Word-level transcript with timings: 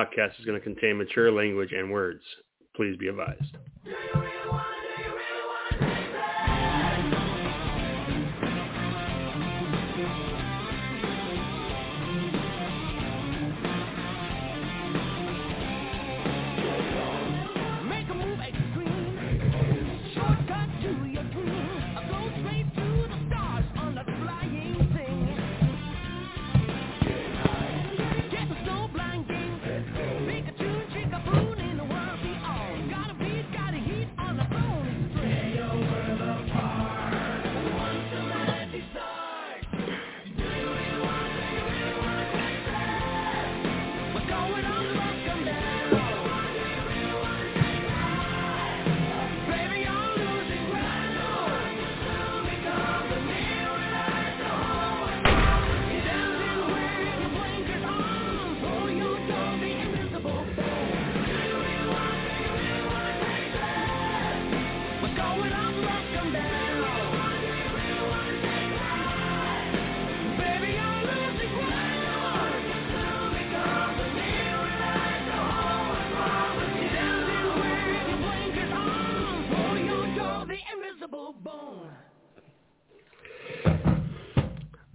podcast 0.00 0.38
is 0.38 0.44
going 0.46 0.58
to 0.58 0.64
contain 0.64 0.98
mature 0.98 1.30
language 1.30 1.72
and 1.72 1.90
words. 1.90 2.22
Please 2.74 2.96
be 2.96 3.08
advised. 3.08 3.56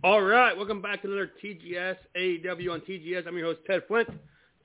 All 0.06 0.22
right, 0.22 0.56
welcome 0.56 0.84
back 0.84 1.02
to 1.02 1.08
another 1.08 1.32
TGS 1.44 1.96
AEW 2.16 2.72
on 2.72 2.82
TGS. 2.82 3.26
I'm 3.28 3.36
your 3.38 3.48
host 3.48 3.62
Ted 3.66 3.82
Flint, 3.88 4.08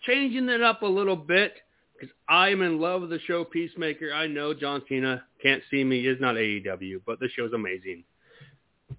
changing 0.03 0.51
it 0.51 0.61
up 0.61 0.83
a 0.83 0.87
little 0.87 1.17
bit 1.17 1.55
because 1.95 2.15
I'm 2.29 2.61
in 2.61 2.79
love 2.79 3.01
with 3.01 3.09
the 3.09 3.21
show 3.21 3.45
Peacemaker. 3.45 4.13
I 4.13 4.27
know 4.27 4.53
John 4.53 4.83
Cena 4.87 5.25
can't 5.43 5.63
see 5.71 5.83
me 5.83 6.07
is 6.07 6.21
not 6.21 6.35
AEW, 6.35 7.01
but 7.07 7.21
the 7.21 7.29
show's 7.35 7.55
amazing. 7.55 8.05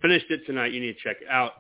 Finished 0.02 0.32
it 0.32 0.44
tonight. 0.48 0.72
You 0.72 0.80
need 0.80 0.94
to 0.94 1.00
check 1.04 1.18
it 1.22 1.28
out. 1.30 1.52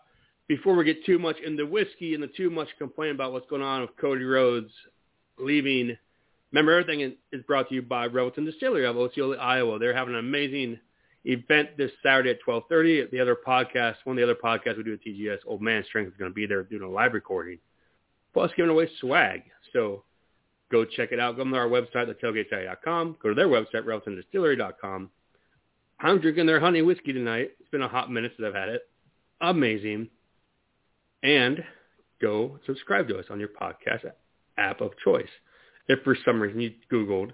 Before 0.48 0.76
we 0.76 0.84
get 0.84 1.06
too 1.06 1.20
much 1.20 1.38
into 1.46 1.68
whiskey 1.68 2.16
and 2.16 2.24
the 2.24 2.30
too 2.36 2.50
much 2.50 2.70
complaint 2.80 3.14
about 3.14 3.34
what's 3.34 3.48
going 3.52 3.62
on 3.62 3.82
with 3.82 3.96
Cody 3.98 4.24
Rhodes 4.24 4.74
leaving, 5.38 5.96
remember 6.52 6.72
everything 6.72 7.02
is- 7.02 7.18
is 7.32 7.44
brought 7.44 7.70
to 7.70 7.76
you 7.76 7.84
by 7.84 8.08
Revelton 8.08 8.46
Distillery 8.46 8.88
of 8.88 8.98
Osceola, 8.98 9.38
Iowa. 9.38 9.78
They're 9.78 9.94
having 9.94 10.16
an 10.16 10.22
amazing 10.22 10.80
event 11.26 11.78
this 11.78 11.92
Saturday 12.04 12.32
at 12.32 12.42
12:30. 12.42 13.12
The 13.12 13.20
other 13.20 13.36
podcast, 13.36 13.96
one 14.04 14.18
of 14.18 14.18
the 14.18 14.24
other 14.24 14.36
podcasts 14.36 14.78
we 14.78 14.84
do 14.84 14.94
at 14.94 15.04
TGS, 15.04 15.40
Old 15.46 15.62
Man 15.62 15.84
Strength 15.86 16.10
is 16.10 16.18
going 16.18 16.32
to 16.32 16.36
be 16.36 16.46
there 16.46 16.64
doing 16.64 16.84
a 16.84 16.90
live 16.90 17.14
recording, 17.14 17.60
plus 18.34 18.52
giving 18.56 18.72
away 18.72 18.90
swag. 19.00 19.44
So 19.74 20.04
go 20.72 20.86
check 20.86 21.12
it 21.12 21.20
out. 21.20 21.38
Go 21.38 21.44
to 21.44 21.56
our 21.56 21.68
website, 21.68 22.14
thetailgatesite.com. 22.14 23.18
Go 23.22 23.30
to 23.30 23.36
their 23.36 23.48
website, 23.48 23.86
ReveltonDistillery.com. 23.86 25.10
I'm 26.00 26.20
drinking 26.20 26.48
their 26.48 26.60
honey 26.60 26.82
whiskey 26.82 27.14
tonight. 27.14 27.52
It's 27.60 27.70
been 27.70 27.84
a 27.84 27.88
hot 27.88 28.12
minute 28.12 28.34
since 28.36 28.48
I've 28.48 28.56
had 28.56 28.70
it. 28.70 28.90
Amazing. 29.40 30.10
And 31.22 31.64
go 32.20 32.60
subscribe 32.66 33.08
to 33.10 33.20
us 33.20 33.26
on 33.30 33.40
your 33.40 33.50
podcast 33.50 34.06
app 34.58 34.82
of 34.82 34.92
choice. 35.04 35.30
If 35.88 36.04
for 36.04 36.16
some 36.26 36.42
reason 36.42 36.62
you 36.62 36.74
Googled 36.92 37.34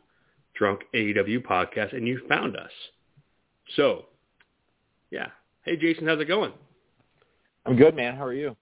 Drunk 0.55 0.81
AEW 0.93 1.45
Podcast 1.45 1.95
and 1.95 2.07
you 2.07 2.21
found 2.27 2.57
us. 2.57 2.71
So, 3.75 4.05
yeah. 5.11 5.27
Hey, 5.63 5.75
Jason, 5.75 6.07
how's 6.07 6.19
it 6.19 6.25
going? 6.25 6.53
I'm 7.65 7.75
good, 7.75 7.95
man. 7.95 8.15
How 8.15 8.23
are 8.23 8.33
you? 8.33 8.55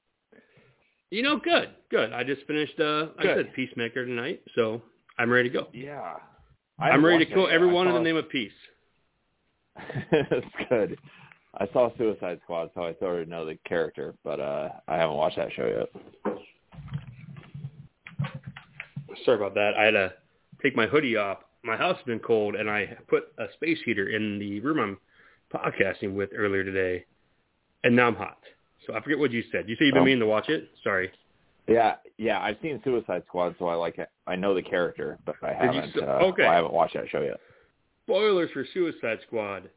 You 1.12 1.22
know, 1.22 1.38
good, 1.38 1.70
good. 1.92 2.12
I 2.12 2.24
just 2.24 2.46
finished, 2.48 2.80
uh, 2.80 3.08
like 3.18 3.20
I 3.20 3.24
Good. 3.24 3.46
said, 3.46 3.54
Peacemaker 3.54 4.06
tonight, 4.06 4.42
so 4.56 4.82
I'm 5.18 5.30
ready 5.30 5.50
to 5.50 5.54
go. 5.54 5.68
Yeah. 5.72 6.16
I'm 6.80 7.06
ready 7.06 7.24
to 7.26 7.32
kill 7.32 7.48
everyone 7.48 7.88
in 7.88 7.94
the 7.94 8.02
name 8.02 8.18
of 8.18 8.28
peace. 8.30 8.52
That's 10.12 10.46
good. 10.70 10.98
I 11.58 11.68
saw 11.72 11.96
Suicide 11.98 12.42
Squad, 12.44 12.72
so 12.74 12.84
I 12.84 12.96
sort 13.00 13.22
of 13.22 13.30
know 13.30 13.46
the 13.46 13.58
character, 13.66 14.14
but 14.26 14.42
uh 14.42 14.70
I 14.88 14.98
haven't 14.98 15.16
watched 15.16 15.38
that 15.38 15.54
show 15.54 15.88
yet. 16.26 16.36
Sorry 19.24 19.38
about 19.38 19.54
that. 19.54 19.72
I 19.78 19.86
had 19.86 19.92
to 19.92 20.14
take 20.62 20.76
my 20.76 20.86
hoodie 20.86 21.16
off. 21.16 21.38
My 21.66 21.76
house 21.78 21.98
has 21.98 22.06
been 22.06 22.20
cold, 22.20 22.56
and 22.56 22.70
I 22.70 22.96
put 23.08 23.24
a 23.38 23.46
space 23.54 23.80
heater 23.86 24.10
in 24.10 24.38
the 24.40 24.60
room 24.60 24.80
I'm 24.80 24.98
podcasting 25.54 26.14
with 26.14 26.30
earlier 26.36 26.64
today, 26.64 27.06
and 27.84 27.96
now 27.96 28.08
I'm 28.08 28.16
hot. 28.16 28.38
So 28.86 28.94
I 28.94 29.02
forget 29.02 29.18
what 29.18 29.32
you 29.32 29.44
said. 29.52 29.68
You 29.68 29.76
said 29.76 29.86
you've 29.86 29.94
been 29.96 30.04
Oh. 30.04 30.06
meaning 30.06 30.20
to 30.20 30.28
watch 30.28 30.50
it? 30.50 30.70
Sorry. 30.84 31.12
Yeah, 31.68 31.96
yeah. 32.18 32.40
I've 32.40 32.58
seen 32.62 32.80
Suicide 32.84 33.24
Squad, 33.28 33.56
so 33.58 33.68
I 33.68 33.74
like 33.74 33.98
it. 33.98 34.10
I 34.28 34.36
know 34.36 34.54
the 34.54 34.62
character, 34.62 35.18
but 35.26 35.36
I 35.42 35.54
haven't. 35.54 35.98
uh, 35.98 36.06
okay. 36.28 36.46
I 36.46 36.54
haven't 36.56 36.74
watched 36.74 36.94
that 36.94 37.10
show 37.10 37.22
yet. 37.22 37.40
spoilers 38.04 38.52
for 38.52 38.64
Suicide 38.72 39.18
Squad. 39.26 39.68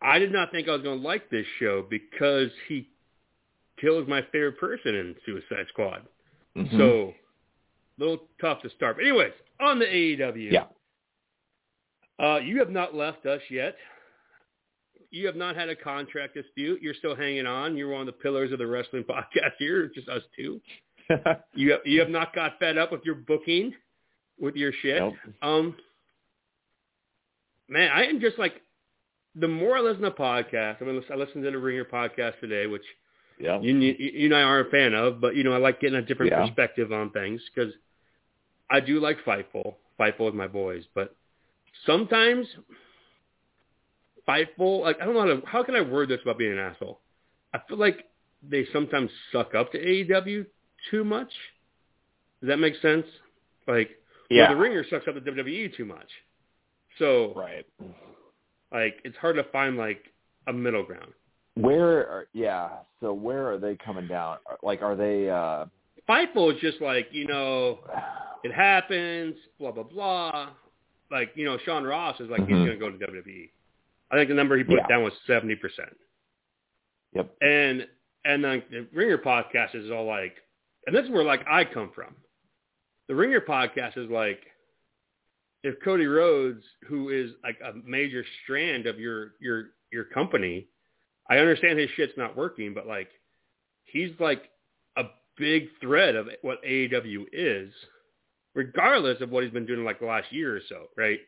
I 0.00 0.20
did 0.20 0.30
not 0.32 0.52
think 0.52 0.68
I 0.68 0.72
was 0.72 0.82
going 0.82 1.00
to 1.00 1.04
like 1.04 1.28
this 1.30 1.46
show 1.58 1.82
because 1.82 2.50
he 2.68 2.88
kills 3.80 4.06
my 4.06 4.22
favorite 4.30 4.58
person 4.60 4.94
in 4.94 5.16
Suicide 5.26 5.66
Squad. 5.70 6.06
Mhm. 6.56 6.70
So, 6.78 7.08
a 7.98 8.00
little 8.00 8.28
tough 8.40 8.62
to 8.62 8.70
start. 8.70 8.96
But 8.96 9.06
anyways, 9.06 9.32
on 9.58 9.80
the 9.80 9.86
AEW. 9.86 10.52
yeah, 10.52 10.66
Uh, 12.22 12.38
you 12.38 12.58
have 12.58 12.70
not 12.70 12.94
left 12.94 13.26
us 13.26 13.40
yet. 13.50 13.76
You 15.10 15.26
have 15.26 15.36
not 15.36 15.54
had 15.56 15.68
a 15.68 15.76
contract 15.76 16.34
dispute. 16.34 16.82
You're 16.82 16.94
still 16.94 17.14
hanging 17.14 17.46
on. 17.46 17.76
You're 17.76 17.90
one 17.90 18.00
of 18.02 18.06
the 18.06 18.12
pillars 18.12 18.52
of 18.52 18.58
the 18.58 18.66
wrestling 18.66 19.04
podcast 19.08 19.52
here, 19.58 19.90
just 19.94 20.08
us 20.08 20.22
two. 20.36 20.60
You 21.54 21.72
have, 21.72 21.80
you 21.84 22.00
have 22.00 22.08
not 22.08 22.34
got 22.34 22.58
fed 22.58 22.78
up 22.78 22.90
with 22.90 23.02
your 23.04 23.14
booking, 23.14 23.74
with 24.40 24.56
your 24.56 24.72
shit. 24.80 25.00
Nope. 25.00 25.14
Um, 25.42 25.76
man, 27.68 27.90
I 27.92 28.06
am 28.06 28.20
just 28.20 28.38
like, 28.38 28.54
the 29.34 29.46
more 29.46 29.76
I 29.76 29.80
listen 29.80 30.02
to 30.02 30.10
podcasts, 30.12 30.80
I 30.80 30.84
mean, 30.84 31.02
I 31.12 31.14
listened 31.14 31.44
to 31.44 31.50
the 31.50 31.58
Ringer 31.58 31.84
podcast 31.84 32.40
today, 32.40 32.66
which 32.66 32.82
yeah. 33.38 33.60
you, 33.60 33.76
you, 33.76 33.94
you 33.98 34.24
and 34.26 34.34
I 34.34 34.42
aren't 34.42 34.68
a 34.68 34.70
fan 34.70 34.94
of, 34.94 35.20
but 35.20 35.36
you 35.36 35.44
know, 35.44 35.52
I 35.52 35.58
like 35.58 35.80
getting 35.80 35.98
a 35.98 36.02
different 36.02 36.32
Yeah. 36.32 36.46
perspective 36.46 36.90
on 36.92 37.10
things 37.10 37.40
because 37.54 37.72
I 38.70 38.80
do 38.80 38.98
like 38.98 39.18
Fightful. 39.26 39.74
Fightful 40.00 40.20
with 40.26 40.34
my 40.34 40.48
boys, 40.48 40.84
but 40.94 41.14
sometimes 41.86 42.46
Fightful, 44.26 44.80
like 44.80 44.96
I 45.00 45.04
don't 45.04 45.14
know 45.14 45.20
how 45.20 45.26
to, 45.26 45.42
how 45.46 45.62
can 45.62 45.76
I 45.76 45.82
word 45.82 46.08
this 46.08 46.20
about 46.22 46.38
being 46.38 46.52
an 46.52 46.58
asshole? 46.58 47.00
I 47.52 47.60
feel 47.68 47.76
like 47.76 48.06
they 48.42 48.66
sometimes 48.72 49.10
suck 49.32 49.54
up 49.54 49.70
to 49.72 49.78
AEW 49.78 50.46
too 50.90 51.04
much. 51.04 51.28
Does 52.40 52.48
that 52.48 52.56
make 52.58 52.74
sense? 52.80 53.04
Like, 53.66 53.90
yeah. 54.30 54.44
well, 54.44 54.54
the 54.54 54.60
Ringer 54.60 54.84
sucks 54.88 55.06
up 55.08 55.14
to 55.14 55.20
WWE 55.20 55.76
too 55.76 55.84
much. 55.84 56.08
So, 56.98 57.34
right. 57.36 57.66
like, 58.72 58.96
it's 59.04 59.16
hard 59.18 59.36
to 59.36 59.44
find 59.44 59.76
like 59.76 60.02
a 60.46 60.52
middle 60.52 60.84
ground. 60.84 61.12
Where? 61.54 62.08
Are, 62.08 62.26
yeah. 62.32 62.68
So 63.00 63.12
where 63.12 63.50
are 63.50 63.58
they 63.58 63.76
coming 63.76 64.08
down? 64.08 64.38
Like, 64.62 64.82
are 64.82 64.96
they? 64.96 65.28
uh 65.28 65.66
Fightful 66.08 66.54
is 66.54 66.60
just 66.60 66.80
like, 66.82 67.08
you 67.12 67.26
know, 67.26 67.78
it 68.42 68.52
happens, 68.52 69.34
blah 69.58 69.70
blah 69.70 69.84
blah. 69.84 70.48
Like 71.10 71.32
you 71.34 71.44
know, 71.44 71.58
Sean 71.64 71.84
Ross 71.84 72.18
is 72.20 72.28
like 72.30 72.40
he's 72.40 72.56
Mhm. 72.56 72.78
going 72.78 72.92
to 72.92 72.98
go 72.98 73.06
to 73.06 73.12
WWE. 73.12 73.50
I 74.10 74.16
think 74.16 74.28
the 74.28 74.34
number 74.34 74.56
he 74.56 74.64
put 74.64 74.78
Yeah. 74.78 74.86
down 74.88 75.02
was 75.04 75.12
seventy 75.26 75.56
percent. 75.56 75.96
Yep. 77.14 77.36
And 77.40 77.88
and 78.24 78.42
like 78.42 78.68
the 78.70 78.86
Ringer 78.92 79.18
podcast 79.18 79.74
is 79.74 79.90
all 79.90 80.06
like, 80.06 80.36
and 80.86 80.94
this 80.94 81.04
is 81.04 81.10
where 81.10 81.24
like 81.24 81.44
I 81.48 81.64
come 81.64 81.90
from. 81.94 82.14
The 83.08 83.14
Ringer 83.14 83.40
podcast 83.40 83.98
is 83.98 84.08
like, 84.10 84.40
if 85.62 85.78
Cody 85.80 86.06
Rhodes, 86.06 86.64
who 86.88 87.10
is 87.10 87.32
like 87.42 87.58
a 87.62 87.72
major 87.86 88.24
strand 88.42 88.86
of 88.86 88.98
your 88.98 89.34
your 89.40 89.70
your 89.92 90.04
company, 90.04 90.68
I 91.28 91.38
understand 91.38 91.78
his 91.78 91.90
shit's 91.90 92.16
not 92.16 92.36
working, 92.36 92.74
but 92.74 92.86
like, 92.86 93.10
he's 93.84 94.10
like 94.18 94.50
a 94.96 95.04
big 95.36 95.68
thread 95.80 96.16
of 96.16 96.28
what 96.42 96.62
AEW 96.64 97.26
is, 97.32 97.72
regardless 98.54 99.20
of 99.20 99.30
what 99.30 99.42
he's 99.44 99.52
been 99.52 99.66
doing 99.66 99.84
like 99.84 100.00
the 100.00 100.06
last 100.06 100.32
year 100.32 100.56
or 100.56 100.60
so, 100.68 100.86
right? 100.96 101.20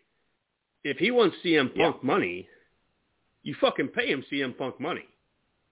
If 0.85 0.99
he 0.99 1.11
wants 1.11 1.37
CM 1.45 1.75
Punk 1.77 2.03
money, 2.03 2.49
you 3.43 3.55
fucking 3.61 3.89
pay 3.89 4.09
him 4.09 4.25
CM 4.33 4.57
Punk 4.57 4.81
money. 4.81 5.05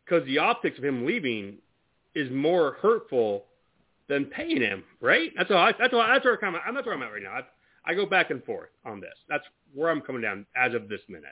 Because 0.04 0.26
the 0.26 0.38
optics 0.38 0.76
of 0.78 0.84
him 0.84 1.06
leaving 1.06 1.56
is 2.14 2.30
more 2.30 2.76
hurtful 2.82 3.44
than 4.08 4.26
paying 4.26 4.60
him, 4.60 4.84
right? 5.00 5.30
That's 5.36 5.50
all. 5.50 5.56
I, 5.56 5.72
that's 5.78 5.94
all. 5.94 6.04
That's 6.06 6.24
where 6.24 6.44
I'm. 6.44 6.56
I'm 6.66 6.74
that's 6.74 6.84
where 6.86 6.94
I'm 6.94 7.02
at 7.02 7.12
right 7.12 7.22
now. 7.22 7.30
I, 7.30 7.42
I 7.90 7.94
go 7.94 8.04
back 8.04 8.30
and 8.30 8.42
forth 8.44 8.68
on 8.84 9.00
this. 9.00 9.14
That's 9.28 9.44
where 9.72 9.90
I'm 9.90 10.00
coming 10.02 10.20
down 10.20 10.44
as 10.56 10.74
of 10.74 10.88
this 10.88 11.00
minute. 11.08 11.24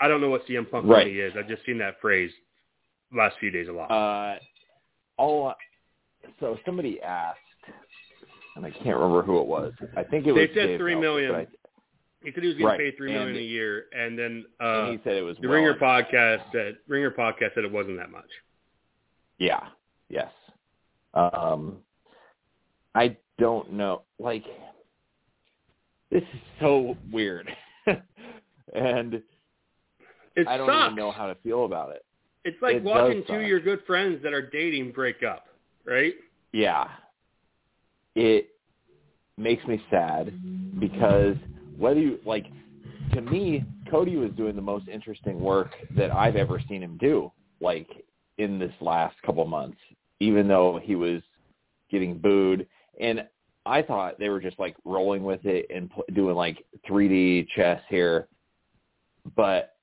I 0.00 0.08
don't 0.08 0.20
know 0.20 0.30
what 0.30 0.46
CM 0.46 0.70
Punk 0.70 0.86
Right. 0.86 1.06
money 1.06 1.18
is. 1.18 1.32
I've 1.38 1.48
just 1.48 1.64
seen 1.64 1.78
that 1.78 2.00
phrase 2.00 2.30
last 3.14 3.36
few 3.40 3.50
days 3.50 3.68
a 3.68 3.72
lot. 3.72 3.90
Uh, 3.90 4.38
all 5.16 5.54
so 6.40 6.58
somebody 6.64 7.00
asked, 7.02 7.38
and 8.56 8.64
I 8.66 8.70
can't 8.70 8.96
remember 8.96 9.22
who 9.22 9.40
it 9.40 9.46
was. 9.46 9.72
I 9.96 10.02
think 10.02 10.26
it 10.26 10.34
They 10.34 10.40
was 10.42 10.50
said 10.54 10.66
Dave 10.68 10.78
three 10.78 10.94
million. 10.94 11.46
He 12.24 12.32
said 12.32 12.42
he 12.42 12.48
was 12.48 12.54
getting 12.56 12.66
right, 12.66 12.78
paid 12.78 12.96
three 12.96 13.12
million 13.12 13.28
and- 13.30 13.38
a 13.38 13.42
year, 13.42 13.84
and 13.92 14.18
then 14.18 14.44
and 14.60 14.88
uh, 14.88 14.90
he 14.90 14.98
said 15.04 15.14
it 15.16 15.22
was 15.22 15.36
the 15.40 15.46
well 15.48 15.56
Ringer 15.56 15.74
podcast 15.74 16.42
said 16.52 16.76
Ringer 16.88 17.10
podcast 17.12 17.54
said 17.54 17.64
it 17.64 17.70
wasn't 17.72 17.96
that 17.98 18.10
much. 18.10 18.28
Yeah. 19.38 19.60
Yes. 20.08 20.32
Um, 21.14 21.76
I 22.94 23.16
don't 23.38 23.72
know. 23.74 24.02
Like, 24.18 24.44
this 26.10 26.22
is 26.22 26.40
so 26.60 26.96
weird, 27.12 27.48
and 28.74 29.22
It 30.34 30.46
I 30.48 30.56
don't 30.56 30.68
sucks. 30.68 30.86
even 30.86 30.96
know 30.96 31.10
how 31.12 31.26
to 31.26 31.34
feel 31.36 31.64
about 31.64 31.90
it. 31.90 32.04
It's 32.44 32.60
like 32.62 32.76
it 32.76 32.82
watching 32.82 33.22
two 33.26 33.34
of 33.34 33.42
your 33.42 33.60
good 33.60 33.80
friends 33.86 34.22
that 34.22 34.32
are 34.32 34.42
dating 34.50 34.92
break 34.92 35.22
up, 35.22 35.46
right? 35.88 36.14
Yeah. 36.52 36.88
It 38.14 38.48
makes 39.36 39.64
me 39.66 39.82
sad 39.90 40.32
because 40.80 41.36
whether 41.76 42.00
you 42.00 42.18
like 42.24 42.46
to 43.14 43.20
me, 43.20 43.64
Cody 43.90 44.16
was 44.16 44.30
doing 44.32 44.56
the 44.56 44.62
most 44.62 44.88
interesting 44.88 45.40
work 45.40 45.74
that 45.96 46.10
I've 46.10 46.36
ever 46.36 46.60
seen 46.68 46.82
him 46.82 46.98
do, 46.98 47.32
like 47.60 47.88
in 48.36 48.58
this 48.58 48.72
last 48.80 49.16
couple 49.24 49.44
months, 49.46 49.78
even 50.20 50.46
though 50.46 50.78
he 50.82 50.94
was 50.94 51.22
getting 51.90 52.18
booed. 52.18 52.66
And 53.00 53.26
I 53.64 53.82
thought 53.82 54.18
they 54.18 54.28
were 54.28 54.40
just 54.40 54.58
like 54.58 54.76
rolling 54.84 55.22
with 55.22 55.44
it 55.44 55.66
and 55.74 55.90
doing 56.14 56.34
like 56.34 56.64
3D 56.88 57.48
chess 57.54 57.80
here, 57.88 58.28
but 59.36 59.77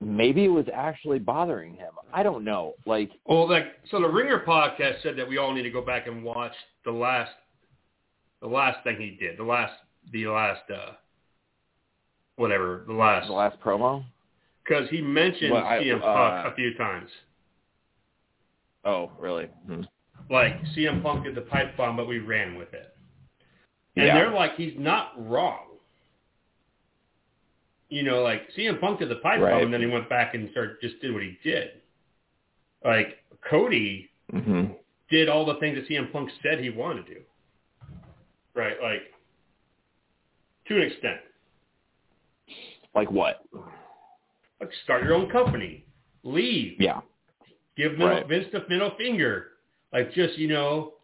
maybe 0.00 0.44
it 0.44 0.48
was 0.48 0.66
actually 0.72 1.18
bothering 1.18 1.74
him. 1.74 1.90
I 2.12 2.22
don't 2.22 2.44
know. 2.44 2.74
Like, 2.86 3.10
Well, 3.26 3.48
like 3.48 3.66
so, 3.90 4.00
the 4.00 4.08
Ringer 4.08 4.40
podcast 4.46 5.02
said 5.02 5.16
that 5.16 5.28
we 5.28 5.38
all 5.38 5.52
need 5.52 5.62
to 5.64 5.70
go 5.70 5.82
back 5.82 6.06
and 6.06 6.22
watch 6.22 6.52
the 6.84 6.90
last, 6.92 7.32
the 8.40 8.46
last 8.48 8.82
thing 8.84 8.96
he 8.98 9.10
did, 9.18 9.38
the 9.38 9.44
last, 9.44 9.72
the 10.12 10.26
last, 10.28 10.62
uh, 10.70 10.92
whatever, 12.36 12.84
the 12.86 12.92
last, 12.94 13.26
the 13.26 13.32
last 13.32 13.60
promo. 13.60 14.04
because 14.64 14.88
he 14.90 15.00
mentioned 15.00 15.52
Well, 15.52 15.64
I- 15.64 15.78
CM 15.80 15.98
uh, 16.00 16.04
Punk 16.04 16.52
a 16.52 16.56
few 16.56 16.74
times. 16.74 17.10
Oh, 18.84 19.10
really? 19.18 19.46
Hmm. 19.66 19.82
Like 20.30 20.54
CM 20.76 21.02
Punk 21.02 21.24
did 21.24 21.34
the 21.34 21.40
pipe 21.42 21.76
bomb, 21.76 21.96
but 21.96 22.06
we 22.06 22.18
ran 22.20 22.56
with 22.56 22.72
it. 22.74 22.94
And 23.96 24.06
Yeah. 24.06 24.14
they're 24.14 24.30
like, 24.30 24.54
he's 24.56 24.74
not 24.78 25.12
wrong. 25.28 25.67
You 27.90 28.02
know, 28.02 28.22
like 28.22 28.42
CM 28.56 28.80
Punk 28.80 28.98
did 28.98 29.08
the 29.08 29.16
pipe 29.16 29.40
Right. 29.40 29.52
bomb, 29.52 29.64
and 29.64 29.72
then 29.72 29.80
he 29.80 29.86
went 29.86 30.08
back 30.08 30.34
and 30.34 30.50
started 30.50 30.76
just 30.82 31.00
did 31.00 31.12
what 31.12 31.22
he 31.22 31.38
did. 31.42 31.70
Like 32.84 33.18
Cody 33.48 34.10
hmm 34.30 34.66
did 35.10 35.30
all 35.30 35.46
the 35.46 35.54
things 35.54 35.74
that 35.76 35.88
CM 35.88 36.12
Punk 36.12 36.28
said 36.42 36.60
he 36.60 36.68
wanted 36.68 37.06
to 37.06 37.14
do. 37.14 37.20
Right, 38.54 38.76
like 38.82 39.02
to 40.66 40.76
an 40.76 40.82
extent. 40.82 41.20
Like 42.94 43.10
what? 43.10 43.42
Like 44.60 44.70
start 44.84 45.02
your 45.04 45.14
own 45.14 45.30
company, 45.30 45.84
leave, 46.24 46.78
Yeah. 46.80 47.00
give 47.76 47.92
middle, 47.92 48.08
Right. 48.08 48.26
Vince 48.28 48.48
the 48.52 48.64
middle 48.68 48.90
finger. 48.98 49.52
Like 49.92 50.12
just 50.12 50.36
you 50.36 50.48
know, 50.48 50.94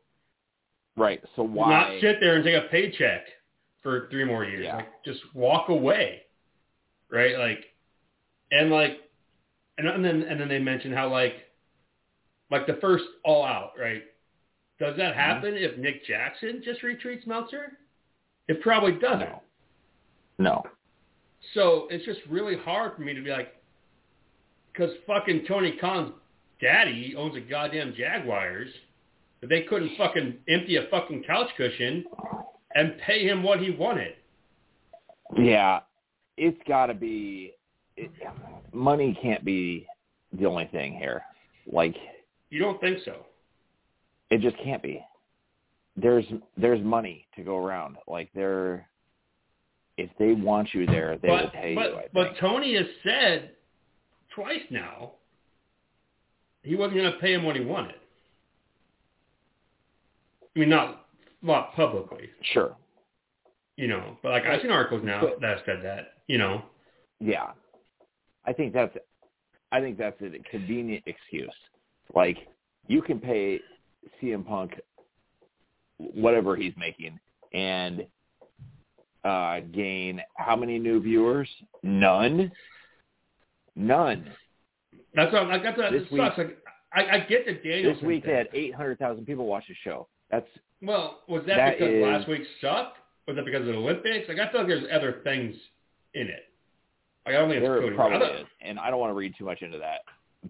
Right. 0.96 1.22
So 1.34 1.42
why? 1.44 1.70
not 1.70 2.00
sit 2.02 2.20
there 2.20 2.37
and 2.37 2.44
take 2.44 2.56
a 2.62 2.69
paycheck 2.69 3.26
for 3.82 4.08
three 4.10 4.25
more 4.25 4.44
years. 4.44 4.64
Yeah. 4.66 4.76
Like 4.76 5.02
just 5.04 5.20
walk 5.34 5.70
away. 5.70 6.24
Right? 7.10 7.38
Like 7.38 7.64
and 8.50 8.70
like 8.70 8.98
and, 9.78 9.86
and 9.88 10.04
then 10.04 10.22
and 10.22 10.40
then 10.40 10.48
they 10.48 10.58
mentioned 10.58 10.94
how 10.94 11.08
like 11.10 11.34
like 12.50 12.66
the 12.66 12.78
first 12.80 13.04
all 13.24 13.44
out, 13.44 13.72
right? 13.78 14.02
Does 14.78 14.90
Mm-hmm. 14.90 14.98
that 15.00 15.14
happen 15.14 15.54
if 15.54 15.78
Nick 15.78 16.04
Jackson 16.06 16.60
just 16.64 16.82
retreats 16.82 17.26
Meltzer? 17.26 17.72
It 18.48 18.60
probably 18.60 18.92
doesn't. 18.92 19.20
No. 19.20 19.40
No. 20.38 20.62
So 21.54 21.86
it's 21.90 22.04
just 22.04 22.20
really 22.28 22.56
hard 22.56 22.96
for 22.96 23.02
me 23.02 23.14
to 23.14 23.22
be 23.22 23.30
like, 23.30 23.54
because 24.72 24.90
fucking 25.06 25.44
Tony 25.46 25.76
Khan's 25.80 26.12
daddy 26.60 27.14
owns 27.16 27.36
a 27.36 27.40
goddamn 27.40 27.94
Jaguars, 27.96 28.68
that 29.40 29.48
they 29.48 29.62
couldn't 29.62 29.96
fucking 29.96 30.34
empty 30.48 30.76
a 30.76 30.86
fucking 30.90 31.22
couch 31.24 31.48
cushion 31.56 32.04
and 32.74 32.94
pay 33.06 33.26
him 33.26 33.42
what 33.42 33.60
he 33.60 33.70
wanted. 33.70 34.14
Yeah. 35.36 35.80
It's 36.36 36.58
got 36.66 36.86
to 36.86 36.94
be. 36.94 37.54
It, 37.96 38.10
money 38.72 39.16
can't 39.22 39.44
be 39.44 39.86
the 40.32 40.46
only 40.46 40.66
thing 40.66 40.94
here. 40.94 41.22
Like 41.70 41.94
You 42.50 42.60
don't 42.60 42.81
think 42.81 42.98
so? 43.04 43.26
it 44.31 44.40
just 44.40 44.56
can't 44.64 44.82
be. 44.82 45.04
There's 45.96 46.25
there's 46.56 46.82
money 46.82 47.26
to 47.36 47.42
go 47.42 47.56
around. 47.56 47.96
Like 48.08 48.31
they're 48.34 48.88
if 49.96 50.10
they 50.19 50.32
want 50.32 50.75
you 50.75 50.86
there, 50.86 51.19
they 51.22 51.28
will 51.28 51.50
pay 51.52 51.75
but 51.75 51.90
you. 51.90 52.00
But. 52.12 52.32
Tony 52.40 52.75
has 52.75 52.87
said 53.04 53.52
twice 54.34 54.62
now 54.70 55.12
he 56.62 56.75
wasn't 56.75 56.96
going 56.96 57.12
to 57.12 57.19
pay 57.19 57.34
him 57.34 57.44
what 57.44 57.54
he 57.54 57.64
wanted. 57.64 57.94
I 60.56 60.58
mean, 60.58 60.69
not 60.69 61.06
not 61.42 61.75
publicly, 61.76 62.30
sure. 62.52 62.76
You 63.76 63.88
know, 63.88 64.17
but 64.23 64.32
like 64.32 64.44
I've 64.44 64.61
seen 64.62 64.71
articles 64.71 65.03
now 65.05 65.21
But- 65.21 65.41
that 65.41 65.59
said 65.67 65.81
that, 65.82 66.15
you 66.26 66.38
know. 66.38 66.62
Yeah. 67.21 67.50
I 68.44 68.53
think 68.53 68.73
that's 68.73 68.97
I 69.73 69.81
think 69.81 69.97
that's 69.99 70.21
a 70.23 70.31
convenient 70.50 71.05
excuse. 71.06 71.50
Like 72.15 72.37
you 72.87 73.03
can 73.03 73.19
pay 73.19 73.61
CM 74.23 74.47
Punk 74.47 74.79
whatever 75.99 76.55
he's 76.56 76.75
making 76.76 77.19
and 77.53 78.06
uh 79.25 79.61
gain 79.73 80.21
how 80.37 80.55
many 80.56 80.79
new 80.79 81.00
viewers? 81.00 81.49
None. 81.82 82.53
None. 83.76 84.31
That's 85.15 85.32
what 85.32 85.49
like 85.49 85.62
that's 85.62 85.79
what 85.79 85.93
This 85.93 86.03
sucks. 86.15 86.38
Like 86.38 86.59
I, 86.93 87.06
I 87.17 87.21
get 87.21 87.47
the 87.47 87.55
Danielson 87.55 87.94
This 87.94 88.03
week 88.06 88.23
thing. 88.25 88.32
they 88.32 88.38
had 88.38 88.49
800,000 88.53 89.25
people 89.26 89.47
watch 89.47 89.65
the 89.69 89.75
show. 89.82 90.06
That's 90.31 90.47
Well, 90.81 91.23
was 91.26 91.43
that, 91.47 91.56
That 91.56 91.79
because 91.79 91.93
is- 91.94 92.03
last 92.05 92.28
week 92.28 92.43
sucked? 92.61 92.99
Was 93.26 93.37
that 93.37 93.45
because 93.45 93.61
of 93.61 93.66
the 93.66 93.75
Olympics? 93.75 94.28
Like 94.28 94.38
I 94.38 94.50
feel 94.50 94.61
like 94.61 94.69
there's 94.69 94.85
other 94.93 95.21
things 95.25 95.54
in 96.14 96.23
it. 96.28 96.45
Like 97.26 97.37
I 97.37 97.38
don't 97.38 97.49
think 97.49 97.62
there 97.62 97.81
Cody. 97.81 97.97
probably 97.97 98.19
I 98.28 98.40
is, 98.40 98.47
and 98.61 98.78
I 98.78 98.90
don't 98.90 99.00
want 99.00 99.11
to 99.11 99.14
read 99.14 99.35
too 99.38 99.45
much 99.47 99.62
into 99.62 99.78
that 99.78 100.00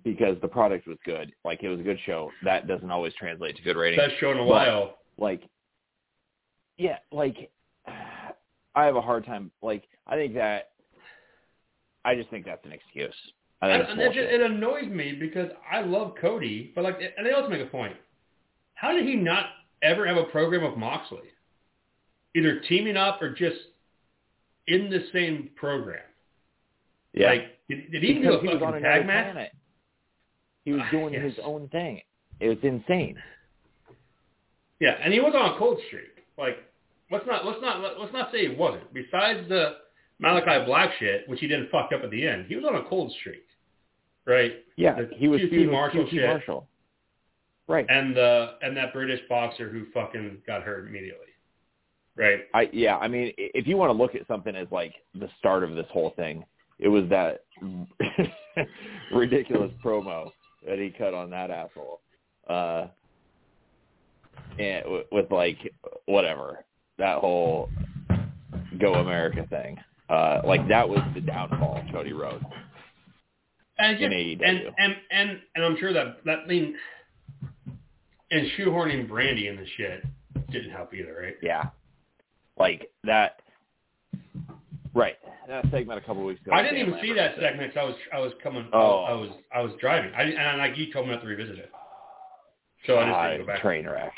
because 0.02 0.36
the 0.42 0.48
product 0.48 0.88
was 0.88 0.98
good. 1.04 1.32
Like 1.44 1.62
it 1.62 1.68
was 1.68 1.78
a 1.78 1.84
good 1.84 1.98
show. 2.04 2.30
That 2.42 2.66
doesn't 2.66 2.90
always 2.90 3.12
translate 3.14 3.56
to 3.56 3.62
good 3.62 3.76
ratings. 3.76 4.02
Best 4.02 4.18
show 4.20 4.32
in 4.32 4.38
a 4.38 4.44
while. 4.44 4.98
like 5.18 5.42
yeah 6.76 6.96
like 7.12 7.50
i 8.74 8.84
have 8.84 8.96
a 8.96 9.00
hard 9.00 9.24
time 9.24 9.52
like 9.62 9.84
i 10.08 10.16
think 10.16 10.34
that 10.34 10.70
i 12.04 12.16
just 12.16 12.28
think 12.30 12.44
that's 12.44 12.64
an 12.64 12.72
excuse 12.72 13.14
i 13.62 13.68
think 13.68 13.88
And, 13.90 14.00
it's 14.00 14.16
and 14.16 14.26
it, 14.26 14.40
it 14.40 14.50
annoys 14.50 14.88
me 14.88 15.12
because 15.12 15.50
I 15.70 15.82
love 15.82 16.14
Cody, 16.20 16.72
but 16.74 16.82
like, 16.82 16.98
and 17.16 17.24
they 17.24 17.30
also 17.30 17.48
make 17.48 17.60
a 17.62 17.66
point. 17.66 17.94
How 18.74 18.90
did 18.92 19.06
he 19.06 19.14
not 19.14 19.46
ever 19.82 20.04
have 20.06 20.16
a 20.16 20.24
program 20.24 20.64
with 20.64 20.76
Moxley? 20.76 21.30
Either 22.34 22.60
teaming 22.60 22.96
up 22.96 23.22
or 23.22 23.30
just 23.32 23.56
in 24.66 24.90
the 24.90 25.04
same 25.12 25.50
program. 25.56 26.02
yeah 27.12 27.28
Like, 27.28 27.58
did, 27.68 27.90
did 27.92 28.02
he 28.02 28.08
even 28.10 28.22
do 28.22 28.32
a 28.34 28.40
he 28.40 28.58
fucking 28.58 28.82
tag 28.82 29.06
match? 29.06 29.32
planet 29.32 29.52
he 30.64 30.72
was 30.72 30.82
Ah, 30.84 30.90
doing 30.90 31.12
yes. 31.14 31.22
his 31.24 31.34
own 31.44 31.68
thing 31.68 32.00
it 32.40 32.48
was 32.48 32.58
insane 32.62 33.16
Yeah, 34.80 34.96
and 35.02 35.12
he 35.12 35.20
was 35.20 35.34
on 35.36 35.54
a 35.54 35.58
cold 35.58 35.78
streak. 35.86 36.10
Like, 36.36 36.56
let's 37.10 37.26
not 37.26 37.44
let's 37.46 37.60
not 37.62 37.98
let's 38.00 38.12
not 38.12 38.32
say 38.32 38.48
he 38.48 38.54
wasn't. 38.54 38.92
Besides 38.92 39.48
the 39.48 39.76
Malachi 40.18 40.64
Black 40.64 40.90
shit, 40.98 41.28
which 41.28 41.40
he 41.40 41.46
didn't 41.46 41.70
fuck 41.70 41.90
up 41.94 42.02
at 42.02 42.10
the 42.10 42.26
end, 42.26 42.46
he 42.48 42.56
was 42.56 42.64
on 42.64 42.74
a 42.76 42.84
cold 42.88 43.12
streak, 43.20 43.44
right? 44.26 44.64
yeah 44.76 44.94
The 45.02 45.10
he 45.16 45.28
was 45.28 45.40
QT 45.40 45.50
feuding 45.50 45.66
with 45.66 45.72
Marshall 45.72 46.04
QT 46.06 46.10
shit. 46.10 46.26
Marshall 46.28 46.66
right 47.68 47.86
And 47.88 48.16
the 48.16 48.54
and 48.62 48.76
that 48.76 48.92
British 48.92 49.20
boxer 49.28 49.68
who 49.68 49.84
fucking 49.92 50.38
got 50.46 50.62
hurt 50.64 50.88
immediately, 50.88 51.28
right? 52.16 52.40
i 52.54 52.68
yeah 52.72 52.96
i 52.98 53.08
mean 53.08 53.32
if 53.36 53.66
you 53.66 53.76
want 53.76 53.88
to 53.90 53.92
look 53.96 54.14
at 54.14 54.26
something 54.28 54.54
as 54.56 54.66
like 54.70 54.94
the 55.14 55.28
start 55.38 55.62
of 55.64 55.74
this 55.74 55.86
whole 55.92 56.10
thing 56.16 56.44
it 56.78 56.88
was 56.88 57.04
that 57.08 57.44
ridiculous 59.14 59.70
promo 59.84 60.30
that 60.66 60.78
he 60.78 60.90
cut 60.96 61.14
on 61.14 61.30
that 61.30 61.50
asshole 61.50 62.00
uh 62.48 62.86
and 64.58 64.84
with, 64.90 65.06
with 65.12 65.30
like 65.30 65.58
whatever 66.06 66.64
that 66.98 67.18
whole 67.18 67.68
go 68.80 68.94
america 68.94 69.46
thing 69.50 69.76
uh 70.10 70.40
like 70.44 70.66
that 70.68 70.88
was 70.88 71.00
the 71.14 71.20
downfall 71.20 71.78
of 71.78 71.92
cody 71.92 72.12
rhodes 72.12 72.44
And 73.78 73.98
In 74.00 74.10
just, 74.10 74.14
AEW. 74.14 74.48
and, 74.48 74.58
and 74.78 74.96
and 75.10 75.40
and 75.56 75.64
I'm 75.64 75.76
sure 75.78 75.92
that 75.92 76.18
that 76.24 76.40
I 76.44 76.46
mean 76.46 76.76
and 78.30 78.46
shoehorning 78.58 79.08
Brandi 79.08 79.48
in 79.48 79.56
the 79.56 79.66
shit 79.76 80.02
didn't 80.50 80.70
help 80.70 80.92
either, 80.94 81.16
right? 81.22 81.34
Yeah. 81.42 81.64
Like 82.58 82.90
that. 83.04 83.40
Right. 84.94 85.16
That 85.48 85.64
segment 85.70 85.98
a 85.98 86.06
couple 86.06 86.24
weeks 86.24 86.40
ago. 86.40 86.52
I 86.52 86.62
didn't 86.62 86.78
even 86.78 86.98
see 87.02 87.12
that 87.14 87.34
segment. 87.38 87.74
'cause 87.74 87.80
I 87.80 87.84
was 87.84 87.96
I 88.14 88.18
was 88.20 88.32
coming. 88.42 88.68
Oh. 88.72 89.02
I 89.04 89.12
was 89.12 89.30
I 89.54 89.60
was 89.60 89.72
driving. 89.80 90.12
I 90.14 90.22
and 90.22 90.58
like 90.58 90.76
you 90.78 90.92
told 90.92 91.06
me 91.08 91.12
not 91.14 91.20
to 91.22 91.26
revisit 91.28 91.58
it, 91.58 91.70
so 92.86 92.98
I 92.98 93.06
just 93.06 93.22
didn't 93.30 93.40
go 93.46 93.52
back. 93.52 93.60
train 93.60 93.86
wreck. 93.88 94.12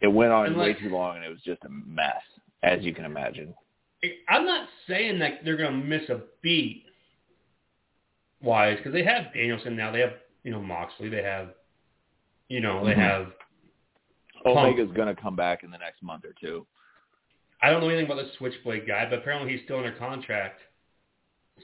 It 0.00 0.08
went 0.08 0.32
on 0.32 0.46
And, 0.46 0.56
way 0.56 0.68
like- 0.68 0.78
too 0.78 0.90
long, 0.90 1.16
and 1.16 1.24
it 1.24 1.28
was 1.28 1.40
just 1.42 1.64
a 1.64 1.68
mess, 1.68 2.22
as 2.62 2.82
you 2.82 2.94
can 2.94 3.04
imagine. 3.04 3.54
I'm 4.28 4.44
not 4.44 4.68
saying 4.86 5.18
that 5.18 5.44
they're 5.44 5.56
gonna 5.56 5.72
miss 5.72 6.08
a 6.10 6.20
beat, 6.42 6.84
wise, 8.40 8.76
because 8.76 8.92
they 8.92 9.02
have 9.02 9.32
Danielson 9.34 9.74
now. 9.76 9.90
They 9.90 10.00
have 10.00 10.14
you 10.44 10.52
know 10.52 10.60
Moxley. 10.62 11.08
They 11.08 11.22
have, 11.22 11.54
you 12.48 12.60
know, 12.60 12.84
they 12.84 12.92
Mhm. 12.94 12.96
have. 12.98 13.32
Omega's 14.44 14.92
going 14.92 15.12
to 15.12 15.20
come 15.20 15.34
back 15.34 15.64
in 15.64 15.72
the 15.72 15.78
next 15.78 16.02
month 16.04 16.24
or 16.24 16.32
two. 16.40 16.64
I 17.62 17.70
don't 17.70 17.80
know 17.80 17.88
anything 17.88 18.06
about 18.06 18.16
the 18.16 18.30
Switchblade 18.38 18.86
guy, 18.86 19.06
but 19.08 19.20
apparently 19.20 19.52
he's 19.52 19.64
still 19.64 19.78
under 19.78 19.92
contract. 19.92 20.60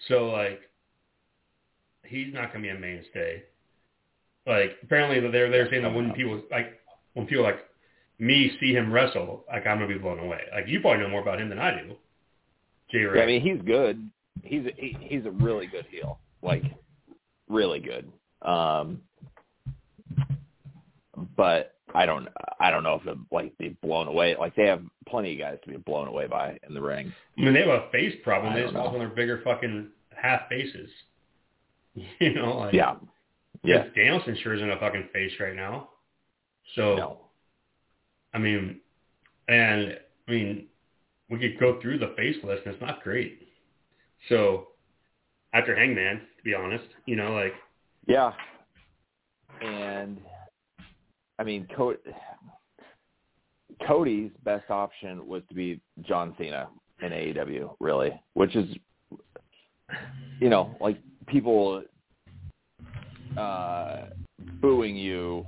So 0.08 0.26
like, 0.26 0.60
he's 2.04 2.32
not 2.32 2.52
gonna 2.52 2.62
be 2.62 2.70
a 2.70 2.78
mainstay. 2.78 3.42
Like 4.46 4.78
apparently 4.82 5.20
they're 5.30 5.50
they're 5.50 5.70
saying 5.70 5.82
that 5.82 5.94
when 5.94 6.12
people 6.12 6.42
like 6.50 6.80
when 7.14 7.26
people 7.26 7.44
like 7.44 7.60
me 8.18 8.56
see 8.60 8.72
him 8.72 8.92
wrestle, 8.92 9.44
like 9.48 9.66
I'm 9.66 9.78
gonna 9.78 9.88
be 9.88 9.98
blown 9.98 10.18
away. 10.18 10.40
Like 10.52 10.68
you 10.68 10.80
probably 10.80 11.02
know 11.02 11.10
more 11.10 11.22
about 11.22 11.40
him 11.40 11.48
than 11.48 11.58
I 11.58 11.82
do. 11.82 11.96
Jay 12.90 12.98
Ray. 12.98 13.18
Yeah, 13.18 13.24
I 13.24 13.26
mean, 13.26 13.40
he's 13.40 13.62
good. 13.64 14.10
He's 14.42 14.66
a, 14.66 14.70
he, 14.76 14.96
he's 15.00 15.24
a 15.26 15.30
really 15.30 15.66
good 15.66 15.86
heel. 15.90 16.18
Like, 16.42 16.64
really 17.48 17.80
good. 17.80 18.10
Um, 18.42 19.00
but 21.36 21.74
I 21.94 22.06
don't 22.06 22.28
I 22.60 22.70
don't 22.70 22.82
know 22.82 22.94
if 22.94 23.06
it, 23.06 23.18
like 23.30 23.52
they've 23.58 23.80
blown 23.80 24.08
away. 24.08 24.36
Like 24.38 24.54
they 24.54 24.66
have 24.66 24.82
plenty 25.06 25.34
of 25.34 25.38
guys 25.38 25.58
to 25.64 25.70
be 25.70 25.76
blown 25.76 26.08
away 26.08 26.26
by 26.26 26.58
in 26.66 26.74
the 26.74 26.80
ring. 26.80 27.12
I 27.36 27.40
mean, 27.40 27.54
they 27.54 27.60
have 27.60 27.68
a 27.68 27.90
face 27.90 28.14
problem. 28.22 28.52
I 28.52 28.56
They 28.56 28.62
just 28.62 28.76
of 28.76 28.92
their 28.94 29.08
bigger 29.08 29.40
fucking 29.44 29.88
half 30.14 30.48
faces. 30.48 30.90
You 32.20 32.32
know, 32.32 32.56
like 32.56 32.72
Yeah, 32.72 32.94
yeah. 33.62 33.84
Danielson 33.94 34.38
sure 34.42 34.54
isn't 34.54 34.70
a 34.70 34.78
fucking 34.78 35.10
face 35.12 35.32
right 35.38 35.54
now. 35.54 35.90
So 36.74 36.96
No, 36.96 37.18
I 38.32 38.38
mean, 38.38 38.80
and 39.46 39.98
I 40.26 40.30
mean, 40.30 40.68
we 41.28 41.38
could 41.38 41.60
go 41.60 41.78
through 41.82 41.98
the 41.98 42.14
face 42.16 42.36
list, 42.42 42.62
and 42.64 42.74
it's 42.74 42.80
not 42.80 43.02
great. 43.02 43.46
So 44.30 44.68
after 45.52 45.76
Hangman, 45.76 46.22
to 46.38 46.42
be 46.42 46.54
honest, 46.54 46.84
you 47.04 47.16
know, 47.16 47.32
like 47.34 47.52
yeah. 48.06 48.32
And 49.60 50.18
I 51.38 51.44
mean, 51.44 51.66
Co- 51.74 51.96
Cody's 53.86 54.30
best 54.44 54.70
option 54.70 55.26
was 55.26 55.42
to 55.48 55.54
be 55.54 55.80
John 56.02 56.34
Cena 56.38 56.68
in 57.02 57.10
AEW, 57.10 57.74
really, 57.80 58.12
which 58.34 58.54
is, 58.54 58.68
you 60.40 60.48
know, 60.48 60.76
like 60.80 60.98
people 61.26 61.82
uh, 63.36 64.04
booing 64.60 64.96
you, 64.96 65.46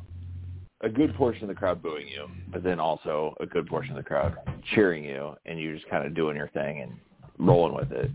a 0.81 0.89
good 0.89 1.15
portion 1.15 1.45
of 1.45 1.49
the 1.49 1.55
crowd 1.55 1.83
booing 1.83 2.09
you, 2.09 2.27
but 2.53 2.63
then 2.63 2.81
also 2.81 3.35
a 3.41 3.47
good 3.47 3.67
portion 3.67 3.93
of 3.93 3.97
the 3.97 4.09
crowd 4.09 4.37
cheering 4.75 5.05
you, 5.05 5.35
and 5.47 5.59
you 5.59 5.75
just 5.75 5.89
kind 5.89 6.07
of 6.07 6.15
doing 6.15 6.37
your 6.37 6.49
thing 6.49 6.81
and 6.83 6.93
rolling 7.39 7.75
with 7.75 7.93
it. 7.93 8.11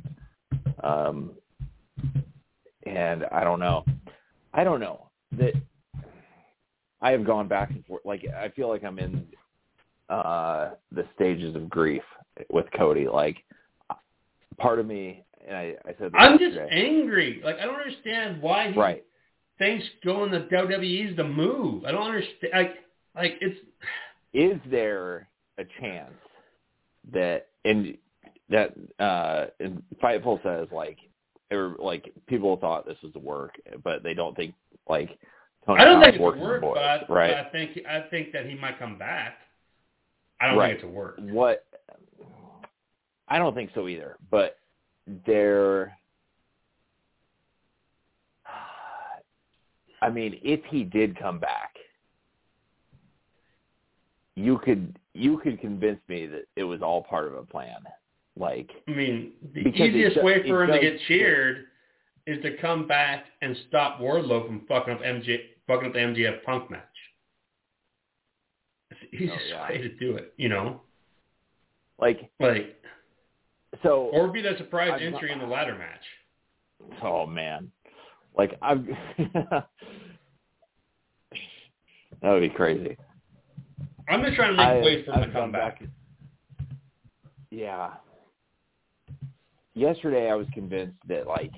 Um, 0.83 1.31
and 2.85 3.25
I 3.31 3.43
don't 3.43 3.59
know, 3.59 3.85
I 4.53 4.63
don't 4.63 4.79
know 4.79 5.09
that 5.37 5.53
I 7.01 7.11
have 7.11 7.25
gone 7.25 7.47
back 7.47 7.69
and 7.71 7.85
forth. 7.85 8.01
Like 8.05 8.25
I 8.27 8.49
feel 8.49 8.69
like 8.69 8.83
I'm 8.83 8.99
in 8.99 9.25
uh 10.09 10.71
the 10.91 11.05
stages 11.15 11.55
of 11.55 11.69
grief 11.69 12.03
with 12.49 12.65
Cody. 12.77 13.07
Like 13.07 13.37
part 14.57 14.79
of 14.79 14.85
me, 14.85 15.23
and 15.47 15.55
I, 15.55 15.75
I 15.85 15.95
said 15.99 16.11
I'm 16.13 16.37
just 16.37 16.57
angry. 16.71 17.41
Like 17.43 17.57
I 17.57 17.65
don't 17.65 17.75
understand 17.75 18.41
why 18.41 18.71
he 18.71 18.79
right. 18.79 19.03
thinks 19.57 19.85
going 20.03 20.31
to 20.31 20.41
WWE's 20.41 21.15
the 21.15 21.23
move. 21.23 21.85
I 21.85 21.91
don't 21.91 22.07
understand. 22.07 22.53
Like, 22.53 22.75
like 23.15 23.33
it's 23.41 23.59
Is 24.33 24.59
there 24.69 25.27
a 25.57 25.63
chance 25.81 26.13
that 27.11 27.47
and 27.65 27.97
that 28.49 28.75
uh 28.99 29.47
and 29.59 29.81
Fightful 30.01 30.41
says 30.43 30.67
like 30.71 30.97
or 31.51 31.75
like 31.79 32.13
people 32.27 32.57
thought 32.57 32.85
this 32.85 32.97
was 33.01 33.11
a 33.15 33.19
work, 33.19 33.55
but 33.83 34.03
they 34.03 34.13
don't 34.13 34.35
think 34.35 34.53
like 34.87 35.17
Oh, 35.69 35.75
I 35.75 35.85
don't 35.85 36.01
think 36.01 36.15
it's 36.15 36.19
a 36.19 36.39
work, 36.39 36.61
boys, 36.61 36.71
but 36.73 36.83
I, 36.83 36.93
right? 37.13 37.35
but 37.35 37.37
I 37.45 37.49
think 37.51 37.85
I 37.87 38.01
think 38.09 38.31
that 38.33 38.47
he 38.47 38.55
might 38.55 38.79
come 38.79 38.97
back. 38.97 39.37
I 40.41 40.47
don't 40.47 40.57
Right. 40.57 40.69
think 40.69 40.79
it's 40.79 40.85
a 40.85 40.87
work. 40.87 41.17
what 41.19 41.65
I 43.27 43.37
don't 43.37 43.53
think 43.53 43.69
so 43.75 43.87
either, 43.87 44.17
but 44.31 44.57
there 45.27 45.95
I 50.01 50.09
mean, 50.09 50.39
if 50.41 50.63
he 50.65 50.83
did 50.83 51.19
come 51.19 51.39
back, 51.39 51.75
you 54.35 54.57
could 54.57 54.97
you 55.13 55.37
could 55.37 55.59
convince 55.59 55.99
me 56.07 56.25
that 56.25 56.45
it 56.55 56.63
was 56.63 56.81
all 56.81 57.03
part 57.03 57.27
of 57.27 57.35
a 57.35 57.43
plan. 57.43 57.81
Like 58.35 58.71
I 58.87 58.91
mean, 58.91 59.33
the 59.53 59.67
easiest 59.67 60.23
way 60.23 60.47
for 60.47 60.63
him 60.63 60.71
to 60.71 60.79
get 60.79 60.99
cheered 61.07 61.65
is 62.25 62.41
to 62.43 62.57
come 62.57 62.87
back 62.87 63.25
and 63.41 63.55
stop 63.67 63.99
Wardlow 63.99 64.47
from 64.47 64.65
fucking 64.67 64.93
up 64.93 65.01
MJ, 65.01 65.39
fucking 65.69 65.87
up 65.87 65.93
the 65.93 65.99
MJF 65.99 66.43
Punk 66.43 66.69
match. 66.71 66.81
It's 68.89 68.99
the 69.01 69.07
oh, 69.07 69.21
easiest 69.23 69.39
Oh, 69.53 69.55
yeah. 69.55 69.69
way 69.69 69.77
to 69.77 69.89
do 69.97 70.15
it, 70.15 70.33
you 70.35 70.49
know. 70.49 70.81
like 71.99 72.31
Like, 72.39 72.81
so 73.83 74.09
or 74.11 74.27
be 74.29 74.41
that 74.41 74.57
surprise 74.57 74.91
I'm 74.95 75.13
entry 75.13 75.29
not- 75.29 75.35
in 75.35 75.47
the 75.47 75.53
ladder 75.53 75.75
match. 75.77 76.01
oh 77.03 77.25
man. 77.27 77.71
Like 78.35 78.57
I'm 78.63 78.87
that 79.37 79.63
would 82.23 82.41
be 82.41 82.49
crazy. 82.49 82.97
I'm 84.07 84.23
just 84.23 84.35
trying 84.35 84.51
to 84.51 84.57
make 84.57 84.65
I- 84.65 84.81
ways 84.81 85.05
for 85.05 85.11
him 85.11 85.19
I've 85.19 85.25
to 85.27 85.31
come 85.31 85.41
gone 85.41 85.51
back. 85.51 85.83
Yeah. 87.51 87.91
Yesterday 89.75 90.29
I 90.31 90.35
was 90.35 90.47
convinced 90.53 90.97
that 91.07 91.27
like 91.27 91.51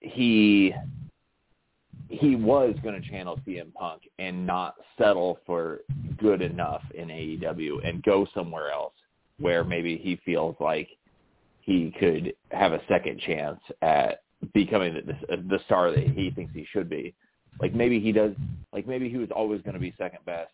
he 0.00 0.72
he 2.08 2.36
was 2.36 2.74
going 2.82 3.00
to 3.00 3.08
channel 3.08 3.38
CM 3.46 3.72
Punk 3.74 4.02
and 4.18 4.46
not 4.46 4.76
settle 4.96 5.38
for 5.44 5.80
good 6.18 6.40
enough 6.42 6.82
in 6.94 7.08
AEW 7.08 7.86
and 7.86 8.02
go 8.02 8.26
somewhere 8.34 8.70
else 8.70 8.94
where 9.38 9.62
maybe 9.62 9.96
he 9.96 10.18
feels 10.24 10.56
like 10.58 10.88
he 11.60 11.94
could 12.00 12.34
have 12.50 12.72
a 12.72 12.80
second 12.88 13.20
chance 13.20 13.60
at 13.82 14.22
becoming 14.54 14.94
the, 14.94 15.36
the 15.36 15.60
star 15.66 15.90
that 15.90 16.08
he 16.08 16.30
thinks 16.30 16.52
he 16.54 16.66
should 16.72 16.88
be. 16.88 17.14
Like 17.60 17.74
maybe 17.74 18.00
he 18.00 18.12
does. 18.12 18.32
Like 18.72 18.86
maybe 18.86 19.08
he 19.08 19.16
was 19.16 19.28
always 19.34 19.60
going 19.62 19.74
to 19.74 19.80
be 19.80 19.94
second 19.98 20.24
best 20.24 20.50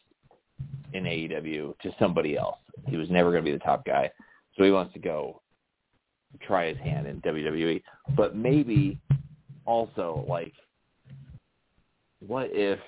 in 0.92 1.04
AEW 1.04 1.78
to 1.78 1.94
somebody 1.98 2.36
else. 2.36 2.58
He 2.88 2.96
was 2.96 3.10
never 3.10 3.30
going 3.30 3.44
to 3.44 3.50
be 3.50 3.56
the 3.56 3.64
top 3.64 3.84
guy, 3.84 4.10
so 4.56 4.64
he 4.64 4.70
wants 4.70 4.92
to 4.94 4.98
go 4.98 5.40
try 6.42 6.68
his 6.68 6.78
hand 6.78 7.06
in 7.06 7.20
WWE. 7.20 7.82
But 8.16 8.36
maybe 8.36 8.98
also 9.66 10.24
like, 10.28 10.52
what 12.26 12.48
if? 12.52 12.78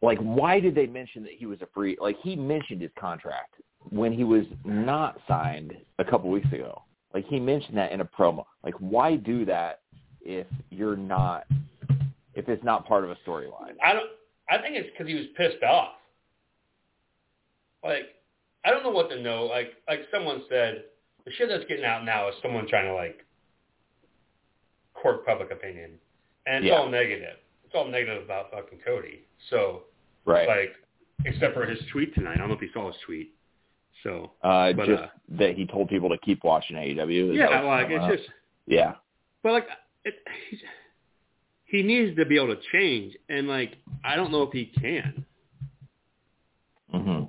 Like, 0.00 0.18
why 0.18 0.58
did 0.58 0.74
they 0.74 0.86
mention 0.86 1.22
that 1.22 1.32
he 1.32 1.46
was 1.46 1.60
a 1.62 1.68
free? 1.72 1.96
Like, 2.00 2.16
he 2.22 2.34
mentioned 2.34 2.82
his 2.82 2.90
contract 2.98 3.54
when 3.90 4.12
he 4.12 4.24
was 4.24 4.44
not 4.64 5.18
signed 5.28 5.76
a 5.98 6.04
couple 6.04 6.30
weeks 6.30 6.52
ago. 6.52 6.82
Like, 7.14 7.26
he 7.26 7.38
mentioned 7.38 7.76
that 7.76 7.92
in 7.92 8.00
a 8.00 8.04
promo. 8.04 8.44
Like, 8.64 8.74
why 8.78 9.16
do 9.16 9.44
that 9.44 9.80
if 10.20 10.46
you're 10.70 10.96
not? 10.96 11.46
If 12.34 12.48
it's 12.48 12.64
not 12.64 12.86
part 12.86 13.04
of 13.04 13.10
a 13.10 13.16
storyline? 13.26 13.74
I 13.84 13.92
don't. 13.92 14.10
I 14.50 14.58
think 14.58 14.76
it's 14.76 14.88
because 14.90 15.06
he 15.06 15.14
was 15.14 15.26
pissed 15.36 15.62
off. 15.62 15.92
Like, 17.84 18.02
I 18.64 18.70
don't 18.70 18.82
know 18.82 18.90
what 18.90 19.10
to 19.10 19.20
know. 19.20 19.44
Like, 19.44 19.74
like 19.88 20.00
someone 20.12 20.42
said, 20.48 20.84
the 21.24 21.32
shit 21.32 21.48
that's 21.48 21.64
getting 21.68 21.84
out 21.84 22.04
now 22.04 22.28
is 22.28 22.34
someone 22.42 22.66
trying 22.68 22.86
to 22.86 22.94
like 22.94 23.24
court 24.94 25.26
public 25.26 25.50
opinion, 25.50 25.92
and 26.46 26.64
it's 26.64 26.70
Yeah. 26.70 26.78
all 26.78 26.88
negative. 26.88 27.38
It's 27.64 27.74
all 27.74 27.86
negative 27.86 28.22
about 28.24 28.50
fucking 28.50 28.80
Cody. 28.80 29.26
So, 29.48 29.84
Right. 30.24 30.46
like, 30.48 30.76
except 31.24 31.54
for 31.54 31.64
his 31.66 31.78
tweet 31.86 32.14
tonight. 32.14 32.34
I 32.34 32.36
don't 32.38 32.48
know 32.48 32.54
if 32.54 32.62
you 32.62 32.70
saw 32.72 32.90
his 32.90 33.00
tweet. 33.00 33.34
So, 34.02 34.32
Uh, 34.42 34.72
But, 34.72 34.86
just 34.86 35.02
uh, 35.04 35.08
that 35.30 35.54
he 35.56 35.64
told 35.66 35.88
people 35.88 36.08
to 36.08 36.18
keep 36.18 36.42
watching 36.44 36.76
AEW. 36.76 37.34
Yeah, 37.34 37.60
like 37.62 37.90
it's 37.90 38.02
on? 38.02 38.10
just, 38.16 38.28
yeah, 38.66 38.96
but 39.42 39.52
like, 39.52 39.68
it, 40.04 40.16
he 41.64 41.82
needs 41.82 42.16
to 42.16 42.24
be 42.26 42.36
able 42.36 42.54
to 42.54 42.60
change, 42.72 43.16
and 43.28 43.46
like, 43.46 43.76
I 44.04 44.16
don't 44.16 44.32
know 44.32 44.42
if 44.42 44.52
he 44.52 44.66
can. 44.66 45.24
hmm 46.90 47.24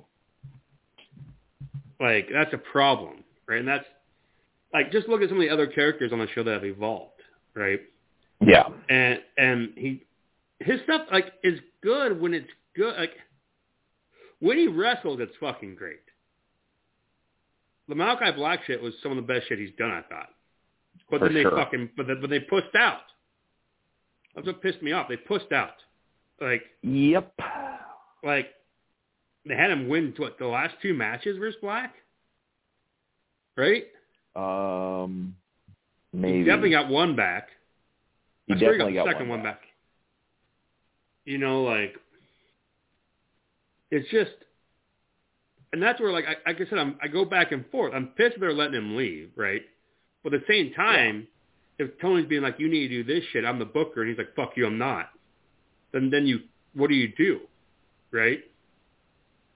Like 2.00 2.28
that's 2.32 2.52
a 2.52 2.58
problem, 2.58 3.22
right? 3.46 3.60
And 3.60 3.68
that's 3.68 3.86
like 4.72 4.90
just 4.90 5.08
look 5.08 5.22
at 5.22 5.28
some 5.28 5.38
of 5.38 5.42
the 5.42 5.50
other 5.50 5.66
characters 5.68 6.12
on 6.12 6.18
the 6.18 6.26
show 6.34 6.42
that 6.42 6.52
have 6.54 6.64
evolved, 6.64 7.22
right? 7.54 7.80
Yeah, 8.40 8.64
And 8.88 9.20
and 9.38 9.72
he 9.76 10.04
his 10.60 10.80
stuff 10.84 11.02
like 11.12 11.32
is 11.42 11.60
good 11.82 12.20
when 12.20 12.34
it's 12.34 12.48
good. 12.76 12.96
Like 12.96 13.12
when 14.40 14.58
he 14.58 14.66
wrestled, 14.66 15.20
it's 15.20 15.34
fucking 15.40 15.74
great. 15.76 16.00
The 17.88 17.94
Malachi 17.94 18.32
Black 18.36 18.60
shit 18.66 18.82
was 18.82 18.94
some 19.02 19.12
of 19.12 19.16
the 19.16 19.22
best 19.22 19.46
shit 19.48 19.58
he's 19.58 19.70
done. 19.78 19.90
I 19.90 20.02
thought, 20.02 20.30
but 21.10 21.18
For 21.20 21.26
then 21.26 21.34
they 21.34 21.42
sure. 21.42 21.56
fucking 21.56 21.90
but 21.96 22.06
then, 22.06 22.18
but 22.20 22.30
they 22.30 22.40
pushed 22.40 22.74
out. 22.78 23.00
That's 24.34 24.46
what 24.46 24.62
pissed 24.62 24.82
me 24.82 24.92
off. 24.92 25.08
They 25.08 25.16
pushed 25.16 25.52
out. 25.52 25.74
Like 26.40 26.62
Yep. 26.82 27.32
like 28.24 28.48
they 29.46 29.54
had 29.54 29.70
him 29.70 29.88
win 29.88 30.14
what 30.16 30.38
the 30.38 30.46
last 30.46 30.74
two 30.82 30.94
matches 30.94 31.36
versus 31.38 31.58
Black, 31.60 31.94
right? 33.56 33.84
Um, 34.34 35.36
maybe. 36.12 36.38
He 36.38 36.44
definitely 36.44 36.70
got 36.70 36.88
one 36.88 37.14
back. 37.14 37.48
He 38.46 38.54
I 38.54 38.58
swear 38.58 38.72
definitely 38.72 38.94
got 38.94 39.04
the 39.04 39.10
got 39.10 39.14
second 39.14 39.28
one 39.28 39.38
one 39.40 39.52
back. 39.52 39.60
You 41.24 41.38
know, 41.38 41.62
like 41.62 41.96
it's 43.90 44.10
just, 44.10 44.32
and 45.72 45.82
that's 45.82 46.00
where, 46.00 46.12
like, 46.12 46.24
I, 46.24 46.50
like 46.50 46.60
I 46.60 46.68
said, 46.68 46.78
I'm, 46.78 46.96
I 47.02 47.08
go 47.08 47.24
back 47.24 47.52
and 47.52 47.64
forth. 47.70 47.92
I'm 47.94 48.08
pissed 48.08 48.36
they're 48.40 48.52
letting 48.52 48.74
him 48.74 48.96
leave, 48.96 49.30
right? 49.36 49.62
But 50.22 50.34
at 50.34 50.40
the 50.40 50.52
same 50.52 50.72
time, 50.72 51.28
if 51.78 51.98
Tony's 52.00 52.26
being 52.26 52.42
like, 52.42 52.58
"You 52.58 52.68
need 52.68 52.88
to 52.88 53.02
do 53.02 53.04
this 53.04 53.24
shit," 53.32 53.44
I'm 53.44 53.58
the 53.58 53.64
booker, 53.64 54.02
and 54.02 54.08
he's 54.08 54.18
like, 54.18 54.34
"Fuck 54.34 54.56
you, 54.56 54.66
I'm 54.66 54.78
not." 54.78 55.10
Then, 55.92 56.10
then 56.10 56.26
you, 56.26 56.40
what 56.74 56.88
do 56.88 56.94
you 56.94 57.12
do, 57.16 57.40
right? 58.10 58.40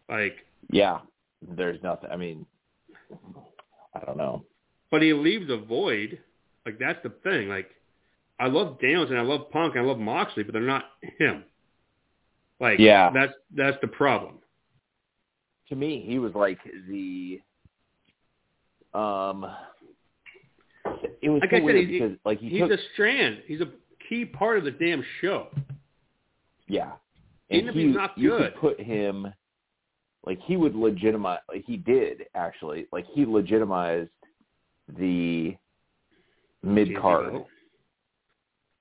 Like, 0.08 0.36
Yeah. 0.70 1.00
There's 1.40 1.80
nothing. 1.82 2.10
I 2.10 2.16
mean, 2.16 2.46
I 3.94 4.04
don't 4.04 4.16
know. 4.16 4.44
but 4.90 5.02
he 5.02 5.12
leaves 5.12 5.50
a 5.50 5.56
void. 5.56 6.18
Like 6.66 6.78
that's 6.78 7.00
the 7.04 7.10
thing. 7.22 7.48
Like 7.48 7.70
I 8.40 8.46
love 8.46 8.78
Daniels 8.80 9.10
and 9.10 9.18
I 9.18 9.22
love 9.22 9.50
Punk 9.50 9.74
and 9.74 9.84
I 9.84 9.86
love 9.88 9.98
Moxley, 9.98 10.42
but 10.44 10.52
they're 10.52 10.62
not 10.62 10.84
him. 11.18 11.44
Like 12.60 12.78
Yeah. 12.78 13.10
that's 13.12 13.32
that's 13.54 13.76
the 13.80 13.88
problem. 13.88 14.34
To 15.68 15.76
me, 15.76 16.02
he 16.06 16.18
was 16.18 16.34
like 16.34 16.58
the. 16.88 17.40
Um. 18.94 19.46
It 21.20 21.28
was 21.28 21.40
Like 21.42 21.50
so 21.50 21.56
I 21.56 21.58
said, 21.58 21.64
weird 21.64 21.88
he- 21.88 21.98
because 21.98 22.16
like 22.24 22.38
he 22.38 22.48
He's 22.48 22.60
took 22.60 22.70
a 22.70 22.78
strand. 22.94 23.42
He's 23.46 23.60
a 23.60 23.68
key 24.08 24.24
part 24.24 24.58
of 24.58 24.64
the 24.64 24.70
damn 24.70 25.04
show. 25.20 25.48
yeah, 26.68 26.92
Even 27.50 27.68
and 27.68 27.68
if 27.68 27.74
he, 27.74 27.86
he's 27.88 27.94
not 27.96 28.16
you 28.16 28.30
good. 28.30 28.52
could 28.54 28.60
put 28.60 28.80
him 28.80 29.26
like 30.24 30.40
he 30.42 30.56
would 30.56 30.74
legitimize. 30.74 31.40
Like 31.48 31.64
he 31.66 31.76
did 31.76 32.26
actually. 32.34 32.86
Like 32.92 33.04
he 33.12 33.26
legitimized 33.26 34.08
the 34.96 35.56
mid 36.62 36.96
card 36.96 37.32
belt. 37.32 37.46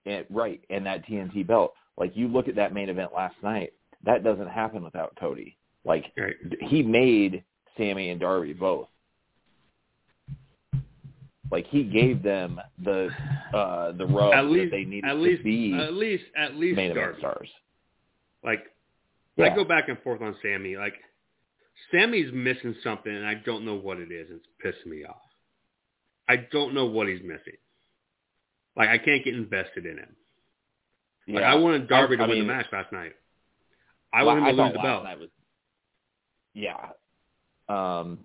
And 0.08 0.26
right 0.30 0.62
and 0.70 0.86
that 0.86 1.06
TNT 1.06 1.46
belt. 1.46 1.74
Like 1.98 2.16
you 2.16 2.28
look 2.28 2.48
at 2.48 2.56
that 2.56 2.74
main 2.74 2.90
event 2.90 3.12
last 3.16 3.36
night, 3.44 3.74
that 4.04 4.24
doesn't 4.24 4.48
happen 4.50 4.84
without 4.84 5.16
Cody. 5.20 5.58
Like 5.86 6.12
Right. 6.18 6.36
he 6.62 6.84
made 6.84 7.44
Sammy 7.78 8.10
and 8.10 8.20
Darby 8.20 8.54
both. 8.54 8.88
Like 11.50 11.66
he 11.68 11.84
gave 11.84 12.24
them 12.24 12.60
the 12.84 13.10
uh 13.54 13.94
the 13.94 14.06
rub 14.06 14.34
At 14.34 14.46
least, 14.46 14.72
that 14.72 14.78
they 14.78 14.84
needed 14.86 15.06
at 15.10 15.14
to 15.14 15.20
least, 15.20 15.44
be 15.44 15.74
at 15.74 15.94
least, 15.94 16.24
at 16.36 16.56
least 16.56 16.76
main 16.76 16.92
event 16.92 17.06
Darby. 17.06 17.20
stars. 17.20 17.50
Like 18.44 18.66
Yeah. 19.38 19.46
I 19.46 19.56
go 19.56 19.64
back 19.64 19.88
and 19.88 19.98
forth 20.02 20.22
on 20.22 20.36
Sammy. 20.42 20.76
Like 20.78 20.94
Sammy's 21.92 22.32
missing 22.34 22.76
something, 22.84 23.14
and 23.16 23.26
I 23.26 23.36
don't 23.36 23.64
know 23.64 23.76
what 23.76 23.98
it 24.00 24.12
is. 24.12 24.28
It's 24.30 24.46
pissing 24.64 24.90
me 24.92 25.06
off. 25.06 25.16
I 26.28 26.36
don't 26.52 26.74
know 26.74 26.86
what 26.86 27.08
he's 27.08 27.22
missing. 27.22 27.58
Like 28.78 28.90
I 28.90 28.98
can't 29.00 29.24
get 29.24 29.34
invested 29.34 29.86
in 29.86 29.98
him. 29.98 30.16
Like 31.28 31.44
I 31.44 31.56
wanted 31.56 31.90
Darby 31.90 32.14
I- 32.16 32.18
to 32.18 32.24
I 32.24 32.28
win 32.28 32.38
mean, 32.40 32.48
the 32.48 32.54
match 32.54 32.68
last 32.72 32.92
night. 32.94 33.14
I 34.14 34.24
wanted 34.24 34.42
him 34.42 34.56
to 34.56 34.56
thought 34.56 34.64
lose 34.66 34.74
the 34.74 34.80
belt. 34.80 35.20
was 35.20 35.30
yeah. 36.54 36.90
Um 37.70 38.20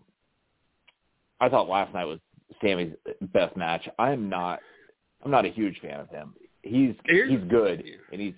I 1.41 1.49
thought 1.49 1.69
last 1.69 1.93
night 1.95 2.05
was 2.05 2.21
Sammy's 2.63 2.93
best 3.33 3.57
match. 3.57 3.89
I'm 3.99 4.29
not 4.29 4.61
I'm 5.25 5.31
not 5.31 5.45
a 5.45 5.49
huge 5.49 5.81
fan 5.81 5.99
of 6.01 6.09
him. 6.11 6.35
He's 6.63 6.95
Here's- 7.07 7.31
he's 7.31 7.41
good 7.51 7.83
yeah. 7.85 7.95
and 8.13 8.21
he's 8.21 8.35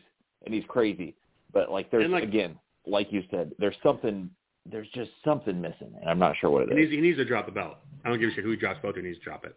and 0.47 0.55
he's 0.55 0.65
crazy. 0.69 1.15
But 1.53 1.71
like 1.71 1.91
there's 1.91 2.11
like- 2.11 2.23
again, 2.25 2.59
like 2.87 3.13
you 3.13 3.23
said, 3.31 3.53
there's 3.59 3.77
something 3.83 4.31
there's 4.67 4.89
just 4.95 5.11
something 5.25 5.61
missing 5.61 5.93
and 6.01 6.09
I'm 6.09 6.19
not 6.19 6.37
sure 6.41 6.49
what 6.51 6.63
it 6.63 6.69
He 6.71 6.75
is. 6.77 6.81
needs, 6.91 6.93
he 6.93 7.01
needs 7.03 7.19
to 7.19 7.25
drop 7.27 7.45
the 7.47 7.53
belt. 7.53 7.77
I 8.05 8.09
don't 8.09 8.19
give 8.19 8.31
a 8.31 8.33
shit 8.35 8.45
who 8.45 8.51
he 8.53 8.57
drops 8.57 8.79
the 8.79 8.83
belt 8.83 8.95
to. 8.95 9.03
He 9.03 9.09
needs 9.09 9.19
to 9.19 9.25
drop 9.25 9.45
it. 9.45 9.55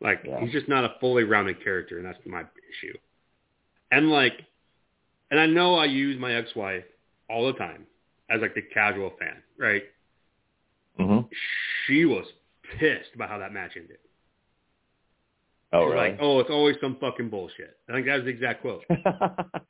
Like 0.00 0.20
Yeah. 0.24 0.40
he's 0.40 0.52
just 0.52 0.68
not 0.68 0.84
a 0.84 0.94
fully 1.00 1.24
rounded 1.24 1.62
character, 1.62 1.96
and 1.98 2.06
that's 2.06 2.18
my 2.26 2.40
issue. 2.42 2.96
And 3.90 4.10
like, 4.10 4.34
and 5.30 5.40
I 5.40 5.46
know 5.46 5.74
I 5.76 5.86
use 5.86 6.18
my 6.20 6.34
ex-wife 6.34 6.84
all 7.28 7.46
the 7.46 7.54
time 7.58 7.86
as 8.30 8.40
like 8.40 8.54
the 8.54 8.62
casual 8.62 9.12
fan, 9.18 9.42
right? 9.58 9.82
hmm 10.98 11.20
She 11.86 12.04
was 12.04 12.26
pissed 12.78 13.10
about 13.14 13.28
how 13.30 13.38
that 13.38 13.52
match 13.52 13.72
ended. 13.76 13.98
Oh 15.72 15.86
She's 15.86 15.94
really? 15.94 16.10
like, 16.10 16.18
oh, 16.20 16.40
it's 16.40 16.50
always 16.50 16.76
some 16.80 16.96
fucking 17.00 17.28
bullshit. 17.28 17.76
I 17.88 17.92
think 17.92 18.06
that 18.06 18.16
was 18.16 18.24
the 18.24 18.30
exact 18.30 18.62
quote. 18.62 18.84
I 18.90 19.60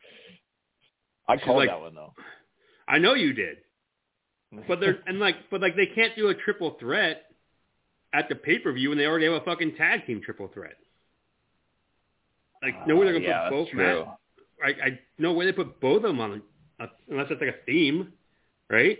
She's 1.36 1.44
called 1.44 1.58
like- 1.58 1.68
that 1.70 1.80
one 1.80 1.94
though. 1.94 2.14
I 2.86 2.98
know 2.98 3.14
you 3.14 3.32
did, 3.34 3.58
but 4.68 4.80
they're 4.80 5.00
and 5.06 5.18
like, 5.18 5.36
but 5.50 5.60
like 5.60 5.76
they 5.76 5.86
can't 5.86 6.14
do 6.16 6.28
a 6.28 6.34
triple 6.34 6.76
threat 6.80 7.24
at 8.12 8.28
the 8.28 8.34
pay 8.34 8.58
per 8.58 8.72
view 8.72 8.88
when 8.90 8.98
they 8.98 9.06
already 9.06 9.26
have 9.26 9.34
a 9.34 9.44
fucking 9.44 9.74
tag 9.76 10.06
team 10.06 10.20
triple 10.24 10.48
threat. 10.48 10.76
Like 12.62 12.86
no 12.86 12.96
way 12.96 13.04
they're 13.06 13.14
gonna 13.20 13.26
Uh, 13.26 13.28
yeah, 13.28 13.48
put 13.48 13.54
both 13.56 13.68
true. 13.70 14.04
match. 14.04 14.08
I, 14.64 14.68
I 14.86 14.98
no 15.18 15.32
way 15.32 15.44
they 15.44 15.52
put 15.52 15.80
both 15.80 15.98
of 15.98 16.02
them 16.02 16.20
on, 16.20 16.42
a, 16.80 16.86
unless 17.08 17.26
it's 17.30 17.40
like 17.40 17.54
a 17.54 17.64
theme, 17.64 18.12
right? 18.68 18.98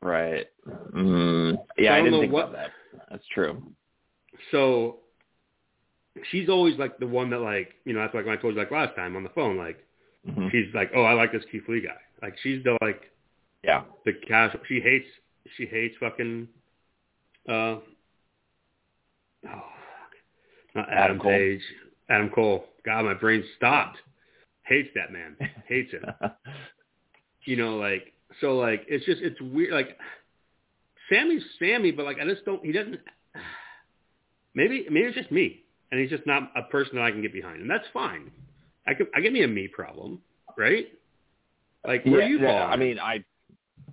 Right. 0.00 0.46
Mm, 0.92 1.58
yeah, 1.78 1.92
I 1.94 1.98
I, 1.98 2.02
didn't 2.02 2.20
think 2.20 2.32
what- 2.32 2.48
about 2.50 2.52
that. 2.56 2.70
That's 3.10 3.26
true. 3.34 3.62
So 4.50 5.00
she's 6.30 6.48
always 6.48 6.78
like 6.78 6.98
the 6.98 7.06
one 7.06 7.28
that 7.30 7.40
like 7.40 7.74
you 7.84 7.92
know 7.92 8.00
that's 8.00 8.14
like 8.14 8.24
when 8.24 8.36
I 8.38 8.40
told 8.40 8.54
you 8.54 8.60
like 8.60 8.70
last 8.70 8.94
time 8.96 9.16
on 9.16 9.22
the 9.24 9.28
phone 9.30 9.56
like 9.58 9.84
Mhm. 10.28 10.50
she's 10.50 10.72
like 10.74 10.90
oh 10.94 11.02
I 11.02 11.12
like 11.12 11.32
this 11.32 11.44
Keith 11.52 11.68
Lee 11.68 11.80
guy 11.80 11.96
like 12.22 12.38
she's 12.42 12.62
the 12.64 12.78
like 12.80 13.10
Yeah. 13.62 13.82
the 14.06 14.12
casual 14.12 14.60
she 14.68 14.80
hates 14.80 15.06
she 15.56 15.66
hates 15.66 15.96
fucking 15.98 16.48
uh 17.48 17.76
oh 19.46 19.50
fuck. 19.50 20.74
not 20.74 20.88
Adam, 20.88 20.98
Adam 20.98 21.18
Cole. 21.18 21.30
Page 21.30 21.62
Adam 22.08 22.30
Cole 22.30 22.64
God 22.84 23.04
my 23.04 23.14
brain 23.14 23.44
stopped 23.56 23.98
hates 24.62 24.90
that 24.94 25.12
man 25.12 25.36
hates 25.68 25.92
him 25.92 26.04
you 27.44 27.56
know, 27.56 27.76
like 27.76 28.12
so 28.40 28.56
like 28.56 28.84
it's 28.88 29.04
just 29.04 29.22
it's 29.22 29.40
weird 29.40 29.72
like 29.72 29.96
Sammy's 31.10 31.42
Sammy, 31.58 31.90
but 31.90 32.04
like 32.04 32.18
I 32.20 32.24
just 32.24 32.44
don't 32.44 32.64
he 32.64 32.72
doesn't 32.72 33.00
maybe 34.54 34.86
maybe 34.90 35.06
it's 35.06 35.16
just 35.16 35.30
me. 35.30 35.60
And 35.90 36.00
he's 36.00 36.10
just 36.10 36.26
not 36.26 36.50
a 36.56 36.62
person 36.62 36.96
that 36.96 37.02
I 37.02 37.10
can 37.12 37.22
get 37.22 37.32
behind. 37.32 37.60
And 37.60 37.70
that's 37.70 37.84
fine. 37.92 38.30
I 38.86 38.94
could 38.94 39.08
I 39.14 39.20
get 39.20 39.32
me 39.32 39.44
a 39.44 39.48
me 39.48 39.68
problem, 39.68 40.20
right? 40.56 40.86
Like 41.86 42.04
where 42.04 42.22
yeah, 42.22 42.28
you 42.28 42.40
yeah, 42.40 42.60
fall? 42.60 42.72
I 42.72 42.76
mean, 42.76 42.98
I 42.98 43.24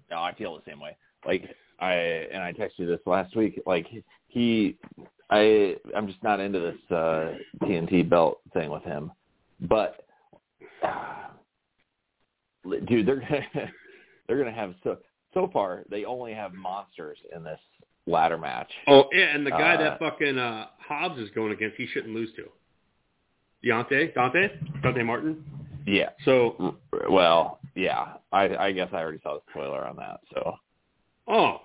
no, 0.10 0.18
I 0.18 0.34
feel 0.34 0.56
the 0.56 0.64
same 0.70 0.80
way. 0.80 0.96
Like 1.26 1.44
I 1.80 1.94
and 1.94 2.42
I 2.42 2.54
texted 2.54 2.80
you 2.80 2.88
this 2.88 3.02
last 3.06 3.36
week. 3.36 3.62
Like 3.66 3.88
he, 4.28 4.78
I, 5.32 5.78
I'm 5.96 6.08
just 6.08 6.22
not 6.24 6.40
into 6.42 6.60
this 6.60 6.92
uh 6.92 7.34
TNT 7.64 8.08
belt 8.08 8.42
thing 8.54 8.70
with 8.70 8.84
him. 8.84 9.12
But 9.62 10.06
uh, 10.84 11.30
dude, 12.86 13.06
they're 13.08 13.22
gonna 13.22 13.46
they're 14.28 14.38
gonna 14.38 14.52
have 14.52 14.76
so 14.84 14.98
so 15.34 15.50
far 15.54 15.84
they 15.90 16.04
only 16.06 16.34
have 16.34 16.54
monsters 16.54 17.18
in 17.34 17.44
this 17.44 17.60
ladder 18.06 18.38
match. 18.38 18.72
Oh 18.88 19.06
yeah, 19.14 19.34
and 19.34 19.46
the 19.46 19.52
guy 19.52 19.76
Uh, 19.76 19.78
that 19.78 20.00
fucking 20.00 20.38
uh 20.38 20.68
Hobbs 20.80 21.20
is 21.20 21.30
going 21.32 21.54
against, 21.54 21.78
he 21.78 21.88
shouldn't 21.88 22.14
lose 22.14 22.30
to. 22.36 22.50
Deontay? 23.64 24.14
Dante? 24.16 24.50
Dante 24.82 25.04
Martin? 25.04 25.46
Yeah. 25.86 26.10
So 26.26 26.76
Well, 27.10 27.60
yeah. 27.76 28.14
I 28.34 28.56
I 28.58 28.72
guess 28.74 28.90
I 28.92 28.98
already 28.98 29.20
saw 29.24 29.36
the 29.36 29.42
spoiler 29.50 29.86
on 29.88 29.96
that. 29.96 30.20
So 30.34 30.56
oh. 31.30 31.62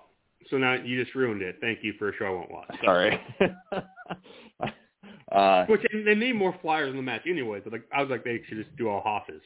So 0.49 0.57
now 0.57 0.73
you 0.75 1.01
just 1.03 1.15
ruined 1.15 1.41
it. 1.41 1.57
Thank 1.59 1.79
you 1.83 1.93
for 1.99 2.09
a 2.09 2.15
show 2.15 2.25
I 2.25 2.29
won't 2.29 2.51
watch. 2.51 2.75
sorry. 2.83 3.19
uh, 5.31 5.65
Which 5.65 5.81
they- 5.91 6.01
they 6.03 6.15
need 6.15 6.33
more 6.33 6.55
flyers 6.61 6.89
in 6.89 6.95
the 6.95 7.01
match 7.01 7.23
anyway. 7.27 7.61
So 7.63 7.69
like 7.69 7.83
I 7.93 8.01
was 8.01 8.09
like 8.09 8.23
they 8.23 8.41
should 8.47 8.57
just 8.57 8.75
do 8.77 8.87
all 8.89 9.01
hosses, 9.01 9.41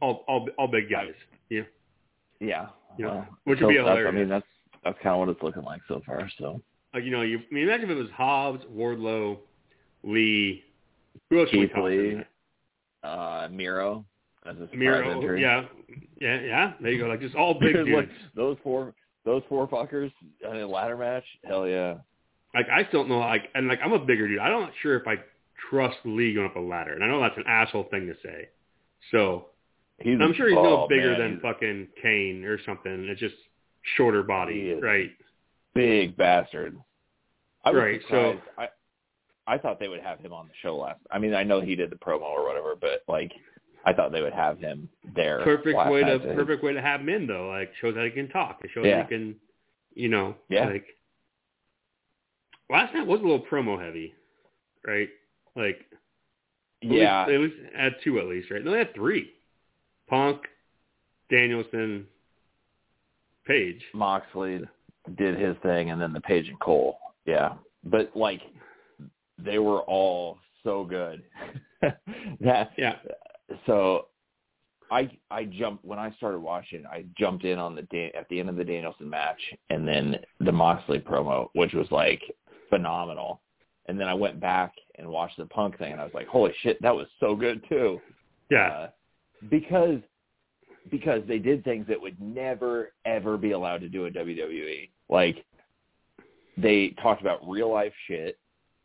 all 0.00 0.24
all 0.28 0.48
all 0.58 0.68
big 0.68 0.88
guys. 0.90 1.14
Yeah, 1.50 1.62
yeah. 2.40 2.66
Yeah. 2.98 3.06
Well, 3.06 3.28
Which 3.44 3.60
would 3.60 3.68
be 3.68 3.76
that's- 3.78 4.06
I 4.06 4.10
mean, 4.10 4.28
that's 4.28 4.46
that's 4.84 4.98
kind 5.02 5.14
of 5.14 5.20
what 5.20 5.28
it's 5.30 5.42
looking 5.42 5.62
like 5.64 5.80
so 5.88 6.00
far. 6.06 6.28
So 6.38 6.60
like 6.94 7.04
you 7.04 7.10
know 7.10 7.22
you. 7.22 7.38
I 7.38 7.54
mean 7.54 7.64
imagine 7.64 7.90
if 7.90 7.96
it 7.96 8.00
was 8.00 8.10
Hobbs, 8.10 8.64
Wardlow, 8.72 9.38
Lee, 10.04 10.62
who 11.30 11.40
else 11.40 11.50
Keith 11.50 11.70
Lee, 11.76 12.20
uh, 13.02 13.48
Miro 13.50 14.04
as 14.46 14.56
a 14.56 14.76
Miro, 14.76 15.34
yeah, 15.36 15.64
yeah, 16.20 16.40
yeah. 16.40 16.72
There 16.80 16.92
you 16.92 17.00
go. 17.00 17.08
Like 17.08 17.20
just 17.20 17.34
all 17.34 17.54
big 17.60 17.74
dudes. 17.74 18.12
those 18.36 18.56
four, 18.62 18.94
those 19.26 19.42
four 19.48 19.68
fuckers 19.68 20.10
in 20.42 20.56
a 20.56 20.66
ladder 20.66 20.96
match. 20.96 21.24
Hell 21.44 21.68
yeah. 21.68 21.96
Like 22.54 22.68
I 22.70 22.86
still 22.88 23.00
don't 23.02 23.10
know. 23.10 23.18
Like 23.18 23.50
and 23.54 23.68
like 23.68 23.80
I'm 23.84 23.92
a 23.92 23.98
bigger 23.98 24.26
dude. 24.26 24.38
I'm 24.38 24.52
not 24.52 24.72
sure 24.80 24.96
if 24.98 25.06
I 25.06 25.16
trust 25.68 25.96
Lee 26.04 26.32
going 26.32 26.46
up 26.46 26.56
a 26.56 26.60
ladder. 26.60 26.94
And 26.94 27.04
I 27.04 27.08
know 27.08 27.20
that's 27.20 27.36
an 27.36 27.44
asshole 27.46 27.88
thing 27.90 28.06
to 28.06 28.14
say. 28.22 28.48
So 29.10 29.46
He's 29.98 30.18
I'm 30.20 30.34
sure 30.34 30.48
he's 30.48 30.58
oh, 30.58 30.62
no 30.62 30.86
bigger 30.88 31.12
man, 31.12 31.18
than 31.20 31.40
fucking 31.40 31.88
Kane 32.02 32.44
or 32.44 32.58
something. 32.64 33.06
It's 33.10 33.20
just 33.20 33.34
shorter 33.96 34.22
body, 34.22 34.74
right? 34.74 35.10
big 35.74 36.16
bastard. 36.16 36.78
I 37.64 37.70
was 37.70 37.78
Right, 37.78 38.00
so- 38.10 38.36
surprised. 38.38 38.40
I 38.58 39.54
I 39.54 39.58
thought 39.58 39.78
they 39.78 39.88
would 39.88 40.00
have 40.00 40.18
him 40.18 40.32
on 40.32 40.48
the 40.48 40.52
show 40.60 40.76
last. 40.76 41.00
I 41.10 41.18
mean, 41.20 41.32
I 41.32 41.44
know 41.44 41.60
he 41.60 41.76
did 41.76 41.90
the 41.90 41.96
promo 41.96 42.22
or 42.22 42.44
whatever, 42.46 42.74
but 42.80 43.02
like, 43.06 43.30
I 43.86 43.92
thought 43.92 44.10
they 44.12 44.20
would 44.20 44.32
have 44.34 44.58
him 44.58 44.88
there. 45.14 45.42
Perfect 45.44 45.78
way 45.88 46.02
to 46.02 46.18
perfect 46.34 46.62
way 46.62 46.72
to 46.72 46.82
have 46.82 47.00
him 47.00 47.08
in 47.08 47.26
though. 47.26 47.48
Like 47.48 47.70
shows 47.80 47.94
that 47.94 48.04
he 48.04 48.10
can 48.10 48.28
talk. 48.28 48.60
It 48.64 48.70
shows 48.74 48.84
Yeah. 48.84 49.02
he 49.02 49.08
can, 49.08 49.36
you 49.94 50.08
know, 50.08 50.34
Yeah. 50.48 50.66
like 50.66 50.84
last 52.68 52.92
night 52.94 53.06
was 53.06 53.20
a 53.20 53.22
little 53.22 53.46
promo 53.46 53.80
heavy, 53.82 54.12
right? 54.84 55.08
Like 55.54 55.86
at 56.82 56.88
Yeah, 56.90 57.26
least, 57.26 57.34
at 57.34 57.40
least 57.40 57.74
had 57.76 57.94
two 58.02 58.18
at 58.18 58.26
least, 58.26 58.50
right? 58.50 58.62
No, 58.64 58.72
they 58.72 58.78
had 58.78 58.92
three. 58.94 59.32
Punk, 60.08 60.42
Danielson, 61.30 62.06
Page. 63.46 63.82
Moxley 63.94 64.60
did 65.16 65.38
his 65.38 65.56
thing, 65.62 65.90
and 65.90 66.00
then 66.00 66.12
the 66.12 66.20
Page 66.20 66.48
and 66.48 66.58
Cole. 66.58 66.98
Yeah, 67.24 67.54
but 67.84 68.10
like, 68.16 68.40
they 69.38 69.58
were 69.58 69.80
all 69.82 70.38
so 70.64 70.84
good. 70.84 71.22
that 72.40 72.72
Yeah. 72.76 72.96
So 73.66 74.06
I 74.90 75.10
I 75.30 75.44
jumped 75.44 75.84
when 75.84 75.98
I 75.98 76.12
started 76.12 76.38
watching. 76.40 76.84
I 76.86 77.04
jumped 77.18 77.44
in 77.44 77.58
on 77.58 77.74
the 77.74 77.82
Dan, 77.82 78.10
at 78.16 78.28
the 78.28 78.38
end 78.40 78.48
of 78.48 78.56
the 78.56 78.64
Danielson 78.64 79.08
match, 79.08 79.40
and 79.70 79.86
then 79.86 80.16
the 80.40 80.52
Moxley 80.52 80.98
promo, 80.98 81.48
which 81.54 81.72
was 81.72 81.90
like 81.90 82.22
phenomenal. 82.70 83.40
And 83.86 84.00
then 84.00 84.08
I 84.08 84.14
went 84.14 84.40
back 84.40 84.72
and 84.96 85.08
watched 85.08 85.36
the 85.38 85.46
Punk 85.46 85.78
thing, 85.78 85.92
and 85.92 86.00
I 86.00 86.04
was 86.04 86.14
like, 86.14 86.28
"Holy 86.28 86.52
shit, 86.62 86.80
that 86.82 86.94
was 86.94 87.06
so 87.20 87.34
good 87.34 87.62
too!" 87.68 88.00
Yeah. 88.50 88.68
Uh, 88.68 88.88
because 89.50 90.00
because 90.90 91.22
they 91.26 91.38
did 91.38 91.64
things 91.64 91.86
that 91.88 92.00
would 92.00 92.20
never 92.20 92.92
ever 93.04 93.36
be 93.36 93.52
allowed 93.52 93.80
to 93.80 93.88
do 93.88 94.04
in 94.06 94.12
WWE. 94.12 94.90
Like 95.08 95.44
they 96.56 96.94
talked 97.02 97.20
about 97.20 97.48
real 97.48 97.72
life 97.72 97.92
shit. 98.06 98.38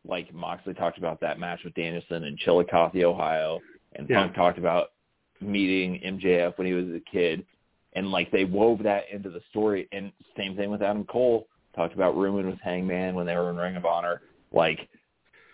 Like 0.04 0.34
Moxley 0.34 0.74
talked 0.74 0.98
about 0.98 1.22
that 1.22 1.40
match 1.40 1.60
with 1.64 1.76
Danielson 1.76 2.24
in 2.24 2.36
Chillicothe, 2.38 3.04
Ohio, 3.04 3.60
and 3.96 4.10
Yeah. 4.10 4.22
Punk 4.24 4.36
talked 4.36 4.58
about 4.58 4.92
meeting 5.40 6.00
MJF 6.04 6.58
when 6.58 6.68
he 6.68 6.74
was 6.74 6.86
a 6.90 7.00
kid, 7.12 7.46
and 7.94 8.12
like 8.12 8.32
they 8.32 8.46
wove 8.46 8.84
that 8.84 9.10
into 9.12 9.30
the 9.30 9.42
story. 9.50 9.88
And 9.92 10.12
same 10.38 10.56
thing 10.56 10.70
with 10.70 10.82
Adam 10.82 11.04
Cole. 11.06 11.48
Talked 11.76 11.94
about 11.94 12.18
rooming 12.18 12.50
with 12.50 12.60
Hangman 12.60 13.16
when 13.16 13.26
they 13.26 13.36
were 13.36 13.50
in 13.50 13.56
Ring 13.56 13.76
of 13.78 13.86
Honor. 13.86 14.22
Like 14.52 14.90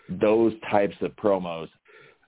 those 0.08 0.52
types 0.70 0.96
of 1.00 1.14
promos. 1.16 1.68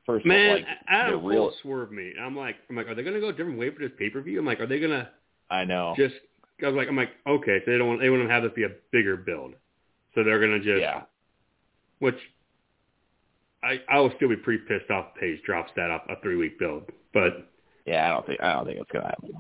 First 0.07 0.25
Man, 0.27 0.39
of 0.39 0.51
all, 0.51 0.57
like 0.57 0.67
Adam 0.89 1.21
the 1.23 1.29
real. 1.29 1.43
Cole 1.49 1.55
swerved 1.63 1.93
me. 1.93 2.13
I'm 2.21 2.37
like, 2.37 2.57
I'm 2.69 2.77
like, 2.77 2.87
are 2.89 2.95
they 2.95 3.03
gonna 3.03 3.21
go 3.21 3.29
a 3.29 3.33
different 3.33 3.59
way 3.59 3.71
for 3.71 3.81
this 3.81 3.91
pay 3.99 4.11
per 4.11 4.21
view? 4.21 4.39
I'm 4.39 4.47
like, 4.47 4.61
are 4.61 4.67
they 4.67 4.81
gonna 4.81 5.11
I 5.51 5.65
know. 5.65 5.95
just? 5.97 6.15
I 6.63 6.67
was 6.67 6.77
like, 6.77 6.89
I'm 6.89 6.97
like, 6.97 7.11
okay, 7.27 7.59
so 7.65 7.71
they 7.71 7.79
don't 7.79 7.89
want 7.89 8.01
they 8.01 8.11
want 8.11 8.23
to 8.23 8.29
have 8.29 8.43
this 8.43 8.53
be 8.55 8.65
a 8.65 8.71
bigger 8.93 9.17
build, 9.17 9.55
so 10.15 10.23
they're 10.25 10.41
gonna 10.41 10.59
just, 10.59 10.81
yeah. 10.81 11.03
which 12.01 12.19
I 13.63 13.81
I 13.89 13.99
will 14.01 14.13
still 14.17 14.29
be 14.29 14.37
pretty 14.37 14.63
pissed 14.67 14.91
off. 14.91 15.07
if 15.15 15.21
Page 15.21 15.43
drops 15.45 15.71
that 15.77 15.91
up 15.91 16.07
a 16.09 16.21
three 16.23 16.37
week 16.37 16.59
build, 16.59 16.85
but 17.13 17.49
Yeah, 17.87 18.07
I 18.07 18.11
don't 18.15 18.27
think 18.27 18.41
I 18.43 18.53
don't 18.55 18.67
think 18.67 18.79
it's 18.81 18.91
gonna 18.91 19.07
happen. 19.09 19.31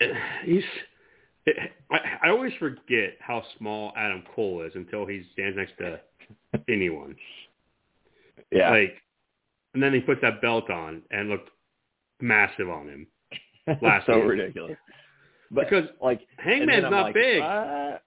he's. 0.44 0.64
I, 1.90 1.98
I 2.24 2.28
always 2.30 2.52
forget 2.60 3.16
how 3.20 3.42
small 3.58 3.92
Adam 3.96 4.22
Cole 4.34 4.62
is 4.62 4.72
until 4.76 5.06
he 5.06 5.24
stands 5.32 5.56
next 5.56 5.72
to 5.78 5.98
anyone. 6.68 7.16
Yeah, 8.52 8.70
Like, 8.70 8.94
and 9.74 9.82
then 9.82 9.92
he 9.92 9.98
puts 10.00 10.20
that 10.20 10.40
belt 10.40 10.70
on 10.70 11.02
and 11.10 11.28
looked 11.30 11.50
massive 12.20 12.68
on 12.70 12.88
him. 12.88 13.06
last 13.80 14.06
so 14.06 14.16
year. 14.18 14.26
ridiculous. 14.26 14.76
But 15.50 15.68
Because 15.68 15.88
like, 16.00 16.20
Hangman's 16.38 16.82
not 16.84 17.02
like, 17.06 17.14
big. 17.14 17.42
uh, 17.42 17.98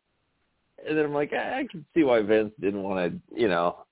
and 0.88 0.98
then 0.98 1.04
I'm 1.06 1.14
like, 1.14 1.34
I 1.34 1.66
can 1.70 1.86
see 1.94 2.04
why 2.04 2.22
Vince 2.22 2.54
didn't 2.62 2.84
want 2.84 3.12
to, 3.12 3.38
you 3.42 3.50
know, 3.50 3.85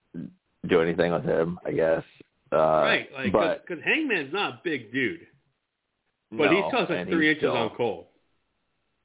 do 0.67 0.81
anything 0.81 1.11
with 1.11 1.23
him. 1.23 1.59
I 1.65 1.71
guess. 1.71 2.03
Uh, 2.51 2.57
right, 2.57 3.07
like 3.13 3.33
because 3.67 3.83
Hangman's 3.83 4.31
not 4.31 4.53
a 4.53 4.61
big 4.63 4.91
dude, 4.93 5.21
but 6.31 6.51
no, 6.51 6.51
he's 6.51 6.63
still 6.85 6.95
like 6.97 7.07
three 7.07 7.29
inches 7.29 7.41
still- 7.41 7.53
on 7.53 7.69
Cole. 7.71 8.09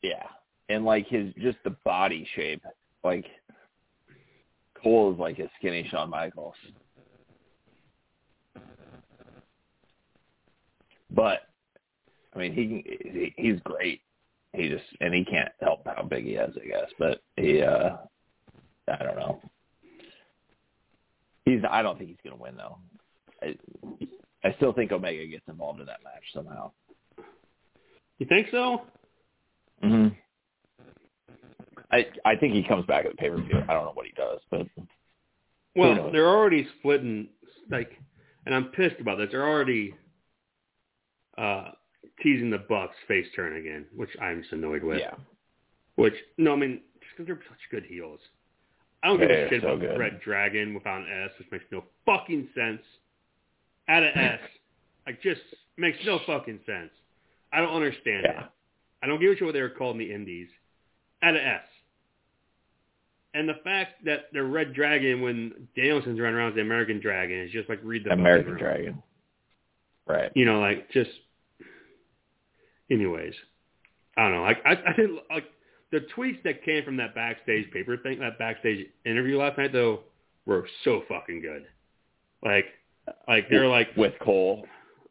Yeah, 0.03 0.25
and 0.69 0.85
like 0.85 1.07
his 1.09 1.33
just 1.39 1.59
the 1.65 1.71
body 1.85 2.29
shape, 2.37 2.63
like 3.03 3.25
Cole 4.83 5.13
is 5.13 5.19
like 5.19 5.39
a 5.39 5.51
skinny 5.59 5.89
Shawn 5.91 6.11
Michaels. 6.11 6.55
But 11.11 11.41
I 12.35 12.39
mean, 12.39 12.53
he, 12.53 12.85
he 13.11 13.35
he's 13.37 13.61
great. 13.65 14.03
He 14.53 14.69
just 14.69 14.85
and 15.01 15.15
he 15.15 15.25
can't 15.25 15.51
help 15.61 15.87
how 15.87 16.03
big 16.03 16.25
he 16.25 16.33
is, 16.33 16.57
I 16.63 16.67
guess. 16.67 16.91
But 16.99 17.21
he, 17.37 17.63
uh 17.63 17.97
I 18.89 19.03
don't 19.05 19.17
know. 19.17 19.41
He's. 21.49 21.61
I 21.69 21.83
don't 21.83 21.97
think 21.99 22.11
he's 22.11 22.19
gonna 22.25 22.41
win 22.41 22.57
though. 22.57 22.79
I, 23.43 23.57
I 24.45 24.53
still 24.57 24.73
think 24.73 24.93
Omega 24.93 25.27
gets 25.27 25.47
involved 25.49 25.81
in 25.81 25.87
that 25.87 26.03
match 26.05 26.23
somehow. 26.35 26.73
You 28.19 28.27
think 28.27 28.49
so? 28.51 28.83
hmm 29.83 30.09
I 31.91 32.07
I 32.25 32.37
think 32.37 32.55
he 32.55 32.63
comes 32.63 32.85
back 32.87 33.05
at 33.07 33.13
the 33.13 33.17
pay 33.17 33.31
per 33.31 33.37
view. 33.41 33.61
I 33.69 33.73
don't 33.73 33.85
know 33.85 33.93
what 33.95 34.07
he 34.07 34.13
does, 34.13 34.41
but 34.51 34.67
Well, 35.77 36.11
they're 36.13 36.29
already 36.29 36.67
splitting, 36.79 37.29
like, 37.71 37.93
and 38.45 38.55
I'm 38.55 38.67
pissed 38.67 39.01
about 39.01 39.19
this. 39.19 39.29
They're 39.31 39.49
already 39.49 39.95
uh 41.39 41.71
teasing 42.23 42.51
the 42.51 42.59
Bucks 42.59 42.97
face 43.07 43.27
turn 43.37 43.57
again, 43.57 43.87
which 43.95 44.11
I'm 44.21 44.41
just 44.43 44.53
annoyed 44.53 44.83
with. 44.83 44.99
yeah, 44.99 45.15
Which 45.95 46.15
no, 46.37 46.53
I 46.53 46.57
mean, 46.57 46.81
just 47.01 47.13
because 47.17 47.27
they're 47.27 47.41
such 47.49 47.71
good 47.71 47.85
heels. 47.85 48.21
I 49.03 49.09
don't 49.09 49.21
give 49.21 49.31
a 49.31 49.49
shit 49.49 49.63
so 49.63 49.69
about 49.69 49.81
good. 49.81 49.99
Red 49.99 50.21
Dragon 50.21 50.75
without 50.75 51.03
an 51.03 51.07
S, 51.25 51.31
which 51.39 51.49
makes 51.53 51.65
no 51.71 51.85
fucking 52.05 52.49
sense. 52.55 52.83
Add 53.89 54.03
an 54.03 54.19
S, 54.19 54.41
like 55.07 55.23
just 55.23 55.41
makes 55.77 55.99
no 56.05 56.19
fucking 56.27 56.61
sense. 56.67 56.91
I 57.53 57.61
don't 57.61 57.75
understand 57.75 58.23
Yeah. 58.25 58.41
it. 58.41 58.47
I 59.03 59.07
don't 59.07 59.21
give 59.21 59.33
a 59.33 59.37
shit 59.37 59.45
what 59.45 59.55
they 59.55 59.63
were 59.63 59.71
called 59.71 59.95
in 59.95 60.01
the 60.01 60.13
Indies. 60.13 60.49
Add 61.23 61.37
an 61.37 61.45
S. 61.47 61.63
And 63.35 63.49
the 63.49 63.55
fact 63.63 64.05
that 64.05 64.23
they're 64.33 64.45
Red 64.45 64.75
Dragon 64.75 65.21
when 65.21 65.69
Danielson's 65.77 66.19
running 66.19 66.35
around 66.35 66.49
as 66.51 66.55
the 66.57 66.63
American 66.63 66.99
Dragon 66.99 67.39
is 67.39 67.53
just 67.53 67.69
like 67.69 67.79
read 67.85 68.03
the 68.05 68.11
American. 68.13 68.55
Dragon. 68.59 69.03
Right. 70.07 70.33
You 70.35 70.45
know, 70.45 70.59
like 70.61 70.91
just. 70.91 71.11
Anyways, 72.91 73.35
I 74.17 74.23
don't 74.23 74.33
know. 74.33 74.43
Like 74.43 74.59
I, 74.65 74.73
I 74.73 74.93
didn't 74.97 75.21
like 75.31 75.45
the 75.93 76.01
tweets 76.17 76.43
that 76.45 76.63
came 76.65 76.85
from 76.85 76.97
that 76.99 77.15
backstage 77.15 77.71
paper 77.73 77.97
thing, 77.97 78.19
that 78.21 78.39
backstage 78.39 78.87
interview 79.07 79.39
last 79.39 79.57
night 79.59 79.73
though, 79.73 80.01
were 80.47 80.67
so 80.85 81.03
fucking 81.09 81.41
good. 81.41 81.65
Like, 82.45 82.67
like 83.27 83.49
they're 83.51 83.67
like, 83.69 83.89
with 83.97 84.15
Cole, 84.23 84.67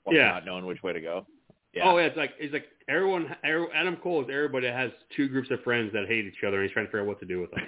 Yeah. 0.09 0.27
not 0.27 0.45
knowing 0.45 0.65
which 0.65 0.83
way 0.83 0.93
to 0.93 1.01
go. 1.01 1.25
Yeah. 1.73 1.83
oh 1.85 1.97
yeah, 1.97 2.05
it's 2.05 2.17
like 2.17 2.31
it's 2.39 2.53
like 2.53 2.65
everyone. 2.89 3.35
Adam 3.43 3.97
Cole 3.97 4.21
is 4.23 4.29
everybody 4.31 4.65
that 4.67 4.75
has 4.75 4.91
two 5.15 5.27
groups 5.27 5.51
of 5.51 5.61
friends 5.63 5.91
that 5.93 6.07
hate 6.07 6.25
each 6.25 6.43
other, 6.47 6.57
and 6.61 6.65
he's 6.67 6.73
trying 6.73 6.85
to 6.85 6.89
figure 6.89 7.01
out 7.01 7.07
what 7.07 7.19
to 7.19 7.25
do 7.25 7.39
with 7.41 7.51
them. 7.51 7.67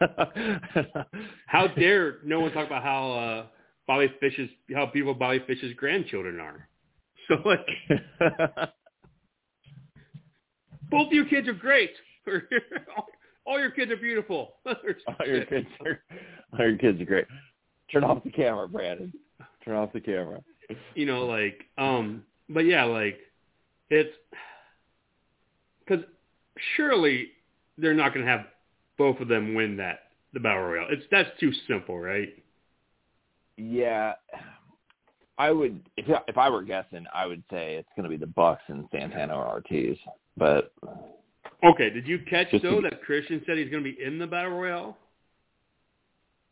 How 1.46 1.66
dare 1.68 2.16
no 2.24 2.40
one 2.40 2.52
talk 2.52 2.66
about 2.66 2.82
how 2.82 3.12
uh, 3.12 3.46
Bobby 3.86 4.12
Fish's 4.20 4.50
how 4.74 4.86
beautiful 4.86 5.14
Bobby 5.14 5.38
Fish's 5.46 5.72
grandchildren 5.74 6.40
are? 6.40 6.68
So 7.28 7.36
like, 7.44 7.66
both 10.90 11.06
of 11.06 11.12
your 11.12 11.24
kids 11.26 11.46
are 11.48 11.52
great. 11.54 11.90
All 13.44 13.58
your 13.58 13.70
kids 13.70 13.90
are 13.90 13.96
beautiful. 13.96 14.54
all 14.66 15.26
your 15.26 15.44
kids 15.44 15.66
are 15.84 16.00
all 16.52 16.60
your 16.60 16.78
kids 16.78 17.00
are 17.00 17.04
great. 17.04 17.24
Turn 17.90 18.04
off 18.04 18.22
the 18.22 18.30
camera, 18.30 18.68
Brandon. 18.68 19.12
Turn 19.64 19.76
off 19.76 19.92
the 19.92 20.00
camera. 20.00 20.40
you 20.94 21.06
know, 21.06 21.26
like, 21.26 21.64
um, 21.76 22.22
but 22.48 22.60
yeah, 22.60 22.84
like, 22.84 23.18
it's 23.90 24.14
because 25.80 26.04
surely 26.76 27.32
they're 27.78 27.94
not 27.94 28.14
going 28.14 28.24
to 28.24 28.30
have 28.30 28.46
both 28.96 29.18
of 29.18 29.26
them 29.28 29.54
win 29.54 29.76
that 29.78 30.04
the 30.32 30.40
battle 30.40 30.62
royale. 30.62 30.86
It's 30.90 31.04
that's 31.10 31.30
too 31.40 31.52
simple, 31.66 31.98
right? 31.98 32.28
Yeah, 33.56 34.14
I 35.36 35.50
would 35.50 35.82
if 35.96 36.06
if 36.28 36.38
I 36.38 36.48
were 36.48 36.62
guessing, 36.62 37.06
I 37.12 37.26
would 37.26 37.42
say 37.50 37.74
it's 37.74 37.88
going 37.96 38.04
to 38.04 38.10
be 38.10 38.16
the 38.16 38.26
Bucks 38.26 38.62
and 38.68 38.86
Santana 38.92 39.34
or 39.34 39.46
Ortiz. 39.46 39.98
But 40.36 40.72
Okay, 41.64 41.90
did 41.90 42.06
you 42.08 42.18
catch 42.20 42.50
Just 42.50 42.62
though 42.64 42.80
to- 42.80 42.90
that 42.90 43.02
Christian 43.02 43.42
said 43.46 43.56
he's 43.58 43.70
going 43.70 43.84
to 43.84 43.90
be 43.92 44.02
in 44.02 44.18
the 44.18 44.26
battle 44.26 44.52
royale? 44.52 44.98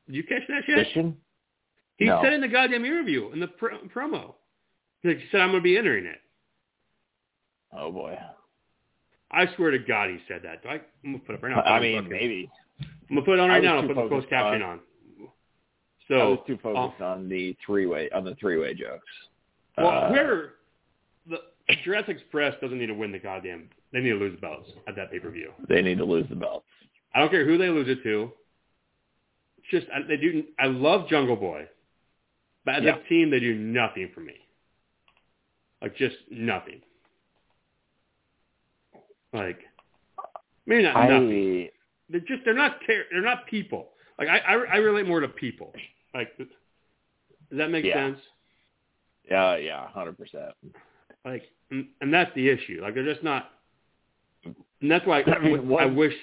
Did 0.07 0.17
you 0.17 0.25
catch 0.25 0.43
that 0.49 0.63
shit? 0.67 0.75
Christian, 0.77 1.17
He 1.99 2.07
No. 2.07 2.23
said 2.23 2.33
in 2.33 2.41
the 2.41 2.49
goddamn 2.49 2.85
interview 2.85 3.31
in 3.33 3.41
the 3.41 3.49
pr- 3.49 3.75
promo. 3.95 4.35
He 5.03 5.11
said 5.31 5.41
I'm 5.41 5.51
going 5.51 5.61
to 5.61 5.65
be 5.65 5.77
entering 5.77 6.07
it. 6.07 6.21
oh 7.73 7.91
boy. 7.93 8.19
I 9.33 9.47
swear 9.55 9.71
to 9.71 9.79
God, 9.79 10.11
he 10.11 10.19
said 10.27 10.43
that. 10.43 10.63
I, 10.69 10.75
I'm 11.05 11.13
gonna 11.13 11.19
put 11.21 11.37
it 11.37 11.43
right 11.43 11.51
now. 11.55 11.63
I 11.63 11.79
mean, 11.81 11.97
Fucking- 12.03 12.11
maybe 12.11 12.51
I'm 12.81 13.15
gonna 13.17 13.23
put 13.25 13.35
it 13.35 13.41
on 13.41 13.49
right 13.49 13.63
now. 13.63 13.77
I'll 13.77 13.87
put 13.87 13.95
the 13.95 14.09
closed 14.09 14.29
caption 14.29 14.63
on- 14.63 14.81
So 16.09 16.19
I 16.21 16.25
was 16.31 16.39
too 16.49 16.59
focused 16.61 17.01
on 17.01 17.29
the 17.29 17.57
three 17.65 17.87
way 17.87 18.11
on 18.11 18.25
the 18.25 18.35
three 18.37 18.57
way 18.59 18.75
jokes. 18.75 19.07
well, 19.79 19.87
Uh, 19.89 20.09
whoever 20.09 20.55
Jurassic 21.85 22.17
Express 22.19 22.59
doesn't 22.61 22.77
need 22.79 22.87
to 22.89 22.95
win 22.95 23.13
the 23.13 23.21
goddamn. 23.21 23.71
They 23.93 24.01
need 24.01 24.11
to 24.11 24.17
lose 24.17 24.35
the 24.35 24.41
belts 24.41 24.71
at 24.87 24.95
that 24.97 25.11
pay 25.11 25.19
per 25.19 25.31
view. 25.31 25.53
They 25.69 25.83
need 25.83 25.99
to 25.99 26.05
lose 26.05 26.27
the 26.29 26.37
belts. 26.37 26.67
I 27.15 27.19
don't 27.19 27.31
care 27.31 27.45
who 27.45 27.59
they 27.59 27.69
lose 27.69 27.89
it 27.89 28.03
to. 28.05 28.33
It's 29.59 29.69
just 29.71 29.87
I- 29.93 30.03
they 30.07 30.17
do. 30.17 30.45
I 30.59 30.67
love 30.67 31.09
Jungle 31.09 31.37
Boy, 31.37 31.67
but 32.65 32.77
as 32.77 32.85
Yeah. 32.85 32.97
a 32.97 33.09
team, 33.09 33.31
they 33.31 33.41
do 33.41 33.55
nothing 33.55 34.11
for 34.15 34.21
me. 34.21 34.35
Like 35.83 35.97
just 35.97 36.17
nothing. 36.31 36.83
Like 39.33 39.61
maybe 40.67 40.83
not 40.83 41.09
nothing. 41.09 41.69
They're 42.09 42.21
just 42.21 42.45
they're 42.45 42.55
not 42.55 42.79
they're 42.87 43.23
not 43.23 43.47
people. 43.47 43.91
Like 44.19 44.29
I, 44.29 44.39
I 44.39 44.53
I 44.55 44.77
relate 44.77 45.07
more 45.07 45.21
to 45.21 45.29
people. 45.29 45.73
Like 46.15 46.37
does 46.39 46.49
that 47.53 47.71
make 47.71 47.85
Yeah. 47.85 47.95
sense? 48.09 48.19
yeah 49.29 49.57
yeah 49.57 49.89
hundred 49.89 50.19
percent. 50.19 50.53
Like 51.25 51.45
and, 51.71 51.87
and 52.01 52.13
that's 52.13 52.35
the 52.35 52.49
issue. 52.49 52.81
Like 52.83 52.95
they're 52.95 53.05
just 53.05 53.23
not. 53.25 53.51
And 54.45 54.91
that's 54.91 55.07
why 55.07 55.21
I, 55.21 55.35
I 55.35 55.39
mean, 55.39 55.73
I 55.79 55.87
wish. 55.87 56.15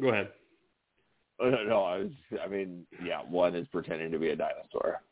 Go 0.00 0.08
ahead. 0.08 0.28
Oh, 1.40 1.50
no, 1.50 1.82
I 1.82 1.98
was. 1.98 2.10
I 2.42 2.46
mean, 2.46 2.86
yeah, 3.04 3.20
one 3.28 3.54
is 3.56 3.66
pretending 3.72 4.12
to 4.12 4.18
be 4.18 4.30
a 4.30 4.36
dinosaur. 4.36 5.02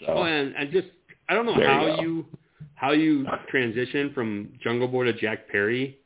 So 0.00 0.06
Oh, 0.08 0.22
and 0.24 0.54
and 0.56 0.72
just 0.72 0.88
I 1.28 1.34
don't 1.34 1.46
know 1.46 1.54
There 1.56 1.64
you 1.64 1.68
how 1.68 1.96
go. 1.96 2.02
you 2.02 2.26
how 2.74 2.92
you 2.92 3.26
transition 3.48 4.12
from 4.12 4.52
Jungle 4.62 4.88
Boy 4.88 5.04
to 5.04 5.12
Jack 5.12 5.48
Perry, 5.48 5.98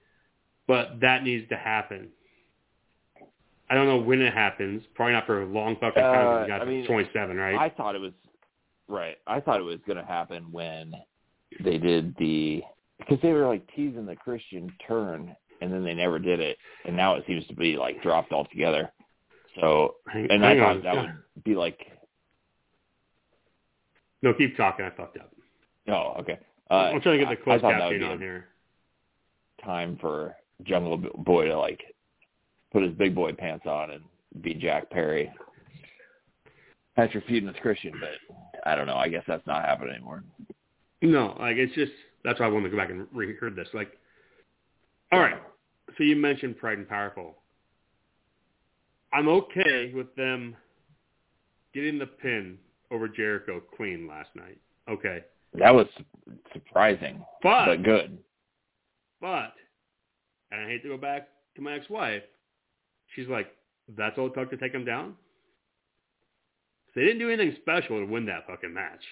but 0.67 1.01
that 1.01 1.23
needs 1.25 1.49
to 1.49 1.57
happen. 1.57 2.09
I 3.71 3.75
don't 3.75 3.87
know 3.87 3.97
when 3.97 4.21
it 4.21 4.33
happens. 4.33 4.83
Probably 4.95 5.15
not 5.15 5.27
for 5.27 5.43
a 5.43 5.47
long 5.47 5.77
fucking 5.81 6.03
time. 6.03 6.27
Uh, 6.27 6.43
you 6.43 6.49
got 6.49 6.63
I 6.63 6.65
mean, 6.67 6.87
27, 6.87 7.37
right? 7.37 7.57
I 7.57 7.71
thought 7.71 7.95
it 7.95 8.01
was 8.01 8.13
right. 8.89 9.17
I 9.27 9.41
thought 9.41 9.59
it 9.59 9.65
was 9.65 9.79
going 9.87 9.97
to 9.99 10.05
happen 10.05 10.47
when 10.53 10.93
they 11.65 11.79
did 11.79 12.15
the 12.19 12.63
because 12.99 13.19
they 13.23 13.33
were 13.33 13.47
like 13.47 13.67
teasing 13.75 14.07
the 14.07 14.17
Christian 14.17 14.71
turn, 14.87 15.35
and 15.61 15.73
then 15.73 15.85
they 15.85 15.95
never 15.95 16.19
did 16.19 16.41
it, 16.41 16.59
and 16.85 16.97
now 16.97 17.15
it 17.17 17.25
seems 17.27 17.47
to 17.49 17.55
be 17.55 17.77
like 17.77 18.03
dropped 18.03 18.33
altogether. 18.33 18.91
So, 19.61 19.97
Hang- 20.07 20.31
and 20.31 20.45
I 20.45 20.57
thought 20.59 20.77
on. 20.77 20.83
that 20.83 20.95
would 20.97 21.45
be 21.45 21.55
like, 21.55 21.81
No, 24.23 24.33
keep 24.35 24.57
talking. 24.57 24.85
I 24.85 24.91
fucked 24.91 25.19
up. 25.19 25.33
oh, 25.89 26.15
okay. 26.21 26.39
Uh, 26.71 26.75
I'm 26.95 27.01
trying 27.01 27.19
to 27.21 27.25
get 27.25 27.31
the 27.31 27.39
I- 27.39 27.41
I 27.41 27.59
closed 27.59 27.63
thought 27.63 27.79
that 27.79 27.89
would 27.89 27.97
captioning 27.97 28.01
be 28.01 28.05
on 28.15 28.19
here. 28.21 28.49
time 29.65 29.97
for 30.01 30.35
Jungle 30.65 30.97
Boy 30.99 31.47
to 31.47 31.57
like 31.59 31.81
put 32.73 32.83
his 32.83 32.93
big 32.95 33.15
boy 33.15 33.33
pants 33.33 33.67
on 33.67 33.91
and 33.93 34.03
be 34.43 34.55
Jack 34.55 34.91
Perry 34.91 35.31
after 36.97 37.21
feuding 37.23 37.47
with 37.49 37.57
Christian, 37.57 37.93
but 38.01 38.11
I 38.69 38.75
don't 38.75 38.87
know. 38.87 38.97
I 38.97 39.09
guess 39.09 39.23
that's 39.29 39.47
not 39.47 39.65
happening 39.65 39.95
anymore. 39.95 40.25
No, 41.03 41.37
like 41.39 41.57
it's 41.57 41.75
just 41.75 41.93
that's 42.25 42.41
why 42.41 42.47
I 42.47 42.49
wanted 42.49 42.65
to 42.65 42.71
go 42.71 42.77
back 42.79 42.91
and 42.91 43.07
reheard 43.13 43.55
this. 43.55 43.69
Like, 43.73 43.93
all 45.13 45.21
right. 45.21 45.41
So 45.97 46.05
you 46.05 46.17
mentioned 46.17 46.59
Proud 46.59 46.79
and 46.79 46.89
Powerful. 46.89 47.37
I'm 49.13 49.29
okay 49.29 49.93
with 49.95 50.15
them 50.17 50.57
getting 51.73 51.99
the 51.99 52.07
pin 52.07 52.59
over 52.91 53.09
Jericho 53.09 53.61
Queen 53.61 54.07
last 54.09 54.29
night. 54.35 54.59
Okay, 54.89 55.25
That 55.55 55.75
was 55.75 55.87
surprising, 56.53 57.25
but 57.43 57.67
but 57.67 57.83
good. 57.83 58.19
but 59.21 59.53
and 60.53 60.61
I 60.61 60.69
hate 60.69 60.83
to 60.85 60.89
go 60.91 60.97
back 60.97 61.29
to 61.57 61.63
my 61.63 61.75
ex-wife. 61.75 62.23
She's 63.15 63.27
like, 63.29 63.49
that's 63.97 64.17
all 64.19 64.27
it 64.27 64.35
took 64.35 64.51
to 64.51 64.57
take 64.57 64.73
him 64.73 64.85
down. 64.85 65.15
They 66.95 67.03
didn't 67.03 67.19
do 67.19 67.29
anything 67.31 67.57
special 67.63 67.99
to 67.99 68.07
win 68.07 68.27
that 68.27 68.47
fucking 68.47 68.73
match. 68.73 69.03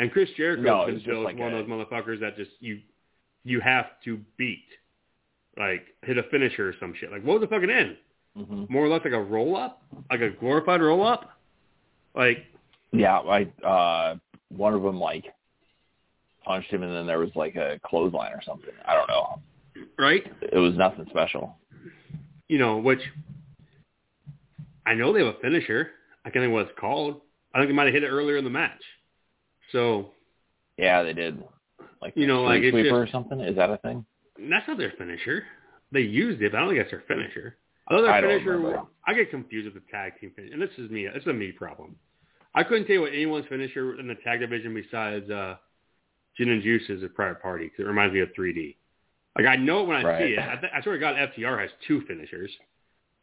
And 0.00 0.10
Chris 0.10 0.28
Jericho 0.36 0.62
No, 0.62 0.82
it 0.82 0.86
has 0.86 0.94
was 0.94 0.94
been 0.94 0.98
just 0.98 1.06
built 1.06 1.24
like 1.24 1.38
one 1.38 1.52
a- 1.52 1.58
of 1.58 1.66
those 1.66 1.72
motherfuckers 1.86 2.20
that 2.20 2.36
just 2.36 2.50
you 2.60 2.80
you 3.44 3.60
have 3.60 3.86
to 4.04 4.18
beat. 4.36 4.64
Like 5.58 5.86
hit 6.02 6.18
a 6.18 6.22
finisher 6.24 6.68
or 6.68 6.74
some 6.78 6.94
shit. 6.98 7.10
Like 7.10 7.22
what 7.24 7.40
was 7.40 7.48
the 7.48 7.54
fucking 7.54 7.70
end? 7.70 7.96
hmm 8.36 8.64
More 8.68 8.84
or 8.84 8.88
less 8.88 9.00
like 9.04 9.12
a 9.14 9.20
roll 9.22 9.56
up? 9.56 9.82
Like 10.10 10.20
a 10.20 10.30
glorified 10.30 10.80
roll 10.80 11.06
up? 11.06 11.30
Like 12.14 12.44
Yeah, 12.92 13.18
I 13.18 13.42
uh 13.66 14.16
one 14.50 14.72
of 14.74 14.82
them 14.82 14.98
like 15.00 15.24
punched 16.44 16.70
him, 16.70 16.82
and 16.82 16.94
then 16.94 17.06
there 17.06 17.18
was 17.18 17.30
like 17.34 17.56
a 17.56 17.78
clothesline 17.84 18.32
or 18.32 18.40
something. 18.42 18.70
I 18.86 18.94
don't 18.94 19.08
know. 19.08 19.40
right? 19.98 20.24
It 20.40 20.56
was 20.58 20.74
nothing 20.76 21.06
special. 21.10 21.56
You 22.48 22.58
know, 22.58 22.78
which 22.78 23.00
I 24.86 24.94
know 24.94 25.12
they 25.12 25.24
have 25.24 25.34
a 25.34 25.38
finisher. 25.40 25.90
I 26.24 26.30
can't 26.30 26.42
think 26.44 26.52
what 26.52 26.66
it's 26.68 26.78
called. 26.78 27.20
I 27.54 27.58
think 27.58 27.68
they 27.70 27.74
might 27.74 27.84
have 27.86 27.94
hit 27.94 28.02
it 28.04 28.08
earlier 28.08 28.36
in 28.36 28.44
the 28.44 28.50
match. 28.50 28.80
So 29.72 30.12
Yeah, 30.78 31.02
they 31.02 31.12
did. 31.12 31.42
Like 32.00 32.12
You 32.16 32.26
know, 32.26 32.44
like, 32.44 32.62
it's 32.62 32.72
sweeper 32.72 32.88
just- 32.90 32.94
or 32.94 33.06
something. 33.12 33.40
Is 33.40 33.56
that 33.56 33.70
a 33.70 33.76
thing? 33.78 34.04
That's 34.50 34.66
not 34.68 34.78
their 34.78 34.92
finisher. 34.98 35.44
They 35.92 36.00
used 36.00 36.40
it, 36.42 36.52
but 36.52 36.58
I 36.58 36.60
don't 36.60 36.70
think 36.74 36.80
that's 36.80 36.90
their 36.90 37.04
finisher. 37.16 37.56
I 37.88 37.94
know 37.94 38.02
their 38.02 38.12
I 38.12 38.20
don't 38.20 38.30
finisher. 38.44 38.80
I 39.06 39.14
get 39.14 39.30
confused 39.30 39.72
with 39.72 39.74
the 39.82 39.90
tag 39.90 40.12
team 40.20 40.32
finisher, 40.36 40.52
and 40.52 40.62
this 40.62 40.70
is 40.78 40.90
me. 40.90 41.06
It's 41.06 41.26
a 41.26 41.32
me 41.32 41.52
problem. 41.52 41.96
I 42.54 42.62
couldn't 42.62 42.86
tell 42.86 42.94
you 42.94 43.00
what 43.02 43.12
anyone's 43.12 43.46
finisher 43.48 43.98
in 43.98 44.06
the 44.08 44.14
tag 44.16 44.40
division 44.40 44.74
besides 44.74 45.30
uh, 45.30 45.56
Gin 46.36 46.50
and 46.50 46.62
Juice 46.62 46.82
is 46.88 47.02
a 47.02 47.08
private 47.08 47.40
party 47.42 47.66
because 47.66 47.84
it 47.84 47.88
reminds 47.88 48.12
me 48.14 48.20
of 48.20 48.28
3D. 48.38 48.76
Like 49.36 49.46
I 49.46 49.56
know 49.56 49.82
it 49.82 49.86
when 49.88 49.96
I 49.96 50.02
Right. 50.02 50.18
see 50.28 50.32
it. 50.34 50.38
I, 50.38 50.56
th- 50.56 50.72
I 50.74 50.82
swear 50.82 50.94
to 50.94 51.00
God, 51.00 51.14
FTR 51.16 51.60
has 51.60 51.70
two 51.86 52.00
finishers. 52.02 52.50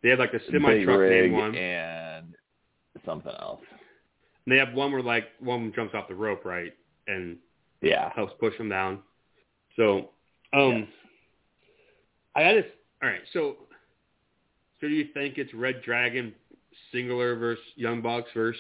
They 0.02 0.10
have 0.10 0.20
like 0.20 0.32
the 0.32 0.40
semi 0.52 0.84
truck 0.84 1.02
name 1.02 1.32
one. 1.34 1.56
and 1.56 2.36
something 3.06 3.32
else. 3.40 3.62
And 4.46 4.54
they 4.54 4.58
have 4.58 4.74
one 4.74 4.92
where 4.92 5.02
like 5.02 5.26
one 5.40 5.74
jumps 5.76 5.94
off 5.94 6.08
the 6.08 6.16
rope, 6.16 6.46
right, 6.46 6.74
and 7.08 7.38
Yeah. 7.82 8.12
helps 8.16 8.34
push 8.40 8.58
them 8.58 8.70
down. 8.70 9.00
So, 9.76 10.12
um, 10.54 10.72
Yes. 10.80 10.88
I 12.36 12.44
got 12.44 12.54
this. 12.54 12.66
All 13.02 13.10
right, 13.10 13.22
so, 13.34 13.56
so 14.82 14.88
do 14.88 14.94
you 14.94 15.08
think 15.14 15.38
it's 15.38 15.54
Red 15.54 15.82
Dragon 15.84 16.34
singular 16.92 17.36
versus 17.36 17.64
Young 17.76 18.02
Bucks 18.02 18.30
versus 18.34 18.60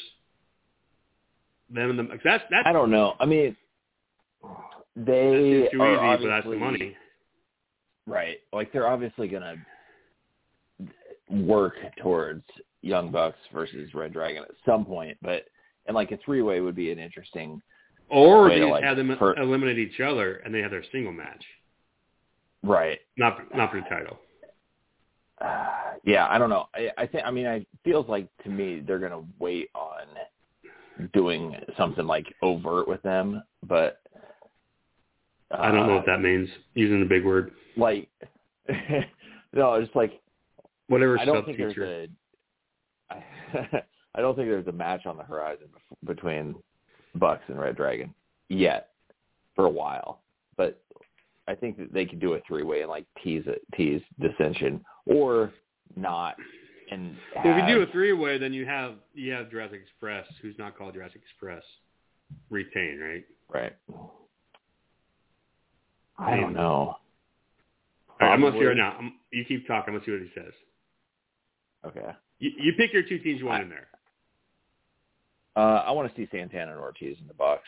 them 1.69 1.89
and 1.91 1.99
the? 1.99 2.19
That's 2.23 2.43
that's 2.49 2.67
I 2.67 2.71
don't 2.71 2.91
know. 2.91 3.15
I 3.19 3.25
mean, 3.25 3.55
they 4.95 5.61
that's 5.61 5.73
too 5.73 5.81
are 5.81 6.13
easy, 6.15 6.23
but 6.23 6.29
that's 6.29 6.45
the 6.47 6.55
money. 6.57 6.95
Right. 8.07 8.37
Like 8.53 8.71
they're 8.71 8.87
obviously 8.87 9.27
gonna 9.27 9.55
work 11.29 11.75
towards 12.01 12.43
Young 12.81 13.11
Bucks 13.11 13.39
versus 13.51 13.93
Red 13.93 14.13
Dragon 14.13 14.43
at 14.43 14.51
some 14.65 14.85
point, 14.85 15.17
but 15.21 15.45
and 15.87 15.95
like 15.95 16.11
a 16.11 16.17
three 16.23 16.41
way 16.41 16.61
would 16.61 16.75
be 16.75 16.91
an 16.91 16.99
interesting 16.99 17.61
Or 18.09 18.49
they 18.49 18.61
like, 18.61 18.83
have 18.83 18.97
them 18.97 19.15
per- 19.17 19.35
eliminate 19.35 19.79
each 19.79 19.99
other 19.99 20.37
and 20.37 20.53
they 20.53 20.61
have 20.61 20.71
their 20.71 20.83
single 20.91 21.13
match, 21.13 21.43
right. 22.65 22.99
not 23.17 23.37
not 23.55 23.71
for 23.71 23.81
the 23.81 23.87
title. 23.87 24.17
Uh, 25.41 25.65
yeah, 26.03 26.27
I 26.29 26.37
don't 26.37 26.49
know. 26.49 26.67
I, 26.73 26.89
I 26.97 27.07
think 27.07 27.25
I 27.25 27.31
mean 27.31 27.47
I 27.47 27.65
feels 27.83 28.07
like 28.07 28.27
to 28.43 28.49
me 28.49 28.81
they're 28.85 28.99
gonna 28.99 29.23
wait 29.39 29.69
on 29.75 30.05
doing 31.13 31.55
something 31.77 32.05
like 32.05 32.25
overt 32.41 32.87
with 32.87 33.01
them, 33.03 33.43
but 33.67 34.01
uh, 35.51 35.57
I 35.59 35.71
don't 35.71 35.87
know 35.87 35.95
what 35.95 36.05
that 36.05 36.21
means. 36.21 36.49
Using 36.73 36.99
the 36.99 37.05
big 37.05 37.25
word, 37.25 37.51
like 37.77 38.09
no, 39.53 39.75
it's 39.75 39.93
like 39.95 40.21
whatever 40.87 41.19
I 41.19 41.25
don't 41.25 41.45
think 41.45 41.57
there's 41.57 41.77
a. 41.77 42.07
I, 43.09 43.23
I 44.15 44.21
don't 44.21 44.35
think 44.35 44.47
there's 44.47 44.67
a 44.67 44.71
match 44.71 45.05
on 45.05 45.17
the 45.17 45.23
horizon 45.23 45.67
between 46.05 46.55
Bucks 47.15 47.43
and 47.47 47.59
Red 47.59 47.75
Dragon 47.75 48.13
yet 48.49 48.91
for 49.55 49.65
a 49.65 49.69
while, 49.69 50.21
but 50.55 50.81
I 51.47 51.55
think 51.55 51.77
that 51.77 51.93
they 51.93 52.05
could 52.05 52.19
do 52.19 52.33
a 52.33 52.39
three 52.47 52.63
way 52.63 52.81
and 52.81 52.89
like 52.89 53.05
tease 53.23 53.43
it, 53.45 53.61
tease 53.75 54.01
dissension, 54.19 54.83
or 55.05 55.53
not. 55.95 56.35
And 56.91 57.15
If 57.37 57.67
you 57.67 57.75
do 57.75 57.81
a 57.81 57.87
three 57.91 58.13
way, 58.13 58.37
then 58.37 58.53
you 58.53 58.65
have 58.65 58.93
you 59.13 59.31
have 59.31 59.49
Jurassic 59.49 59.81
Express, 59.81 60.25
who's 60.41 60.55
not 60.57 60.77
called 60.77 60.93
Jurassic 60.93 61.21
Express, 61.23 61.63
retain, 62.49 62.99
right? 62.99 63.25
right, 63.53 63.73
I 66.17 66.35
don't 66.37 66.53
know. 66.53 66.61
All 66.61 66.99
right, 68.21 68.31
I'm 68.31 68.41
gonna 68.41 68.57
see 68.57 68.65
right 68.65 68.77
now. 68.77 68.95
I'm, 68.97 69.13
you 69.31 69.43
keep 69.45 69.67
talking. 69.67 69.93
I'm 69.93 69.99
gonna 69.99 70.05
see 70.05 70.11
what 70.11 70.21
he 70.21 70.29
says. 70.35 70.53
Okay, 71.85 72.15
You, 72.39 72.51
you 72.57 72.73
pick 72.77 72.93
your 72.93 73.03
two 73.03 73.19
teams 73.19 73.39
you 73.39 73.45
want 73.45 73.63
in 73.63 73.69
there. 73.69 73.87
uh, 75.55 75.83
I 75.85 75.91
want 75.91 76.09
to 76.09 76.15
see 76.19 76.27
Santana 76.31 76.71
and 76.71 76.79
Ortiz 76.79 77.17
in 77.19 77.27
the 77.27 77.33
box. 77.33 77.61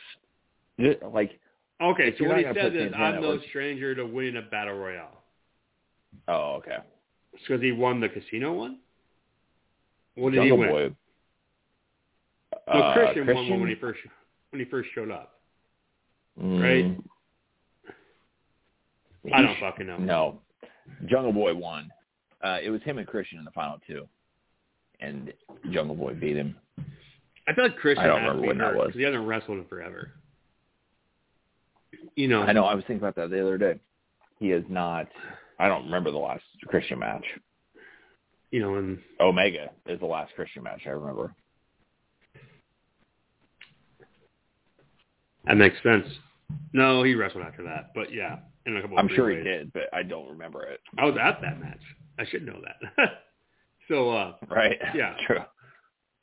Like, 1.12 1.40
Okay, 1.82 2.16
so 2.18 2.26
what 2.28 2.38
he 2.40 2.44
says 2.56 2.74
is, 2.74 2.92
I'm 2.96 3.22
no 3.22 3.40
stranger 3.50 3.94
to 3.96 4.04
winning 4.06 4.38
a 4.38 4.42
battle 4.42 4.76
royale. 4.76 5.22
oh, 6.28 6.56
okay, 6.58 6.78
Because 7.34 7.62
he 7.62 7.72
won 7.72 8.00
the 8.00 8.10
casino 8.10 8.54
one. 8.54 8.80
What 10.16 10.32
did 10.34 10.38
Jungle 10.38 10.58
he 10.58 10.63
win? 10.63 10.72
Boy. 10.72 10.96
No, 12.74 12.74
Uh, 12.82 12.94
Christian, 12.94 13.28
won 13.28 13.50
one 13.50 13.60
when 13.62 13.70
he 13.70 13.76
first 13.76 14.00
when 14.50 14.60
he 14.60 14.66
first 14.66 14.90
showed 14.96 15.12
up. 15.12 15.40
right? 16.38 16.86
Mm. 16.86 17.04
I 19.34 19.42
don't 19.42 19.60
fucking 19.60 19.86
know. 19.88 19.98
No, 19.98 20.40
Jungle 21.06 21.34
Boy 21.34 21.54
won. 21.54 21.92
Uh, 22.44 22.58
it 22.63 22.70
was 22.70 22.82
him 22.84 22.98
and 22.98 23.08
Christian 23.08 23.38
in 23.40 23.46
the 23.46 23.52
final 23.52 23.80
two, 23.86 24.08
and 25.00 25.32
Jungle 25.72 25.96
Boy 25.96 26.13
beat 26.13 26.36
him. 26.38 26.56
I 27.48 27.54
feel 27.54 27.66
like 27.66 27.78
Christian 27.78 28.04
I 28.06 28.08
don't 28.08 28.22
remember 28.24 28.42
be 28.42 28.48
when 28.48 28.58
that 28.58 28.76
was. 28.76 28.92
he 28.94 29.04
hasn't 29.04 29.26
wrestled 29.28 29.60
in 29.60 29.66
forever. 29.66 30.12
You 32.17 32.27
know, 32.27 32.41
I 32.41 32.51
know. 32.51 32.65
I 32.65 32.73
was 32.73 32.84
thinking 32.86 32.97
about 32.97 33.15
that 33.15 33.30
the 33.30 33.41
other 33.41 33.58
day. 33.58 33.80
He 34.39 34.51
is 34.51 34.65
not. 34.67 35.08
I 35.60 35.67
don't 35.67 35.86
remember 35.86 36.12
the 36.12 36.17
last 36.17 36.43
Christian 36.67 36.99
match. 36.99 37.23
you 38.51 38.60
know, 38.60 38.75
and 38.75 38.99
Omega 39.21 39.69
is 39.86 39.99
the 39.99 40.06
last 40.06 40.34
Christian 40.36 40.63
match 40.63 40.82
I 40.86 40.89
remember. 40.89 41.34
that 45.45 45.56
makes 45.58 45.77
sense. 45.84 46.06
No, 46.73 47.03
he 47.03 47.13
wrestled 47.13 47.43
after 47.43 47.63
that, 47.63 47.91
but 47.93 48.12
yeah, 48.13 48.38
in 48.65 48.75
a 48.77 48.82
couple. 48.82 48.97
Of 48.97 49.06
I'm 49.06 49.15
sure 49.15 49.30
he 49.30 49.43
did, 49.43 49.71
but 49.73 49.84
I 49.93 50.03
don't 50.03 50.27
remember 50.30 50.63
it. 50.63 50.80
I 50.97 51.06
was 51.06 51.15
at 51.21 51.39
that 51.41 51.60
match. 51.60 51.82
I 52.19 52.25
should 52.25 52.45
know 52.45 52.60
that. 52.63 53.10
so 53.88 54.10
uh 54.10 54.34
Right? 54.49 54.77
Yeah. 54.95 55.15
True. 55.27 55.39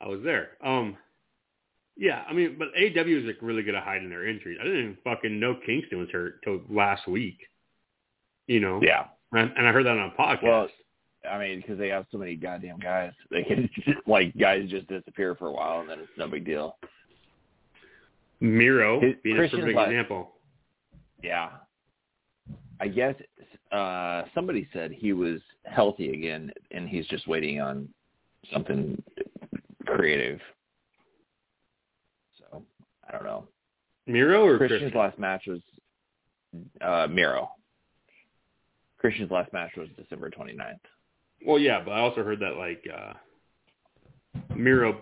I 0.01 0.07
was 0.07 0.19
there. 0.23 0.49
Um 0.63 0.97
yeah, 1.97 2.23
I 2.27 2.33
mean, 2.33 2.57
but 2.59 2.69
AEW 2.79 3.19
is 3.21 3.25
like 3.25 3.37
really 3.41 3.63
good 3.63 3.75
at 3.75 3.83
hiding 3.83 4.09
their 4.09 4.27
injuries. 4.27 4.57
I 4.59 4.63
didn't 4.65 4.79
even 4.79 4.97
fucking 5.03 5.39
know 5.39 5.55
Kingston 5.65 5.99
was 5.99 6.09
hurt 6.09 6.41
till 6.43 6.61
last 6.69 7.07
week. 7.07 7.39
You 8.47 8.59
know, 8.59 8.79
Yeah. 8.83 9.05
and, 9.31 9.51
and 9.57 9.67
I 9.67 9.71
heard 9.71 9.85
that 9.85 9.97
on 9.97 10.11
a 10.15 10.21
podcast. 10.21 10.43
Well, 10.43 10.67
I 11.29 11.39
mean, 11.39 11.61
because 11.61 11.79
they 11.79 11.87
have 11.89 12.05
so 12.11 12.17
many 12.19 12.35
goddamn 12.35 12.77
guys, 12.79 13.11
they 13.31 13.41
can 13.43 13.67
like 14.05 14.37
guys 14.37 14.69
just 14.69 14.87
disappear 14.87 15.33
for 15.35 15.47
a 15.47 15.51
while 15.51 15.79
and 15.81 15.89
then 15.89 15.99
it's 15.99 16.11
no 16.17 16.27
big 16.27 16.45
deal. 16.45 16.77
Miro 18.39 18.99
His- 19.01 19.15
being 19.23 19.37
a 19.37 19.39
perfect 19.49 19.75
like- 19.75 19.87
example. 19.87 20.33
Yeah. 21.23 21.49
I 22.79 22.87
guess 22.89 23.15
uh 23.71 24.23
somebody 24.35 24.67
said 24.73 24.91
he 24.91 25.13
was 25.13 25.39
healthy 25.65 26.09
again 26.13 26.51
and 26.71 26.87
he's 26.87 27.07
just 27.07 27.25
waiting 27.27 27.59
on 27.61 27.89
something 28.53 29.01
creative. 29.85 30.39
Don't 33.15 33.25
know. 33.25 33.47
Miro 34.07 34.45
or 34.45 34.57
Christian's 34.57 34.81
Christian? 34.91 34.99
last 34.99 35.19
match 35.19 35.47
was 35.47 35.61
uh 36.81 37.07
Miro. 37.09 37.49
Christian's 38.99 39.31
last 39.31 39.51
match 39.53 39.71
was 39.77 39.87
December 39.97 40.29
29th. 40.29 40.79
Well, 41.45 41.59
yeah, 41.59 41.81
but 41.83 41.91
I 41.91 41.99
also 41.99 42.23
heard 42.23 42.39
that 42.39 42.57
like 42.57 42.83
uh 42.93 43.13
Miro 44.55 45.01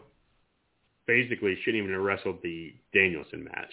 basically 1.05 1.57
shouldn't 1.63 1.83
even 1.83 1.93
have 1.93 2.01
wrestled 2.01 2.37
the 2.43 2.73
Danielson 2.93 3.43
match 3.43 3.71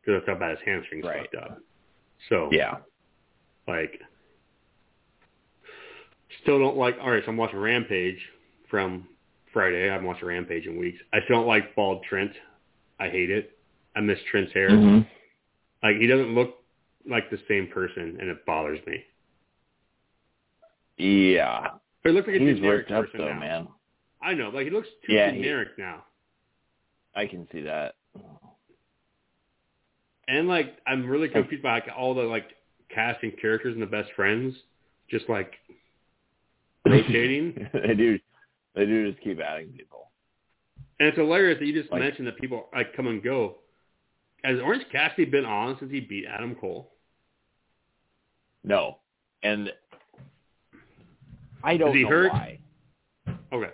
because 0.00 0.20
that's 0.20 0.26
how 0.26 0.34
bad 0.38 0.58
his 0.58 0.66
hamstrings 0.66 1.04
Right. 1.04 1.20
fucked 1.30 1.34
up. 1.36 1.58
So 2.28 2.48
Yeah. 2.52 2.78
like 3.66 4.00
still 6.42 6.58
don't 6.58 6.76
like 6.76 6.96
all 7.00 7.10
right 7.10 7.22
so 7.24 7.30
i'm 7.30 7.36
watching 7.36 7.58
rampage 7.58 8.18
from 8.70 9.08
friday 9.52 9.88
i 9.88 9.92
haven't 9.92 10.06
watched 10.06 10.22
rampage 10.22 10.66
in 10.66 10.78
weeks 10.78 10.98
i 11.12 11.18
still 11.24 11.36
don't 11.36 11.46
like 11.46 11.74
bald 11.74 12.04
trent 12.04 12.30
i 13.00 13.08
hate 13.08 13.30
it 13.30 13.58
i 13.96 14.00
miss 14.00 14.18
trent's 14.30 14.52
hair 14.52 14.70
Mhm. 14.70 15.06
like 15.82 15.96
he 15.96 16.06
doesn't 16.06 16.34
look 16.34 16.56
like 17.08 17.30
the 17.30 17.38
same 17.48 17.68
person 17.68 18.18
and 18.20 18.28
it 18.28 18.44
bothers 18.46 18.80
me 18.86 19.04
Yeah. 20.96 21.70
but 22.02 22.10
it 22.10 22.12
looks 22.12 22.26
like 22.28 22.36
a 22.36 22.40
He's 22.40 22.60
worked 22.60 22.90
up 22.90 23.04
person 23.06 23.20
though, 23.20 23.32
now 23.34 23.38
man. 23.40 23.68
i 24.22 24.34
know 24.34 24.50
like 24.50 24.64
he 24.64 24.70
looks 24.70 24.88
too 25.06 25.12
Yeah, 25.12 25.30
he- 25.30 25.38
generic 25.42 25.78
now 25.78 26.04
I 27.14 27.26
can 27.26 27.48
see 27.50 27.62
that. 27.62 27.94
and 30.28 30.46
like 30.48 30.76
i'm 30.86 31.08
really 31.08 31.28
confused 31.28 31.62
by 31.62 31.74
like 31.74 31.88
all 31.96 32.14
the 32.14 32.22
like 32.22 32.50
casting 32.94 33.32
characters 33.40 33.74
and 33.74 33.82
the 33.82 33.86
best 33.86 34.10
friends 34.12 34.54
just 35.10 35.28
like 35.28 35.54
rotating 36.86 37.68
they 37.72 37.94
do 37.94 38.18
they 38.74 38.86
do 38.86 39.10
just 39.10 39.22
keep 39.24 39.40
adding 39.40 39.68
people. 39.72 40.07
And 41.00 41.08
it's 41.08 41.16
hilarious 41.16 41.58
that 41.58 41.66
you 41.66 41.72
just 41.72 41.90
Like- 41.92 42.00
mentioned 42.02 42.26
that 42.26 42.36
people 42.38 42.68
like 42.74 42.92
come 42.94 43.06
and 43.06 43.22
go. 43.22 43.58
Has 44.44 44.58
Orange 44.60 44.88
Cassidy 44.90 45.24
been 45.24 45.44
on 45.44 45.78
since 45.78 45.90
he 45.90 46.00
beat 46.00 46.26
Adam 46.26 46.54
Cole? 46.54 46.92
No. 48.64 48.98
And 49.42 49.72
I 51.62 51.76
don't 51.76 51.90
Is 51.90 51.94
he 51.96 52.02
know 52.04 52.08
hurt? 52.08 52.32
why. 52.32 52.58
Okay. 53.52 53.72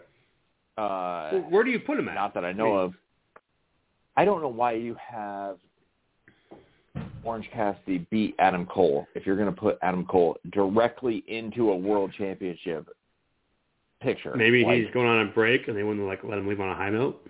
Uh 0.77 1.29
Well, 1.33 1.41
where 1.51 1.65
do 1.65 1.71
you 1.71 1.81
put 1.81 1.99
him 1.99 2.09
at? 2.09 2.15
not 2.15 2.35
that 2.35 2.45
I 2.45 2.53
know 2.53 2.75
of. 2.77 2.95
I 4.17 4.25
don't 4.25 4.41
know 4.43 4.49
why 4.49 4.73
you 4.73 4.95
have 4.95 5.59
Orange 7.25 7.49
Cassidy 7.53 7.99
beat 8.11 8.35
Adam 8.39 8.67
Cole 8.67 9.07
if 9.15 9.27
you're 9.27 9.37
going 9.37 9.53
to 9.53 9.61
put 9.61 9.79
Adam 9.83 10.05
Cole 10.07 10.37
directly 10.51 11.25
into 11.27 11.71
a 11.71 11.77
world 11.77 12.13
championship 12.17 12.89
picture. 14.05 14.35
Maybe 14.37 14.65
Like, 14.65 14.77
he's 14.79 14.91
going 14.93 15.07
on 15.09 15.27
a 15.27 15.31
break 15.31 15.67
and 15.69 15.77
they 15.77 15.83
wouldn't 15.83 16.07
like 16.07 16.23
let 16.23 16.39
him 16.39 16.47
leave 16.47 16.61
on 16.61 16.69
a 16.69 16.75
high 16.75 16.91
note. 16.91 17.21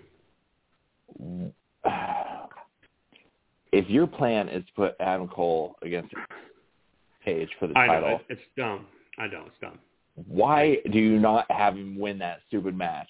if 3.71 3.89
your 3.89 4.07
plan 4.07 4.47
is 4.49 4.65
to 4.65 4.71
put 4.75 4.95
Adam 4.99 5.27
Cole 5.27 5.75
against 5.81 6.13
Page 7.23 7.49
for 7.59 7.67
the 7.67 7.77
I 7.77 7.87
know 7.87 7.93
title, 7.93 8.09
it's, 8.29 8.39
it's 8.39 8.41
dumb. 8.55 8.85
I 9.17 9.27
know 9.27 9.45
it's 9.47 9.55
dumb. 9.59 9.79
why 10.27 10.77
do 10.91 10.99
you 10.99 11.17
not 11.19 11.49
have 11.49 11.75
him 11.75 11.97
win 11.97 12.19
that 12.19 12.39
stupid 12.47 12.77
match? 12.77 13.09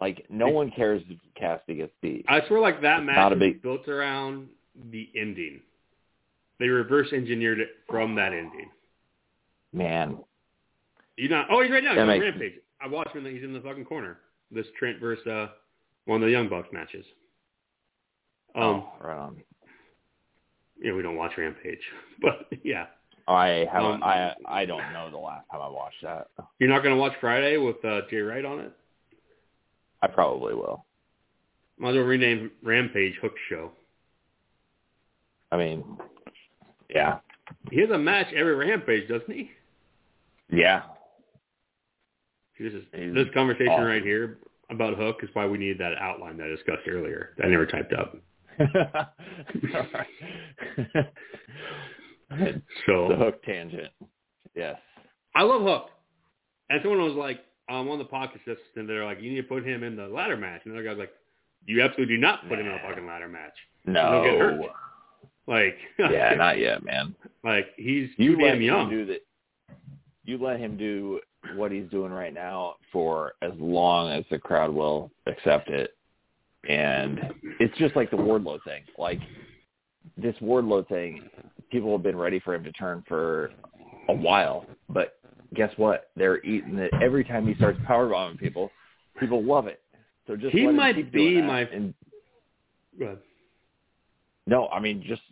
Like 0.00 0.26
no 0.28 0.48
one 0.48 0.70
cares 0.70 1.02
if 1.08 1.18
Cassidy 1.36 1.76
gets 1.76 1.92
beat. 2.02 2.24
I 2.28 2.46
swear, 2.48 2.60
like 2.60 2.80
that 2.82 3.00
It's 3.00 3.06
match 3.06 3.16
not 3.16 3.32
a 3.32 3.36
was 3.36 3.40
big- 3.40 3.62
built 3.62 3.86
around 3.88 4.48
the 4.90 5.08
ending. 5.16 5.60
They 6.58 6.66
reverse 6.68 7.08
engineered 7.12 7.60
it 7.60 7.68
from 7.88 8.14
that 8.16 8.32
ending. 8.32 8.70
Man, 9.72 10.18
You 11.16 11.28
not? 11.28 11.46
Oh, 11.50 11.62
he's 11.62 11.70
right 11.70 11.84
now. 11.84 11.92
He's 11.92 12.00
on 12.00 12.06
makes- 12.08 12.24
Rampage. 12.24 12.54
I 12.80 12.88
watched 12.88 13.14
him. 13.14 13.24
He's 13.24 13.42
in 13.42 13.52
the 13.52 13.60
fucking 13.60 13.84
corner. 13.84 14.18
This 14.50 14.66
Trent 14.78 15.00
versus 15.00 15.26
uh, 15.26 15.48
one 16.06 16.22
of 16.22 16.26
the 16.26 16.32
Young 16.32 16.48
Bucks 16.48 16.68
matches. 16.72 17.04
Um, 18.54 18.62
oh, 18.62 18.92
right 19.00 19.18
on. 19.18 19.36
you 20.80 20.90
know, 20.90 20.96
we 20.96 21.02
don't 21.02 21.16
watch 21.16 21.32
Rampage, 21.36 21.80
but 22.22 22.46
yeah. 22.64 22.86
I 23.26 23.66
haven't. 23.70 23.94
Um, 23.96 24.02
I 24.02 24.32
I 24.46 24.64
don't 24.64 24.90
know 24.94 25.10
the 25.10 25.18
last 25.18 25.44
time 25.52 25.60
I 25.60 25.68
watched 25.68 26.02
that. 26.02 26.28
You're 26.58 26.70
not 26.70 26.82
going 26.82 26.94
to 26.94 27.00
watch 27.00 27.12
Friday 27.20 27.58
with 27.58 27.76
uh, 27.84 28.00
Jay 28.10 28.22
White 28.22 28.46
on 28.46 28.60
it? 28.60 28.72
I 30.00 30.06
probably 30.06 30.54
will. 30.54 30.86
Might 31.78 31.90
as 31.90 31.96
well 31.96 32.04
rename 32.04 32.50
Rampage 32.62 33.16
Hook 33.20 33.34
Show. 33.50 33.70
I 35.52 35.56
mean, 35.58 35.84
yeah, 36.88 37.18
He 37.70 37.80
has 37.80 37.90
a 37.90 37.98
match 37.98 38.28
every 38.34 38.54
Rampage, 38.54 39.08
doesn't 39.08 39.30
he? 39.30 39.50
yeah. 40.50 40.82
This 42.58 42.72
is 42.74 42.82
He's 42.94 43.14
this 43.14 43.26
conversation 43.34 43.68
awesome. 43.72 43.84
right 43.84 44.02
here 44.02 44.38
about 44.70 44.96
Hook 44.96 45.18
is 45.22 45.30
why 45.32 45.46
we 45.46 45.58
needed 45.58 45.78
that 45.78 45.92
outline 46.00 46.36
that 46.38 46.44
I 46.44 46.48
discussed 46.48 46.86
earlier. 46.88 47.30
That 47.38 47.46
I 47.46 47.48
never 47.48 47.66
typed 47.66 47.92
up. 47.92 48.16
the 52.30 52.62
So 52.86 53.14
hook 53.16 53.42
tangent. 53.44 53.88
Yes. 54.54 54.76
I 55.34 55.42
love 55.42 55.62
Hook. 55.62 55.90
And 56.70 56.80
someone 56.82 57.00
was 57.02 57.14
like, 57.14 57.40
um, 57.70 57.88
on 57.88 57.98
the 57.98 58.04
podcast, 58.04 58.56
and 58.76 58.88
they're 58.88 59.04
like, 59.04 59.20
you 59.20 59.30
need 59.30 59.36
to 59.42 59.42
put 59.46 59.64
him 59.66 59.82
in 59.84 59.94
the 59.96 60.06
ladder 60.08 60.36
match. 60.36 60.62
And 60.64 60.74
the 60.74 60.78
other 60.78 60.88
guy's 60.88 60.98
like, 60.98 61.12
you 61.66 61.82
absolutely 61.82 62.16
do 62.16 62.20
not 62.20 62.48
put 62.48 62.58
him 62.58 62.66
in 62.66 62.72
a 62.72 62.78
fucking 62.86 63.06
ladder 63.06 63.28
match. 63.28 63.52
No. 63.84 64.22
get 64.24 64.38
hurt. 64.38 64.60
Like, 65.46 65.76
yeah, 65.98 66.34
not 66.34 66.58
yet, 66.58 66.82
man. 66.84 67.14
like 67.44 67.66
he's 67.76 68.08
You 68.16 68.36
too 68.36 68.42
let 68.42 68.48
damn 68.48 68.56
him 68.56 68.62
young. 68.62 68.90
do 68.90 69.06
the. 69.06 69.20
You 70.24 70.38
let 70.38 70.60
him 70.60 70.76
do 70.76 71.20
what 71.54 71.72
he's 71.72 71.88
doing 71.90 72.12
right 72.12 72.34
now 72.34 72.74
for 72.92 73.32
as 73.42 73.52
long 73.58 74.10
as 74.10 74.24
the 74.30 74.38
crowd 74.38 74.72
will 74.72 75.10
accept 75.26 75.68
it, 75.68 75.96
and 76.68 77.20
it's 77.60 77.76
just 77.78 77.96
like 77.96 78.10
the 78.10 78.16
Wardlow 78.16 78.62
thing. 78.64 78.82
Like 78.96 79.20
this 80.16 80.34
Wardlow 80.40 80.88
thing, 80.88 81.28
people 81.70 81.92
have 81.92 82.02
been 82.02 82.16
ready 82.16 82.40
for 82.40 82.54
him 82.54 82.64
to 82.64 82.72
turn 82.72 83.04
for 83.06 83.52
a 84.08 84.14
while, 84.14 84.66
but 84.88 85.18
guess 85.54 85.72
what? 85.76 86.10
They're 86.16 86.42
eating 86.44 86.78
it 86.78 86.92
every 87.02 87.24
time 87.24 87.46
he 87.46 87.54
starts 87.54 87.78
powerbombing 87.80 88.38
people. 88.38 88.70
People 89.18 89.42
love 89.42 89.66
it. 89.66 89.80
So 90.26 90.36
just 90.36 90.54
He 90.54 90.66
might 90.66 91.10
be 91.10 91.40
my- 91.40 91.62
and 91.62 91.94
no, 94.46 94.68
I 94.68 94.80
mean 94.80 95.02
just 95.02 95.22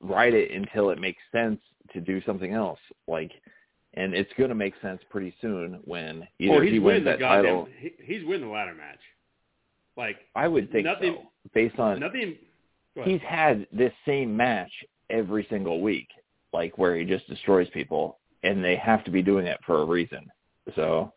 ride 0.00 0.34
it 0.34 0.50
until 0.50 0.90
it 0.90 0.98
makes 0.98 1.22
sense 1.32 1.60
to 1.92 2.00
do 2.00 2.20
something 2.22 2.52
else. 2.52 2.78
Like, 3.06 3.32
and 3.98 4.14
it's 4.14 4.32
going 4.38 4.48
to 4.50 4.54
make 4.54 4.74
sense 4.80 5.00
pretty 5.10 5.34
soon 5.40 5.80
when 5.84 6.26
either 6.38 6.54
oh, 6.54 6.60
he's 6.60 6.72
he 6.72 6.78
wins 6.78 7.04
the 7.04 7.10
that 7.10 7.18
goddamn. 7.18 7.44
title. 7.44 7.68
He, 7.78 7.92
he's 8.02 8.24
winning 8.24 8.46
the 8.48 8.52
ladder 8.52 8.74
match. 8.74 9.00
Like 9.96 10.16
I 10.34 10.46
would 10.48 10.70
think 10.70 10.84
nothing- 10.86 11.16
so, 11.20 11.28
based 11.54 11.78
on 11.78 12.00
nothing. 12.00 12.36
He's 13.04 13.20
had 13.20 13.66
this 13.72 13.92
same 14.04 14.36
match 14.36 14.72
every 15.08 15.46
single 15.50 15.80
week, 15.80 16.08
like 16.52 16.76
where 16.78 16.96
he 16.96 17.04
just 17.04 17.28
destroys 17.28 17.68
people, 17.70 18.18
and 18.42 18.62
they 18.64 18.74
have 18.76 19.04
to 19.04 19.10
be 19.12 19.22
doing 19.22 19.46
it 19.46 19.58
for 19.64 19.82
a 19.82 19.84
reason. 19.84 20.26
So 20.74 21.12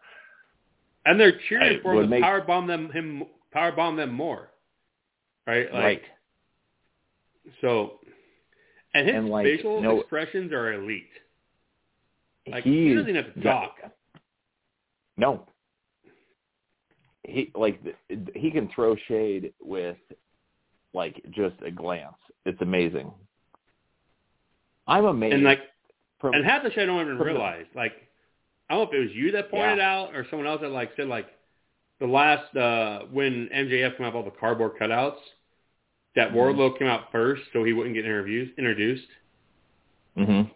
And 1.06 1.20
they're 1.20 1.40
cheering 1.50 1.80
I 1.80 1.82
for 1.82 1.94
him 1.96 2.02
to 2.04 2.08
make- 2.08 2.22
power 2.24 2.42
bomb 2.42 2.68
them 2.68 2.92
him 2.92 3.24
power 3.52 3.72
bomb 3.72 3.96
them 3.96 4.12
more. 4.14 4.50
Right? 5.48 5.74
Like, 5.74 5.84
right, 5.84 6.02
So 7.62 8.00
and 8.94 9.08
his 9.08 9.16
And, 9.16 9.30
like, 9.30 9.46
facial 9.46 9.82
no- 9.82 10.00
expressions 10.02 10.52
are 10.52 10.74
elite. 10.74 11.10
Like 12.50 12.64
he 12.64 12.90
he 12.90 12.96
doesn't 12.96 13.16
have 13.16 13.34
to 13.34 13.42
talk. 13.42 13.76
No. 15.18 15.46
He 17.24 17.52
like 17.54 17.80
he 18.34 18.50
can 18.50 18.70
throw 18.74 18.96
shade 19.08 19.54
with 19.62 19.98
like 20.94 21.22
just 21.32 21.56
a 21.66 21.72
glance. 21.72 22.16
It's 22.46 22.62
amazing. 22.62 23.12
I'm 24.88 25.06
amazed. 25.06 25.36
And 25.36 25.44
like, 25.44 25.60
from, 26.20 26.34
and 26.34 26.44
half 26.44 26.64
the 26.64 26.72
shit 26.72 26.80
I 26.80 26.86
don't 26.86 27.02
even 27.02 27.18
realize. 27.20 27.66
Like, 27.76 27.94
I 28.70 28.74
don't 28.74 28.84
know 28.84 28.90
if 28.90 28.96
it 28.96 29.08
was 29.08 29.16
you 29.16 29.32
that 29.34 29.52
pointed 29.52 29.80
out 29.80 30.16
or 30.16 30.26
someone 30.30 30.48
else 30.48 30.62
that 30.62 30.70
like 30.70 30.92
said 30.96 31.08
like 31.08 31.28
the 32.00 32.08
last 32.08 32.56
uh 32.56 33.02
when 33.12 33.50
MJF 33.54 33.98
came 33.98 34.06
out 34.06 34.14
with 34.14 34.16
all 34.16 34.24
the 34.24 34.38
cardboard 34.40 34.74
cutouts, 34.80 35.20
that 36.16 36.32
Mhm. 36.32 36.36
Wardlow 36.36 36.80
came 36.80 36.88
out 36.88 37.12
first 37.12 37.44
so 37.54 37.64
he 37.64 37.74
wouldn't 37.74 37.96
get 37.96 38.06
interviews 38.06 38.50
introduced. 38.58 39.08
Mhm. 40.18 40.50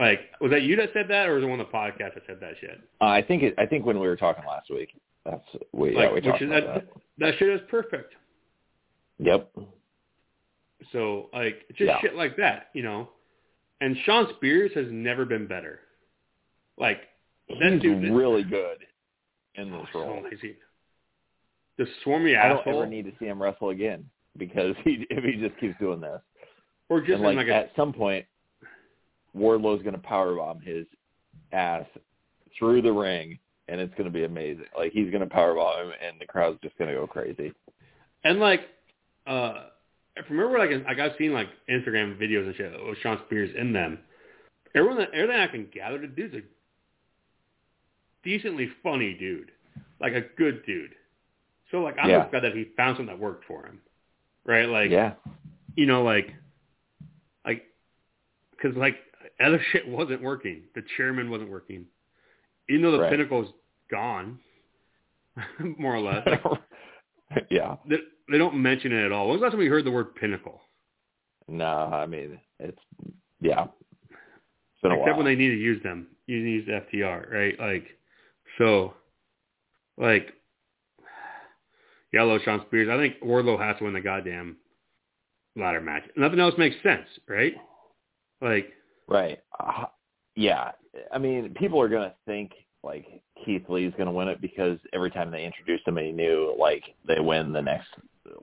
Like, 0.00 0.20
was 0.40 0.50
that 0.50 0.62
you 0.62 0.76
that 0.76 0.88
said 0.94 1.06
that, 1.08 1.28
or 1.28 1.34
was 1.34 1.44
it 1.44 1.46
one 1.46 1.60
of 1.60 1.66
the 1.66 1.72
podcasts 1.72 2.14
that 2.14 2.22
said 2.26 2.38
that 2.40 2.54
shit? 2.60 2.80
Uh, 3.00 3.04
I 3.04 3.22
think 3.22 3.42
it, 3.42 3.54
I 3.58 3.66
think 3.66 3.84
when 3.84 4.00
we 4.00 4.06
were 4.08 4.16
talking 4.16 4.44
last 4.46 4.70
week, 4.70 4.88
that's 5.26 5.44
we 5.72 5.92
yeah 5.92 5.98
Like, 6.06 6.14
we 6.14 6.20
talked 6.22 6.40
is 6.42 6.48
about 6.48 6.64
that, 6.66 6.74
that. 6.74 7.02
that 7.18 7.34
shit 7.38 7.48
is 7.50 7.60
perfect. 7.70 8.14
Yep. 9.18 9.52
So 10.92 11.28
like 11.34 11.64
it's 11.68 11.78
just 11.78 11.88
Yeah. 11.88 12.00
shit 12.00 12.16
like 12.16 12.36
that, 12.38 12.68
you 12.72 12.82
know. 12.82 13.10
And 13.82 13.96
Shawn 14.04 14.28
Spears 14.36 14.70
has 14.74 14.86
never 14.90 15.24
been 15.24 15.46
better. 15.46 15.80
Like 16.78 17.02
that 17.48 17.72
He's 17.74 17.82
dude 17.82 18.10
really 18.12 18.42
good 18.42 18.78
in 19.56 19.70
this 19.70 19.80
oh, 19.82 19.86
so 19.92 19.98
role. 20.00 20.18
amazing. 20.20 20.54
The 21.76 21.86
swarmy 22.04 22.38
I 22.38 22.48
don't 22.48 22.66
ever 22.66 22.86
need 22.86 23.04
to 23.06 23.12
see 23.18 23.26
him 23.26 23.42
wrestle 23.42 23.70
again 23.70 24.04
because 24.38 24.74
he 24.84 25.06
if 25.10 25.24
he 25.24 25.32
just 25.46 25.58
keeps 25.60 25.78
doing 25.78 26.00
this. 26.00 26.20
or 26.88 27.00
just 27.02 27.20
like, 27.20 27.36
like 27.36 27.48
a 27.48 27.54
at 27.54 27.70
some 27.76 27.92
point, 27.92 28.24
Wardlow's 29.34 29.82
going 29.82 29.94
to 29.94 30.00
powerbomb 30.00 30.62
his 30.62 30.86
ass 31.52 31.84
through 32.58 32.82
the 32.82 32.92
ring, 32.92 33.38
and 33.68 33.80
it's 33.80 33.94
going 33.94 34.04
to 34.06 34.10
be 34.12 34.24
amazing. 34.24 34.64
Like 34.76 34.92
he's 34.92 35.10
going 35.10 35.26
to 35.26 35.34
powerbomb 35.34 35.84
him, 35.84 35.92
and 36.06 36.20
the 36.20 36.26
crowd's 36.26 36.58
just 36.62 36.76
going 36.78 36.88
to 36.90 36.96
go 36.96 37.06
crazy. 37.06 37.52
and 38.24 38.38
like 38.40 38.60
uh 39.26 39.66
if 40.16 40.28
you 40.28 40.36
remember 40.36 40.58
like 40.58 40.70
like 40.86 40.98
I've 40.98 41.16
seen 41.18 41.32
like 41.32 41.48
Instagram 41.68 42.18
videos 42.18 42.46
and 42.46 42.54
shit 42.56 42.72
with 42.86 42.98
Shawn 42.98 43.20
Spears 43.26 43.50
in 43.58 43.72
them. 43.72 43.98
Everyone 44.74 44.98
that 44.98 45.12
everything 45.14 45.40
I 45.40 45.46
can 45.46 45.68
gather, 45.72 45.98
the 45.98 46.06
dude's 46.08 46.34
a 46.34 46.40
decently 48.22 48.68
funny 48.82 49.14
dude, 49.14 49.50
like 50.00 50.12
a 50.12 50.22
good 50.36 50.64
dude. 50.66 50.90
So 51.70 51.80
like 51.82 51.96
I'm 52.00 52.08
Yeah. 52.10 52.20
just 52.20 52.30
glad 52.30 52.44
that 52.44 52.54
he 52.54 52.64
found 52.76 52.96
something 52.96 53.14
that 53.14 53.18
worked 53.22 53.44
for 53.46 53.64
him, 53.66 53.80
right? 54.44 54.68
Like 54.68 54.90
yeah, 54.90 55.14
you 55.76 55.86
know, 55.86 56.02
like, 56.02 56.34
like, 57.44 57.64
because 58.50 58.76
like 58.76 58.96
other 59.46 59.60
shit 59.72 59.86
wasn't 59.88 60.22
working. 60.22 60.62
The 60.74 60.82
chairman 60.96 61.30
wasn't 61.30 61.50
working, 61.50 61.86
even 62.68 62.82
though 62.82 62.92
the 62.92 63.00
Right. 63.00 63.10
pinnacle's 63.10 63.52
gone, 63.90 64.38
more 65.78 65.96
or 65.96 66.00
less. 66.00 66.26
Like 66.26 67.46
yeah. 67.50 67.76
they, 67.88 67.96
they 68.30 68.38
don't 68.38 68.56
mention 68.60 68.92
it 68.92 69.04
at 69.04 69.12
all. 69.12 69.26
When 69.28 69.34
was 69.34 69.40
the 69.40 69.44
last 69.46 69.52
time 69.52 69.60
we 69.60 69.66
heard 69.68 69.84
the 69.84 69.90
word 69.90 70.14
pinnacle? 70.14 70.60
No, 71.48 71.66
I 71.66 72.06
mean 72.06 72.38
it's 72.58 72.78
yeah. 73.40 73.64
It's 74.10 74.82
been 74.82 74.92
a 74.92 74.94
Except 74.94 75.08
while. 75.08 75.16
when 75.18 75.26
they 75.26 75.34
need 75.36 75.50
to 75.50 75.58
use 75.58 75.82
them. 75.82 76.06
You 76.26 76.38
need 76.42 76.64
to 76.66 76.72
use 76.72 76.82
FTR, 76.92 77.30
right? 77.30 77.58
Like, 77.58 77.84
so, 78.56 78.94
like, 79.98 80.32
yellow 82.12 82.38
Shawn 82.38 82.62
Spears. 82.66 82.88
I 82.90 82.96
think 82.96 83.20
Wardlow 83.22 83.58
has 83.60 83.76
to 83.78 83.84
win 83.84 83.92
the 83.92 84.00
goddamn 84.00 84.56
ladder 85.56 85.80
match. 85.80 86.04
Nothing 86.16 86.40
else 86.40 86.54
makes 86.56 86.76
sense, 86.82 87.06
right? 87.28 87.54
Like, 88.40 88.72
Right. 89.10 89.40
Uh, 89.58 89.86
yeah. 90.36 90.70
I 91.12 91.18
mean, 91.18 91.52
people 91.58 91.80
are 91.80 91.88
going 91.88 92.08
to 92.08 92.14
think 92.26 92.52
like 92.82 93.06
Keith 93.44 93.64
Lee's 93.68 93.92
going 93.96 94.06
to 94.06 94.12
win 94.12 94.28
it 94.28 94.40
because 94.40 94.78
every 94.94 95.10
time 95.10 95.30
they 95.30 95.44
introduce 95.44 95.80
somebody 95.84 96.12
new, 96.12 96.54
like 96.58 96.84
they 97.06 97.20
win 97.20 97.52
the 97.52 97.60
next, 97.60 97.88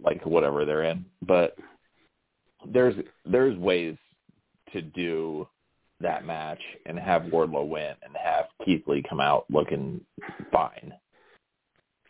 like 0.03 0.23
whatever 0.25 0.65
they're 0.65 0.83
in. 0.83 1.05
But 1.21 1.55
there's 2.71 2.95
there's 3.25 3.57
ways 3.57 3.95
to 4.73 4.81
do 4.81 5.47
that 6.01 6.25
match 6.25 6.59
and 6.85 6.99
have 6.99 7.23
Wardlow 7.23 7.67
win 7.67 7.93
and 8.03 8.15
have 8.21 8.45
Keith 8.63 8.83
Lee 8.87 9.03
come 9.09 9.19
out 9.19 9.45
looking 9.49 10.01
fine. 10.51 10.93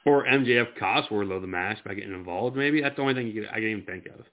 Or 0.06 0.26
MJF 0.26 0.78
cost 0.80 1.10
Wardlow 1.10 1.42
the 1.42 1.48
match 1.48 1.78
by 1.86 1.94
getting 1.94 2.14
involved. 2.14 2.56
Maybe 2.56 2.82
that's 2.82 2.96
the 2.96 3.02
only 3.02 3.14
thing 3.14 3.28
you 3.28 3.42
could, 3.42 3.50
I 3.50 3.56
can 3.56 3.66
even 3.66 3.86
think 3.86 4.06
of. 4.08 4.26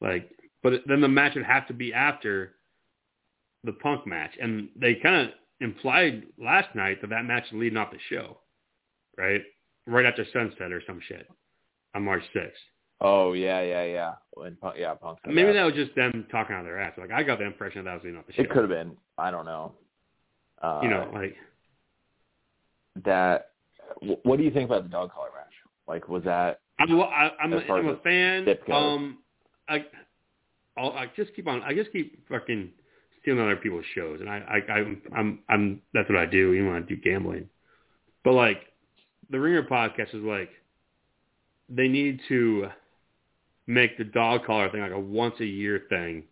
Like, 0.00 0.30
but 0.62 0.82
then 0.86 1.00
the 1.00 1.08
match 1.08 1.34
would 1.34 1.44
have 1.44 1.66
to 1.68 1.74
be 1.74 1.92
after 1.92 2.54
the 3.64 3.72
Punk 3.72 4.06
match, 4.06 4.32
and 4.40 4.68
they 4.76 4.94
kind 4.94 5.28
of 5.28 5.34
implied 5.60 6.24
last 6.38 6.74
night 6.74 7.00
that 7.00 7.10
that 7.10 7.24
match 7.24 7.44
is 7.46 7.52
leading 7.52 7.78
off 7.78 7.90
the 7.90 7.98
show, 8.10 8.38
right? 9.16 9.42
Right 9.86 10.06
after 10.06 10.24
sunset 10.32 10.72
or 10.72 10.82
some 10.86 11.00
shit 11.06 11.26
on 11.94 12.04
March 12.04 12.22
sixth. 12.32 12.60
Oh 13.00 13.32
yeah, 13.32 13.60
yeah, 13.62 13.84
yeah. 13.84 14.12
When 14.34 14.56
Punk, 14.56 14.76
yeah, 14.78 14.94
Punk 14.94 15.18
Maybe 15.26 15.48
that. 15.48 15.54
that 15.54 15.64
was 15.64 15.74
just 15.74 15.94
them 15.94 16.26
talking 16.30 16.54
out 16.54 16.60
of 16.60 16.66
their 16.66 16.80
ass. 16.80 16.94
Like 16.96 17.10
I 17.10 17.22
got 17.22 17.38
the 17.38 17.46
impression 17.46 17.84
that, 17.84 17.90
that 17.90 17.94
was 17.94 18.04
leading 18.04 18.18
off 18.18 18.26
the 18.26 18.32
show. 18.32 18.42
it 18.42 18.50
could 18.50 18.62
have 18.62 18.70
been. 18.70 18.96
I 19.18 19.30
don't 19.30 19.44
know. 19.44 19.72
Uh, 20.60 20.80
you 20.82 20.88
know, 20.88 21.10
like 21.12 21.36
that. 23.04 23.48
What 24.00 24.38
do 24.38 24.44
you 24.44 24.50
think 24.50 24.70
about 24.70 24.84
the 24.84 24.88
dog 24.88 25.12
collar 25.12 25.28
match? 25.34 25.52
Like, 25.86 26.08
was 26.08 26.24
that 26.24 26.60
I'm 26.78 26.98
a, 26.98 27.00
I, 27.00 27.30
I'm, 27.42 27.52
a, 27.52 27.58
I'm 27.58 27.88
a 27.88 27.96
fan. 27.98 28.46
Um, 28.72 29.18
I, 29.68 29.84
I'll, 30.76 30.92
I 30.92 31.06
just 31.14 31.34
keep 31.34 31.46
on. 31.46 31.62
I 31.62 31.74
just 31.74 31.92
keep 31.92 32.26
fucking 32.28 32.70
stealing 33.22 33.40
other 33.40 33.56
people's 33.56 33.84
shows, 33.94 34.20
and 34.20 34.28
I, 34.28 34.38
I, 34.68 34.72
I'm, 34.72 35.02
I'm, 35.16 35.38
I'm. 35.48 35.82
That's 35.94 36.08
what 36.08 36.18
I 36.18 36.26
do, 36.26 36.52
even 36.52 36.68
when 36.72 36.82
I 36.82 36.86
do 36.86 36.96
gambling. 36.96 37.48
But 38.24 38.34
like, 38.34 38.58
the 39.30 39.40
Ringer 39.40 39.62
podcast 39.62 40.14
is 40.14 40.22
like, 40.22 40.50
they 41.68 41.88
need 41.88 42.20
to 42.28 42.68
make 43.66 43.96
the 43.96 44.04
dog 44.04 44.44
collar 44.44 44.70
thing 44.70 44.80
like 44.80 44.92
a 44.92 44.98
once 44.98 45.34
a 45.40 45.44
year 45.46 45.82
thing, 45.88 46.24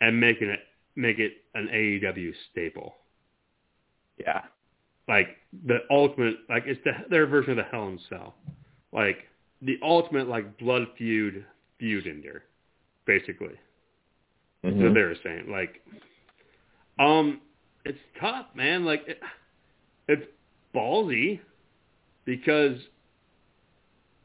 and 0.00 0.20
making 0.20 0.48
it 0.48 0.60
make 0.96 1.18
it 1.18 1.32
an 1.54 1.68
AEW 1.72 2.32
staple. 2.50 2.94
yeah? 4.18 4.42
like 5.08 5.36
the 5.66 5.78
ultimate 5.90 6.34
like 6.48 6.64
it's 6.66 6.80
the, 6.84 6.90
their 7.10 7.26
version 7.26 7.52
of 7.52 7.56
the 7.58 7.62
Hell 7.64 7.88
in 7.88 7.98
Cell, 8.08 8.34
like 8.92 9.18
the 9.62 9.78
ultimate 9.82 10.26
like 10.28 10.58
blood 10.58 10.86
feud 10.98 11.44
feud 11.78 12.06
ender, 12.06 12.42
basically. 13.06 13.54
That's 14.62 14.74
what 14.74 14.84
Mhm. 14.86 14.94
they 14.94 15.02
were 15.02 15.16
saying. 15.22 15.50
Like, 15.50 15.80
um, 16.98 17.40
it's 17.84 17.98
tough, 18.20 18.46
man. 18.54 18.84
Like, 18.84 19.02
it, 19.06 19.20
it's 20.08 20.26
ballsy 20.74 21.40
because 22.24 22.78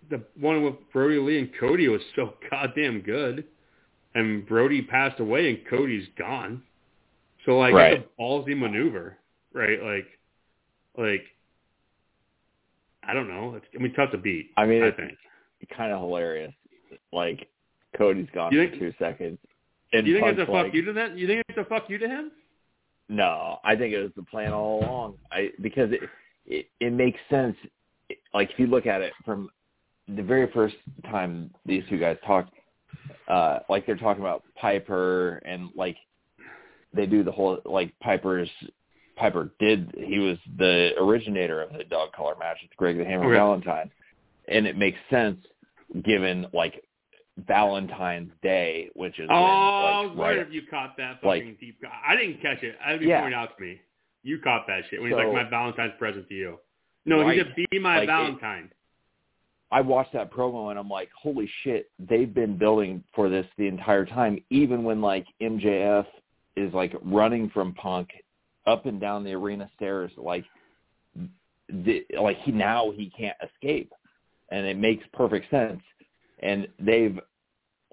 the 0.09 0.21
one 0.39 0.63
with 0.63 0.75
Brodie 0.91 1.19
Lee 1.19 1.39
and 1.39 1.49
Cody 1.59 1.87
was 1.87 2.01
so 2.15 2.33
goddamn 2.51 3.01
good, 3.01 3.45
and 4.15 4.45
Brodie 4.47 4.81
passed 4.81 5.19
away 5.19 5.49
and 5.49 5.59
Cody's 5.69 6.07
gone. 6.17 6.61
So 7.45 7.57
like, 7.57 7.73
Right. 7.73 7.93
it's 7.93 8.07
a 8.17 8.21
ballsy 8.21 8.55
maneuver, 8.57 9.17
right? 9.53 9.81
Like, 9.81 10.05
like, 10.97 11.23
I 13.03 13.13
don't 13.13 13.27
know. 13.27 13.55
It's 13.55 13.65
I 13.77 13.81
mean 13.81 13.93
tough 13.93 14.11
to 14.11 14.17
beat. 14.17 14.51
I 14.57 14.65
mean, 14.65 14.83
I 14.83 14.87
it's 14.87 14.97
think. 14.97 15.17
kind 15.75 15.91
of 15.91 16.01
hilarious. 16.01 16.53
Like, 17.11 17.47
Cody's 17.97 18.27
gone 18.33 18.53
You 18.53 18.69
for 18.69 18.75
two 18.77 18.93
seconds. 18.99 19.39
And 19.93 20.05
you 20.07 20.15
think 20.15 20.27
it's 20.27 20.39
a 20.39 20.45
fuck 20.45 20.65
like, 20.65 20.73
you 20.73 20.85
to 20.85 20.93
that? 20.93 21.17
You 21.17 21.27
think 21.27 21.43
it's 21.49 21.57
a 21.57 21.65
fuck 21.65 21.89
you 21.89 21.97
to 21.97 22.07
him? 22.07 22.31
No, 23.11 23.59
I 23.65 23.75
think 23.75 23.93
it 23.93 24.01
was 24.01 24.13
the 24.15 24.23
plan 24.23 24.53
all 24.53 24.79
along. 24.79 25.17
I 25.31 25.49
because 25.61 25.91
it 25.91 26.01
it, 26.45 26.67
it 26.79 26.93
makes 26.93 27.19
sense. 27.29 27.57
It- 28.09 28.19
Like 28.33 28.49
if 28.51 28.57
you 28.59 28.67
look 28.67 28.85
at 28.87 29.01
it 29.01 29.11
from 29.25 29.49
the 30.07 30.23
very 30.23 30.49
first 30.53 30.75
time 31.09 31.51
these 31.65 31.83
two 31.89 31.99
guys 31.99 32.17
talked, 32.25 32.53
uh, 33.27 33.59
like 33.69 33.85
they're 33.85 33.97
talking 33.97 34.23
about 34.23 34.43
Piper 34.55 35.41
and 35.45 35.69
like 35.75 35.97
they 36.93 37.05
do 37.05 37.21
the 37.23 37.31
whole 37.31 37.59
like 37.65 37.93
Piper's 38.01 38.49
Piper 39.17 39.51
did 39.59 39.93
he 39.97 40.19
was 40.19 40.37
the 40.57 40.91
originator 40.97 41.61
of 41.61 41.73
the 41.73 41.83
dog 41.83 42.13
collar 42.13 42.35
match 42.39 42.57
with 42.63 42.75
Greg 42.77 42.97
the 42.97 43.03
Hammer 43.05 43.25
Okay. 43.25 43.35
Valentine, 43.35 43.91
and 44.47 44.65
it 44.65 44.77
makes 44.77 44.97
sense 45.09 45.37
given 46.03 46.47
like 46.53 46.81
Valentine's 47.47 48.31
Day, 48.41 48.89
which 48.93 49.19
is 49.19 49.27
Oh, 49.31 49.35
when, 49.35 49.43
like, 49.43 50.17
was 50.17 50.17
right 50.17 50.37
if 50.39 50.51
you 50.51 50.61
caught 50.69 50.95
that 50.97 51.21
fucking 51.21 51.45
like- 51.47 51.59
deep. 51.59 51.77
I 52.05 52.15
didn't 52.15 52.41
catch 52.41 52.63
it. 52.63 52.77
I 52.83 52.97
be 52.97 53.07
Yeah. 53.07 53.21
pointed 53.21 53.35
out 53.37 53.57
to 53.57 53.63
me. 53.63 53.79
You 54.23 54.39
caught 54.39 54.67
that 54.67 54.85
shit 54.89 55.01
when 55.01 55.09
he's 55.09 55.17
like, 55.17 55.31
"My 55.33 55.43
Valentine's 55.43 55.93
present 55.97 56.27
to 56.29 56.35
you." 56.35 56.59
No, 57.05 57.27
he 57.27 57.37
said, 57.39 57.55
"Be 57.55 57.79
my 57.79 57.95
Like, 57.95 58.03
it- 58.03 58.07
Valentine." 58.07 58.71
I 59.71 59.81
watched 59.81 60.11
that 60.13 60.29
promo 60.31 60.69
and 60.69 60.77
I'm 60.77 60.89
like, 60.89 61.09
holy 61.13 61.47
shit, 61.63 61.89
they've 61.97 62.31
been 62.33 62.57
building 62.57 63.03
for 63.13 63.29
this 63.29 63.47
the 63.55 63.67
entire 63.67 64.05
time. 64.05 64.43
Even 64.49 64.83
when 64.83 65.01
like 65.01 65.25
MJF 65.39 66.05
is 66.57 66.73
like 66.73 66.93
running 67.01 67.49
from 67.49 67.73
Punk 67.75 68.11
up 68.67 68.85
and 68.85 68.99
down 68.99 69.23
the 69.23 69.33
arena 69.33 69.69
stairs, 69.75 70.11
like, 70.17 70.43
the, 71.69 72.05
like 72.19 72.37
he 72.39 72.51
now 72.51 72.91
he 72.91 73.09
can't 73.09 73.37
escape, 73.41 73.93
and 74.49 74.65
it 74.65 74.75
makes 74.77 75.05
perfect 75.13 75.49
sense. 75.49 75.81
And 76.39 76.67
they've 76.77 77.17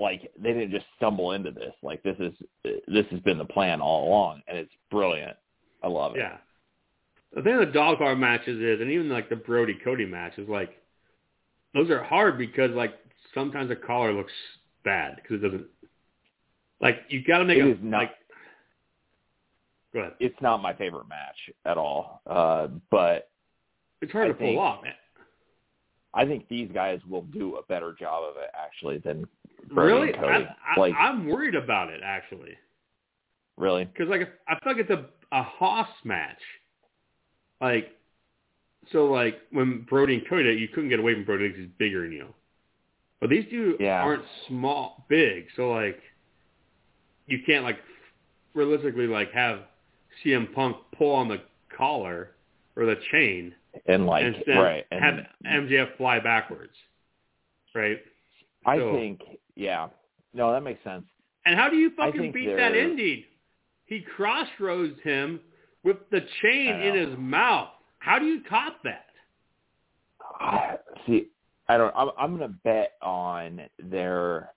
like 0.00 0.30
they 0.38 0.52
didn't 0.52 0.70
just 0.70 0.86
stumble 0.96 1.32
into 1.32 1.50
this. 1.50 1.72
Like 1.82 2.02
this 2.02 2.16
is 2.18 2.32
this 2.86 3.06
has 3.10 3.20
been 3.20 3.38
the 3.38 3.44
plan 3.44 3.80
all 3.80 4.08
along, 4.08 4.42
and 4.48 4.56
it's 4.58 4.72
brilliant. 4.90 5.36
I 5.82 5.88
love 5.88 6.14
it. 6.16 6.18
Yeah. 6.20 6.36
The 7.34 7.42
thing 7.42 7.58
with 7.58 7.68
the 7.68 7.72
dog 7.72 7.98
car 7.98 8.16
matches 8.16 8.60
is, 8.60 8.80
and 8.80 8.90
even 8.90 9.08
like 9.08 9.28
the 9.28 9.36
Brodie 9.36 9.78
Cody 9.84 10.06
match 10.06 10.38
is 10.38 10.48
like, 10.48 10.70
those 11.74 11.90
are 11.90 12.02
hard 12.02 12.38
because 12.38 12.70
like 12.70 12.94
sometimes 13.34 13.68
the 13.68 13.76
collar 13.76 14.12
looks 14.12 14.32
bad 14.84 15.16
because 15.16 15.42
it 15.42 15.46
doesn't. 15.48 15.66
Like 16.80 17.00
you 17.08 17.22
got 17.24 17.38
to 17.38 17.44
make 17.44 17.58
It 17.58 17.66
a 17.66 17.70
is 17.72 17.78
not- 17.82 17.98
like 17.98 18.10
Go 19.92 20.00
ahead. 20.00 20.12
it's 20.20 20.40
not 20.42 20.60
my 20.62 20.74
favorite 20.74 21.08
match 21.08 21.36
at 21.64 21.76
all. 21.78 22.20
Uh, 22.26 22.68
but 22.90 23.30
It's 24.02 24.12
hard 24.12 24.26
I 24.26 24.28
to 24.28 24.34
pull 24.34 24.58
off, 24.58 24.82
man. 24.84 24.92
I 26.14 26.24
think 26.24 26.48
these 26.48 26.70
guys 26.72 27.00
will 27.08 27.22
do 27.22 27.56
a 27.56 27.62
better 27.64 27.94
job 27.98 28.22
of 28.24 28.36
it 28.42 28.50
actually 28.58 28.98
than 28.98 29.26
Really? 29.70 30.14
I, 30.14 30.54
I, 30.76 30.78
like 30.80 30.94
I'm 30.98 31.26
worried 31.28 31.54
about 31.54 31.90
it 31.90 32.00
actually, 32.04 32.52
really. 33.56 33.84
because 33.84 34.08
like 34.08 34.22
I 34.48 34.58
feel 34.62 34.72
like 34.74 34.80
it's 34.82 34.90
a 34.90 35.06
a 35.36 35.42
Hoss 35.42 35.88
match. 36.04 36.40
Like, 37.60 37.90
so 38.92 39.06
like 39.06 39.38
when 39.50 39.84
Brodie 39.88 40.14
and 40.14 40.28
Cody, 40.28 40.54
you 40.54 40.68
couldn't 40.68 40.88
get 40.90 40.98
away 41.00 41.14
from 41.14 41.24
Brodie 41.24 41.48
because 41.48 41.62
he's 41.62 41.70
bigger 41.78 42.02
than 42.02 42.12
you. 42.12 42.28
But 43.20 43.30
these 43.30 43.44
two 43.50 43.76
Yeah. 43.80 44.00
aren't 44.00 44.22
small, 44.46 45.04
big. 45.08 45.46
So 45.56 45.70
like, 45.70 46.00
you 47.26 47.40
can't 47.44 47.64
like 47.64 47.78
realistically 48.54 49.06
like 49.06 49.32
have 49.32 49.60
CM 50.24 50.52
Punk 50.54 50.76
pull 50.96 51.14
on 51.14 51.28
the 51.28 51.38
collar 51.76 52.30
or 52.76 52.86
the 52.86 52.96
chain 53.12 53.54
And 53.86 54.06
like 54.06 54.24
and 54.24 54.36
right. 54.48 54.86
And 54.90 55.02
have 55.04 55.14
MJF 55.64 55.96
fly 55.96 56.20
backwards, 56.20 56.74
right? 57.74 57.98
I 58.66 58.78
so- 58.78 58.92
think 58.92 59.20
yeah. 59.58 59.88
No, 60.32 60.52
that 60.52 60.62
makes 60.62 60.82
sense. 60.84 61.04
And 61.44 61.58
how 61.58 61.68
do 61.68 61.76
you 61.76 61.90
fucking 61.96 62.32
beat 62.32 62.46
that 62.46 62.70
they're- 62.72 62.82
ending? 62.82 63.24
He 63.86 64.02
crossroads 64.02 65.00
him 65.02 65.40
with 65.82 65.96
the 66.10 66.20
chain 66.42 66.74
in 66.74 66.94
his 66.94 67.18
mouth. 67.18 67.70
How 67.98 68.18
do 68.18 68.26
you 68.26 68.42
top 68.44 68.76
that? 68.84 69.06
See, 71.06 71.28
I 71.68 71.78
don't. 71.78 71.94
I'm, 71.96 72.10
I'm 72.18 72.36
going 72.36 72.48
to 72.50 72.56
bet 72.64 72.92
on 73.02 73.62
their. 73.82 74.50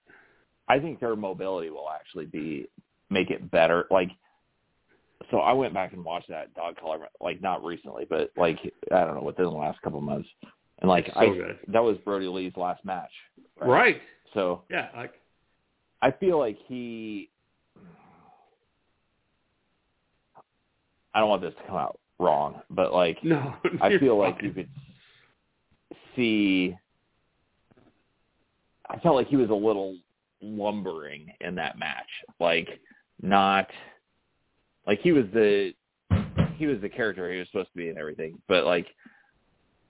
I 0.68 0.80
think 0.80 1.00
their 1.00 1.16
mobility 1.16 1.70
will 1.70 1.90
actually 1.90 2.26
be 2.26 2.68
make 3.10 3.30
it 3.30 3.50
better. 3.52 3.86
Like, 3.90 4.10
so 5.32 5.38
I 5.40 5.54
went 5.54 5.74
back 5.74 5.94
and 5.94 6.04
watched 6.04 6.30
that 6.30 6.54
dog 6.54 6.76
collar, 6.78 7.08
like 7.22 7.42
not 7.42 7.64
recently, 7.64 8.06
but 8.10 8.32
like 8.36 8.60
I 8.92 9.06
don't 9.06 9.16
know 9.16 9.24
within 9.24 9.46
the 9.46 9.52
last 9.52 9.82
couple 9.82 10.00
of 10.00 10.06
months, 10.06 10.28
and 10.80 10.90
like 10.90 11.08
so 11.14 11.20
I 11.20 11.28
good. 11.28 11.60
that 11.70 11.84
was 11.84 11.98
Brodie 12.04 12.28
Lee's 12.28 12.56
last 12.58 12.84
match. 12.84 13.12
Right. 13.62 14.02
So 14.34 14.64
Yeah. 14.70 14.90
Like 14.96 15.14
I 16.02 16.12
feel 16.12 16.40
like 16.40 16.58
he. 16.68 17.30
I 21.14 21.20
don't 21.20 21.30
want 21.30 21.42
this 21.42 21.54
to 21.56 21.68
come 21.68 21.76
out 21.76 22.00
wrong, 22.20 22.62
but 22.70 22.94
like 22.94 23.24
no. 23.24 23.56
I 23.82 23.98
feel 23.98 24.18
like 24.18 24.42
you 24.42 24.52
could 24.52 24.70
see. 26.16 26.76
I 28.90 29.00
felt 29.00 29.16
like 29.16 29.28
he 29.28 29.38
was 29.38 29.50
a 29.50 29.54
little 29.54 29.98
lumbering 30.42 31.32
in 31.42 31.56
that 31.56 31.78
match, 31.78 32.08
like 32.40 32.68
not 33.22 33.68
like 34.88 35.00
he 35.02 35.12
was 35.12 35.26
the 35.34 35.74
he 36.58 36.68
was 36.68 36.80
the 36.82 36.90
character 36.90 37.32
he 37.32 37.40
was 37.40 37.48
supposed 37.48 37.72
to 37.72 37.78
be 37.78 37.90
and 37.90 37.98
everything, 37.98 38.40
but 38.48 38.66
like, 38.66 38.88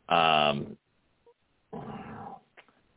um, 0.10 0.78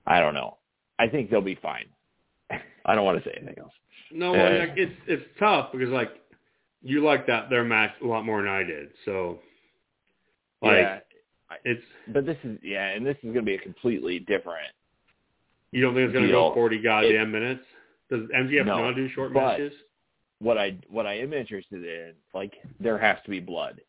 I 0.07 0.20
don't 0.20 0.34
know. 0.34 0.59
I 0.99 1.09
think 1.09 1.30
they'll 1.30 1.40
be 1.40 1.57
fine. 1.57 1.86
I 2.84 2.95
don't 2.95 3.05
want 3.05 3.22
to 3.22 3.28
say 3.28 3.34
anything 3.36 3.59
else. 3.59 3.72
No, 4.12 4.34
Yeah. 4.34 4.59
like, 4.66 4.74
it's 4.76 4.92
it's 5.07 5.24
tough 5.38 5.72
because 5.72 5.88
like 5.88 6.11
you 6.82 7.03
like 7.05 7.26
that 7.26 7.51
their 7.51 7.64
match 7.64 7.92
a 8.03 8.07
lot 8.07 8.24
more 8.24 8.42
than 8.42 8.51
I 8.51 8.62
did. 8.62 8.90
So 9.05 9.40
like 10.62 10.76
yeah, 10.78 10.99
it's 11.64 11.82
but 12.09 12.26
this 12.26 12.36
is 12.45 12.59
yeah, 12.62 12.88
and 12.88 13.05
this 13.05 13.16
is 13.18 13.24
going 13.32 13.36
to 13.36 13.42
be 13.42 13.55
a 13.55 13.59
completely 13.59 14.20
different. 14.20 14.72
you 15.72 15.80
don't 15.82 15.95
think 15.95 16.07
it's 16.07 16.14
gonna 16.14 16.28
go 16.28 16.53
forty 16.55 16.80
goddamn 16.80 17.32
minutes? 17.32 17.62
Does 18.11 18.20
MJF 18.36 18.66
No, 18.66 18.78
not 18.84 18.95
do 18.97 19.09
short 19.11 19.32
matches? 19.32 19.72
what 20.40 20.59
I 20.59 20.76
what 20.88 21.07
I 21.07 21.14
am 21.18 21.32
interested 21.32 21.82
in, 21.84 22.12
like 22.34 22.53
there 22.80 22.99
has 22.99 23.16
to 23.24 23.30
be 23.30 23.40
blood. 23.40 23.80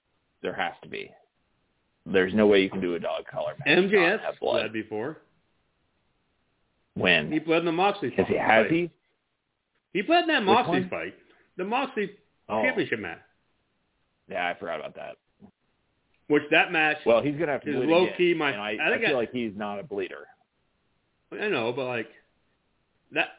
There 0.41 0.53
has 0.53 0.73
to 0.83 0.89
be. 0.89 1.11
There's 2.05 2.33
no 2.33 2.45
way 2.47 2.61
you 2.61 2.69
can 2.69 2.81
do 2.81 2.95
a 2.95 2.99
dog 2.99 3.23
collar 3.29 3.53
match 3.59 3.77
MJF 3.77 4.19
blood. 4.39 4.71
bled 4.71 4.73
He 6.95 7.39
bled 7.39 7.59
in 7.59 7.65
the 7.65 7.71
Moxley 7.71 8.11
has 8.11 8.27
he 8.27 8.37
has 8.37 8.63
fight. 8.65 8.71
he? 8.71 8.89
He 9.93 10.01
bled 10.01 10.23
in 10.23 10.27
that 10.29 10.39
Which 10.41 10.45
Moxley 10.47 10.79
one? 10.81 10.89
fight. 10.89 11.15
The 11.57 11.65
Moxley 11.65 12.11
Oh, 12.47 12.61
championship 12.63 12.99
match. 12.99 13.19
yeah, 14.29 14.47
I 14.47 14.53
forgot 14.59 14.79
about 14.79 14.95
that. 14.95 15.17
Which 16.27 16.43
that 16.51 16.71
match 16.71 16.97
Well, 17.05 17.21
he's 17.21 17.35
gonna 17.35 17.51
have 17.51 17.61
to 17.63 17.81
Is 17.83 17.87
low 17.89 18.07
key 18.17 18.33
my- 18.33 18.55
I, 18.55 18.71
I 18.81 18.93
I 18.95 18.97
feel 18.99 19.09
I- 19.09 19.13
like 19.13 19.31
he's 19.31 19.53
not 19.55 19.79
a 19.79 19.83
bleeder. 19.83 20.27
I 21.31 21.47
know, 21.49 21.73
but 21.73 21.85
like 21.85 22.07
that. 23.11 23.29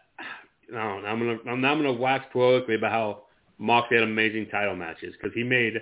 No, 0.71 0.79
I'm 0.79 1.19
gonna 1.19 1.39
I'm 1.51 1.61
not 1.61 1.77
gonna 1.77 1.93
wax 1.93 2.27
poetically 2.33 2.75
about 2.75 2.93
how 2.93 3.23
Moxley 3.59 3.97
had 3.99 4.05
amazing 4.05 4.49
title 4.49 4.77
matches 4.77 5.15
because 5.17 5.33
he 5.35 5.43
made 5.45 5.81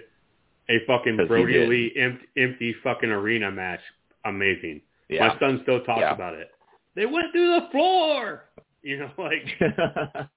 a 0.69 0.79
fucking 0.87 1.17
Brodie. 1.27 1.67
Lee 1.67 1.93
empty, 1.97 2.27
empty 2.37 2.73
fucking 2.85 3.11
arena 3.11 3.51
match 3.51 3.81
amazing. 4.25 4.81
Yeah. 5.09 5.29
My 5.29 5.39
son 5.39 5.61
still 5.63 5.83
talks 5.85 6.01
Yeah. 6.01 6.15
about 6.15 6.35
it. 6.35 6.54
They 6.97 7.07
went 7.07 7.33
through 7.33 7.61
the 7.61 7.69
floor, 7.71 8.45
you 8.83 8.99
know, 8.99 9.11
like 9.19 9.47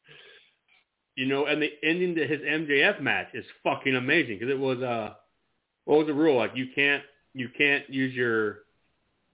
you 1.15 1.25
know, 1.25 1.45
and 1.45 1.61
the 1.61 1.69
ending 1.83 2.15
to 2.15 2.27
his 2.27 2.41
MJF 2.41 3.01
match 3.01 3.27
is 3.33 3.45
fucking 3.63 3.95
amazing 3.95 4.37
because 4.39 4.51
it 4.51 4.59
was 4.59 4.79
uh, 4.81 5.13
what 5.85 5.99
was 5.99 6.07
the 6.07 6.13
rule? 6.13 6.37
Like 6.37 6.51
you 6.55 6.67
can't 6.75 7.03
you 7.33 7.49
can't 7.57 7.89
use 7.89 8.13
your 8.13 8.59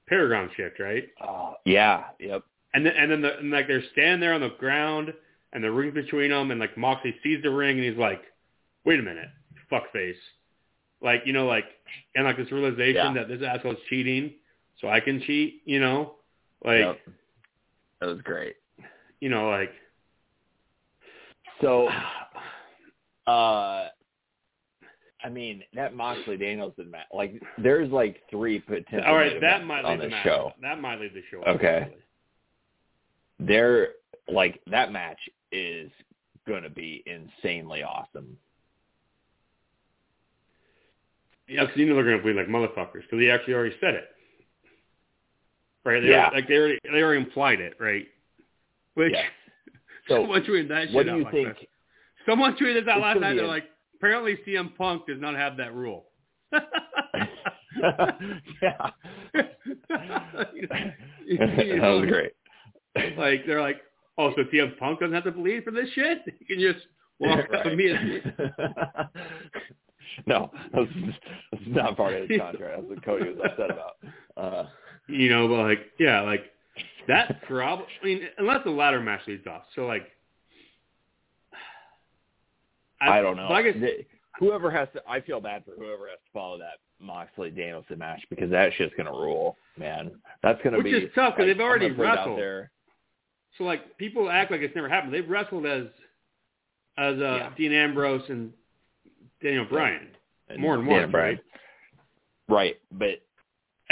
Paradigm 0.07 0.49
Shift, 0.55 0.79
right? 0.79 1.07
oh, 1.25 1.55
yeah. 1.65 2.05
Yep. 2.19 2.43
And 2.73 2.85
then 2.85 2.93
and 2.97 3.11
then 3.11 3.21
the, 3.21 3.37
and 3.37 3.51
like 3.51 3.67
they're 3.67 3.83
standing 3.91 4.19
there 4.19 4.33
on 4.33 4.41
the 4.41 4.49
ground 4.59 5.13
and 5.53 5.63
the 5.63 5.71
ring's 5.71 5.93
between 5.93 6.31
them 6.31 6.51
and 6.51 6.59
like 6.59 6.77
Moxley 6.77 7.15
sees 7.23 7.41
the 7.43 7.49
ring 7.51 7.77
and 7.77 7.87
he's 7.87 7.97
like, 7.97 8.21
wait 8.85 8.99
a 8.99 9.03
minute, 9.03 9.27
fuck 9.69 9.91
face, 9.93 10.17
like 11.01 11.21
you 11.25 11.33
know 11.33 11.45
like 11.45 11.65
and 12.15 12.25
like 12.25 12.37
this 12.37 12.51
realization 12.51 12.95
Yeah. 12.95 13.13
that 13.13 13.27
this 13.27 13.41
asshole's 13.47 13.77
cheating, 13.89 14.33
so 14.81 14.87
I 14.89 14.99
can 14.99 15.21
cheat, 15.21 15.61
you 15.65 15.79
know, 15.79 16.15
like 16.65 16.79
Yep. 16.79 16.99
That 18.01 18.05
was 18.07 18.21
great. 18.21 18.55
you 19.21 19.29
know 19.29 19.49
like 19.49 19.71
So, 21.61 21.87
uh, 23.27 23.87
I 25.25 25.29
mean 25.31 25.63
that 25.73 25.95
Moxley 25.95 26.35
Danielson 26.37 26.91
match, 26.91 27.07
like 27.13 27.41
there's 27.57 27.89
like 27.91 28.21
three 28.29 28.59
potential. 28.59 29.03
all 29.07 29.15
right 29.15 29.39
that 29.39 29.65
might 29.65 29.85
lead 29.85 30.01
the 30.01 30.09
match. 30.09 30.23
show. 30.25 30.51
That 30.61 30.81
might 30.81 30.99
lead 30.99 31.13
the 31.13 31.21
show. 31.31 31.41
Okay. 31.49 31.81
actually. 31.83 32.01
they're 33.39 33.89
like 34.27 34.61
that 34.69 34.91
match 34.91 35.19
is 35.51 35.89
going 36.47 36.63
to 36.63 36.69
be 36.69 37.03
insanely 37.05 37.83
awesome. 37.83 38.37
Yeah, 41.47 41.61
because 41.65 41.77
you 41.77 41.85
know 41.85 41.95
they're 41.95 42.03
going 42.05 42.17
to 42.17 42.23
be 42.23 42.33
like 42.33 42.47
motherfuckers 42.47 43.01
because 43.03 43.19
he 43.19 43.29
actually 43.29 43.53
already 43.53 43.75
said 43.79 43.93
it. 43.95 44.09
Right? 45.85 46.01
They 46.01 46.09
Yeah. 46.09 46.25
already, 46.27 46.35
like 46.35 46.47
they 46.47 46.55
already 46.55 46.79
they 46.83 47.01
already 47.01 47.21
implied 47.21 47.59
it, 47.61 47.75
right? 47.79 48.07
Which 48.95 49.13
Yes. 49.13 49.25
So, 50.09 50.15
someone 50.15 50.43
tweeted 50.43 50.67
that 50.67 50.87
shit 50.87 50.95
what 50.95 51.05
do 51.05 51.11
out 51.13 51.17
you 51.19 51.25
think? 51.31 51.47
that. 51.47 51.57
Someone 52.25 52.57
tweeted 52.57 52.83
that 52.87 52.99
last 52.99 53.21
night. 53.21 53.35
They're 53.35 53.47
like, 53.47 53.69
apparently 53.95 54.37
CM 54.45 54.75
Punk 54.75 55.05
does 55.07 55.21
not 55.21 55.33
have 55.35 55.55
that 55.57 55.73
rule. 55.73 56.07
yeah, 56.51 56.61
You 61.25 61.37
that 61.37 61.77
know, 61.81 61.99
was 61.99 62.09
great. 62.09 62.33
Like 63.17 63.45
they're 63.45 63.61
like, 63.61 63.77
oh, 64.17 64.31
so 64.35 64.43
CM 64.53 64.77
Punk 64.77 64.99
doesn't 64.99 65.13
have 65.13 65.23
to 65.23 65.31
bleed 65.31 65.63
for 65.63 65.71
this 65.71 65.87
shit? 65.95 66.19
He 66.39 66.45
can 66.45 66.59
just 66.59 66.85
walk 67.19 67.37
Yeah, 67.37 67.43
up 67.43 67.49
right. 67.51 67.65
and 67.67 67.77
be 67.77 68.21
no, 70.27 70.51
that's, 70.73 70.87
that's 71.51 71.63
not 71.67 71.97
part 71.97 72.13
of 72.13 72.29
his 72.29 72.39
contract. 72.39 72.75
That's 72.77 72.87
what 72.89 73.03
Cody 73.05 73.29
was 73.29 73.37
upset 73.43 73.71
about. 73.71 73.95
Uh, 74.37 74.65
you 75.07 75.29
know, 75.29 75.47
but 75.47 75.59
like, 75.63 75.79
yeah, 75.99 76.21
like 76.21 76.45
that 77.07 77.41
probably. 77.43 77.85
I 78.01 78.05
mean, 78.05 78.21
unless 78.37 78.63
the 78.63 78.71
ladder 78.71 78.99
match 79.01 79.21
leads 79.27 79.45
off. 79.47 79.63
So 79.75 79.85
like, 79.85 80.07
I, 83.01 83.21
don't 83.21 83.35
know. 83.35 83.47
but 83.49 83.55
I 83.55 83.61
guess 83.63 83.75
The- 83.79 84.05
whoever 84.39 84.71
has 84.71 84.87
to, 84.93 85.01
I 85.07 85.19
feel 85.21 85.41
bad 85.41 85.65
for 85.65 85.71
whoever 85.71 86.07
has 86.07 86.19
to 86.19 86.31
follow 86.33 86.57
that 86.59 86.79
Moxley 86.99 87.49
Danielson 87.51 87.99
match 87.99 88.21
because 88.29 88.49
that 88.51 88.71
shit's 88.77 88.93
gonna 88.95 89.11
rule, 89.11 89.57
man. 89.77 90.11
That's 90.41 90.61
gonna 90.63 90.77
Which 90.77 90.85
be 90.85 90.91
is 90.91 91.11
tough 91.13 91.31
'cause 91.35 91.39
like, 91.39 91.47
they've 91.47 91.59
already 91.59 91.87
I'm 91.87 91.97
gonna 91.97 92.09
put 92.09 92.13
it 92.13 92.17
out 92.17 92.17
wrestled. 92.19 92.39
there. 92.39 92.71
so. 93.57 93.63
Like 93.65 93.97
people 93.97 94.29
act 94.29 94.51
like 94.51 94.61
it's 94.61 94.75
never 94.75 94.87
happened. 94.87 95.13
They've 95.13 95.29
wrestled 95.29 95.65
as 95.65 95.87
as 96.97 97.15
uh, 97.19 97.19
Yeah. 97.19 97.53
Dean 97.57 97.73
Ambrose 97.73 98.23
and 98.29 98.53
Daniel 99.41 99.65
Bryan, 99.65 100.07
More 100.07 100.49
And 100.49 100.61
more 100.61 100.77
than 100.77 100.85
Dan 100.85 101.01
once, 101.01 101.11
Bryan. 101.11 101.35
right? 101.35 101.39
Right, 102.49 102.75
but 102.91 103.21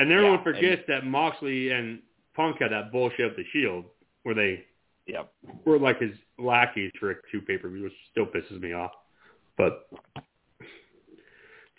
And 0.01 0.11
everyone 0.11 0.37
Yeah, 0.39 0.43
forgets 0.43 0.81
that 0.87 1.05
Moxley 1.05 1.71
and 1.71 1.99
Punk 2.35 2.57
had 2.59 2.71
that 2.71 2.91
bullshit 2.91 3.27
with 3.27 3.37
the 3.37 3.43
Shield, 3.53 3.85
where 4.23 4.33
they 4.33 4.63
yep. 5.05 5.31
were 5.65 5.77
like 5.77 5.99
his 5.99 6.11
lackeys 6.39 6.91
for 6.99 7.21
two 7.31 7.41
pay 7.41 7.57
per 7.57 7.69
views, 7.69 7.83
which 7.83 7.93
still 8.11 8.25
pisses 8.25 8.59
me 8.61 8.73
off. 8.73 8.91
But 9.57 9.87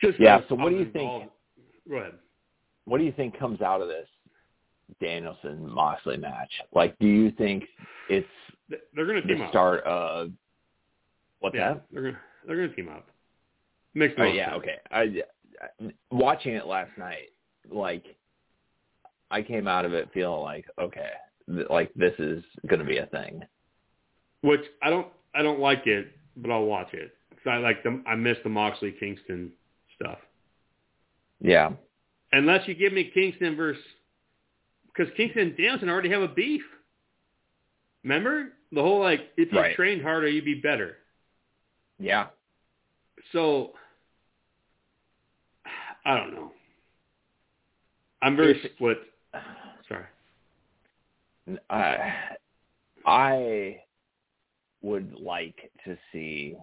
just 0.01 0.19
Yeah, 0.21 0.41
so 0.49 0.55
what 0.55 0.71
do 0.71 0.77
you 0.77 0.85
think- 0.93 1.31
Go 1.89 1.97
ahead. 1.97 2.15
What 2.85 2.99
do 2.99 3.05
you 3.05 3.13
think 3.13 3.37
comes 3.39 3.61
out 3.61 3.81
of 3.81 3.89
this 3.89 4.09
Danielson 5.01 5.69
Moxley 5.69 6.17
match? 6.17 6.51
Like, 6.73 6.97
do 7.01 7.07
you 7.09 7.31
think 7.33 7.65
it's 8.09 8.29
They're 8.69 9.07
going 9.07 9.21
to 9.21 9.27
team 9.27 9.39
the 9.39 9.45
up. 9.45 9.51
start 9.51 9.83
of 9.85 10.31
what's 11.41 11.57
yeah, 11.57 11.75
that? 11.75 11.83
they're 11.91 12.03
going 12.03 12.15
to 12.15 12.21
they're 12.47 12.57
going 12.57 12.69
to 12.71 12.77
team 12.77 12.89
up. 12.89 13.09
Makes 13.95 14.15
Oh 14.19 14.25
yeah, 14.25 14.51
sense. 14.51 14.63
okay. 14.63 14.77
I, 14.91 15.01
I 15.01 15.93
watching 16.11 16.55
it 16.55 16.67
last 16.67 16.97
night, 16.99 17.32
like 17.71 18.05
I 19.31 19.43
came 19.43 19.67
out 19.69 19.85
of 19.85 19.93
it 19.95 20.11
feeling 20.13 20.43
like 20.43 20.67
okay, 20.79 21.11
th- 21.49 21.69
like 21.71 21.93
this 21.95 22.15
is 22.19 22.43
going 22.69 22.81
to 22.81 22.87
be 22.87 22.99
a 22.99 23.07
thing. 23.07 23.43
Which 24.43 24.63
I 24.83 24.91
don't 24.91 25.07
I 25.35 25.43
don't 25.43 25.61
like 25.61 25.87
it, 25.87 26.09
but 26.37 26.51
I'll 26.51 26.65
watch 26.65 26.93
it. 26.95 27.15
'Cause 27.31 27.51
I 27.51 27.57
like 27.59 27.83
the 27.83 28.03
I 28.07 28.15
miss 28.15 28.37
the 28.45 28.49
Moxley 28.51 28.93
Kingston 28.93 29.53
stuff. 29.97 30.19
Yeah, 31.41 31.73
Unless 32.33 32.69
you 32.69 32.75
give 32.75 32.93
me 32.93 33.11
Kingston 33.13 33.57
versus 33.57 33.83
because 34.87 35.13
Kingston 35.17 35.43
and 35.49 35.57
Danielson 35.57 35.89
already 35.89 36.11
have 36.11 36.23
a 36.23 36.29
beef. 36.29 36.63
Remember 38.05 38.53
the 38.73 38.81
whole 38.83 39.01
like 39.01 39.31
if 39.37 39.51
you 39.53 39.59
Right. 39.59 39.75
trained 39.77 40.03
harder, 40.03 40.29
you'd 40.29 40.45
be 40.45 40.55
better. 40.61 40.99
yeah. 41.99 42.27
So 43.33 43.75
I 46.05 46.17
don't 46.17 46.33
know. 46.35 46.53
I'm 48.23 48.37
very 48.37 48.53
If- 48.63 48.73
split. 48.73 48.99
Sorry. 49.89 50.05
I 51.69 52.15
I 53.05 53.81
would 54.81 55.13
like 55.19 55.71
to 55.85 55.97
see 56.13 56.57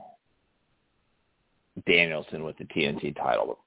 Danielson 1.85 2.43
with 2.43 2.57
the 2.57 2.63
TNT 2.65 3.13
title, 3.15 3.59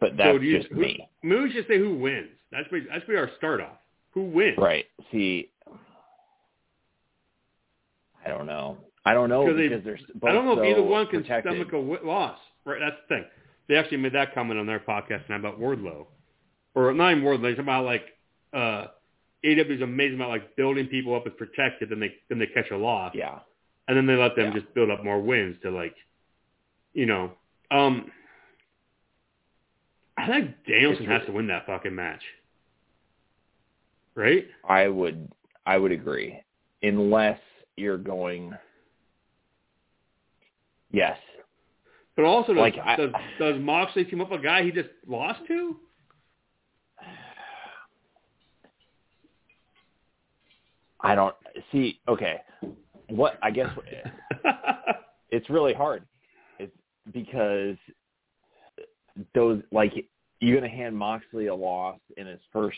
but 0.00 0.16
that's 0.16 0.36
so 0.36 0.40
you, 0.42 0.58
just 0.58 0.70
who, 0.72 0.80
me, 0.80 1.08
Maybe 1.22 1.40
we 1.42 1.52
should 1.52 1.66
say 1.66 1.78
who 1.78 1.94
wins. 1.96 2.28
That's 2.52 2.68
be, 2.68 2.80
that's 2.80 3.04
be 3.06 3.16
our 3.16 3.30
start 3.38 3.60
off. 3.60 3.78
Who 4.12 4.24
wins? 4.24 4.56
right? 4.58 4.84
See, 5.12 5.50
I 8.24 8.28
don't 8.28 8.46
know. 8.46 8.78
I 9.04 9.14
don't 9.14 9.28
know 9.28 9.46
'Cause 9.46 9.56
they- 9.56 9.68
because 9.68 9.84
there's. 9.84 10.02
Both 10.14 10.30
I 10.30 10.32
don't 10.34 10.44
know 10.46 10.60
if 10.62 10.70
either 10.70 10.82
one 10.82 11.06
can 11.06 11.22
protected. 11.22 11.52
stomach 11.52 11.72
a 11.72 12.06
loss. 12.06 12.38
Right, 12.64 12.80
that's 12.80 12.96
the 13.08 13.14
thing. 13.16 13.24
They 13.68 13.76
actually 13.76 13.98
made 13.98 14.12
that 14.12 14.34
comment 14.34 14.58
on 14.60 14.66
their 14.66 14.80
podcast 14.80 15.28
now 15.28 15.36
about 15.36 15.60
Wardlow, 15.60 16.06
or 16.76 16.92
not 16.92 17.10
even 17.10 17.24
Wardlow. 17.24 17.50
It's 17.50 17.58
about 17.58 17.84
like 17.84 18.02
uh, 18.52 18.86
AEW 19.44 19.76
is 19.76 19.82
amazing 19.82 20.16
about 20.16 20.28
like 20.28 20.54
building 20.54 20.86
people 20.86 21.16
up 21.16 21.26
as 21.26 21.32
protected, 21.36 21.88
then 21.90 21.98
they 21.98 22.14
then 22.28 22.38
they 22.38 22.46
catch 22.46 22.70
a 22.70 22.76
loss, 22.76 23.12
Yeah, 23.16 23.40
and 23.88 23.96
then 23.96 24.06
they 24.06 24.14
let 24.14 24.36
them 24.36 24.52
Yeah. 24.52 24.60
just 24.60 24.72
build 24.74 24.90
up 24.90 25.02
more 25.02 25.20
wins 25.20 25.56
to 25.62 25.70
like, 25.70 25.94
you 26.94 27.06
know, 27.06 27.32
um, 27.72 28.10
I 30.16 30.26
think 30.28 30.50
Danielson 30.66 31.06
has 31.06 31.22
to 31.26 31.32
win 31.32 31.46
that 31.48 31.66
fucking 31.66 31.94
match, 31.94 32.22
right? 34.14 34.46
I 34.68 34.86
would. 34.88 35.30
I 35.66 35.76
would 35.78 35.90
agree, 35.92 36.40
unless 36.82 37.40
you're 37.76 37.98
going. 37.98 38.54
Yes, 40.92 41.18
But 42.14 42.24
also, 42.24 42.54
does, 42.54 42.60
Like, 42.60 42.78
I- 42.78 42.96
does, 42.96 43.12
does 43.38 43.60
Moxley 43.60 44.04
team 44.04 44.20
up 44.22 44.30
a 44.32 44.38
guy 44.38 44.62
he 44.62 44.70
just 44.70 44.88
lost 45.06 45.40
to? 45.48 45.76
I 51.06 51.14
don't 51.14 51.34
see. 51.70 52.00
Okay, 52.08 52.40
what 53.08 53.38
I 53.42 53.50
guess 53.52 53.68
it's 55.30 55.48
really 55.48 55.72
hard. 55.72 56.02
It's 56.58 56.72
because 57.12 57.76
those 59.34 59.62
like 59.70 59.92
you're 60.40 60.56
gonna 60.60 60.68
hand 60.72 60.96
Moxley 60.96 61.46
a 61.46 61.54
loss 61.54 61.98
in 62.16 62.26
his 62.26 62.40
first 62.52 62.76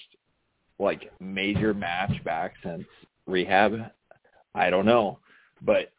like 0.79 1.11
major 1.21 1.73
match 1.75 2.13
back 2.25 2.53
since 2.63 2.85
rehab. 3.27 3.73
I 4.55 4.71
don't 4.71 4.87
know, 4.87 5.19
but 5.63 5.91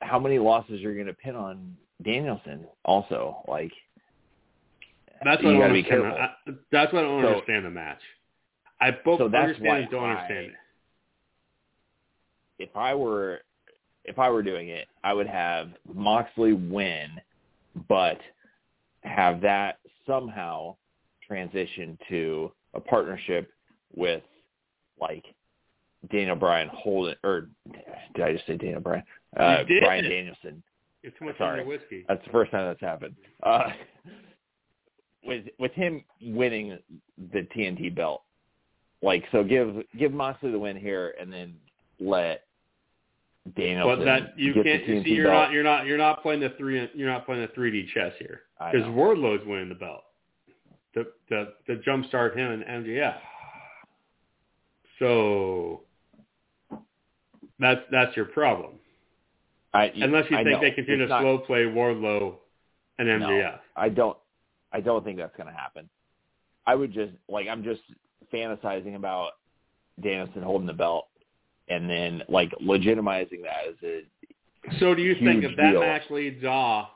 how 0.00 0.18
many 0.18 0.38
losses 0.38 0.84
are 0.84 0.92
you 0.92 0.98
gonna 0.98 1.14
pin 1.14 1.34
on 1.36 1.76
Danielson? 2.04 2.66
Also, 2.84 3.42
like 3.48 3.72
That's 5.24 5.42
what 5.42 5.50
you 5.50 5.56
I 5.62 5.66
don't 5.68 5.72
be 5.72 5.78
understand. 5.78 6.02
careful. 6.02 6.18
I, 6.20 6.52
that's 6.70 6.92
what 6.92 7.00
I 7.04 7.06
don't 7.06 7.22
So- 7.22 7.28
understand 7.28 7.64
the 7.64 7.70
match. 7.70 8.00
I 8.78 8.90
both 8.90 9.20
So 9.20 9.24
understand 9.24 9.64
why 9.66 9.78
and 9.78 9.90
don't 9.90 10.04
understand 10.04 10.46
it. 10.48 10.52
If 12.58 12.70
I 12.74 12.94
were 12.94 13.40
if 14.04 14.18
I 14.18 14.30
were 14.30 14.42
doing 14.42 14.68
it, 14.68 14.86
I 15.02 15.12
would 15.12 15.26
have 15.26 15.70
Moxley 15.92 16.52
win, 16.52 17.08
but 17.88 18.18
have 19.02 19.40
that 19.40 19.78
somehow 20.06 20.76
transition 21.26 21.98
to 22.08 22.52
a 22.74 22.80
partnership 22.80 23.50
with 23.94 24.22
like 25.00 25.24
Daniel 26.10 26.36
Bryan 26.36 26.70
holding 26.72 27.16
or 27.24 27.48
did 28.14 28.24
I 28.24 28.32
just 28.32 28.46
say 28.46 28.56
Daniel 28.56 28.80
Bryan? 28.80 29.02
Uh. 29.36 29.64
Bryan 29.64 30.04
Danielson. 30.04 30.62
It's 31.02 31.16
too 31.18 31.26
much 31.26 31.38
Sorry. 31.38 31.64
whiskey. 31.64 32.04
That's 32.08 32.24
the 32.24 32.32
first 32.32 32.50
time 32.50 32.66
that's 32.66 32.80
happened. 32.80 33.14
Uh, 33.42 33.68
with 35.24 35.44
with 35.58 35.72
him 35.72 36.04
winning 36.20 36.78
the 37.32 37.46
TNT 37.56 37.94
belt, 37.94 38.22
like 39.02 39.24
so, 39.30 39.44
give 39.44 39.82
give 39.96 40.12
Moxley 40.12 40.50
the 40.50 40.58
win 40.58 40.76
here, 40.76 41.14
and 41.20 41.32
then 41.32 41.54
let 42.00 42.45
Danielson 43.54 43.98
But 43.98 44.04
that 44.04 44.38
you 44.38 44.54
can't. 44.54 44.86
You 44.88 45.02
see, 45.04 45.10
you're 45.10 45.26
belt. 45.30 45.44
not. 45.44 45.52
You're 45.52 45.62
not. 45.62 45.86
You're 45.86 45.98
not 45.98 46.22
playing 46.22 46.40
the 46.40 46.50
three. 46.58 46.88
You're 46.94 47.10
not 47.10 47.26
playing 47.26 47.42
the 47.42 47.48
3D 47.60 47.88
chess 47.94 48.12
here 48.18 48.40
because. 48.72 48.86
Wardlow's 48.88 49.46
winning 49.46 49.68
the 49.68 49.74
belt. 49.76 50.02
To 50.94 51.04
the 51.28 51.52
to 51.68 51.76
to 51.76 51.82
jumpstart 51.88 52.36
him 52.36 52.50
and 52.50 52.84
MJF. 52.84 53.16
So 54.98 55.82
that's 57.58 57.80
that's 57.90 58.16
your 58.16 58.26
problem. 58.26 58.72
I, 59.74 59.92
Unless 59.94 60.30
you 60.30 60.38
I 60.38 60.42
think 60.44 60.54
know. 60.56 60.60
they 60.62 60.70
continue 60.70 61.02
It's 61.04 61.10
to 61.10 61.14
not- 61.14 61.20
slow 61.22 61.38
play 61.38 61.64
Wardlow 61.64 62.36
and 62.98 63.08
No, 63.20 63.58
I 63.76 63.88
don't. 63.90 64.16
I 64.72 64.80
don't 64.80 65.04
think 65.04 65.18
that's 65.18 65.36
going 65.36 65.48
to 65.48 65.52
happen. 65.52 65.88
I 66.66 66.74
would 66.74 66.92
just 66.92 67.12
like 67.28 67.46
I'm 67.46 67.62
just 67.62 67.82
fantasizing 68.32 68.96
about 68.96 69.32
Danielson 70.02 70.42
holding 70.42 70.66
the 70.66 70.72
belt 70.72 71.06
then 71.88 72.22
like 72.28 72.50
legitimizing 72.62 73.42
that 73.42 73.68
as 73.68 73.74
a 73.82 74.78
So 74.78 74.94
do 74.94 75.02
you 75.02 75.14
think 75.14 75.44
if 75.44 75.56
that 75.56 75.72
deal. 75.72 75.80
match 75.80 76.02
leads 76.10 76.44
off, 76.44 76.88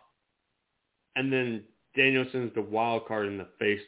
and 1.16 1.32
then 1.32 1.64
Danielson's 1.96 2.52
the 2.54 2.62
wild 2.62 3.06
card 3.06 3.26
in 3.26 3.38
the 3.38 3.48
face 3.58 3.80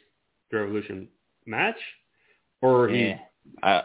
the 0.51 0.59
Revolution 0.59 1.07
match, 1.45 1.77
or 2.61 2.87
he, 2.89 3.15
eh, 3.63 3.81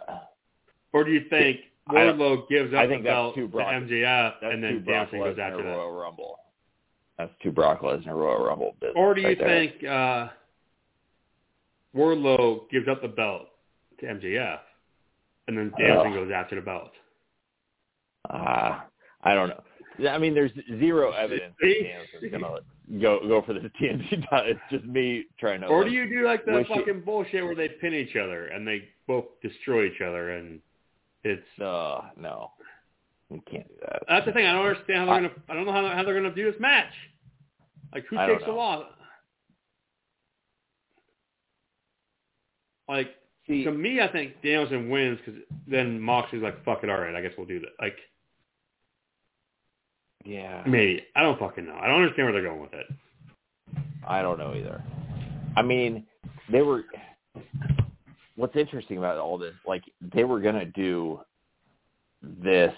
or 0.92 1.04
do 1.04 1.10
you 1.10 1.24
think 1.30 1.60
Wardlow 1.90 2.48
gives 2.48 2.74
up 2.74 2.80
I 2.80 2.86
the 2.86 2.92
think 2.92 3.04
that's 3.04 3.14
belt 3.14 3.34
to 3.36 3.48
MJF, 3.48 4.32
and 4.42 4.62
then 4.62 4.84
Brock 4.84 5.10
Danielson 5.10 5.18
goes 5.20 5.38
after 5.40 5.62
that? 5.62 5.76
Royal 5.76 5.92
Rumble. 5.92 6.38
That's 7.16 7.32
too 7.42 7.50
Brock 7.50 7.80
Lesnar 7.80 8.14
Royal 8.14 8.44
Rumble 8.44 8.76
business. 8.80 8.94
Or 8.96 9.14
do 9.14 9.22
you 9.22 9.28
right 9.28 9.38
think 9.38 9.84
uh, 9.84 10.28
Wardlow 11.96 12.70
gives 12.70 12.86
up 12.86 13.02
the 13.02 13.08
belt 13.08 13.48
to 14.00 14.06
MJF, 14.06 14.58
and 15.48 15.58
then 15.58 15.72
Ugh. 15.74 16.12
goes 16.14 16.30
after 16.32 16.54
the 16.54 16.62
belt? 16.62 16.92
Uh, 18.30 18.80
I 19.24 19.34
don't 19.34 19.48
know. 19.48 20.08
I 20.08 20.18
mean, 20.18 20.32
there's 20.34 20.52
zero 20.78 21.10
evidence 21.10 21.54
that? 21.60 21.66
Danielson's 21.66 22.30
gonna 22.30 23.00
go 23.00 23.26
go 23.26 23.42
for 23.42 23.52
the 23.54 23.60
TNT 23.80 24.28
title. 24.30 24.52
It's 24.52 24.60
just 24.70 24.84
me 24.84 25.24
trying 25.40 25.62
to. 25.62 25.66
Or 25.66 25.80
like, 25.82 25.90
do 25.90 25.96
you 25.96 26.08
do 26.08 26.24
like 26.24 26.44
the 26.44 26.52
wish 26.52 26.66
it- 26.70 26.76
fucking 26.78 27.00
bullshit 27.04 27.42
where 27.44 27.56
they 27.56 27.68
pin 27.68 27.94
each 27.94 28.14
other 28.14 28.46
and 28.46 28.66
they 28.68 28.88
both 29.08 29.24
destroy 29.42 29.86
each 29.86 30.00
other 30.00 30.30
and 30.36 30.60
it's 31.24 31.42
Uh, 31.60 32.02
no, 32.16 32.52
you 33.30 33.42
can't 33.50 33.66
do 33.66 33.74
that. 33.82 34.02
That's 34.08 34.24
the 34.26 34.32
thing. 34.32 34.46
I 34.46 34.52
don't 34.52 34.66
understand 34.66 34.98
how 35.00 35.06
they're 35.06 35.14
I- 35.14 35.20
gonna. 35.20 35.34
I 35.48 35.54
don't 35.54 35.66
know 35.66 35.72
how, 35.72 35.88
how 35.96 36.04
they're 36.04 36.14
gonna 36.14 36.34
do 36.34 36.48
this 36.50 36.60
match. 36.60 36.92
Like 37.92 38.04
who 38.08 38.16
takes 38.18 38.44
the 38.44 38.52
loss? 38.52 38.84
Like 42.88 43.08
See, 43.48 43.64
to 43.64 43.72
me, 43.72 44.00
I 44.00 44.08
think 44.12 44.34
Danielson 44.42 44.90
wins 44.90 45.18
because 45.24 45.40
then 45.66 46.00
Moxley's 46.00 46.42
like, 46.42 46.62
"Fuck 46.64 46.84
it, 46.84 46.90
all 46.90 47.00
right, 47.00 47.14
I 47.14 47.22
guess 47.22 47.32
we'll 47.36 47.46
do 47.46 47.60
that." 47.60 47.70
Like 47.80 47.96
yeah, 50.24 50.62
maybe 50.66 51.04
I 51.16 51.22
don't 51.22 51.38
fucking 51.38 51.64
know. 51.64 51.74
I 51.74 51.86
don't 51.86 52.02
understand 52.02 52.26
where 52.26 52.32
they're 52.32 52.50
going 52.50 52.60
with 52.60 52.74
it. 52.74 52.86
I 54.06 54.20
don't 54.20 54.38
know 54.38 54.54
either. 54.54 54.82
I 55.56 55.62
mean, 55.62 56.06
they 56.50 56.62
were. 56.62 56.84
What's 58.36 58.54
interesting 58.54 58.98
about 58.98 59.18
all 59.18 59.38
this, 59.38 59.54
like 59.66 59.82
they 60.14 60.24
were 60.24 60.40
gonna 60.40 60.66
do 60.66 61.20
this 62.22 62.74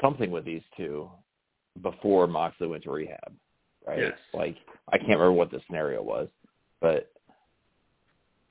something 0.00 0.30
with 0.30 0.44
these 0.44 0.62
two 0.76 1.08
before 1.82 2.26
Moxley 2.26 2.66
went 2.66 2.82
to 2.84 2.90
rehab, 2.90 3.32
right? 3.86 3.98
Yes. 3.98 4.12
Like 4.34 4.56
I 4.92 4.98
can't 4.98 5.10
remember 5.10 5.32
what 5.32 5.50
the 5.50 5.60
scenario 5.66 6.02
was, 6.02 6.28
but 6.80 7.12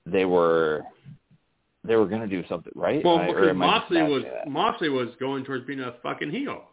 they 0.06 0.26
were 0.26 0.84
they 1.84 1.96
were 1.96 2.08
gonna 2.08 2.28
do 2.28 2.44
something, 2.48 2.74
right? 2.76 3.04
Well, 3.04 3.20
I- 3.20 3.28
because 3.28 3.48
am 3.50 3.62
I 3.62 3.66
just 3.80 3.92
Moxley 3.92 4.04
was? 4.04 4.24
Moxley 4.48 4.90
was 4.90 5.10
going 5.20 5.44
towards 5.46 5.66
being 5.66 5.82
a 5.82 5.94
fucking 6.04 6.32
heel, 6.32 6.64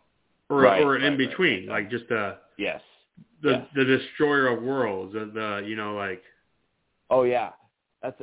or 0.49 0.61
Right, 0.61 0.83
or 0.83 0.97
an 0.97 1.03
in 1.03 1.13
right, 1.13 1.19
right, 1.19 1.29
between, 1.29 1.69
right. 1.69 1.83
like 1.83 1.91
just 1.91 2.11
a 2.11 2.39
yes. 2.59 2.81
the 3.43 3.51
Yes. 3.51 3.67
the 3.75 3.85
destroyer 3.85 4.47
of 4.49 4.63
worlds, 4.63 5.13
the, 5.15 5.27
the 5.27 5.67
you 5.67 5.77
know 5.77 5.95
like 5.95 6.23
Oh 7.11 7.25
yeah, 7.25 7.51
that's 8.03 8.21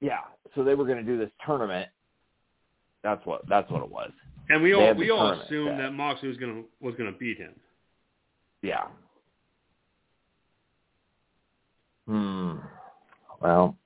yeah. 0.00 0.20
So 0.54 0.62
they 0.62 0.74
were 0.74 0.84
going 0.84 0.98
to 0.98 1.02
do 1.04 1.18
this 1.18 1.30
tournament. 1.44 1.88
That's 3.02 3.24
what 3.26 3.46
that's 3.48 3.70
what 3.70 3.82
it 3.82 3.90
was. 3.90 4.10
And 4.48 4.62
we 4.62 4.74
all 4.74 4.94
we 4.94 5.10
all 5.10 5.32
assumed 5.32 5.70
yeah. 5.70 5.76
that 5.78 5.92
Moxley 5.92 6.28
was 6.28 6.36
gonna 6.36 6.62
was 6.80 6.94
gonna 6.94 7.12
beat 7.12 7.36
him. 7.38 7.52
Yeah. 8.62 8.84
Hmm. 12.06 12.58
Well, 13.40 13.76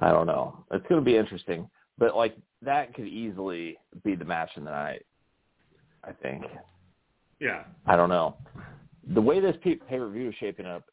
I 0.00 0.10
don't 0.10 0.26
know. 0.26 0.64
It's 0.70 0.86
going 0.88 1.00
to 1.00 1.04
be 1.04 1.16
interesting, 1.16 1.68
but 1.98 2.16
like 2.16 2.36
that 2.62 2.94
could 2.94 3.06
easily 3.06 3.78
be 4.04 4.14
the 4.14 4.24
match 4.24 4.50
of 4.56 4.64
the 4.64 4.70
night. 4.70 5.04
I 6.02 6.12
think. 6.12 6.44
Yeah. 7.40 7.64
I 7.86 7.96
don't 7.96 8.08
know. 8.08 8.36
The 9.14 9.20
way 9.20 9.40
this 9.40 9.56
pay 9.62 9.76
per 9.76 10.08
view 10.10 10.28
is 10.28 10.34
shaping 10.40 10.66
up, 10.66 10.84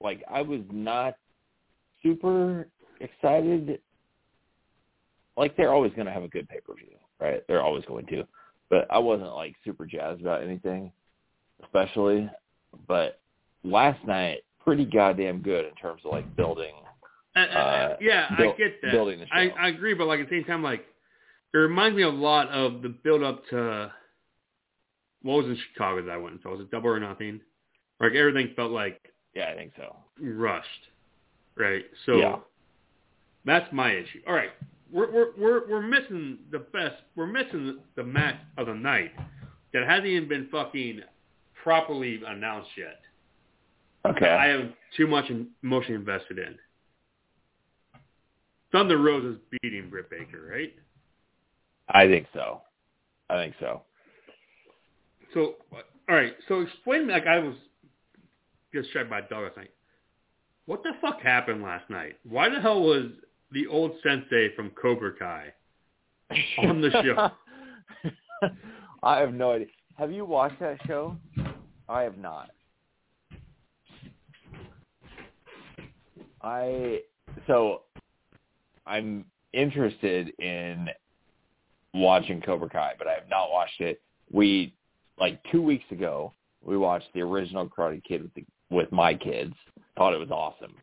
like 0.00 0.22
I 0.30 0.42
was 0.42 0.60
not 0.70 1.14
super 2.02 2.68
excited. 3.00 3.80
Like 5.36 5.56
they're 5.56 5.72
always 5.72 5.92
going 5.92 6.06
to 6.06 6.12
have 6.12 6.22
a 6.22 6.28
good 6.28 6.48
pay 6.48 6.60
per 6.60 6.74
view, 6.74 6.96
right? 7.20 7.42
They're 7.46 7.62
always 7.62 7.84
going 7.84 8.06
to, 8.06 8.24
but 8.70 8.86
I 8.90 8.98
wasn't 8.98 9.34
like 9.34 9.54
super 9.64 9.86
jazzed 9.86 10.20
about 10.20 10.42
anything, 10.42 10.92
especially. 11.62 12.30
But 12.88 13.20
last 13.64 14.04
night, 14.06 14.40
pretty 14.64 14.84
goddamn 14.84 15.42
good 15.42 15.66
in 15.66 15.74
terms 15.74 16.02
of 16.04 16.12
like 16.12 16.36
building. 16.36 16.74
Uh, 17.34 17.38
uh, 17.38 17.42
Uh, 17.42 17.96
yeah, 18.00 18.34
buil- 18.36 18.52
I 18.52 18.56
get 18.56 18.80
that. 18.82 18.90
building 18.92 19.20
the 19.20 19.26
I, 19.32 19.48
show. 19.48 19.54
I 19.54 19.68
agree, 19.68 19.94
but 19.94 20.06
like 20.06 20.20
at 20.20 20.28
the 20.28 20.36
same 20.36 20.44
time, 20.44 20.62
like 20.62 20.84
it 21.54 21.56
reminds 21.58 21.96
me 21.96 22.02
a 22.02 22.08
lot 22.08 22.48
of 22.48 22.82
the 22.82 22.88
build 22.88 23.22
up 23.22 23.46
to 23.50 23.92
what 25.22 25.36
was 25.38 25.46
in 25.46 25.56
Chicago 25.72 26.02
that 26.02 26.10
I 26.12 26.16
went 26.16 26.34
and 26.34 26.42
saw. 26.42 26.50
Was 26.50 26.60
it 26.60 26.70
Double 26.70 26.90
or 26.90 27.00
Nothing? 27.00 27.40
Like 28.00 28.12
everything 28.14 28.52
felt 28.56 28.72
like 28.72 29.12
Yeah, 29.34 29.50
I 29.50 29.54
think 29.54 29.72
so. 29.76 29.96
rushed, 30.20 30.88
right? 31.56 31.84
So 32.06 32.16
Yeah. 32.16 32.36
that's 33.44 33.72
my 33.72 33.92
issue. 33.92 34.20
All 34.26 34.34
right, 34.34 34.50
we're 34.90 35.10
we're 35.10 35.32
we're 35.38 35.68
we're 35.70 35.82
missing 35.82 36.38
the 36.50 36.58
best. 36.58 36.96
We're 37.16 37.26
missing 37.26 37.78
the 37.94 38.04
match 38.04 38.36
of 38.58 38.66
the 38.66 38.74
night 38.74 39.12
that 39.72 39.86
hasn't 39.88 40.06
even 40.06 40.28
been 40.28 40.48
fucking 40.50 41.00
properly 41.62 42.20
announced 42.26 42.70
yet. 42.76 43.00
Okay. 44.04 44.28
I 44.28 44.48
have 44.48 44.72
too 44.96 45.06
much 45.06 45.30
emotion 45.62 45.94
invested 45.94 46.38
in. 46.38 46.58
Thunder 48.72 48.98
Rosa's 48.98 49.38
beating 49.50 49.90
Britt 49.90 50.10
Baker, 50.10 50.48
right? 50.50 50.72
I 51.90 52.06
think 52.06 52.26
so. 52.32 52.62
I 53.28 53.36
think 53.36 53.54
so. 53.60 53.82
So, 55.34 55.54
all 55.72 56.16
right. 56.16 56.34
So 56.48 56.60
explain 56.60 57.06
me, 57.06 57.12
like 57.12 57.26
I 57.26 57.38
was 57.38 57.54
just 58.74 58.88
struck 58.88 59.08
by 59.08 59.20
a 59.20 59.28
dog 59.28 59.44
last 59.44 59.56
night. 59.56 59.70
What 60.66 60.82
the 60.82 60.92
fuck 61.00 61.20
happened 61.20 61.62
last 61.62 61.88
night? 61.90 62.16
Why 62.28 62.48
the 62.48 62.60
hell 62.60 62.82
was 62.82 63.06
the 63.50 63.66
old 63.66 63.92
sensei 64.02 64.54
from 64.54 64.70
Cobra 64.70 65.12
Kai 65.18 65.52
on 66.58 66.80
the 66.80 66.90
show? 66.90 67.30
I 69.02 69.18
have 69.18 69.34
no 69.34 69.52
idea. 69.52 69.66
Have 69.98 70.12
you 70.12 70.24
watched 70.24 70.60
that 70.60 70.78
show? 70.86 71.16
I 71.88 72.02
have 72.02 72.16
not. 72.16 72.50
I 76.40 77.00
so 77.46 77.82
I'm 78.86 79.24
interested 79.52 80.32
in 80.38 80.88
watching 81.94 82.40
Cobra 82.40 82.68
Kai, 82.68 82.92
but 82.98 83.06
I 83.06 83.12
have 83.12 83.28
not 83.28 83.50
watched 83.50 83.80
it. 83.80 84.00
We 84.30 84.74
like 85.18 85.40
two 85.50 85.62
weeks 85.62 85.84
ago 85.90 86.32
we 86.62 86.76
watched 86.76 87.08
the 87.14 87.20
original 87.20 87.68
Karate 87.68 88.02
Kid 88.02 88.22
with 88.22 88.34
the, 88.34 88.44
with 88.70 88.90
my 88.92 89.14
kids. 89.14 89.54
Thought 89.96 90.14
it 90.14 90.18
was 90.18 90.30
awesome, 90.30 90.74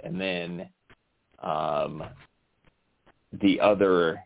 and 0.00 0.20
then 0.20 0.68
um 1.40 2.02
the 3.40 3.60
other 3.60 4.22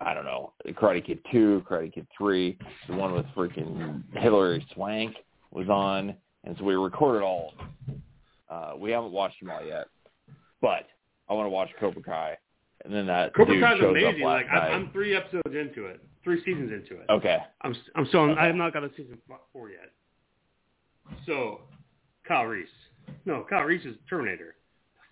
I 0.00 0.14
don't 0.14 0.24
know, 0.24 0.52
Karate 0.68 1.04
Kid 1.04 1.18
2, 1.32 1.64
Karate 1.68 1.92
Kid 1.92 2.06
3, 2.16 2.56
the 2.88 2.94
one 2.94 3.12
with 3.14 3.26
freaking 3.36 4.02
Hilary 4.16 4.64
Swank 4.72 5.16
was 5.50 5.68
on, 5.68 6.14
and 6.44 6.56
so 6.56 6.64
we 6.64 6.74
recorded 6.74 7.22
all 7.22 7.52
of 7.52 7.58
them. 7.58 8.02
Uh, 8.48 8.72
we 8.78 8.92
haven't 8.92 9.10
watched 9.10 9.40
them 9.40 9.50
all 9.50 9.64
yet, 9.64 9.88
but 10.62 10.86
I 11.28 11.34
want 11.34 11.46
to 11.46 11.50
watch 11.50 11.68
Cobra 11.78 12.02
Kai, 12.02 12.36
and 12.84 12.92
then 12.92 13.06
that 13.06 13.34
Cobra 13.34 13.60
Kai's 13.60 13.78
shows 13.78 13.90
amazing. 13.90 14.22
Like 14.24 14.46
I'm, 14.50 14.54
night. 14.56 14.72
I'm 14.72 14.90
three 14.92 15.14
episodes 15.14 15.54
into 15.54 15.86
it, 15.86 16.00
three 16.24 16.42
seasons 16.44 16.72
into 16.72 17.00
it. 17.00 17.06
Okay, 17.10 17.38
I'm 17.62 17.74
I'm 17.94 18.06
still 18.06 18.20
Okay. 18.22 18.40
I 18.40 18.46
have 18.46 18.56
not 18.56 18.72
got 18.72 18.84
a 18.84 18.90
season 18.96 19.18
four 19.52 19.70
yet. 19.70 19.90
So, 21.26 21.62
Kyle 22.26 22.44
Reese. 22.44 22.68
No, 23.24 23.44
Kyle 23.48 23.64
Reese 23.64 23.84
is 23.86 23.96
Terminator. 24.08 24.54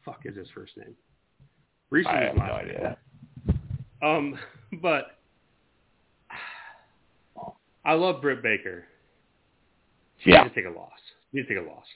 The 0.04 0.10
fuck 0.12 0.20
is 0.26 0.36
his 0.36 0.48
first 0.54 0.76
name? 0.76 0.94
Reese 1.90 2.06
I 2.06 2.18
his 2.18 2.26
have 2.28 2.36
no 2.36 2.42
name. 2.44 2.52
idea. 2.52 2.98
Um, 4.02 4.38
but 4.82 5.18
I 7.84 7.92
love 7.94 8.20
Britt 8.20 8.42
Baker. 8.42 8.84
She 10.18 10.30
Yeah. 10.30 10.42
needs 10.42 10.54
to 10.54 10.62
take 10.62 10.70
a 10.74 10.76
loss. 10.76 10.92
She 11.30 11.38
needs 11.38 11.48
to 11.48 11.54
take 11.54 11.64
a 11.64 11.68
loss. 11.68 11.86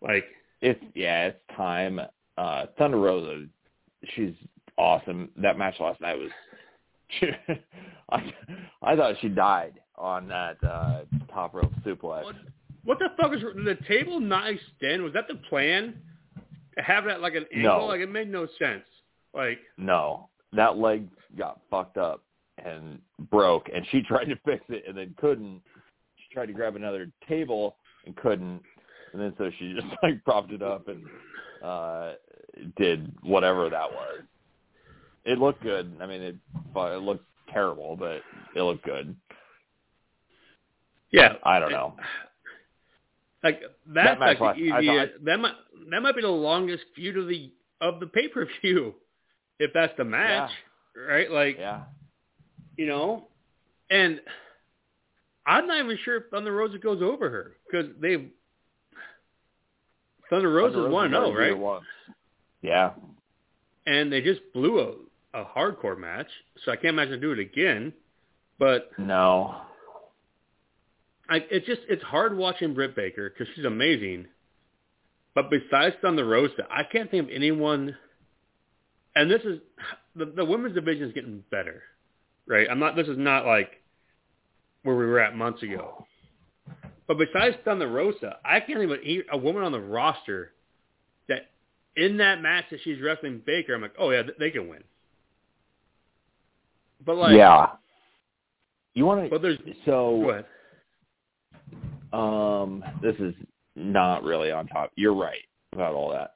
Like, 0.00 0.24
It's 0.60 0.82
yeah, 0.94 1.26
it's 1.26 1.40
time. 1.56 2.00
Uh, 2.38 2.66
Thunder 2.78 2.98
Rosa, 2.98 3.46
she's 4.14 4.32
awesome. 4.76 5.30
That 5.36 5.58
match 5.58 5.74
last 5.80 6.00
night 6.00 6.16
was. 6.16 6.30
I 8.10 8.32
I 8.82 8.96
thought 8.96 9.14
she 9.20 9.28
died 9.28 9.80
on 9.96 10.28
that 10.28 10.56
uh, 10.62 11.00
top 11.32 11.54
rope 11.54 11.72
suplex. 11.84 12.24
what, 12.24 12.36
what 12.84 12.98
the 12.98 13.08
fuck 13.20 13.34
is 13.34 13.42
the 13.42 13.76
table 13.88 14.20
not 14.20 14.46
extend? 14.48 15.02
Was 15.02 15.12
that 15.14 15.26
the 15.26 15.34
plan? 15.48 15.94
To 16.76 16.84
have 16.84 17.04
that 17.06 17.20
like 17.20 17.34
an 17.34 17.46
angle? 17.52 17.78
No. 17.80 17.86
Like 17.86 18.00
it 18.00 18.10
made 18.10 18.30
no 18.30 18.46
sense. 18.58 18.84
Like, 19.34 19.58
No, 19.76 20.28
that 20.52 20.76
leg 20.78 21.08
got 21.36 21.60
fucked 21.70 21.96
up 21.98 22.22
and 22.64 23.00
broke, 23.30 23.68
and 23.74 23.84
she 23.90 24.02
tried 24.08 24.26
to 24.26 24.36
fix 24.44 24.64
it 24.68 24.84
and 24.86 24.96
then 24.96 25.14
couldn't. 25.18 25.60
She 26.16 26.34
tried 26.34 26.46
to 26.46 26.52
grab 26.52 26.76
another 26.76 27.10
table 27.28 27.76
and 28.06 28.14
couldn't, 28.16 28.62
and 29.12 29.20
then 29.20 29.34
so 29.38 29.50
she 29.58 29.74
just 29.80 29.86
like 30.02 30.22
propped 30.24 30.52
it 30.52 30.62
up 30.62 30.88
and 30.88 31.04
uh 31.64 32.12
did 32.76 33.12
whatever 33.22 33.68
that 33.70 33.90
was. 33.90 34.20
It 35.24 35.38
looked 35.38 35.62
good. 35.62 35.96
I 36.00 36.06
mean, 36.06 36.22
it 36.22 36.36
it 36.74 37.02
looked 37.02 37.24
terrible, 37.52 37.96
but 37.96 38.22
it 38.54 38.62
looked 38.62 38.84
good. 38.84 39.14
yeah, 41.10 41.34
I 41.42 41.58
don't 41.58 41.72
know. 41.72 41.94
Like 43.42 43.60
That 43.94 44.18
that's 44.18 44.20
match 44.20 44.40
like 44.40 44.56
the 44.56 44.62
easiest. 44.62 45.24
that 45.24 45.38
might 45.38 45.54
that 45.90 46.00
might 46.00 46.16
be 46.16 46.22
the 46.22 46.28
longest 46.28 46.84
feud 46.94 47.16
of 47.16 47.28
the 47.28 47.52
of 47.80 48.00
the 48.00 48.06
pay 48.06 48.28
per 48.28 48.48
view, 48.60 48.94
if 49.58 49.72
that's 49.72 49.92
the 49.96 50.04
match, 50.04 50.50
right? 51.08 51.30
Like 51.30 51.56
Yeah, 51.58 51.82
you 52.76 52.86
know, 52.86 53.28
and 53.90 54.20
I'm 55.46 55.66
not 55.66 55.84
even 55.84 55.98
sure 56.04 56.16
if 56.16 56.24
Thunder 56.30 56.52
Rosa 56.52 56.78
goes 56.78 57.00
over 57.00 57.30
her 57.30 57.52
because 57.70 57.90
they've 58.00 58.28
Thunder 60.30 60.52
Rosa's 60.52 60.76
Thunder 60.76 60.90
one 60.90 61.14
oh, 61.14 61.26
zero, 61.26 61.32
her 61.32 61.54
right? 61.54 61.82
Yeah, 62.62 62.90
And 63.86 64.12
they 64.12 64.20
just 64.20 64.40
blew 64.52 64.80
a 64.80 64.94
a 65.34 65.44
hardcore 65.44 65.98
match, 65.98 66.28
so 66.64 66.72
I 66.72 66.76
can't 66.76 66.94
imagine 66.94 67.20
do 67.20 67.32
it 67.32 67.38
again. 67.38 67.92
But 68.58 68.90
no, 68.98 69.60
I, 71.28 71.44
it's 71.50 71.66
just 71.66 71.82
it's 71.88 72.02
hard 72.02 72.36
watching 72.36 72.74
Britt 72.74 72.96
Baker 72.96 73.30
because 73.30 73.52
she's 73.54 73.64
amazing. 73.64 74.26
But 75.34 75.50
besides 75.50 75.94
Thunder 76.02 76.26
Rosa, 76.26 76.66
I 76.70 76.82
can't 76.82 77.10
think 77.10 77.24
of 77.28 77.30
anyone. 77.34 77.96
And 79.14 79.30
this 79.30 79.42
is 79.42 79.60
the 80.16 80.26
the 80.26 80.44
women's 80.44 80.74
division 80.74 81.06
is 81.06 81.12
getting 81.12 81.44
better, 81.50 81.82
right? 82.46 82.66
I'm 82.70 82.78
not. 82.78 82.96
This 82.96 83.08
is 83.08 83.18
not 83.18 83.46
like 83.46 83.70
where 84.82 84.96
we 84.96 85.06
were 85.06 85.20
at 85.20 85.36
months 85.36 85.62
ago. 85.62 86.06
But 87.06 87.18
besides 87.18 87.56
Thunder 87.64 87.88
Rosa, 87.88 88.36
I 88.44 88.60
can't 88.60 88.82
even 88.82 89.00
hear 89.02 89.24
a 89.30 89.38
woman 89.38 89.62
on 89.62 89.72
the 89.72 89.80
roster 89.80 90.52
in 91.98 92.16
that 92.18 92.40
match 92.40 92.64
that 92.70 92.80
she's 92.84 93.00
wrestling 93.02 93.42
Baker, 93.44 93.74
I'm 93.74 93.82
like, 93.82 93.94
oh 93.98 94.10
yeah, 94.10 94.22
they 94.38 94.50
can 94.50 94.68
win. 94.68 94.84
But 97.04 97.16
like, 97.16 97.36
yeah. 97.36 97.66
You 98.94 99.04
want 99.04 99.24
to? 99.24 99.30
but 99.30 99.42
there's 99.42 99.58
So 99.84 100.22
go 100.22 100.30
ahead. 100.30 100.44
Um, 102.12 102.82
this 103.02 103.16
is 103.18 103.34
not 103.76 104.22
really 104.22 104.50
on 104.50 104.66
top. 104.66 104.92
You're 104.96 105.14
right 105.14 105.42
about 105.72 105.94
all 105.94 106.10
that. 106.10 106.34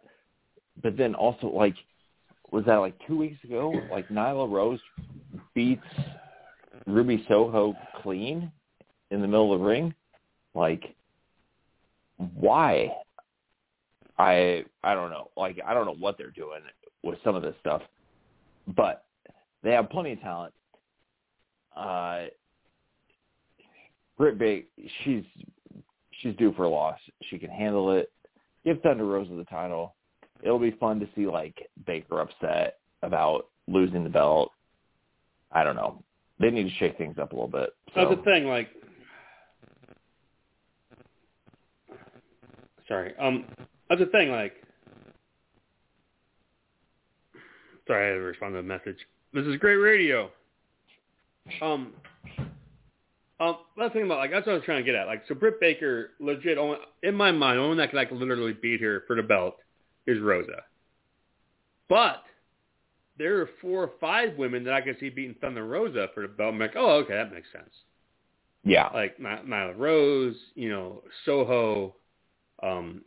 But 0.82 0.96
then 0.96 1.14
also, 1.14 1.48
like, 1.48 1.74
was 2.50 2.64
that 2.66 2.76
like 2.76 2.94
two 3.06 3.16
weeks 3.16 3.42
ago? 3.44 3.72
Like 3.90 4.08
Nyla 4.08 4.50
Rose 4.50 4.80
beats 5.54 5.82
Ruby 6.86 7.24
Soho 7.28 7.74
clean 8.02 8.50
in 9.10 9.20
the 9.20 9.26
middle 9.26 9.52
of 9.52 9.60
the 9.60 9.64
ring. 9.64 9.94
Like, 10.54 10.94
why? 12.34 12.90
I 14.22 14.64
I 14.84 14.94
don't 14.94 15.10
know. 15.10 15.30
Like, 15.36 15.58
I 15.66 15.74
don't 15.74 15.84
know 15.84 15.96
what 15.98 16.16
they're 16.16 16.30
doing 16.30 16.60
with 17.02 17.18
some 17.24 17.34
of 17.34 17.42
this 17.42 17.54
stuff, 17.60 17.82
but 18.76 19.04
they 19.62 19.72
have 19.72 19.90
plenty 19.90 20.12
of 20.12 20.20
talent. 20.20 20.54
Uh, 21.76 22.26
Britt 24.16 24.38
Baker, 24.38 24.68
she's 25.02 25.24
she's 26.20 26.36
due 26.36 26.52
for 26.52 26.64
a 26.64 26.68
loss. 26.68 26.98
She 27.30 27.38
can 27.38 27.50
handle 27.50 27.90
it. 27.92 28.12
Give 28.64 28.80
Thunder 28.80 29.06
Rosa 29.06 29.34
the 29.34 29.44
title. 29.44 29.94
It'll 30.42 30.58
be 30.58 30.72
fun 30.72 31.00
to 31.00 31.08
see 31.16 31.26
like 31.26 31.68
Baker 31.86 32.20
upset 32.20 32.78
about 33.02 33.48
losing 33.66 34.04
the 34.04 34.10
belt. 34.10 34.52
I 35.50 35.64
don't 35.64 35.76
know. 35.76 36.02
They 36.38 36.50
need 36.50 36.64
to 36.64 36.74
shake 36.76 36.96
things 36.96 37.18
up 37.18 37.32
a 37.32 37.34
little 37.34 37.48
bit. 37.48 37.70
That's 37.94 38.08
So, 38.08 38.14
the 38.14 38.22
thing. 38.22 38.46
Like, 38.46 38.68
sorry. 42.88 43.14
Um, 43.18 43.44
that's 43.92 44.10
the 44.10 44.18
thing. 44.18 44.30
Like, 44.30 44.54
sorry, 47.86 48.06
I 48.06 48.08
had 48.08 48.14
to 48.14 48.20
respond 48.20 48.54
to 48.54 48.56
the 48.56 48.62
message. 48.62 48.96
This 49.34 49.44
is 49.44 49.56
great 49.56 49.76
radio. 49.76 50.30
Um, 51.60 51.92
um, 53.38 53.58
that's 53.76 53.90
the 53.92 53.98
thing 53.98 54.06
about 54.06 54.18
like 54.18 54.30
that's 54.30 54.46
what 54.46 54.52
I 54.52 54.56
was 54.56 54.64
trying 54.64 54.78
to 54.78 54.90
get 54.90 54.94
at. 54.94 55.06
Like, 55.06 55.24
so 55.28 55.34
Britt 55.34 55.60
Baker, 55.60 56.12
legit, 56.20 56.56
only, 56.56 56.78
in 57.02 57.14
my 57.14 57.32
mind, 57.32 57.58
the 57.58 57.62
only 57.62 57.68
one 57.68 57.78
that 57.78 57.90
can 57.90 57.98
like 57.98 58.10
literally 58.10 58.54
beat 58.54 58.80
her 58.80 59.02
for 59.06 59.14
the 59.14 59.22
belt 59.22 59.56
is 60.06 60.20
Rosa. 60.20 60.62
But 61.90 62.22
there 63.18 63.42
are 63.42 63.50
four 63.60 63.82
or 63.82 63.90
five 64.00 64.38
women 64.38 64.64
that 64.64 64.72
I 64.72 64.80
can 64.80 64.96
see 64.98 65.10
beating 65.10 65.36
Thunder 65.40 65.66
Rosa 65.66 66.08
for 66.14 66.22
the 66.22 66.28
belt. 66.28 66.54
I'm 66.54 66.58
like, 66.58 66.76
oh, 66.76 67.00
okay, 67.00 67.14
that 67.14 67.30
makes 67.30 67.48
sense. 67.52 67.74
Yeah. 68.64 68.88
Like 68.94 69.20
My- 69.20 69.40
Nyla 69.40 69.76
Rose, 69.76 70.36
you 70.54 70.70
know, 70.70 71.02
Soho, 71.26 71.94
um, 72.62 73.02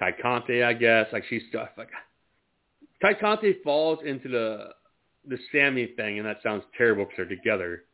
Tay 0.00 0.12
Conti, 0.20 0.62
I 0.62 0.72
guess. 0.72 1.06
Like 1.12 1.24
she's 1.28 1.42
stuff 1.50 1.68
like 1.76 1.90
Tay 3.02 3.14
Conti 3.20 3.56
falls 3.62 4.00
into 4.04 4.28
the 4.28 4.68
the 5.28 5.38
Sammy 5.52 5.86
thing, 5.96 6.18
and 6.18 6.26
that 6.26 6.38
sounds 6.42 6.64
terrible 6.76 7.04
because 7.04 7.16
they're 7.28 7.36
together. 7.36 7.84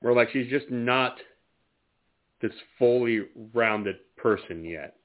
Where 0.00 0.14
like 0.14 0.30
she's 0.32 0.48
just 0.48 0.70
not 0.70 1.16
this 2.40 2.52
fully 2.78 3.22
rounded 3.52 3.96
person 4.16 4.64
yet. 4.64 4.96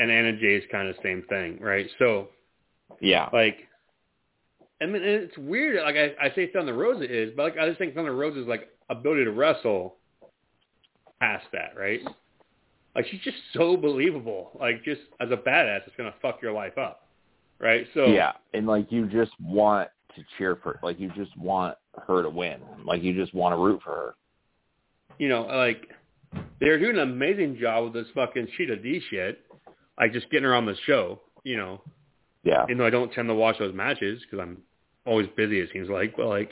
And 0.00 0.10
Anna 0.10 0.32
Jay 0.32 0.54
is 0.56 0.64
kind 0.70 0.88
of 0.88 0.96
the 0.96 1.02
same 1.02 1.22
thing, 1.28 1.58
right? 1.60 1.88
So 1.98 2.28
Yeah. 3.00 3.28
like, 3.32 3.58
I 4.80 4.86
mean, 4.86 4.96
and 4.96 5.04
it's 5.04 5.38
weird. 5.38 5.82
Like 5.82 5.96
I, 5.96 6.26
I 6.26 6.34
say 6.34 6.50
Thunder 6.52 6.74
Rosa 6.74 7.04
is, 7.04 7.32
but 7.36 7.42
like 7.44 7.58
I 7.58 7.66
just 7.68 7.78
think 7.78 7.94
Thunder 7.94 8.14
Rosa's 8.14 8.46
like 8.46 8.68
ability 8.90 9.24
to 9.24 9.32
wrestle 9.32 9.96
past 11.20 11.46
that, 11.52 11.74
right? 11.76 12.00
Like 12.98 13.06
she's 13.12 13.20
just 13.20 13.36
so 13.54 13.76
believable. 13.76 14.50
Like 14.58 14.82
just 14.84 15.02
as 15.20 15.30
a 15.30 15.36
badass, 15.36 15.86
it's 15.86 15.94
gonna 15.96 16.14
fuck 16.20 16.42
your 16.42 16.50
life 16.50 16.76
up, 16.76 17.06
right? 17.60 17.86
So 17.94 18.06
Yeah. 18.06 18.32
And 18.54 18.66
like 18.66 18.90
you 18.90 19.06
just 19.06 19.30
want 19.40 19.88
to 20.16 20.24
cheer 20.36 20.58
for 20.64 20.80
like 20.82 20.98
you 20.98 21.08
just 21.14 21.36
want 21.36 21.76
her 22.08 22.24
to 22.24 22.28
win. 22.28 22.58
Like 22.84 23.04
you 23.04 23.14
just 23.14 23.32
want 23.32 23.52
to 23.52 23.56
root 23.56 23.80
for 23.84 23.94
her. 23.94 24.14
you 25.18 25.28
know, 25.28 25.42
like 25.42 25.86
they're 26.58 26.80
doing 26.80 26.96
an 26.96 27.02
amazing 27.02 27.56
job 27.60 27.84
with 27.84 27.92
this 27.92 28.08
fucking 28.16 28.48
Cheetah 28.56 28.78
D 28.78 29.00
shit. 29.10 29.44
Like 29.96 30.12
just 30.12 30.28
getting 30.30 30.42
her 30.46 30.54
on 30.56 30.66
the 30.66 30.74
show, 30.84 31.20
you 31.44 31.56
know. 31.56 31.80
Yeah. 32.42 32.64
Even 32.64 32.78
though 32.78 32.86
I 32.86 32.90
don't 32.90 33.12
tend 33.12 33.28
to 33.28 33.34
watch 33.34 33.60
those 33.60 33.74
matches 33.76 34.20
because 34.22 34.42
I'm 34.42 34.58
always 35.06 35.28
busy, 35.36 35.60
it 35.60 35.70
seems 35.72 35.88
like. 35.88 36.16
But 36.16 36.26
like, 36.26 36.50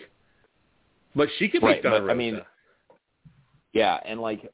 but 1.16 1.28
she 1.40 1.48
could 1.48 1.60
be 1.60 1.66
Right, 1.66 1.82
Thunder 1.82 1.98
but, 1.98 2.02
Rosa. 2.02 2.12
I 2.12 2.14
mean, 2.14 2.40
Yeah, 3.72 3.98
and 4.04 4.20
like, 4.20 4.48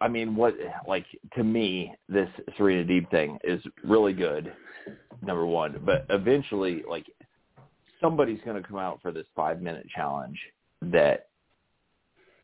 I 0.00 0.08
mean, 0.08 0.36
what 0.36 0.54
like 0.86 1.06
to 1.34 1.44
me, 1.44 1.94
this 2.08 2.28
Serena 2.56 2.84
Deeb 2.84 3.10
thing 3.10 3.38
is 3.44 3.62
really 3.84 4.12
good. 4.12 4.52
Number 5.20 5.46
one, 5.46 5.80
but 5.84 6.06
eventually, 6.10 6.82
like, 6.88 7.06
somebody's 8.00 8.38
going 8.44 8.60
to 8.60 8.66
come 8.66 8.78
out 8.78 9.00
for 9.02 9.10
this 9.10 9.26
five 9.34 9.60
minute 9.60 9.86
challenge 9.94 10.38
that, 10.80 11.28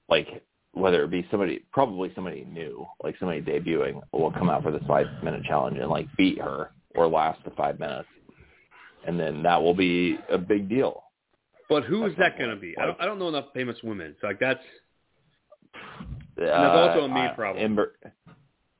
like, 0.08 0.42
whether 0.72 1.04
it 1.04 1.10
be 1.10 1.26
somebody, 1.30 1.64
probably 1.72 2.12
somebody 2.14 2.44
new, 2.50 2.86
like 3.02 3.14
somebody 3.18 3.40
debuting, 3.40 4.02
will 4.12 4.32
come 4.32 4.50
out 4.50 4.62
for 4.62 4.72
this 4.72 4.82
five 4.88 5.06
minute 5.22 5.44
challenge 5.44 5.78
and 5.78 5.88
like 5.88 6.08
beat 6.16 6.40
her 6.40 6.70
or 6.96 7.06
last 7.06 7.38
the 7.44 7.50
five 7.50 7.78
minutes, 7.78 8.08
and 9.06 9.18
then 9.18 9.42
that 9.42 9.62
will 9.62 9.74
be 9.74 10.18
a 10.30 10.38
big 10.38 10.68
deal. 10.68 11.04
but 11.68 11.84
who 11.84 12.04
is 12.06 12.14
that 12.18 12.36
going 12.38 12.50
to 12.50 12.56
be? 12.56 12.76
I 12.76 12.86
don't, 12.86 13.00
I 13.00 13.04
don't 13.04 13.18
know 13.18 13.28
enough 13.28 13.46
famous 13.54 13.76
women. 13.84 14.16
So 14.20 14.26
like 14.26 14.40
that's 14.40 14.60
Uh, 16.40 16.50
also 16.50 17.04
a 17.04 17.08
me 17.08 17.20
I- 17.20 17.28
problem. 17.28 17.64
Ember, 17.64 17.92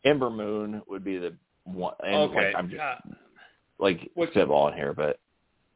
Ember 0.05 0.31
Moon 0.31 0.83
would 0.89 1.05
be 1.05 1.19
the 1.19 1.35
one. 1.65 1.95
And 2.05 2.15
okay. 2.31 2.47
like, 2.47 2.55
I'm 2.57 2.69
just 2.69 2.81
uh, 2.81 2.97
like 3.79 4.11
What's- 4.15 4.35
spitballing 4.35 4.75
here, 4.75 4.93
but 4.93 5.19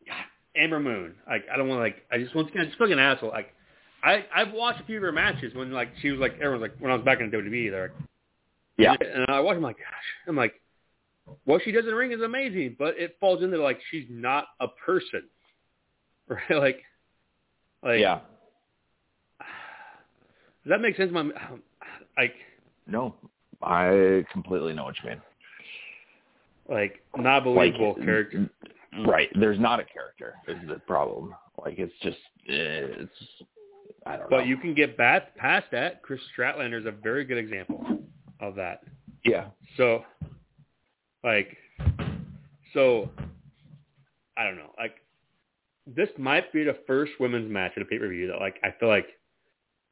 Ember 0.57 0.81
Moon. 0.81 1.15
Like 1.27 1.45
I 1.53 1.57
don't 1.57 1.69
want 1.69 1.79
to 1.79 1.83
like 1.83 2.03
I 2.11 2.19
just 2.19 2.35
once 2.35 2.49
again 2.51 2.67
just 2.69 2.81
like 2.81 2.91
an 2.91 2.99
asshole. 2.99 3.31
Like 3.31 3.55
I 4.03 4.25
I've 4.35 4.53
watched 4.53 4.81
a 4.81 4.85
few 4.85 4.97
of 4.97 5.03
her 5.03 5.13
matches 5.13 5.55
when 5.55 5.73
like 5.73 5.91
she 6.01 6.11
was 6.11 6.21
like 6.21 6.35
everyone's 6.35 6.63
like 6.63 6.75
when 6.79 6.91
I 6.91 6.95
was 6.95 7.05
back 7.05 7.21
in 7.21 7.31
WWE 7.31 7.71
they're 7.71 7.83
like 7.89 7.93
yeah, 8.79 8.95
And 9.01 9.27
I 9.29 9.41
watch. 9.41 9.57
I'm 9.57 9.63
like, 9.63 9.77
gosh. 9.79 9.87
I'm 10.29 10.37
like, 10.37 10.61
what 11.45 11.63
she 11.65 11.73
does 11.73 11.83
in 11.83 11.91
the 11.91 11.97
ring 11.97 12.13
is 12.13 12.21
amazing, 12.23 12.77
but 12.79 12.97
it 12.97 13.17
falls 13.19 13.43
into 13.43 13.61
like 13.61 13.81
she's 13.91 14.07
not 14.09 14.45
a 14.61 14.69
person, 14.69 15.25
right? 16.29 16.51
Like, 16.51 16.83
like, 17.83 17.99
yeah, 18.01 18.21
Does 19.41 20.71
that 20.71 20.81
make 20.81 20.97
sense? 20.97 21.11
My, 21.13 21.25
like, 22.19 22.35
no, 22.87 23.15
I 23.63 24.25
completely 24.33 24.75
know 24.75 24.85
what 24.85 24.97
you 25.03 25.11
mean. 25.11 25.23
like 26.69 27.03
not 27.17 27.45
believable 27.45 27.95
Like, 27.97 28.05
character. 28.05 28.51
Right, 29.07 29.29
there's 29.39 29.61
not 29.61 29.81
a 29.81 29.85
character 29.85 30.35
is 30.49 30.57
the 30.69 30.81
problem. 30.81 31.35
Like 31.63 31.79
it's 31.79 31.93
just 32.03 32.17
eh, 32.49 33.03
it's 33.03 33.13
I 34.07 34.13
don't 34.17 34.31
know. 34.31 34.37
But 34.39 34.47
you 34.47 34.57
can 34.57 34.75
get 34.75 34.97
back 34.97 35.37
past 35.37 35.67
that. 35.73 36.03
Kris 36.03 36.21
Statlander 36.37 36.79
is 36.79 36.87
a 36.87 36.91
very 36.91 37.25
good 37.25 37.37
example 37.39 37.85
of 38.41 38.55
that. 38.55 38.83
yeah, 39.25 39.47
So, 39.77 40.05
like, 41.25 41.57
so 42.73 43.11
I 44.39 44.45
don't 44.45 44.57
know. 44.57 44.71
Like, 44.79 44.95
this 45.87 46.09
might 46.17 46.51
be 46.53 46.65
the 46.65 46.77
first 46.87 47.13
women's 47.21 47.51
match 47.51 47.73
at 47.77 47.83
a 47.83 47.85
pay 47.85 47.99
per 47.99 48.09
view 48.09 48.29
that, 48.29 48.39
like, 48.41 48.57
I 48.65 48.69
feel 48.81 48.89
like 48.89 49.09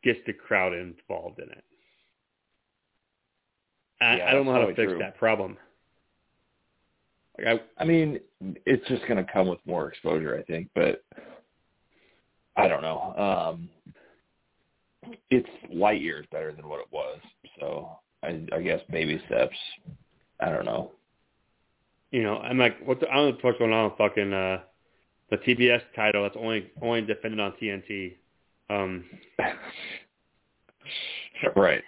gets 0.03 0.21
the 0.27 0.33
crowd 0.33 0.73
involved 0.73 1.41
in 1.41 1.51
it. 1.51 1.65
I, 4.01 4.17
Yeah, 4.17 4.29
I 4.29 4.33
don't 4.33 4.47
know 4.47 4.53
how 4.53 4.61
to 4.61 4.75
fix 4.75 4.91
true. 4.91 4.99
that 4.99 5.17
problem. 5.17 5.57
Like, 7.39 7.63
I, 7.79 7.83
I 7.83 7.85
mean, 7.85 8.19
it's 8.65 8.87
just 8.89 9.07
going 9.07 9.25
to 9.25 9.33
come 9.33 9.49
with 9.49 9.59
more 9.67 9.89
exposure, 9.89 10.39
I 10.39 10.43
think. 10.43 10.69
But 10.75 11.05
I 12.57 12.69
don't 12.69 12.83
know. 12.83 13.53
Um, 13.53 13.69
it's 15.31 15.49
light 15.71 16.01
years 16.01 16.27
better 16.33 16.53
than 16.53 16.69
what 16.69 16.81
it 16.81 16.87
was. 16.91 17.19
So 17.61 17.91
I, 18.23 18.41
I 18.53 18.63
guess 18.63 18.81
baby 18.91 19.23
steps. 19.27 19.57
I 20.41 20.51
don't 20.51 20.65
know. 20.65 20.93
you 22.11 22.23
know, 22.23 22.39
I'm 22.39 22.59
like, 22.59 22.79
what 22.87 23.01
the, 23.01 23.09
I 23.11 23.17
don't 23.17 23.31
know 23.31 23.39
what's 23.41 23.59
going 23.59 23.73
on 23.73 23.91
with 23.91 23.99
fucking 23.99 24.33
uh, 24.33 24.61
the 25.31 25.37
TBS 25.39 25.83
title 25.95 26.23
that's 26.23 26.37
only 26.39 26.71
only 26.81 27.03
defended 27.03 27.41
on 27.41 27.53
TNT. 27.61 28.17
Um, 28.71 29.05
right. 31.57 31.83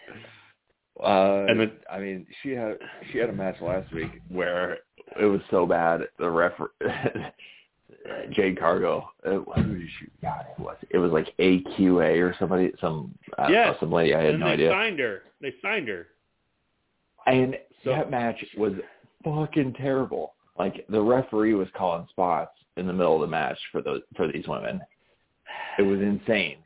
Uh, 1.02 1.46
And 1.48 1.60
then- 1.60 1.78
I 1.90 1.98
mean, 2.00 2.26
she 2.42 2.50
had 2.50 2.78
she 3.12 3.18
had 3.18 3.28
a 3.30 3.32
match 3.32 3.60
last 3.60 3.92
week 3.92 4.10
where 4.28 4.78
it 5.20 5.24
was 5.26 5.40
so 5.50 5.64
bad. 5.66 6.08
The 6.18 6.28
ref, 6.28 6.52
Jade 8.30 8.58
Cargill, 8.58 9.08
uh, 9.24 9.38
who 9.60 9.78
did 9.78 9.88
she? 9.98 10.06
God, 10.22 10.46
it 10.56 10.60
was 10.60 10.76
it 10.90 10.98
was 10.98 11.12
like 11.12 11.34
AQA 11.38 12.18
or 12.20 12.34
somebody, 12.38 12.72
some 12.80 13.14
Yes. 13.48 13.76
some 13.80 13.92
lady. 13.92 14.14
I 14.14 14.22
had 14.22 14.30
and 14.30 14.40
no 14.40 14.46
they 14.46 14.52
idea. 14.52 14.68
They 14.68 14.74
signed 14.74 14.98
her. 14.98 15.22
They 15.40 15.54
signed 15.62 15.88
her. 15.88 16.06
And 17.26 17.58
So- 17.84 17.90
that 17.90 18.10
match 18.10 18.44
was 18.56 18.74
fucking 19.24 19.74
terrible. 19.74 20.34
Like 20.58 20.84
the 20.88 21.00
referee 21.00 21.54
was 21.54 21.68
calling 21.76 22.06
spots 22.10 22.52
in 22.76 22.86
the 22.86 22.92
middle 22.92 23.14
of 23.14 23.20
the 23.20 23.26
match 23.28 23.58
for 23.70 23.82
those 23.82 24.02
for 24.16 24.26
these 24.30 24.46
women. 24.48 24.80
It 25.78 25.82
was 25.82 26.00
insane. 26.00 26.58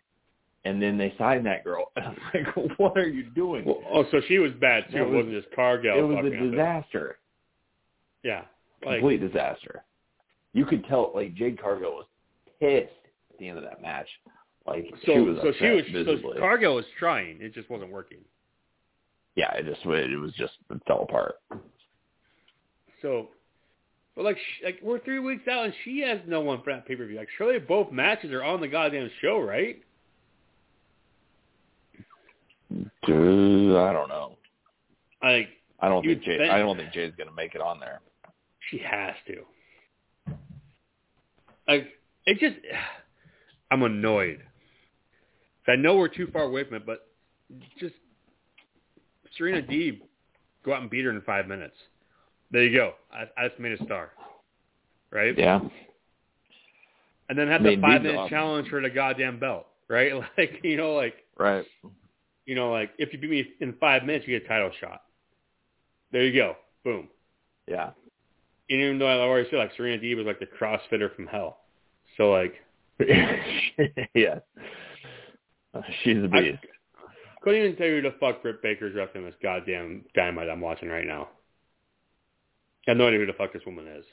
And 0.65 0.81
then 0.81 0.97
they 0.97 1.13
signed 1.19 1.45
that 1.47 1.65
girl. 1.65 1.91
And 1.97 2.05
I'm 2.07 2.17
like, 2.35 2.79
what 2.79 2.97
are 2.97 3.09
you 3.09 3.25
doing? 3.31 3.65
Well, 3.65 3.83
oh, 3.93 4.05
so 4.11 4.21
she 4.29 4.39
was 4.39 4.53
bad 4.61 4.85
too. 4.91 4.99
It 4.99 5.09
was- 5.09 5.25
wasn't 5.25 5.43
just 5.43 5.55
Cargill. 5.55 5.99
it 5.99 6.03
was 6.03 6.25
a 6.27 6.51
disaster. 6.51 7.19
Yeah, 8.23 8.43
like 8.87 9.01
Complete 9.01 9.21
disaster. 9.21 9.83
You 10.53 10.65
could 10.65 10.85
tell 10.87 11.11
like 11.15 11.35
Jade 11.35 11.61
Cargill 11.61 11.93
was 11.93 12.07
pissed 12.61 12.93
at 13.31 13.39
the 13.39 13.49
end 13.49 13.59
of 13.59 13.65
that 13.65 13.83
match. 13.83 14.07
Like 14.67 14.93
so. 15.05 15.15
she 15.15 15.21
was 15.21 15.39
so 15.43 15.53
she 15.59 15.71
was. 15.71 15.81
upset 15.81 15.93
So 16.07 16.13
visibly. 16.13 16.39
Cargill 16.39 16.77
was 16.77 16.85
trying. 16.99 17.39
It 17.41 17.53
just 17.55 17.69
wasn't 17.69 17.91
working. 17.91 18.19
yeah, 19.35 19.53
it 19.55 19.65
just 19.67 19.85
it 19.85 20.21
was 20.21 20.33
just 20.35 20.53
it 20.71 20.81
fell 20.87 21.03
apart. 21.03 21.37
So, 23.01 23.31
but 24.15 24.25
like, 24.25 24.37
sh- 24.39 24.65
like 24.65 24.79
we're 24.83 25.01
three 25.01 25.19
weeks 25.19 25.49
out 25.49 25.65
and 25.65 25.75
she 25.85 26.01
has 26.03 26.21
no 26.29 26.41
one 26.43 26.63
for 26.63 26.73
that 26.73 26.87
pay 26.87 26.95
per 26.95 27.05
view. 27.07 27.17
Like, 27.19 27.29
surely 27.37 27.59
both 27.59 27.91
matches 27.91 28.31
are 28.31 28.45
on 28.45 28.61
the 28.61 28.69
goddamn 28.69 29.11
show, 29.21 29.41
right? 29.41 29.83
Dude, 33.07 33.77
I 33.77 33.93
don't 33.93 34.09
know. 34.09 34.37
Like, 35.23 35.49
I 35.81 35.89
don't 35.89 36.05
think 36.05 36.23
Jay. 36.23 36.49
I 36.49 36.59
don't 36.59 36.77
think 36.77 36.93
Jay's 36.93 37.13
gonna 37.17 37.33
make 37.33 37.55
it 37.55 37.61
on 37.61 37.79
there. 37.81 38.01
she 38.71 38.79
has 38.79 39.15
to. 39.27 40.35
Like, 41.69 41.89
it 42.27 42.39
just, 42.39 42.57
I'm 43.71 43.83
annoyed. 43.83 44.41
I 45.69 45.77
know 45.77 45.97
we're 45.97 46.09
too 46.09 46.27
far 46.33 46.43
away 46.43 46.65
from 46.65 46.77
it, 46.79 46.87
but 46.87 47.07
just 47.79 47.95
Serena 49.37 49.63
Deeb, 49.63 50.01
go 50.65 50.75
out 50.75 50.81
and 50.83 50.91
beat 50.91 51.05
her 51.05 51.11
in 51.11 51.21
five 51.23 51.47
minutes. 51.47 51.77
There 52.51 52.65
you 52.65 52.77
go. 52.77 52.95
I, 53.13 53.23
I 53.43 53.49
just 53.49 53.61
made 53.61 53.81
a 53.81 53.85
star, 53.85 54.11
right? 55.11 55.37
Yeah. 55.39 55.61
And 57.29 57.39
then 57.39 57.47
have 57.49 57.61
I 57.61 57.65
the 57.65 57.71
mean, 57.71 57.79
Deeb's 57.79 57.83
five 57.83 58.03
minute 58.03 58.17
awesome. 58.19 58.31
challenge 58.31 58.69
for 58.69 58.81
the 58.83 58.91
goddamn 58.91 59.39
belt, 59.39 59.67
right? 59.89 60.13
Like, 60.37 60.61
you 60.63 60.77
know, 60.77 60.95
like 60.95 61.15
Right. 61.39 61.65
You 62.47 62.55
know, 62.55 62.71
like 62.73 62.91
if 62.99 63.13
you 63.13 63.19
beat 63.19 63.31
me 63.31 63.47
in 63.61 63.75
five 63.75 64.05
minutes, 64.05 64.27
you 64.27 64.39
get 64.39 64.45
a 64.45 64.49
title 64.49 64.71
shot. 64.81 65.03
There 66.11 66.25
you 66.25 66.35
go. 66.35 66.57
Boom. 66.85 67.09
Yeah. 67.67 67.91
And 68.69 68.81
even 68.81 68.99
though 68.99 69.07
I 69.07 69.19
already 69.19 69.49
said 69.51 69.59
like 69.59 69.73
Serena 69.77 70.03
Deeb 70.03 70.17
was 70.17 70.27
like 70.27 70.41
the 70.41 70.47
CrossFitter 70.47 71.15
from 71.15 71.27
hell. 71.27 71.59
So 72.17 72.31
like 72.31 72.55
yeah. 74.15 74.39
She's 76.03 76.19
a 76.19 76.29
I 76.33 76.41
beast. 76.41 76.59
couldn't 77.41 77.63
even 77.63 77.77
tell 77.77 77.87
you 77.87 77.97
who 77.97 78.03
the 78.03 78.15
fuck 78.21 78.43
Britt 78.43 78.63
Baker's 78.63 78.95
wrestling 78.95 79.25
this 79.25 79.35
goddamn 79.43 80.05
dynamite 80.15 80.49
I'm 80.49 80.61
watching 80.61 80.89
right 80.89 81.07
now. 81.07 81.29
I 82.87 82.91
have 82.91 82.99
no 82.99 83.07
idea 83.07 83.21
who 83.21 83.27
the 83.27 83.33
fuck 83.33 83.53
this 83.53 83.65
woman 83.65 83.87
is. 83.87 84.05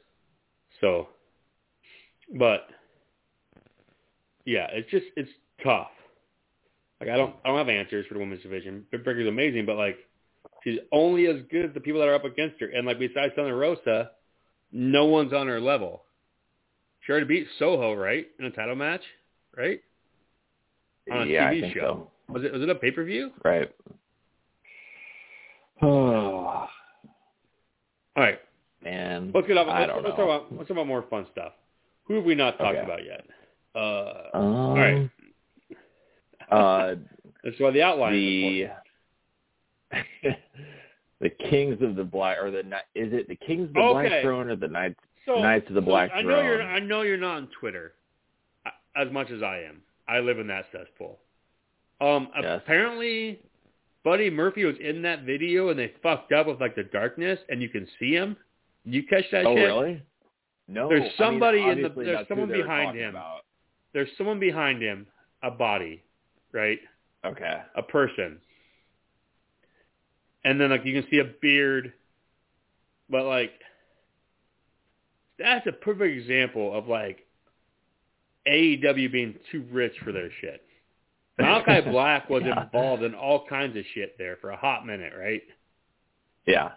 So, 0.80 1.10
but 2.38 2.68
yeah, 4.46 4.68
it's 4.72 4.90
just 4.90 5.06
it's 5.16 5.30
tough. 5.64 5.90
Like 7.00 7.10
I 7.10 7.18
don't 7.18 7.36
I 7.44 7.50
don't 7.50 7.58
have 7.58 7.70
answers 7.70 8.06
for 8.08 8.14
the 8.16 8.20
women's 8.20 8.44
division. 8.44 8.86
Britt 8.90 9.06
Baker's 9.06 9.28
amazing, 9.28 9.66
but 9.66 9.78
like 9.78 9.98
she's 10.64 10.80
only 10.92 11.28
as 11.28 11.38
good 11.50 11.66
as 11.66 11.74
the 11.74 11.80
people 11.80 12.00
that 12.02 12.08
are 12.10 12.16
up 12.16 12.26
against 12.26 12.60
her. 12.60 12.68
And 12.68 12.86
like 12.86 13.00
besides 13.00 13.34
Thunder 13.36 13.56
Rosa, 13.56 14.12
no 14.72 15.06
one's 15.06 15.34
on 15.34 15.48
her 15.48 15.62
level. 15.62 16.04
She 17.02 17.12
already 17.12 17.28
beat 17.28 17.48
Soho, 17.58 17.94
right, 17.96 18.28
in 18.40 18.46
a 18.46 18.52
title 18.52 18.76
match, 18.76 19.02
right? 19.58 19.82
On 21.12 21.22
a 21.22 21.26
yeah, 21.26 21.50
TV 21.52 21.58
I 21.58 21.62
think 21.62 21.74
show. 21.74 22.12
Was 22.28 22.44
it 22.44 22.52
was 22.54 22.62
it 22.62 22.70
a 22.70 22.76
pay 22.76 22.92
per 22.92 23.04
view? 23.04 23.32
Right. 23.44 23.72
Oh 25.82 25.88
All 28.16 28.24
right, 28.24 28.40
man. 28.84 29.32
let's 29.34 29.48
get 29.48 29.58
off. 29.58 29.68
I 29.68 29.80
Let's, 29.82 29.92
don't 29.94 30.04
let's 30.04 30.18
know. 30.18 30.26
talk 30.28 30.42
about 30.48 30.58
let's 30.58 30.68
talk 30.68 30.76
about 30.76 30.88
more 30.88 31.06
fun 31.10 31.26
stuff. 31.32 31.54
Who 32.06 32.16
have 32.16 32.26
we 32.26 32.36
not 32.36 32.58
talked 32.58 32.78
Okay. 32.78 32.84
about 32.86 33.06
yet? 33.06 33.26
Uh, 33.74 34.38
Um, 34.38 34.44
all 34.56 34.76
right. 34.76 35.10
Uh, 36.52 36.96
That's 37.44 37.60
why 37.60 37.72
the 37.72 37.82
outline 37.82 38.14
the 38.14 38.68
the 41.22 41.30
Kings 41.50 41.82
of 41.82 41.96
the 41.96 42.04
Black 42.04 42.38
or 42.42 42.52
the 42.52 42.60
is 42.96 43.12
it 43.14 43.28
the 43.28 43.36
Kings 43.36 43.68
of 43.70 43.74
the 43.74 43.80
Okay. 43.80 44.10
Black 44.10 44.22
Throne 44.22 44.50
or 44.50 44.56
the 44.56 44.68
Knights 44.68 45.00
So, 45.26 45.36
Knights 45.42 45.68
of 45.70 45.76
the 45.76 45.82
so 45.82 45.86
Black 45.86 46.12
I 46.14 46.22
know 46.22 46.42
you're 46.42 46.62
I 46.62 46.80
know 46.80 47.02
you're 47.02 47.18
not 47.18 47.38
on 47.38 47.50
Twitter 47.60 47.94
uh, 48.66 48.70
as 48.96 49.12
much 49.12 49.30
as 49.32 49.42
I 49.44 49.60
am. 49.68 49.82
I 50.08 50.20
live 50.20 50.40
in 50.40 50.48
that 50.48 50.66
cesspool. 50.72 51.20
Um, 52.02 52.30
Yes. 52.42 52.62
apparently, 52.64 53.40
Buddy 54.04 54.30
Murphy 54.30 54.64
was 54.66 54.76
in 54.80 55.02
that 55.04 55.24
video 55.24 55.70
and 55.70 55.78
they 55.78 55.92
fucked 56.02 56.32
up 56.32 56.48
with 56.48 56.60
like 56.62 56.76
the 56.76 56.84
darkness 56.84 57.40
and 57.50 57.62
you 57.62 57.70
can 57.70 57.88
see 58.00 58.12
him. 58.14 58.38
You 58.86 59.04
catch 59.04 59.26
that 59.32 59.46
oh 59.46 59.56
shit? 59.56 59.66
really? 59.66 60.02
No. 60.68 60.88
There's 60.88 61.02
I 61.02 61.04
mean, 61.04 61.14
somebody 61.18 61.60
in 61.62 61.82
the- 61.82 61.90
there's 61.90 62.28
someone 62.28 62.50
behind 62.52 62.98
him. 62.98 63.10
about. 63.12 63.42
There's 63.92 64.10
someone 64.18 64.40
behind 64.40 64.82
him, 64.84 65.08
a 65.42 65.50
body, 65.52 66.04
right? 66.52 66.80
Okay. 67.26 67.62
a 67.76 67.84
person. 67.84 68.40
And 70.46 70.60
then 70.60 70.70
like 70.70 70.86
you 70.86 71.00
can 71.02 71.10
see 71.12 71.20
a 71.20 71.26
beard, 71.42 71.92
but 73.10 73.26
like 73.26 73.52
that's 75.38 75.68
a 75.68 75.72
perfect 75.72 76.18
example 76.18 76.74
of 76.78 76.88
like 76.88 77.26
AEW 78.48 79.12
being 79.12 79.36
too 79.52 79.66
rich 79.72 79.94
for 80.04 80.12
their 80.12 80.30
shit. 80.42 80.62
Malachi 81.38 81.82
Black 81.92 82.30
was 82.30 82.44
Yeah. 82.46 82.64
involved 82.64 83.04
in 83.04 83.14
all 83.14 83.46
kinds 83.48 83.78
of 83.78 83.84
shit 83.94 84.18
there 84.18 84.38
for 84.38 84.52
a 84.52 84.58
hot 84.58 84.86
minute, 84.86 85.14
right? 85.18 85.42
Yeah. 86.46 86.72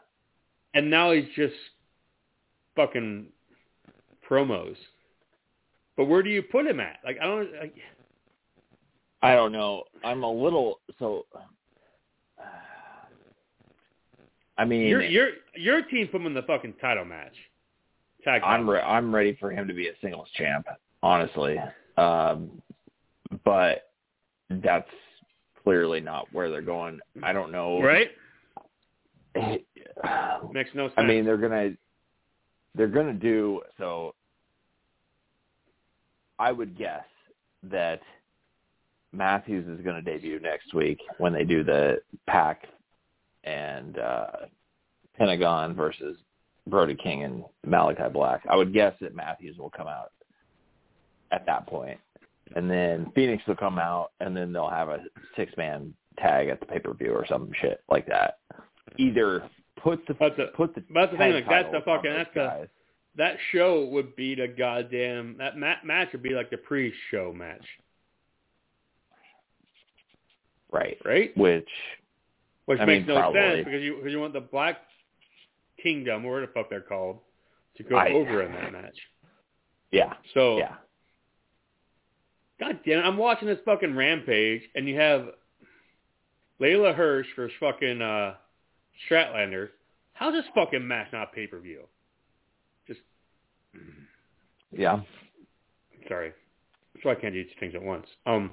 And 0.74 0.90
now 0.90 1.12
he's 1.12 1.28
just 1.36 1.54
fucking 2.76 3.26
promos. 4.28 4.76
But 5.96 6.06
where 6.06 6.22
do 6.22 6.30
you 6.30 6.42
put 6.42 6.66
him 6.66 6.80
at? 6.80 6.98
Like 7.04 7.18
I 7.20 7.24
don't 7.26 7.52
like 7.60 7.74
I 9.22 9.34
don't 9.34 9.52
know. 9.52 9.84
I'm 10.04 10.22
a 10.24 10.30
little 10.30 10.80
so. 10.98 11.26
Uh, 11.34 12.42
I 14.58 14.64
mean, 14.64 14.86
your 14.86 15.02
your 15.02 15.28
your 15.56 15.82
team 15.82 16.08
put 16.08 16.20
him 16.20 16.26
in 16.26 16.34
the 16.34 16.42
fucking 16.42 16.74
title 16.80 17.04
match. 17.04 17.34
Tag 18.24 18.42
I'm 18.44 18.68
re- 18.68 18.80
I'm 18.80 19.14
ready 19.14 19.36
for 19.40 19.50
him 19.50 19.66
to 19.68 19.74
be 19.74 19.88
a 19.88 19.92
singles 20.00 20.28
champ, 20.36 20.66
honestly. 21.02 21.56
Um, 21.96 22.62
but 23.44 23.90
that's 24.50 24.88
clearly 25.62 26.00
not 26.00 26.26
where 26.32 26.50
they're 26.50 26.62
going. 26.62 27.00
I 27.22 27.32
don't 27.32 27.50
know. 27.50 27.80
right? 27.82 28.10
I 29.34 29.60
Makes 30.52 30.70
no 30.74 30.88
sense. 30.88 30.94
I 30.98 31.02
mean, 31.04 31.24
they're 31.24 31.36
gonna 31.36 31.70
they're 32.74 32.88
gonna 32.88 33.12
do 33.14 33.62
so. 33.78 34.14
I 36.38 36.50
would 36.52 36.76
guess 36.76 37.04
that 37.64 38.00
Matthews 39.12 39.66
is 39.68 39.84
going 39.84 39.96
to 39.96 40.02
debut 40.02 40.40
next 40.40 40.72
week 40.74 40.98
when 41.18 41.32
they 41.32 41.44
do 41.44 41.62
the 41.62 42.00
Pac 42.26 42.66
and 43.44 43.98
uh, 43.98 44.26
Pentagon 45.18 45.74
versus 45.74 46.16
Brody 46.66 46.94
King 46.94 47.24
and 47.24 47.44
Malachi 47.66 48.08
Black. 48.12 48.42
I 48.48 48.56
would 48.56 48.72
guess 48.72 48.94
that 49.00 49.14
Matthews 49.14 49.58
will 49.58 49.70
come 49.70 49.88
out 49.88 50.12
at 51.30 51.44
that 51.46 51.66
point, 51.66 51.98
and 52.56 52.70
then 52.70 53.10
Fenix 53.14 53.42
will 53.46 53.56
come 53.56 53.78
out, 53.78 54.12
and 54.20 54.36
then 54.36 54.52
they'll 54.52 54.68
have 54.68 54.88
a 54.88 55.00
six 55.36 55.52
man 55.56 55.92
tag 56.18 56.48
at 56.48 56.60
the 56.60 56.66
pay 56.66 56.78
per 56.78 56.92
view 56.94 57.12
or 57.12 57.26
some 57.26 57.50
shit 57.60 57.82
like 57.90 58.06
that. 58.06 58.38
Either 58.98 59.48
put 59.76 60.06
the 60.06 60.14
That's 60.20 60.38
a- 60.38 60.56
put 60.56 60.74
the 60.74 60.84
that's 60.94 61.10
the 61.12 61.18
thing, 61.18 61.32
like, 61.34 61.48
that's 61.48 61.72
the 61.72 61.80
fucking- 61.80 62.12
that's 62.12 62.34
the- 62.34 62.68
that 63.16 63.36
show 63.50 63.84
would 63.86 64.14
be 64.16 64.34
the 64.34 64.48
goddamn 64.48 65.36
that 65.38 65.58
ma- 65.58 65.82
match 65.84 66.12
would 66.12 66.22
be 66.22 66.30
like 66.30 66.48
the 66.50 66.56
pre-show 66.56 67.32
match, 67.32 67.64
right, 70.72 70.96
right? 71.04 71.36
which 71.36 71.68
Which 72.66 72.80
I 72.80 72.84
makes 72.84 73.06
mean, 73.06 73.14
no 73.14 73.20
probably. 73.20 73.40
sense 73.40 73.64
because 73.64 73.82
you 73.82 73.96
because 73.96 74.12
you 74.12 74.20
want 74.20 74.32
the 74.32 74.40
Black 74.40 74.78
Kingdom, 75.82 76.24
or 76.24 76.32
whatever 76.34 76.46
the 76.46 76.52
fuck 76.52 76.70
they're 76.70 76.80
called, 76.80 77.18
to 77.76 77.82
go 77.82 77.96
I- 77.96 78.10
over 78.12 78.42
in 78.42 78.52
that 78.52 78.72
match. 78.72 78.96
yeah, 79.90 80.14
So, 80.34 80.58
yeah. 80.58 80.74
god 82.60 82.78
damn 82.86 82.98
it, 83.00 83.02
I'm 83.02 83.16
watching 83.16 83.48
this 83.48 83.58
fucking 83.64 83.94
Rampage, 83.96 84.62
and 84.74 84.86
you 84.88 84.96
have 84.98 85.28
Leyla 86.60 86.94
Hirsch 86.94 87.26
versus 87.36 87.56
fucking 87.58 88.00
uh, 88.00 88.34
Statlander. 89.10 89.70
How's 90.14 90.34
this 90.34 90.44
fucking 90.54 90.86
match 90.86 91.08
not 91.12 91.32
pay 91.32 91.46
per 91.48 91.58
view? 91.58 91.82
Just 92.86 93.00
Yeah. 94.70 95.00
Sorry. 96.08 96.32
So 97.02 97.10
I 97.10 97.14
can't 97.16 97.34
do 97.34 97.42
two 97.42 97.50
things 97.58 97.74
at 97.74 97.82
once. 97.82 98.06
Um. 98.26 98.52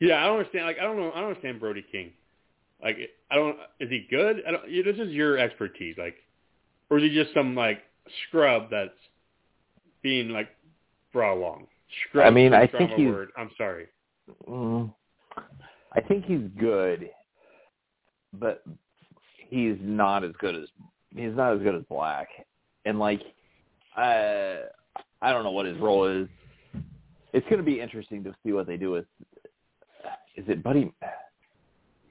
Yeah, 0.00 0.22
I 0.22 0.26
don't 0.26 0.38
understand. 0.38 0.66
Like, 0.66 0.78
I 0.78 0.84
don't 0.84 0.96
know. 0.96 1.10
I 1.12 1.20
don't 1.20 1.30
understand 1.30 1.60
Brody 1.60 1.84
King. 1.90 2.12
Like, 2.82 2.96
I 3.30 3.34
don't. 3.34 3.56
Is 3.80 3.90
he 3.90 4.06
good? 4.10 4.42
I 4.46 4.52
don't. 4.52 4.68
You, 4.68 4.82
this 4.82 4.96
is 4.96 5.10
your 5.10 5.38
expertise. 5.38 5.96
Like, 5.98 6.16
or 6.90 6.98
is 6.98 7.04
he 7.04 7.14
just 7.14 7.34
some 7.34 7.54
like 7.54 7.80
scrub 8.28 8.70
that's 8.70 8.90
being 10.02 10.30
like 10.30 10.48
brought 11.12 11.36
along? 11.36 11.66
Scrub. 12.08 12.26
I 12.26 12.30
mean, 12.30 12.54
I 12.54 12.66
think 12.66 12.90
he's- 12.92 13.10
word. 13.12 13.30
I'm 13.36 13.50
sorry. 13.56 13.86
Mm, 14.48 14.92
I 15.94 16.00
think 16.02 16.26
he's 16.26 16.42
good, 16.58 17.08
but 18.34 18.62
he's 19.48 19.76
not 19.80 20.22
as 20.22 20.32
good 20.38 20.54
as 20.54 20.68
he's 21.16 21.34
not 21.34 21.54
as 21.54 21.62
good 21.62 21.74
as 21.74 21.82
Black. 21.88 22.28
And 22.84 22.98
like, 22.98 23.22
uh, 23.96 24.56
I 25.22 25.32
don't 25.32 25.44
know 25.44 25.50
what 25.50 25.66
his 25.66 25.78
role 25.78 26.04
is. 26.04 26.28
It's 27.32 27.44
going 27.48 27.58
to 27.58 27.62
be 27.64 27.80
interesting 27.80 28.22
to 28.24 28.34
see 28.44 28.52
what 28.52 28.66
they 28.66 28.76
do 28.76 28.90
with. 28.90 29.06
Is 30.38 30.44
it 30.48 30.62
Buddy? 30.62 30.82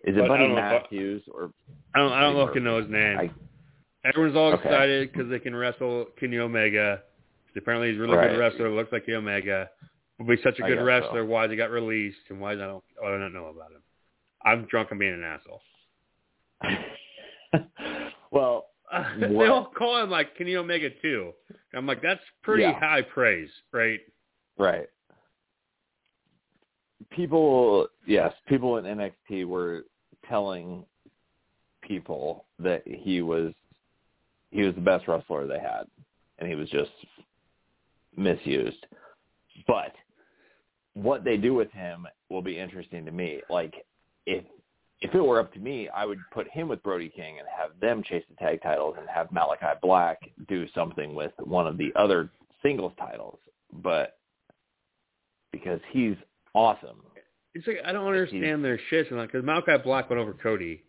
Is 0.04 0.16
it 0.16 0.20
But 0.20 0.28
Buddy 0.28 0.44
don't 0.48 0.56
know 0.56 0.58
if- 0.76 0.82
Matthews 0.84 1.24
or 1.34 1.52
I 1.96 2.00
don't. 2.00 2.12
I 2.12 2.22
don't 2.22 2.48
fucking 2.48 2.64
know 2.64 2.78
his 2.82 2.90
name. 2.90 3.18
I- 3.20 3.32
Everyone's 4.08 4.36
all 4.38 4.54
Okay. 4.54 4.64
excited 4.70 5.12
because 5.12 5.30
they 5.30 5.40
can 5.40 5.56
wrestle 5.56 6.06
Kenny 6.20 6.38
Omega. 6.38 7.04
Apparently, 7.56 7.90
he's 7.90 7.98
a 7.98 8.02
really 8.02 8.16
Right. 8.16 8.30
good 8.30 8.40
wrestler. 8.40 8.70
Looks 8.70 8.92
like 8.92 9.06
Kenny 9.06 9.18
Omega. 9.18 9.70
Will 10.20 10.28
be 10.28 10.38
such 10.44 10.60
a 10.60 10.64
good 10.64 10.82
wrestler. 10.82 11.22
so. 11.24 11.26
Why 11.26 11.48
he 11.48 11.56
got 11.56 11.72
released 11.72 12.20
and 12.30 12.40
why 12.40 12.52
I 12.52 12.56
don't. 12.56 12.84
I 13.04 13.08
don't 13.10 13.34
know 13.34 13.48
about 13.48 13.72
him. 13.72 13.82
I'm 14.44 14.66
drunk 14.66 14.92
and 14.92 15.00
being 15.00 15.14
an 15.14 15.24
asshole. 15.24 15.62
well, 18.32 18.70
they 19.20 19.48
all 19.48 19.66
call 19.66 20.02
him 20.02 20.10
like 20.10 20.36
Kenny 20.38 20.56
Omega 20.56 20.90
too. 21.02 21.34
I'm 21.74 21.86
like, 21.86 22.02
that's 22.02 22.22
pretty 22.44 22.64
Yeah. 22.64 22.80
high 22.80 23.02
praise, 23.02 23.50
right? 23.72 24.00
Right. 24.58 24.88
People, 27.12 27.88
yes, 28.06 28.34
people 28.48 28.78
in 28.78 28.86
NXT 28.86 29.46
were 29.46 29.84
telling 30.28 30.84
people 31.82 32.46
that 32.60 32.84
he 32.86 33.22
was 33.22 33.54
he 34.52 34.64
was 34.64 34.76
the 34.76 34.82
best 34.82 35.08
wrestler 35.08 35.46
they 35.46 35.60
had, 35.60 35.84
and 36.40 36.48
he 36.48 36.56
was 36.56 36.70
just 36.70 36.92
misused. 38.16 38.86
But 39.68 39.94
what 40.94 41.24
they 41.24 41.38
do 41.38 41.54
with 41.54 41.72
him 41.72 42.08
will 42.30 42.42
be 42.42 42.58
interesting 42.58 43.06
to 43.06 43.12
me. 43.12 43.42
Like 43.50 43.74
if 44.26 44.44
if 45.02 45.14
it 45.14 45.22
were 45.22 45.40
up 45.40 45.54
to 45.54 45.60
me, 45.60 45.90
I 45.90 46.06
would 46.06 46.20
put 46.32 46.50
him 46.50 46.68
with 46.68 46.82
Brody 46.82 47.10
King 47.10 47.38
and 47.38 47.48
have 47.56 47.80
them 47.80 48.02
chase 48.04 48.24
the 48.30 48.36
tag 48.36 48.62
titles 48.64 48.96
and 48.98 49.08
have 49.08 49.32
Malachi 49.32 49.78
Black 49.82 50.20
do 50.48 50.66
something 50.74 51.14
with 51.14 51.32
one 51.38 51.68
of 51.68 51.78
the 51.78 51.92
other 51.96 52.30
singles 52.64 52.94
titles. 52.98 53.38
But 53.72 54.18
because 55.52 55.80
he's 55.92 56.16
awesome. 56.58 56.98
It's 57.54 57.66
like 57.68 57.78
I 57.86 57.92
don't 57.92 58.08
understand 58.08 58.64
their 58.64 58.80
shit. 58.90 59.10
Because 59.10 59.44
Malachi 59.44 59.78
Black 59.84 60.10
went 60.10 60.22
over 60.22 60.34
Cody, 60.34 60.84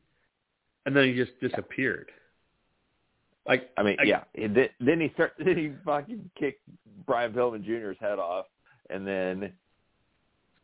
and 0.87 0.95
then 0.97 1.05
he 1.05 1.15
just 1.15 1.33
disappeared. 1.41 2.11
Like 3.47 3.71
I 3.77 3.83
mean, 3.83 3.97
I- 4.01 4.05
yeah. 4.05 4.25
He- 4.35 4.47
Then 4.47 4.69
then 4.81 5.01
he 5.01 5.11
start 5.15 5.33
then 5.39 5.57
he 5.57 5.73
fucking 5.85 6.31
kicked 6.39 6.61
Brian 7.07 7.33
Pillman 7.33 7.65
Jr.'s 7.65 7.97
head 8.01 8.19
off, 8.19 8.47
and 8.91 9.07
then 9.07 9.53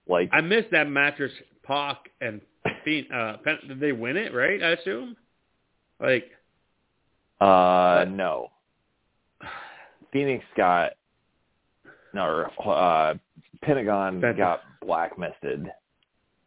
like 0.07 0.29
I 0.33 0.41
missed 0.41 0.71
that 0.73 0.89
mattress. 0.89 1.33
Pac 1.63 2.11
and 2.21 2.43
Fiend, 2.85 3.07
uh, 3.11 3.39
Pen- 3.39 3.59
did 3.67 3.81
they 3.81 3.93
win 3.93 4.19
it? 4.19 4.35
Right? 4.35 4.63
I 4.63 4.71
assume. 4.73 5.17
Like 5.99 6.31
uh 7.41 8.05
no, 8.11 8.51
Fenix 10.13 10.45
got 10.57 10.93
no 12.15 12.43
uh 12.65 13.15
Pentagon 13.63 14.21
Pentagon. 14.21 14.37
got 14.37 14.61
blacklisted. 14.81 15.71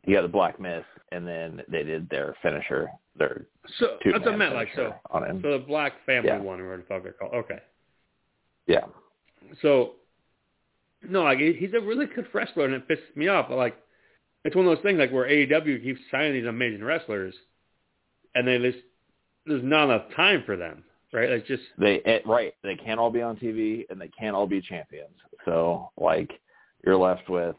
He 0.03 0.13
got 0.13 0.21
the 0.21 0.27
black 0.27 0.59
mist, 0.59 0.85
and 1.11 1.27
then 1.27 1.61
they 1.67 1.83
did 1.83 2.09
their 2.09 2.35
finisher, 2.41 2.89
their 3.17 3.45
so. 3.77 3.97
That's 4.05 4.19
what 4.23 4.33
I 4.33 4.37
meant. 4.37 4.53
Like 4.55 4.69
so. 4.75 4.93
on 5.11 5.23
him. 5.25 5.41
So 5.43 5.51
the 5.51 5.65
Black 5.65 5.93
Family 6.05 6.29
Yeah. 6.29 6.37
one, 6.39 6.61
or 6.61 6.69
what 6.69 6.77
the 6.79 6.85
fuck 6.85 7.03
they're 7.03 7.11
called. 7.13 7.33
Okay. 7.33 7.59
yeah, 8.67 8.85
So, 9.61 9.93
no, 11.07 11.23
like 11.23 11.39
he's 11.39 11.73
a 11.73 11.81
really 11.81 12.05
good 12.05 12.27
wrestler, 12.33 12.65
and 12.65 12.73
it 12.73 12.87
pisses 12.87 13.15
me 13.15 13.27
off. 13.27 13.47
But 13.49 13.57
like, 13.57 13.75
it's 14.45 14.55
one 14.55 14.65
of 14.65 14.75
those 14.75 14.83
things 14.83 14.97
like 14.99 15.11
where 15.11 15.27
AEW 15.27 15.83
keeps 15.83 15.99
signing 16.09 16.33
these 16.33 16.45
amazing 16.47 16.83
wrestlers, 16.83 17.35
and 18.33 18.47
they 18.47 18.57
just 18.59 18.77
there's 19.45 19.63
not 19.63 19.85
enough 19.85 20.05
time 20.15 20.43
for 20.45 20.55
them, 20.55 20.83
right? 21.13 21.29
Like 21.29 21.45
just 21.47 21.63
they 21.77 21.95
it, 22.05 22.25
right. 22.25 22.53
They 22.63 22.75
can't 22.75 22.99
all 22.99 23.11
be 23.11 23.21
on 23.21 23.35
TV, 23.37 23.85
and 23.89 23.99
they 23.99 24.09
can't 24.09 24.35
all 24.35 24.47
be 24.47 24.61
champions. 24.61 25.13
So 25.45 25.91
like, 25.97 26.31
you're 26.85 26.97
left 26.97 27.29
with. 27.29 27.55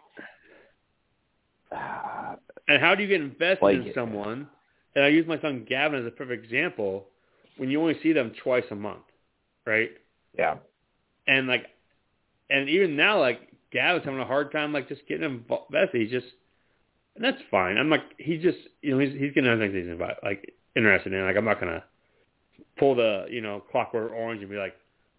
Uh, 1.71 2.35
and 2.67 2.81
how 2.81 2.95
do 2.95 3.03
you 3.03 3.09
get 3.09 3.21
invested 3.21 3.63
Like- 3.65 3.77
in 3.87 3.93
someone? 3.95 4.49
And 4.95 5.05
I 5.05 5.09
use 5.09 5.27
my 5.29 5.41
son 5.41 5.65
Gavin 5.69 6.01
as 6.01 6.07
a 6.07 6.11
perfect 6.11 6.45
example. 6.45 7.07
When 7.57 7.71
you 7.71 7.81
only 7.81 8.01
see 8.03 8.13
them 8.13 8.33
twice 8.43 8.65
a 8.71 8.75
month, 8.75 9.03
right? 9.67 9.91
yeah, 10.39 10.57
And 11.27 11.47
like, 11.49 11.67
and 12.51 12.69
even 12.69 12.95
now, 12.97 13.19
like 13.21 13.41
Gavin's 13.73 14.05
having 14.05 14.21
a 14.21 14.25
hard 14.25 14.53
time 14.53 14.73
like 14.73 14.89
just 14.89 15.03
getting 15.09 15.25
invested. 15.25 16.01
He's 16.01 16.11
just, 16.11 16.27
and 17.17 17.25
that's 17.25 17.41
fine. 17.51 17.77
I'm 17.79 17.91
like, 17.91 18.03
he 18.19 18.39
just, 18.39 18.59
you 18.83 18.93
know, 18.93 18.99
he's 19.01 19.13
he's 19.19 19.33
getting 19.33 19.51
other 19.51 19.69
things 19.69 19.75
he's 19.75 20.01
like 20.23 20.55
interested 20.77 21.13
in. 21.13 21.25
Like, 21.25 21.37
I'm 21.37 21.45
not 21.45 21.59
gonna 21.61 21.83
pull 22.79 22.95
the, 22.95 23.27
you 23.31 23.41
know, 23.41 23.63
Clockwork 23.71 24.13
Orange 24.13 24.41
and 24.41 24.51
be 24.51 24.57
like, 24.57 24.75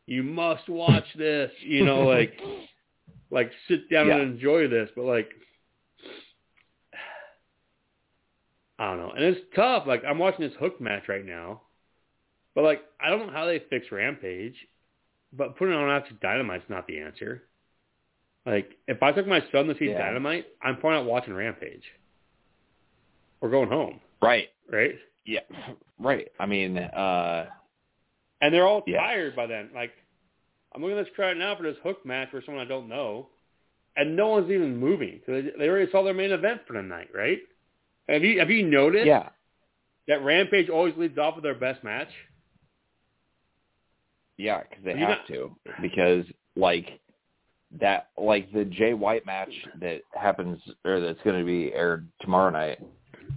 you 0.06 0.24
must 0.24 0.68
watch 0.70 1.06
this, 1.18 1.52
you 1.62 1.86
know, 1.86 2.02
like, 2.02 2.40
like 3.32 3.52
sit 3.68 3.90
down 3.90 4.08
Yeah. 4.08 4.18
and 4.18 4.34
enjoy 4.34 4.68
this. 4.68 4.90
But 4.96 5.06
like, 5.06 5.30
I 8.78 8.86
don't 8.90 8.98
know, 8.98 9.12
and 9.12 9.24
it's 9.24 9.42
tough. 9.56 9.86
Like, 9.86 10.04
I'm 10.08 10.18
watching 10.20 10.48
this 10.48 10.58
Hook 10.60 10.80
match 10.80 11.10
right 11.10 11.26
now, 11.26 11.62
but 12.56 12.64
like, 12.64 12.82
I 13.00 13.10
don't 13.10 13.28
know 13.28 13.34
how 13.34 13.46
they 13.46 13.62
fix 13.70 13.92
Rampage. 13.92 14.56
But 15.32 15.58
putting 15.58 15.76
it 15.76 15.78
on 15.78 15.90
after 15.90 16.16
Dynamite's 16.16 16.68
not 16.70 16.88
the 16.88 17.02
answer. 17.02 17.44
Like, 18.48 18.72
if 18.88 19.04
I 19.04 19.12
took 19.12 19.28
my 19.28 19.44
son 19.52 19.68
to 19.68 19.78
see 19.78 19.90
Yeah. 19.92 20.00
Dynamite, 20.00 20.48
I'm 20.60 20.78
probably 20.78 20.98
not 21.00 21.06
watching 21.06 21.36
Rampage. 21.36 21.84
We're 23.40 23.52
going 23.52 23.70
home, 23.70 24.00
right. 24.24 24.48
right? 24.72 24.96
Yeah, 25.26 25.42
right. 26.00 26.28
I 26.40 26.46
mean, 26.46 26.78
uh, 26.78 27.48
And 28.42 28.54
they're 28.54 28.68
all 28.68 28.84
Yeah. 28.88 29.00
tired 29.02 29.36
by 29.36 29.46
then. 29.48 29.70
Like, 29.74 29.92
I'm 30.74 30.82
looking 30.82 30.98
at 30.98 31.06
this 31.06 31.14
crowd 31.16 31.38
now 31.38 31.56
for 31.56 31.64
this 31.64 31.78
hook 31.84 32.06
match 32.06 32.30
for 32.32 32.42
someone 32.46 32.64
I 32.66 32.68
don't 32.70 32.88
know, 32.88 33.28
and 33.98 34.16
no 34.16 34.28
one's 34.30 34.52
even 34.52 34.78
moving. 34.78 35.20
So 35.26 35.34
they, 35.34 35.50
they 35.58 35.68
already 35.68 35.92
saw 35.92 36.04
their 36.04 36.14
main 36.14 36.32
event 36.32 36.62
for 36.68 36.74
the 36.74 36.82
night, 36.82 37.10
right? 37.14 37.40
Have 38.08 38.24
you 38.24 38.40
have 38.40 38.50
you 38.50 38.66
noticed 38.66 39.06
yeah, 39.08 39.30
that 40.08 40.24
Rampage 40.24 40.70
always 40.70 40.96
leads 40.98 41.18
off 41.18 41.36
with 41.36 41.44
their 41.44 41.56
best 41.56 41.84
match? 41.84 42.10
yeah, 44.38 44.62
because 44.68 44.84
they 44.84 44.98
have 44.98 45.10
got- 45.20 45.28
to. 45.28 45.56
Because 45.82 46.26
like 46.56 47.00
that, 47.80 48.10
like 48.18 48.52
the 48.52 48.66
Jay 48.66 48.94
White 48.94 49.26
match 49.26 49.52
that 49.82 50.02
happens 50.14 50.60
or 50.86 51.00
that's 51.00 51.22
going 51.24 51.38
to 51.40 51.46
be 51.46 51.74
aired 51.74 52.08
tomorrow 52.22 52.50
night. 52.50 52.80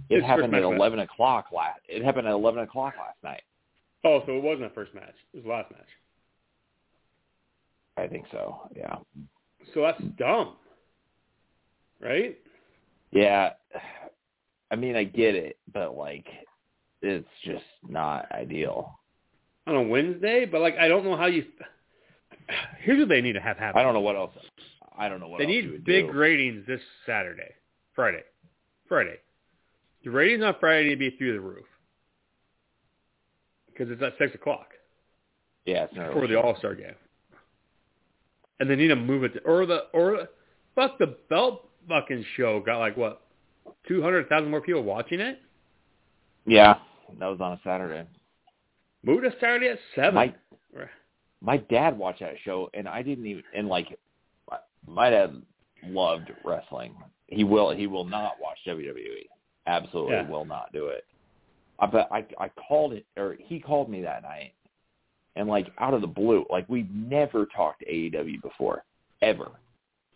It 0.09 0.17
It's 0.17 0.25
happened 0.25 0.53
at 0.55 0.61
match. 0.63 0.75
eleven 0.75 0.99
o'clock 0.99 1.47
last. 1.51 1.79
It 1.87 2.03
happened 2.03 2.27
at 2.27 2.33
eleven 2.33 2.63
o'clock 2.63 2.93
last 2.97 3.17
night. 3.23 3.41
Oh, 4.03 4.21
so 4.25 4.35
it 4.37 4.43
wasn't 4.43 4.69
the 4.69 4.73
first 4.75 4.93
match; 4.93 5.13
it 5.33 5.37
was 5.37 5.43
the 5.45 5.49
last 5.49 5.71
match. 5.71 5.87
I 7.97 8.07
think 8.07 8.25
so. 8.31 8.69
Yeah. 8.75 8.95
So 9.73 9.81
that's 9.81 10.01
dumb, 10.17 10.55
right? 12.01 12.37
Yeah. 13.11 13.51
I 14.71 14.75
mean, 14.75 14.95
I 14.95 15.03
get 15.03 15.35
it, 15.35 15.57
but 15.71 15.95
like, 15.95 16.25
it's 17.01 17.27
just 17.43 17.63
not 17.87 18.31
ideal. 18.31 18.99
on 19.67 19.75
a 19.75 19.81
Wednesday, 19.83 20.45
but 20.45 20.61
like 20.61 20.75
I 20.77 20.87
don't 20.87 21.05
know 21.05 21.15
how 21.15 21.27
you. 21.27 21.45
Here's 22.79 22.99
what 22.99 23.09
they 23.09 23.21
need 23.21 23.33
to 23.33 23.39
have 23.39 23.57
happen. 23.57 23.79
I 23.79 23.83
don't 23.83 23.93
know 23.93 24.01
what 24.01 24.15
else. 24.15 24.31
I 24.97 25.07
don't 25.07 25.19
know 25.19 25.27
what 25.27 25.39
They 25.39 25.45
need 25.45 25.85
big 25.85 26.07
do. 26.07 26.11
ratings 26.13 26.65
this 26.67 26.81
Saturday, 27.05 27.51
Friday, 27.95 28.23
Friday. 28.89 29.17
The 30.03 30.11
ratings 30.11 30.43
on 30.43 30.55
Friday 30.59 30.89
need 30.89 30.95
to 30.95 31.11
be 31.11 31.17
through 31.17 31.33
the 31.33 31.39
roof 31.39 31.65
because 33.67 33.89
it's 33.91 34.01
at 34.01 34.13
six 34.17 34.35
o'clock 34.35 34.67
Yeah, 35.65 35.85
it's 35.85 35.95
not 35.95 36.13
for 36.13 36.27
the 36.27 36.39
All 36.39 36.55
Star 36.57 36.75
game, 36.75 36.95
and 38.59 38.69
they 38.69 38.75
need 38.75 38.89
to 38.89 38.95
move 38.95 39.23
it 39.23 39.33
to, 39.35 39.39
or 39.41 39.65
the 39.65 39.85
or 39.93 40.27
fuck 40.75 40.97
the 40.99 41.17
belt 41.29 41.69
fucking 41.87 42.25
show 42.35 42.59
got 42.59 42.79
like 42.79 42.97
what 42.97 43.21
two 43.87 44.01
hundred 44.01 44.27
thousand 44.29 44.51
more 44.51 44.61
people 44.61 44.83
watching 44.83 45.19
it. 45.19 45.39
Yeah, 46.45 46.75
that 47.19 47.27
was 47.27 47.39
on 47.39 47.53
a 47.53 47.59
Saturday. 47.63 48.07
Move 49.03 49.23
to 49.23 49.31
Saturday 49.39 49.69
at 49.69 49.79
seven. 49.95 50.15
My 50.15 50.33
my 51.41 51.57
dad 51.57 51.97
watched 51.97 52.19
that 52.21 52.35
show, 52.43 52.69
and 52.73 52.87
I 52.87 53.01
didn't 53.01 53.25
even. 53.25 53.43
And 53.55 53.67
like, 53.67 53.87
my- 54.49 54.59
my 54.87 55.09
dad 55.09 55.41
loved 55.85 56.31
wrestling. 56.45 56.95
He 57.27 57.43
will. 57.43 57.71
He 57.71 57.87
will 57.87 58.05
not 58.05 58.33
watch 58.41 58.57
WWE. 58.67 59.27
Absolutely 59.67 60.13
Yeah. 60.15 60.29
will 60.29 60.45
not 60.45 60.71
do 60.73 60.87
it. 60.87 61.05
I 61.79 61.85
but 61.87 62.07
I 62.11 62.25
I 62.39 62.49
called 62.49 62.93
it, 62.93 63.05
or 63.17 63.35
he 63.39 63.59
called 63.59 63.89
me 63.89 64.01
that 64.01 64.23
night, 64.23 64.53
and 65.35 65.47
like 65.47 65.67
out 65.79 65.93
of 65.93 66.01
the 66.01 66.07
blue, 66.07 66.45
like 66.49 66.65
we've 66.69 66.89
never 66.91 67.45
talked 67.45 67.83
AEW 67.89 68.41
before, 68.41 68.83
ever. 69.21 69.51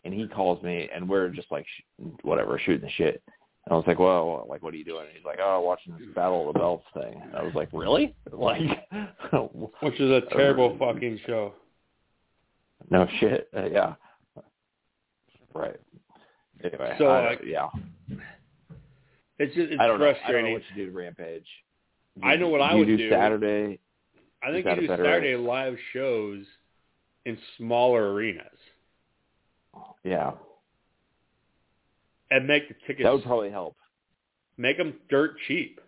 And 0.06 0.14
he 0.14 0.28
calls 0.28 0.61
me, 0.64 0.90
and 0.94 1.10
we're 1.10 1.30
just 1.30 1.52
like 1.52 1.65
sh- 1.65 2.03
whatever, 2.22 2.57
shooting 2.60 2.82
the 2.86 2.91
shit. 2.91 3.22
And 3.65 3.74
I 3.74 3.76
was 3.76 3.86
like, 3.86 3.99
well, 3.99 4.45
like, 4.48 4.64
what 4.64 4.74
are 4.74 4.78
you 4.78 4.86
doing? 4.86 5.07
And 5.07 5.14
he's 5.14 5.26
like, 5.26 5.40
oh, 5.41 5.60
watching 5.60 5.94
this 5.98 6.07
Battle 6.15 6.48
of 6.48 6.53
the 6.53 6.60
Belts 6.60 6.86
thing. 6.94 7.22
And 7.22 7.36
I 7.36 7.44
was 7.44 7.53
like, 7.53 7.68
really? 7.74 8.15
Like, 8.32 8.61
Which 9.82 9.99
is 9.99 10.10
a 10.10 10.22
terrible 10.34 10.78
fucking 10.78 11.19
show. 11.26 11.53
No 12.90 13.06
shit. 13.19 13.49
Uh, 13.53 13.65
yeah. 13.65 13.95
Right. 15.53 15.76
Anyway. 16.64 16.95
So, 16.98 17.07
I, 17.07 17.30
like, 17.32 17.41
yeah. 17.45 17.68
It's 19.39 19.53
just 19.55 19.72
it's 19.72 19.80
I 19.81 19.88
don't 19.88 19.99
know. 19.99 20.05
I 20.05 20.09
don't 20.09 20.15
know 20.15 20.19
frustrating. 20.19 20.53
what 20.53 20.61
you 20.76 20.85
do 20.85 20.91
to 20.91 20.97
Rampage. 20.97 21.47
I 22.23 22.35
know 22.35 22.49
what 22.49 22.61
I 22.61 22.72
you 22.73 22.80
would 22.80 22.88
do 22.88 22.97
do. 22.97 23.09
Saturday. 23.09 23.80
I 24.43 24.51
think 24.51 24.65
you 24.65 24.76
do 24.81 24.88
Saturday 24.88 25.35
live 25.35 25.76
shows 25.93 26.45
in 27.26 27.38
smaller 27.57 28.14
arenas 28.14 28.45
Yeah, 30.03 30.31
and 32.31 32.47
make 32.47 32.68
the 32.68 32.76
tickets 32.85 33.03
that 33.03 33.14
would 33.14 33.23
probably 33.23 33.49
help. 33.49 33.76
make 34.57 34.77
them 34.77 34.95
dirt 35.09 35.35
cheap. 35.47 35.80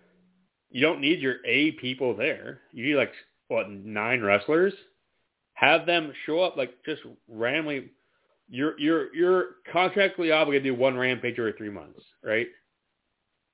You 0.71 0.81
don't 0.81 1.01
need 1.01 1.19
your 1.19 1.37
A 1.45 1.71
people 1.73 2.15
there. 2.15 2.59
You 2.71 2.85
need 2.85 2.95
like 2.95 3.11
what 3.47 3.69
nine 3.71 4.21
wrestlers. 4.21 4.73
Have 5.53 5.85
them 5.85 6.13
show 6.25 6.39
up 6.41 6.55
like 6.57 6.71
just 6.85 7.01
randomly. 7.27 7.91
You're 8.49 8.79
you're 8.79 9.13
you're 9.15 9.45
contractually 9.73 10.33
obligated 10.33 10.63
to 10.63 10.69
do 10.71 10.75
one 10.75 10.97
rampage 10.97 11.37
every 11.39 11.53
three 11.53 11.69
months, 11.69 12.01
right? 12.23 12.47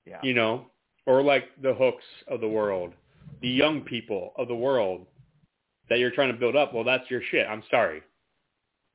Yeah. 0.05 0.19
You 0.23 0.33
know, 0.33 0.67
or 1.05 1.21
like 1.23 1.45
the 1.61 1.73
hooks 1.73 2.03
of 2.27 2.41
the 2.41 2.47
world, 2.47 2.93
the 3.41 3.49
young 3.49 3.81
people 3.81 4.33
of 4.37 4.47
the 4.47 4.55
world 4.55 5.05
that 5.89 5.99
you're 5.99 6.11
trying 6.11 6.31
to 6.31 6.37
build 6.39 6.55
up. 6.55 6.73
Well, 6.73 6.83
that's 6.83 7.09
your 7.09 7.21
shit. 7.31 7.45
I'm 7.47 7.63
sorry. 7.69 8.01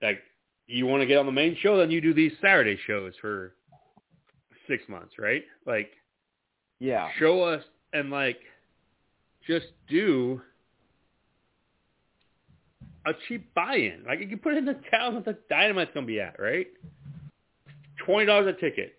Like, 0.03 0.21
you 0.67 0.87
want 0.87 1.03
to 1.03 1.07
get 1.07 1.19
on 1.19 1.27
the 1.27 1.33
main 1.33 1.57
show, 1.61 1.77
then 1.77 1.91
you 1.91 2.01
do 2.01 2.15
these 2.15 2.33
Saturday 2.41 2.79
shows 2.87 3.13
for 3.21 3.55
six 4.69 4.83
months, 4.89 5.15
right? 5.19 5.45
Like, 5.67 5.91
Yeah. 6.79 7.09
show 7.19 7.43
us 7.43 7.65
and 7.93 8.11
like 8.11 8.39
just 9.47 9.67
do 9.89 10.41
a 13.07 13.13
cheap 13.27 13.53
buy-in. 13.55 14.05
Like 14.07 14.21
you 14.21 14.29
can 14.29 14.39
put 14.39 14.55
it 14.55 14.59
in 14.59 14.65
the 14.67 14.79
town 14.91 15.15
that 15.17 15.25
the 15.25 15.37
dynamite's 15.49 15.91
gonna 15.93 16.07
be 16.07 16.21
at, 16.21 16.39
right? 16.39 16.69
Twenty 18.05 18.27
dollars 18.27 18.47
a 18.47 18.53
ticket, 18.61 18.99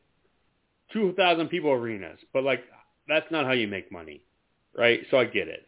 two 0.93 1.13
thousand 1.13 1.47
people 1.49 1.71
arenas, 1.71 2.19
but 2.33 2.43
like 2.43 2.63
that's 3.07 3.29
not 3.31 3.45
how 3.45 3.51
you 3.51 3.67
make 3.67 3.91
money, 3.91 4.21
right? 4.77 5.01
So 5.09 5.17
I 5.17 5.25
get 5.25 5.47
it, 5.47 5.67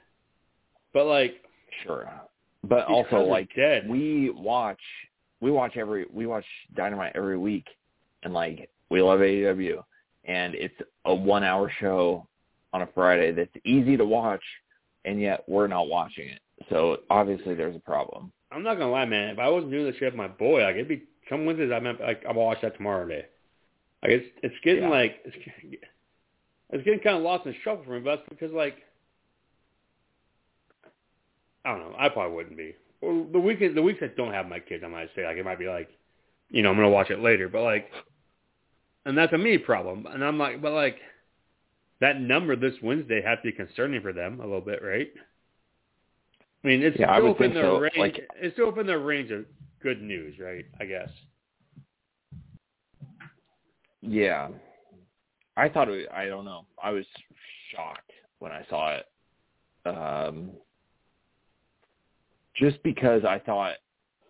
but 0.94 1.06
like 1.06 1.44
Sure. 1.84 2.10
But 2.64 2.86
also, 2.86 3.18
like, 3.20 3.50
dead. 3.56 3.90
we 3.90 4.30
watch, 4.30 4.80
we 5.42 5.52
watch 5.52 5.76
every, 5.76 6.06
we 6.12 6.26
watch 6.26 6.46
Dynamite 6.76 7.14
every 7.16 7.38
week, 7.38 7.66
and 8.24 8.34
like, 8.34 8.70
we 8.90 9.02
love 9.02 9.20
AEW, 9.20 9.84
and 10.26 10.56
it's 10.56 10.76
a 11.06 11.14
one-hour 11.14 11.72
show 11.80 12.28
on 12.72 12.84
a 12.84 12.88
Friday 12.94 13.34
that's 13.34 13.52
easy 13.66 13.98
to 13.98 14.06
watch, 14.06 14.44
and 15.04 15.20
yet 15.20 15.44
we're 15.48 15.68
not 15.68 15.90
watching 15.90 16.30
it. 16.30 16.40
So 16.70 16.98
obviously 17.10 17.54
there's 17.54 17.76
a 17.76 17.80
problem. 17.80 18.32
I'm 18.52 18.64
not 18.64 18.76
gonna 18.76 18.92
lie, 18.92 19.06
man. 19.06 19.30
If 19.30 19.40
I 19.40 19.50
wasn't 19.50 19.72
doing 19.72 19.86
this 19.86 19.96
shit 19.96 20.14
with 20.14 20.16
my 20.16 20.28
boy, 20.28 20.64
like 20.64 20.76
it'd 20.76 20.88
be 20.88 21.04
some 21.30 21.46
Wednesdays. 21.46 21.72
I'm 21.74 21.84
like 21.84 22.24
I'll 22.28 22.36
watch 22.36 22.60
that 22.62 22.78
tomorrow 22.78 23.08
day. 23.08 23.26
Like 24.04 24.12
it's 24.12 24.28
it's 24.44 24.56
getting 24.64 24.84
Yeah. 24.84 24.90
like 24.90 25.16
it's, 25.26 25.36
it's 26.72 26.84
getting 26.84 27.00
kind 27.00 27.18
of 27.18 27.24
lost 27.24 27.46
in 27.46 27.54
the 27.54 27.58
shuffle 27.64 27.84
for 27.86 27.92
me. 27.92 28.02
But 28.02 28.18
that's 28.18 28.30
because 28.30 28.52
like 28.52 28.76
I 31.66 31.72
don't 31.72 31.80
know. 31.92 31.96
I 31.98 32.10
probably 32.10 32.36
wouldn't 32.36 32.58
be. 32.58 32.76
Well, 33.02 33.26
the 33.32 33.40
weekend, 33.40 33.76
the 33.78 33.82
weeks 33.82 34.00
I 34.02 34.08
don't 34.08 34.34
have 34.34 34.48
my 34.48 34.60
kids, 34.60 34.84
I 34.86 34.90
might 34.90 35.10
say 35.16 35.26
like 35.26 35.38
it 35.38 35.46
might 35.46 35.60
be 35.60 35.68
like, 35.68 35.90
you 36.50 36.62
know, 36.62 36.70
I'm 36.70 36.76
gonna 36.76 36.90
watch 36.90 37.10
it 37.10 37.20
later. 37.20 37.48
But 37.50 37.62
like, 37.64 37.90
and 39.06 39.18
that's 39.18 39.34
a 39.34 39.38
me 39.38 39.58
problem. 39.58 40.06
And 40.06 40.24
I'm 40.24 40.38
like, 40.38 40.62
but 40.62 40.74
like 40.74 40.98
that 42.02 42.20
number 42.20 42.56
this 42.56 42.74
Wednesday 42.82 43.22
has 43.22 43.38
to 43.40 43.44
be 43.44 43.52
concerning 43.54 44.02
for 44.02 44.12
them 44.14 44.40
a 44.42 44.44
little 44.44 44.62
bit, 44.62 44.84
right? 44.84 45.10
I 46.64 46.68
mean, 46.68 46.82
it's 46.82 46.98
Yeah, 47.00 47.12
I 47.12 47.18
still 47.18 47.30
within 47.30 47.38
think 47.38 47.54
their 47.56 47.64
so. 47.64 47.80
range. 47.80 47.98
Like- 47.98 48.28
it's 48.36 48.56
still 48.56 48.68
within 48.68 48.88
their 48.88 49.00
range 49.00 49.32
of 49.32 49.46
good 49.82 50.02
news, 50.02 50.38
right? 50.40 50.66
I 50.80 50.86
guess. 50.86 51.10
Yeah. 54.04 54.50
I 55.56 55.70
thought 55.70 55.90
it 55.90 56.10
I 56.14 56.26
don't 56.26 56.46
know. 56.46 56.66
I 56.82 56.92
was 56.92 57.06
shocked 57.74 58.12
when 58.40 58.52
I 58.52 58.66
saw 58.70 58.96
it. 58.96 59.06
Um 59.86 60.52
just 62.56 62.82
because 62.84 63.24
I 63.24 63.40
thought 63.40 63.76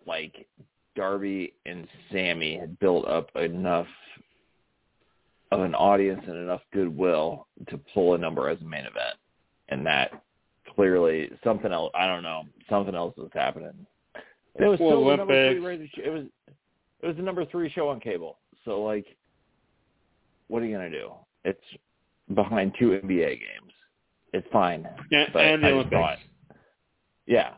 like 0.06 0.46
Darby 0.94 1.54
and 1.66 1.88
Sammy 2.12 2.56
had 2.56 2.78
built 2.78 3.06
up 3.08 3.34
enough 3.36 3.88
of 5.50 5.60
an 5.60 5.74
audience 5.74 6.22
and 6.26 6.36
enough 6.36 6.62
goodwill 6.72 7.46
to 7.68 7.78
pull 7.92 8.14
a 8.14 8.18
number 8.18 8.48
as 8.48 8.60
a 8.60 8.64
main 8.64 8.80
event. 8.80 9.16
And 9.68 9.84
that 9.86 10.22
clearly 10.74 11.30
something 11.42 11.72
else 11.72 11.90
I 11.94 12.06
don't 12.06 12.22
know, 12.22 12.44
something 12.70 12.94
else 12.94 13.16
was 13.16 13.30
happening. 13.34 13.86
And 14.54 14.64
it 14.64 14.68
was 14.68 14.78
Well, 14.78 14.90
still 14.90 15.04
the 15.04 15.16
number 15.16 15.54
three 15.54 15.90
it 15.96 16.10
was 16.10 16.26
it 17.00 17.06
was 17.08 17.16
the 17.16 17.22
number 17.22 17.44
three 17.46 17.70
show 17.70 17.88
on 17.88 17.98
cable. 17.98 18.38
So 18.64 18.82
like 18.82 19.06
what 20.48 20.62
are 20.62 20.66
you 20.66 20.76
gonna 20.76 20.90
do? 20.90 21.12
It's 21.44 21.60
behind 22.34 22.74
two 22.78 22.90
NBA 22.90 23.28
games. 23.40 23.72
It's 24.32 24.46
fine. 24.52 24.88
Yeah, 25.10 25.26
and 25.38 25.62
the 25.62 25.68
Olympics. 25.72 25.92
thought- 25.94 26.18
Yeah. 27.26 27.54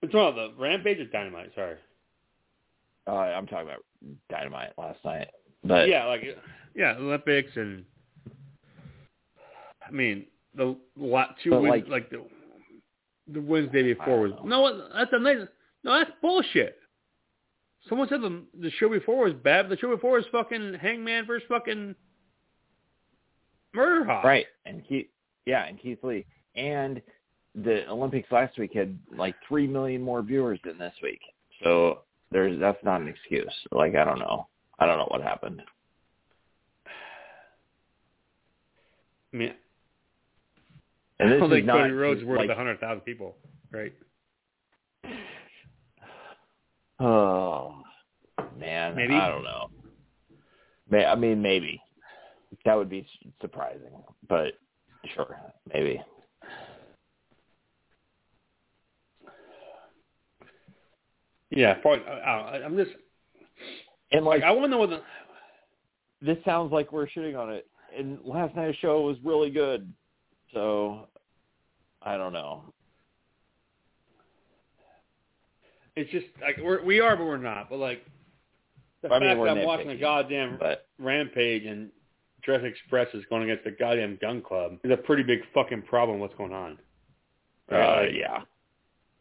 Which 0.00 0.12
one? 0.14 0.34
The 0.34 0.52
Rampage 0.56 0.98
or 0.98 1.04
Dynamite? 1.06 1.52
Sorry. 1.54 1.76
Uh, 3.06 3.12
I'm 3.12 3.46
talking 3.46 3.66
about 3.68 3.84
Dynamite 4.30 4.72
last 4.78 5.04
night. 5.04 5.28
But 5.64 5.88
yeah, 5.88 6.06
like 6.06 6.22
yeah, 6.74 6.96
Olympics 6.96 7.50
and 7.56 7.84
I 9.86 9.90
mean 9.90 10.26
the 10.54 10.76
lot 10.96 11.36
two 11.42 11.50
wins, 11.50 11.68
like- 11.68 11.88
like, 11.88 12.10
the 12.10 12.24
the 13.28 13.40
Wednesday 13.40 13.82
before 13.94 14.20
was 14.20 14.32
know. 14.32 14.42
no 14.44 14.88
that's 14.92 15.12
amazing. 15.12 15.48
No, 15.84 15.98
that's 15.98 16.10
bullshit. 16.20 16.78
Someone 17.88 18.08
said 18.08 18.20
the 18.20 18.42
the 18.60 18.70
show 18.72 18.88
before 18.88 19.24
was 19.24 19.34
bad. 19.34 19.68
But 19.68 19.76
the 19.76 19.78
show 19.78 19.94
before 19.94 20.12
was 20.12 20.24
fucking 20.30 20.74
Hangman 20.80 21.26
versus 21.26 21.46
fucking 21.48 21.94
Murder 23.74 24.04
Hawk. 24.04 24.24
right. 24.24 24.46
And 24.66 24.86
Keith 24.86 25.06
yeah, 25.46 25.66
and 25.66 25.80
Keith 25.80 25.98
Lee. 26.02 26.26
And 26.56 27.00
the 27.54 27.88
Olympics 27.88 28.30
last 28.30 28.58
week 28.58 28.72
had 28.74 28.98
like 29.16 29.34
three 29.48 29.66
million 29.66 30.02
more 30.02 30.22
viewers 30.22 30.58
than 30.64 30.78
this 30.78 30.94
week. 31.02 31.20
So 31.62 32.00
there's 32.30 32.58
that's 32.60 32.82
not 32.84 33.00
an 33.00 33.08
excuse. 33.08 33.52
Like 33.72 33.94
I 33.94 34.04
don't 34.04 34.18
know. 34.18 34.46
I 34.78 34.86
don't 34.86 34.98
know 34.98 35.08
what 35.10 35.22
happened. 35.22 35.62
I 39.32 39.36
mean, 39.36 39.54
And 41.18 41.28
I 41.28 41.32
this 41.32 41.40
don't 41.40 41.52
is 41.52 41.56
think 41.56 41.66
not 41.66 41.78
Cody 41.78 41.92
Rhodes 41.92 42.24
worth 42.24 42.38
like, 42.38 42.50
a 42.50 42.54
hundred 42.54 42.80
thousand 42.80 43.02
people, 43.02 43.36
right? 43.72 43.92
Oh 47.00 47.82
man, 48.58 48.94
Maybe. 48.94 49.14
I 49.14 49.28
don't 49.28 49.44
know. 49.44 49.70
May, 50.90 51.04
I 51.04 51.14
mean, 51.14 51.40
maybe 51.40 51.80
that 52.64 52.74
would 52.74 52.90
be 52.90 53.06
surprising, 53.40 54.02
but 54.28 54.54
sure, 55.14 55.36
maybe. 55.72 56.02
Yeah, 61.50 61.74
probably. 61.74 62.04
I, 62.06 62.58
I, 62.58 62.64
I'm 62.64 62.76
just 62.76 62.90
And 64.12 64.24
like 64.24 64.42
like, 64.42 64.48
I 64.48 64.52
want 64.52 64.64
to 64.64 64.68
know 64.68 64.78
what 64.78 64.90
the 64.90 65.02
this 66.22 66.38
sounds 66.44 66.72
like 66.72 66.92
we're 66.92 67.06
shitting 67.06 67.38
on 67.38 67.50
it. 67.50 67.66
And 67.96 68.18
last 68.24 68.54
night's 68.54 68.78
show 68.78 69.00
was 69.00 69.16
really 69.24 69.50
good, 69.50 69.92
so 70.52 71.08
I 72.02 72.16
don't 72.16 72.32
know. 72.32 72.72
It's 75.96 76.10
just 76.10 76.26
like 76.40 76.58
we're, 76.62 76.82
we 76.84 77.00
are, 77.00 77.16
but 77.16 77.24
we're 77.26 77.36
not. 77.36 77.68
But 77.70 77.78
like 77.78 78.04
the 79.02 79.12
I 79.12 79.18
mean, 79.18 79.28
fact 79.30 79.40
we're 79.40 79.46
that 79.54 79.58
I'm 79.58 79.64
watching 79.66 79.90
a 79.90 79.96
goddamn 79.96 80.56
But 80.58 80.86
Rampage 80.98 81.64
and 81.64 81.90
Jurassic 82.44 82.72
Express 82.72 83.08
is 83.14 83.24
going 83.28 83.42
against 83.44 83.64
the 83.64 83.70
goddamn 83.72 84.18
Gunn 84.20 84.40
Club 84.42 84.78
is 84.84 84.90
a 84.92 84.96
pretty 84.96 85.22
big 85.22 85.40
fucking 85.54 85.82
problem. 85.82 86.18
What's 86.20 86.34
going 86.36 86.52
on? 86.52 86.78
uh, 87.72 87.76
Right. 87.76 88.14
yeah, 88.14 88.42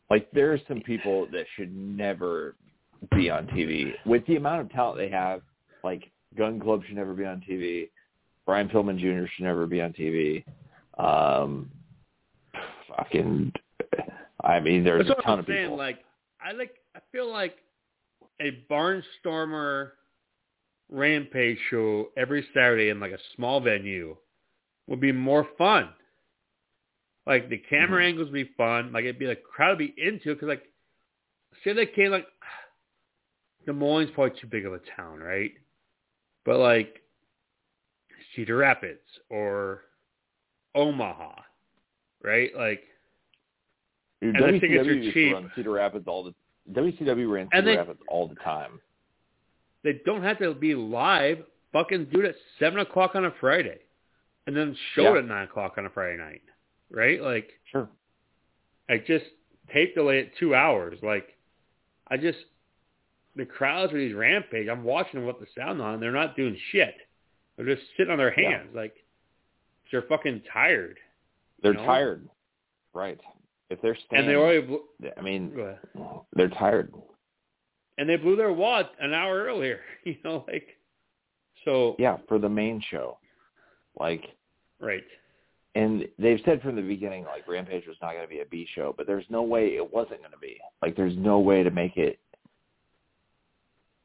like 0.10 0.30
there 0.32 0.52
are 0.54 0.60
some 0.68 0.82
people 0.82 1.28
that 1.32 1.46
should 1.56 1.76
never 1.76 2.56
be 3.16 3.30
on 3.30 3.48
TV 3.48 3.94
with 4.06 4.26
the 4.28 4.36
amount 4.36 4.62
of 4.62 4.72
talent 4.72 4.98
they 4.98 5.10
have. 5.10 5.42
Like 5.84 6.10
Gunn 6.38 6.60
Club 6.60 6.84
should 6.86 6.96
never 6.96 7.14
be 7.14 7.26
on 7.26 7.42
TV. 7.50 7.90
Brian 8.46 8.68
Pillman 8.70 8.98
Jr. 8.98 9.30
should 9.36 9.44
never 9.46 9.66
be 9.68 9.80
on 9.82 9.94
TV. 9.94 10.44
Um, 10.98 11.70
fucking, 12.88 13.54
I 14.44 14.60
mean, 14.60 14.84
there's 14.84 15.08
That's 15.08 15.20
a 15.20 15.24
ton 15.24 15.34
I'm 15.34 15.40
of 15.40 15.46
saying. 15.46 15.64
people. 15.66 15.78
Like 15.78 16.00
I 16.42 16.54
like, 16.54 16.76
I 16.96 17.00
feel 17.12 17.32
like 17.32 17.58
a 18.42 18.64
Barnstormer 18.70 19.92
Rampage 20.90 21.58
show 21.70 22.10
every 22.18 22.46
Saturday 22.54 22.90
in 22.90 23.00
like 23.00 23.12
a 23.12 23.20
small 23.36 23.60
venue 23.62 24.16
would 24.88 25.00
be 25.00 25.12
more 25.12 25.48
fun. 25.58 25.90
Like 27.28 27.50
the 27.50 27.58
camera 27.60 28.02
Mhm. 28.02 28.08
angles 28.08 28.26
would 28.32 28.34
be 28.34 28.54
fun. 28.58 28.92
Like 28.92 29.04
it'd 29.04 29.20
be 29.20 29.28
like 29.28 29.44
crowd 29.44 29.78
would 29.78 29.78
be 29.80 29.94
into 30.02 30.32
it 30.32 30.36
because 30.36 30.48
like 30.48 30.64
say 31.64 31.74
they 31.74 31.86
came 31.86 32.12
like 32.12 32.28
Des 33.66 33.74
Moines 33.74 34.10
probably 34.12 34.40
too 34.40 34.48
big 34.48 34.66
of 34.66 34.74
a 34.74 34.80
town, 34.96 35.20
right? 35.20 35.54
But 36.46 36.58
like 36.58 37.02
Cedar 38.36 38.58
Rapids 38.58 39.02
or 39.30 39.84
Omaha, 40.76 41.36
right? 42.24 42.56
Like 42.56 42.84
Dude, 44.22 44.36
and 44.36 44.56
the 44.56 44.60
tickets 44.60 44.88
are 44.88 44.96
WCW 44.96 45.14
cheap. 45.14 45.34
run 45.34 45.52
Cedar 45.56 45.72
Rapids 45.72 46.06
all 46.08 46.24
the 46.24 46.34
WCW 46.74 47.30
ran 47.32 47.48
Cedar 47.52 47.62
they- 47.64 47.78
Rapids 47.78 48.00
all 48.08 48.28
the 48.28 48.36
time. 48.36 48.80
they 49.84 49.94
don't 50.06 50.24
have 50.24 50.38
to 50.40 50.54
be 50.54 50.76
live. 50.76 51.46
Fucking 51.72 52.06
do 52.06 52.22
it 52.22 52.26
at 52.26 52.36
seven 52.58 52.80
o'clock 52.80 53.16
on 53.16 53.26
a 53.26 53.32
Friday, 53.40 53.80
and 54.48 54.56
then 54.58 54.76
show 54.94 55.04
Yeah. 55.04 55.16
it 55.16 55.18
at 55.20 55.26
nine 55.26 55.44
o'clock 55.44 55.78
on 55.78 55.86
a 55.86 55.90
Friday 55.90 56.18
night, 56.18 56.42
right? 56.90 57.22
Like, 57.22 57.60
Sure. 57.66 57.88
like 58.90 59.06
just 59.06 59.26
tape 59.72 59.94
delay 59.96 60.20
it 60.20 60.36
two 60.38 60.56
hours. 60.56 61.02
Like, 61.04 61.38
I 62.08 62.18
just 62.18 62.40
the 63.36 63.46
crowds 63.46 63.94
with 63.94 64.02
these 64.02 64.16
rampage. 64.16 64.68
I'm 64.68 64.84
watching 64.84 65.20
them 65.20 65.28
with 65.28 65.40
the 65.40 65.46
sound 65.56 65.80
on, 65.82 66.00
they're 66.00 66.12
not 66.12 66.36
doing 66.36 66.58
shit. 66.72 66.96
They're 67.56 67.68
just 67.68 67.84
sitting 67.96 68.12
on 68.12 68.18
their 68.18 68.38
Yeah. 68.38 68.50
hands, 68.50 68.74
like 68.76 68.96
they're 69.92 70.02
fucking 70.02 70.42
tired. 70.52 71.00
They're 71.62 71.74
know? 71.74 71.86
tired. 71.86 72.28
Right. 72.94 73.20
If 73.70 73.82
they're 73.82 73.98
And 74.12 74.28
they 74.28 74.36
already 74.36 74.62
blew, 74.62 74.82
I 75.18 75.22
mean, 75.22 75.54
they're 76.34 76.50
tired. 76.50 76.92
and 77.98 78.10
they 78.10 78.16
blew 78.16 78.36
their 78.36 78.52
wad 78.52 78.88
an 79.00 79.14
hour 79.14 79.44
earlier. 79.44 79.80
You 80.06 80.16
know, 80.24 80.44
like 80.48 80.68
so. 81.66 81.96
Yeah, 82.00 82.18
for 82.28 82.40
the 82.40 82.50
main 82.50 82.82
show. 82.90 83.18
Like, 84.00 84.24
Right. 84.80 85.04
and 85.76 86.08
they've 86.18 86.40
said 86.46 86.62
from 86.62 86.76
the 86.78 86.82
beginning, 86.82 87.26
like, 87.26 87.48
Rampage 87.48 87.86
was 87.86 87.98
not 88.02 88.14
going 88.14 88.24
to 88.24 88.30
be 88.30 88.40
a 88.40 88.46
B 88.46 88.66
show, 88.74 88.94
but 88.98 89.06
there's 89.06 89.26
no 89.30 89.44
way 89.44 89.76
it 89.76 89.94
wasn't 89.94 90.20
going 90.22 90.32
to 90.32 90.38
be. 90.40 90.58
Like, 90.82 90.96
there's 90.96 91.18
no 91.18 91.40
way 91.40 91.64
to 91.64 91.70
make 91.70 91.98
it 91.98 92.18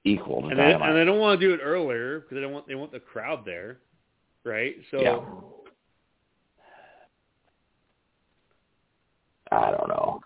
equal 0.04 0.42
to 0.42 0.48
and 0.48 0.58
they, 0.58 0.72
and 0.74 0.96
they 0.96 1.04
don't 1.04 1.18
want 1.20 1.40
to 1.40 1.46
do 1.46 1.54
it 1.54 1.60
earlier 1.62 2.20
because 2.20 2.34
they 2.34 2.40
don't 2.42 2.52
want 2.52 2.66
they 2.68 2.74
want 2.74 2.92
the 2.92 3.00
crowd 3.00 3.44
there, 3.46 3.78
right? 4.44 4.74
So 4.90 5.00
yeah. 5.00 5.20
I 9.54 9.70
don't 9.70 9.88
know. 9.88 10.20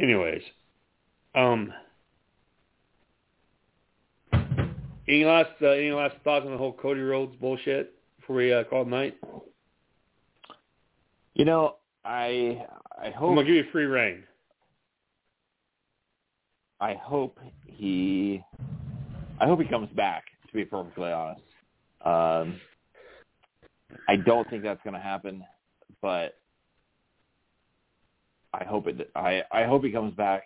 anyways, 0.00 0.42
um, 1.34 1.72
any 5.08 5.24
last 5.24 5.50
uh, 5.62 5.68
any 5.68 5.90
last 5.90 6.16
thoughts 6.24 6.44
on 6.44 6.52
the 6.52 6.58
whole 6.58 6.72
Cody 6.72 7.00
Rhodes 7.00 7.34
bullshit 7.40 7.94
before 8.20 8.36
we 8.36 8.52
uh, 8.52 8.64
call 8.64 8.82
it 8.82 8.88
night? 8.88 9.16
You 11.34 11.44
know, 11.44 11.76
I 12.04 12.64
I 13.02 13.10
hope 13.10 13.30
I'm 13.30 13.34
gonna 13.36 13.46
give 13.46 13.56
you 13.56 13.64
free 13.72 13.86
reign. 13.86 14.24
I 16.80 16.94
hope 16.94 17.38
he 17.66 18.42
I 19.40 19.46
hope 19.46 19.60
he 19.60 19.68
comes 19.68 19.88
back, 19.96 20.24
to 20.46 20.52
be 20.52 20.64
perfectly 20.64 21.10
honest. 21.10 21.42
Um 22.04 22.60
I 24.08 24.16
don't 24.16 24.48
think 24.50 24.62
that's 24.62 24.82
going 24.82 24.94
to 24.94 25.00
happen, 25.00 25.44
but 26.02 26.34
I 28.52 28.64
hope 28.64 28.86
it. 28.86 29.10
I 29.14 29.42
I 29.50 29.64
hope 29.64 29.84
he 29.84 29.90
comes 29.90 30.14
back. 30.14 30.44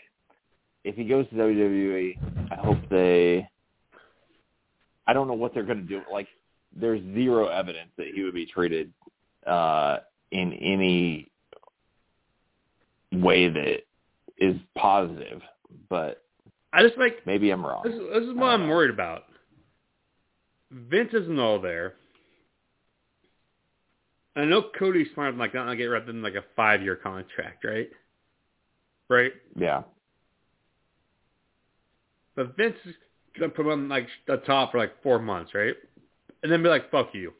If 0.85 0.95
he 0.95 1.05
goes 1.05 1.29
to 1.29 1.35
WWE, 1.35 2.19
I 2.51 2.55
hope 2.55 2.79
they. 2.91 3.49
I 5.07 5.13
don't 5.13 5.27
know 5.27 5.35
what 5.35 5.55
they're 5.55 5.65
going 5.65 5.79
to 5.79 5.85
do. 5.85 6.03
Like, 6.13 6.29
there's 6.75 7.01
zero 7.15 7.49
evidence 7.49 7.91
that 7.97 8.09
he 8.15 8.23
would 8.23 8.35
be 8.35 8.47
treated 8.47 8.93
uh, 9.47 9.99
in 10.31 10.53
any 10.53 11.31
way 13.13 13.49
that 13.49 13.81
is 14.39 14.57
positive, 14.77 15.41
but 15.89 16.23
I 16.73 16.83
just 16.83 16.99
like 16.99 17.27
maybe 17.27 17.51
I'm 17.51 17.65
wrong. 17.65 17.83
this. 17.85 17.95
Is, 17.95 18.01
this 18.13 18.25
is 18.25 18.35
what 18.35 18.51
I'm 18.51 18.69
worried 18.69 18.91
about. 18.91 19.25
Vince 20.71 21.11
isn't 21.15 21.39
all 21.39 21.61
there. 21.61 21.95
I 24.39 24.45
know 24.45 24.63
Cody's 24.79 25.09
smart, 25.15 25.37
like 25.37 25.53
not 25.53 25.65
gonna 25.65 25.77
get 25.77 25.87
wrapped 25.87 26.09
in 26.09 26.23
like 26.23 26.35
a 26.35 26.45
five 26.55 26.83
year 26.83 26.97
contract, 26.97 27.65
right? 27.65 27.91
Right. 29.09 29.33
Yeah, 29.57 29.83
But 32.37 32.57
Vince 32.57 32.77
is 32.85 32.95
gonna 33.39 33.51
put 33.51 33.67
him 33.67 33.73
on 33.73 33.89
like 33.89 34.07
the 34.27 34.37
top 34.39 34.73
for 34.73 34.79
like 34.79 35.03
four 35.03 35.19
months, 35.19 35.55
right? 35.55 35.75
And 36.43 36.53
then 36.53 36.63
be 36.63 36.69
like, 36.69 36.91
"Fuck 36.91 37.15
you, 37.15 37.33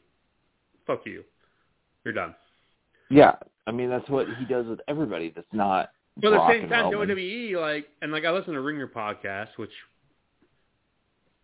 fuck 0.85 1.05
you, 1.05 1.23
you're 2.03 2.13
done." 2.13 2.35
yeah. 3.09 3.35
I 3.65 3.71
mean, 3.71 3.89
that's 3.89 4.09
what 4.09 4.25
he 4.39 4.45
does 4.45 4.65
with 4.65 4.79
everybody. 4.87 5.31
That's 5.33 5.47
not. 5.53 5.91
But 6.17 6.33
at 6.33 6.39
the 6.39 6.53
same 6.53 6.69
time, 6.69 6.91
Roman. 6.91 7.09
WWE 7.09 7.53
like, 7.61 7.87
and 8.01 8.11
like 8.11 8.25
I 8.25 8.31
listen 8.31 8.55
to 8.55 8.61
Ringer 8.61 8.87
podcast, 8.87 9.49
which 9.57 9.71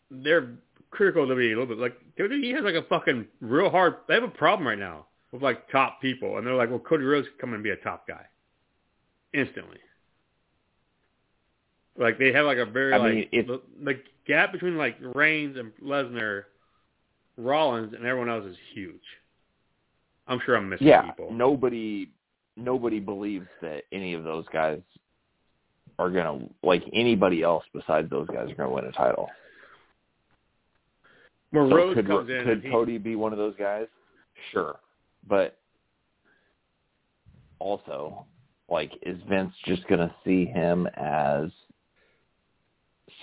they're 0.09 0.55
critical 0.89 1.23
of 1.23 1.29
WWE 1.29 1.45
a 1.45 1.59
little 1.59 1.67
bit. 1.67 1.77
Like 1.77 1.97
WWE 2.17 2.55
has 2.55 2.63
like 2.63 2.73
a 2.73 2.81
fucking 2.89 3.27
real 3.41 3.69
hard. 3.69 3.97
They 4.07 4.15
have 4.15 4.23
a 4.23 4.27
problem 4.27 4.67
right 4.67 4.79
now 4.79 5.05
with 5.35 5.43
like 5.43 5.69
top 5.69 6.01
people, 6.01 6.37
and 6.37 6.47
they're 6.47 6.55
like, 6.55 6.69
"Well, 6.69 6.79
Cody 6.79 7.03
Rhodes 7.03 7.27
can 7.27 7.37
come 7.39 7.53
and 7.53 7.63
be 7.63 7.69
a 7.69 7.75
top 7.77 8.07
guy 8.07 8.25
instantly." 9.33 9.77
Like 11.97 12.17
they 12.17 12.33
have 12.33 12.45
like 12.45 12.57
a 12.57 12.65
very 12.65 12.93
I 12.93 12.97
like 12.97 13.13
mean, 13.13 13.29
if- 13.31 13.47
the, 13.47 13.61
the 13.83 14.01
gap 14.27 14.51
between 14.51 14.77
like 14.77 14.97
Reigns 15.13 15.57
and 15.57 15.71
Lesnar, 15.83 16.43
Rollins, 17.37 17.93
and 17.93 18.05
everyone 18.05 18.29
else 18.29 18.45
is 18.45 18.57
huge. 18.73 19.01
I'm 20.27 20.39
sure 20.45 20.57
I'm 20.57 20.69
missing 20.69 20.87
yeah, 20.87 21.03
people. 21.03 21.31
nobody 21.31 22.09
nobody 22.57 22.99
believes 22.99 23.47
that 23.61 23.83
any 23.91 24.13
of 24.13 24.23
those 24.23 24.45
guys 24.51 24.81
are 25.99 26.09
gonna 26.09 26.47
like 26.63 26.83
anybody 26.93 27.43
else 27.43 27.63
besides 27.73 28.09
those 28.09 28.27
guys 28.27 28.49
are 28.49 28.55
gonna 28.55 28.71
win 28.71 28.85
a 28.85 28.91
title. 28.91 29.29
So 31.53 31.93
could 31.93 32.07
comes 32.07 32.29
in, 32.29 32.43
could 32.43 32.61
he- 32.63 32.69
Cody 32.69 32.97
be 32.97 33.15
one 33.15 33.31
of 33.31 33.37
those 33.37 33.55
guys? 33.57 33.87
Sure, 34.51 34.77
but 35.27 35.57
also, 37.59 38.25
like, 38.69 38.91
is 39.01 39.17
Vince 39.29 39.53
just 39.65 39.87
gonna 39.87 40.13
see 40.23 40.45
him 40.45 40.87
as 40.95 41.49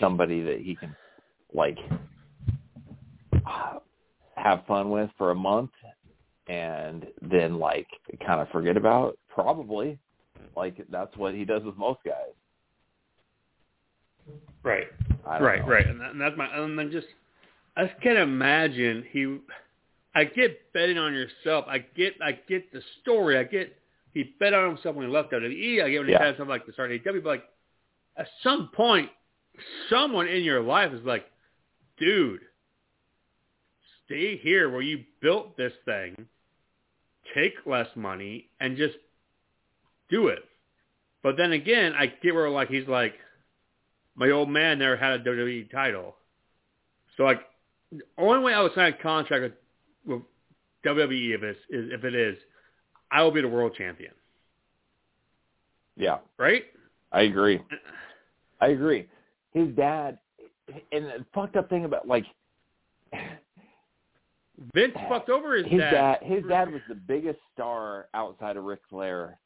somebody 0.00 0.40
that 0.42 0.60
he 0.60 0.74
can 0.74 0.94
like 1.52 1.78
have 4.36 4.64
fun 4.66 4.90
with 4.90 5.10
for 5.18 5.30
a 5.30 5.34
month 5.34 5.70
and 6.48 7.06
then 7.20 7.58
like 7.58 7.86
kind 8.24 8.40
of 8.40 8.48
forget 8.50 8.76
about? 8.76 9.18
Probably. 9.28 9.98
Like 10.56 10.84
that's 10.90 11.16
what 11.16 11.34
he 11.34 11.44
does 11.44 11.62
with 11.62 11.76
most 11.76 12.00
guys. 12.04 12.14
right. 15.24 15.40
Right, 15.40 15.60
know. 15.60 15.68
right, 15.68 15.86
and, 15.86 16.00
that, 16.00 16.10
and 16.12 16.20
that's 16.20 16.36
my. 16.36 16.46
And 16.54 16.78
then 16.78 16.90
just, 16.90 17.06
I 17.76 17.86
just 17.86 18.00
can't 18.00 18.18
imagine 18.18 19.04
he. 19.10 19.38
I 20.14 20.24
get 20.24 20.72
betting 20.72 20.98
on 20.98 21.14
yourself. 21.14 21.64
I 21.68 21.78
get, 21.78 22.14
I 22.22 22.32
get 22.32 22.72
the 22.72 22.82
story. 23.00 23.38
I 23.38 23.44
get 23.44 23.76
he 24.12 24.24
bet 24.38 24.52
on 24.52 24.68
himself 24.68 24.94
when 24.94 25.06
he 25.06 25.12
left 25.12 25.32
WWE. 25.32 25.82
I 25.82 25.90
get 25.90 25.98
when 26.00 26.08
he 26.08 26.12
Yeah. 26.12 26.22
had 26.22 26.36
something 26.36 26.48
like 26.50 26.66
the 26.66 26.72
start 26.74 26.90
AEW. 26.90 27.22
But 27.22 27.28
like, 27.30 27.44
at 28.16 28.28
some 28.42 28.68
point, 28.68 29.10
someone 29.88 30.28
in 30.28 30.44
your 30.44 30.60
life 30.60 30.92
is 30.92 31.02
like, 31.04 31.24
dude, 31.98 32.40
stay 34.04 34.36
here 34.36 34.68
where 34.70 34.82
you 34.82 35.04
built 35.20 35.56
this 35.56 35.72
thing. 35.86 36.26
Take 37.34 37.54
less 37.64 37.88
money 37.96 38.50
and 38.60 38.76
just 38.76 38.96
do 40.10 40.28
it. 40.28 40.44
But 41.22 41.36
then 41.38 41.52
again, 41.52 41.94
I 41.96 42.06
get 42.06 42.34
where 42.34 42.50
like 42.50 42.68
he's 42.68 42.88
like, 42.88 43.14
my 44.14 44.30
old 44.30 44.50
man 44.50 44.78
never 44.80 44.96
had 44.96 45.20
a 45.20 45.24
WWE 45.24 45.70
title. 45.70 46.16
So 47.16 47.22
like, 47.22 47.40
the 47.90 48.02
only 48.18 48.42
way 48.44 48.52
I 48.52 48.60
would 48.60 48.74
sign 48.74 48.92
a 48.92 49.02
contract 49.02 49.42
with, 49.42 49.52
with 50.06 50.22
WWE 50.84 51.34
if 51.34 51.42
it's, 51.42 51.60
if 51.70 52.04
it 52.04 52.14
is, 52.14 52.36
I 53.10 53.22
will 53.22 53.30
be 53.30 53.40
the 53.40 53.48
world 53.48 53.74
champion, 53.76 54.12
Yeah, 55.96 56.18
right? 56.38 56.64
I 57.12 57.22
agree. 57.22 57.60
I 58.60 58.68
agree. 58.68 59.06
His 59.52 59.68
dad, 59.76 60.18
and 60.92 61.04
the 61.06 61.26
fucked 61.34 61.56
up 61.56 61.68
thing 61.68 61.84
about 61.84 62.08
like 62.08 62.24
Vince 64.74 64.94
fucked 65.08 65.28
over 65.28 65.56
his, 65.56 65.66
his 65.66 65.80
dad. 65.80 65.90
dad, 65.90 66.18
his 66.22 66.44
dad 66.48 66.72
was 66.72 66.80
the 66.88 66.94
biggest 66.94 67.38
star 67.52 68.08
outside 68.14 68.56
of 68.56 68.64
Ric 68.64 68.80
Flair 68.88 69.38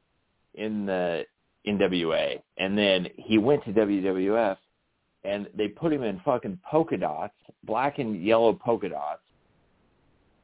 in 0.55 0.87
the 0.87 1.25
NWA, 1.67 2.41
and 2.59 2.77
then 2.77 3.09
he 3.17 3.39
went 3.39 3.65
to 3.65 3.73
WWF, 3.73 4.57
and 5.25 5.49
they 5.57 5.69
put 5.69 5.93
him 5.93 6.03
in 6.03 6.21
fucking 6.25 6.61
polka 6.69 6.97
dots, 6.97 7.35
black 7.65 7.99
and 7.99 8.23
yellow 8.23 8.53
polka 8.53 8.89
dots, 8.89 9.23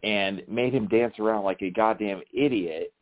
and 0.03 0.43
made 0.49 0.74
him 0.74 0.89
dance 0.89 1.15
around 1.19 1.45
like 1.45 1.62
a 1.62 1.70
goddamn 1.70 2.23
idiot, 2.33 2.93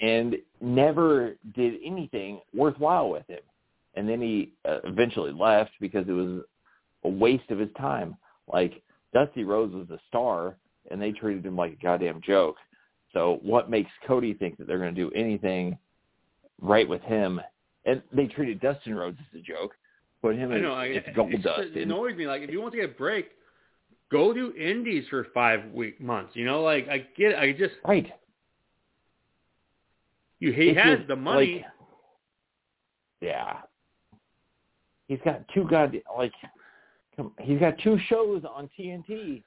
and 0.00 0.36
never 0.60 1.34
did 1.54 1.74
anything 1.84 2.40
worthwhile 2.54 3.10
with 3.10 3.26
him. 3.28 3.40
And 3.94 4.08
then 4.08 4.20
he 4.20 4.52
uh, 4.68 4.78
eventually 4.84 5.32
left 5.32 5.72
because 5.80 6.06
it 6.08 6.12
was 6.12 6.42
a 7.04 7.08
waste 7.08 7.50
of 7.50 7.58
his 7.58 7.70
time. 7.76 8.16
Like 8.52 8.82
Dusty 9.12 9.44
Rhodes 9.44 9.74
was 9.74 9.90
a 9.90 10.00
star, 10.08 10.56
and 10.90 11.00
they 11.00 11.12
treated 11.12 11.44
him 11.44 11.56
like 11.56 11.72
a 11.72 11.82
goddamn 11.82 12.20
joke. 12.24 12.56
So 13.12 13.38
what 13.42 13.70
makes 13.70 13.90
Cody 14.06 14.34
think 14.34 14.58
that 14.58 14.66
they're 14.66 14.78
going 14.78 14.94
to 14.94 15.00
do 15.00 15.10
anything 15.12 15.78
right 16.60 16.88
with 16.88 17.02
him? 17.02 17.40
And 17.86 18.02
they 18.12 18.26
treated 18.26 18.60
Dustin 18.60 18.94
Rhodes 18.94 19.18
as 19.32 19.40
a 19.40 19.42
joke, 19.42 19.72
put 20.20 20.36
him 20.36 20.52
I 20.52 20.56
as, 20.56 20.62
know. 20.62 20.74
I, 20.74 20.88
as 20.88 21.02
gold 21.16 21.32
it's, 21.32 21.42
dust. 21.42 21.60
it 21.74 21.82
annoys 21.82 22.16
me. 22.16 22.26
Like, 22.26 22.42
if 22.42 22.50
you 22.50 22.60
want 22.60 22.72
to 22.74 22.80
get 22.80 22.90
a 22.90 22.94
break, 22.94 23.30
go 24.10 24.32
do 24.32 24.52
indies 24.54 25.04
for 25.10 25.26
five 25.34 25.70
week 25.72 26.00
months. 26.00 26.34
You 26.34 26.44
know, 26.44 26.62
like 26.62 26.88
I 26.88 26.98
get. 27.16 27.36
I 27.38 27.52
just 27.52 27.74
Right. 27.86 28.10
you. 30.40 30.52
He 30.52 30.74
has 30.74 31.00
the 31.08 31.16
money. 31.16 31.56
like, 31.56 31.64
yeah. 33.20 33.56
He's 35.08 35.18
got 35.24 35.42
two 35.54 35.64
god 35.68 35.96
like 36.16 36.32
he's 37.40 37.58
got 37.58 37.78
two 37.78 37.98
shows 38.08 38.42
on 38.44 38.68
TNT. 38.78 39.42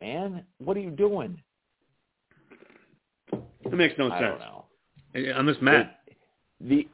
Man, 0.00 0.44
what 0.58 0.76
are 0.76 0.80
you 0.80 0.90
doing? 0.90 1.40
it 3.32 3.72
makes 3.74 3.94
no 3.98 4.10
I 4.10 4.20
sense. 4.20 4.30
don't 4.30 4.38
know. 4.40 4.64
I- 5.14 5.32
I'm 5.38 5.46
just 5.46 5.60
mad. 5.60 5.90
the 6.60 6.88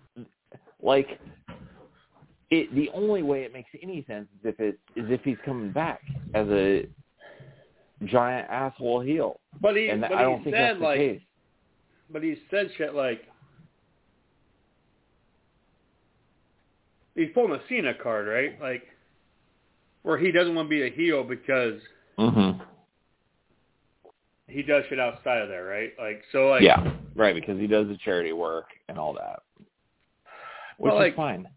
like 0.83 1.21
it 2.51 2.75
the 2.75 2.91
only 2.95 3.23
way 3.23 3.43
it 3.45 3.53
makes 3.53 3.71
any 3.83 4.05
sense 4.07 4.29
is 4.41 4.45
if 4.55 4.61
it 4.61 4.79
is 4.97 5.11
if 5.11 5.23
he's 5.23 5.37
coming 5.45 5.71
back 5.71 6.01
as 6.35 6.47
a 6.49 6.87
giant 8.05 8.49
asshole 8.51 9.01
heel. 9.01 9.41
But 9.61 9.77
he, 9.77 9.89
And 9.89 10.01
but 10.03 10.13
I 10.13 10.23
don't 10.23 10.39
he 10.39 10.45
think 10.45 10.57
said 10.57 10.63
that's 10.71 10.79
the 10.79 10.85
like, 10.85 10.99
case. 10.99 11.23
but 12.11 12.23
he 12.23 12.37
said 12.51 12.69
shit 12.77 12.95
like, 12.95 13.23
he's 17.15 17.31
pulling 17.35 17.53
a 17.53 17.61
Cena 17.69 17.95
card, 17.95 18.27
right? 18.27 18.61
Like, 18.61 18.83
where 20.03 20.19
he 20.19 20.33
doesn't 20.33 20.55
want 20.55 20.67
to 20.67 20.71
be 20.71 20.83
a 20.87 20.91
heel 20.91 21.25
because 21.25 21.81
Mhm. 22.19 22.61
he 24.49 24.63
does 24.63 24.85
shit 24.89 25.01
outside 25.01 25.39
of 25.43 25.49
there, 25.49 25.65
right? 25.65 25.93
Like, 25.99 26.23
so 26.33 26.49
like, 26.49 26.63
yeah, 26.63 26.93
right, 27.15 27.35
because 27.35 27.59
he 27.59 27.67
does 27.67 27.89
the 27.89 27.97
charity 27.97 28.33
work 28.33 28.67
and 28.89 28.99
all 28.99 29.15
that. 29.15 29.43
Which 30.77 30.91
Well, 30.91 30.97
like- 30.97 31.13
is 31.13 31.17
fine. 31.17 31.49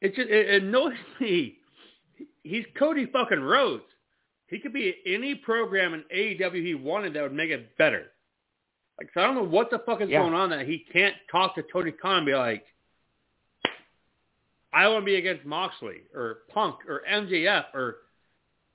It 0.00 0.14
just 0.14 0.28
it 0.28 0.62
annoys 0.62 0.94
me. 1.20 1.56
He's 2.42 2.64
Cody 2.78 3.06
fucking 3.06 3.40
Rhodes. 3.40 3.84
He 4.48 4.58
could 4.58 4.72
be 4.72 4.94
any 5.06 5.34
program 5.34 5.94
in 5.94 6.02
AEW 6.14 6.64
he 6.64 6.74
wanted 6.74 7.14
that 7.14 7.22
would 7.22 7.32
make 7.32 7.50
it 7.50 7.76
better. 7.78 8.06
Like, 8.98 9.10
so 9.14 9.20
I 9.20 9.26
don't 9.26 9.36
know 9.36 9.44
what 9.44 9.70
the 9.70 9.78
fuck 9.80 10.00
is 10.00 10.08
Yeah. 10.10 10.20
going 10.20 10.34
on 10.34 10.50
that 10.50 10.66
he 10.66 10.78
can't 10.92 11.14
talk 11.30 11.54
to 11.54 11.62
Tony 11.72 11.92
Khan 11.92 12.18
and 12.18 12.26
be 12.26 12.34
like, 12.34 12.64
I 14.72 14.86
want 14.88 15.02
to 15.02 15.06
be 15.06 15.16
against 15.16 15.44
Moxley 15.44 16.02
or 16.14 16.38
Punk 16.52 16.76
or 16.88 17.02
MJF 17.08 17.74
or 17.74 17.96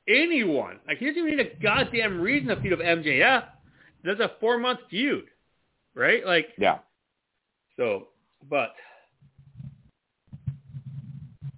anyone. 0.08 0.80
Like, 0.88 0.98
he 0.98 1.06
doesn't 1.08 1.22
even 1.26 1.38
need 1.38 1.46
a 1.48 1.56
goddamn 1.62 2.20
reason 2.20 2.50
to 2.50 2.62
feud 2.62 2.78
with 2.78 2.86
MJF. 2.86 3.46
That's 4.04 4.20
a 4.20 4.32
four 4.40 4.58
month 4.58 4.80
feud, 4.90 5.26
right? 5.94 6.26
Like, 6.26 6.50
Yeah. 6.58 6.80
so, 7.78 8.10
but 8.50 8.76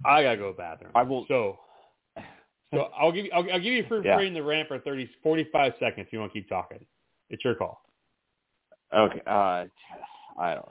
I 0.07 0.23
gotta 0.23 0.37
go 0.37 0.47
to 0.47 0.53
the 0.53 0.57
bathroom. 0.57 0.91
I 0.95 1.03
will 1.03 1.25
So, 1.27 1.57
so 2.73 2.89
I'll 2.97 3.11
give 3.11 3.25
you, 3.25 3.31
I'll, 3.33 3.45
I'll 3.51 3.59
give 3.59 3.73
you 3.73 3.85
free 3.87 4.01
Yeah. 4.05 4.19
in 4.21 4.33
the 4.33 4.41
rant 4.43 4.67
for 4.67 4.79
30, 4.79 5.09
45 5.23 5.73
seconds 5.79 6.07
if 6.07 6.13
you 6.13 6.19
want 6.19 6.33
to 6.33 6.39
keep 6.39 6.49
talking. 6.49 6.79
It's 7.29 7.43
your 7.43 7.55
call. 7.55 7.81
Okay. 8.95 9.21
Uh, 9.27 9.65
I 10.39 10.53
don't. 10.55 10.69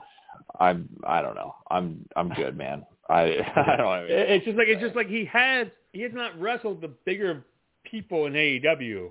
I'm. 0.59 0.89
I 1.05 1.21
don't 1.21 1.35
know. 1.35 1.53
I'm. 1.69 2.05
I'm 2.15 2.29
good, 2.29 2.57
man. 2.57 2.83
I. 3.09 3.21
I 3.55 3.75
don't. 3.77 4.03
It- 4.09 4.29
It's 4.31 4.45
just 4.45 4.57
like 4.57 4.67
it's 4.67 4.81
just 4.81 4.95
like 4.95 5.07
he 5.07 5.25
has 5.25 5.67
he 5.93 6.01
has 6.01 6.11
not 6.13 6.39
wrestled 6.39 6.81
the 6.81 6.87
bigger 7.05 7.45
people 7.85 8.25
in 8.25 8.33
AEW, 8.33 9.09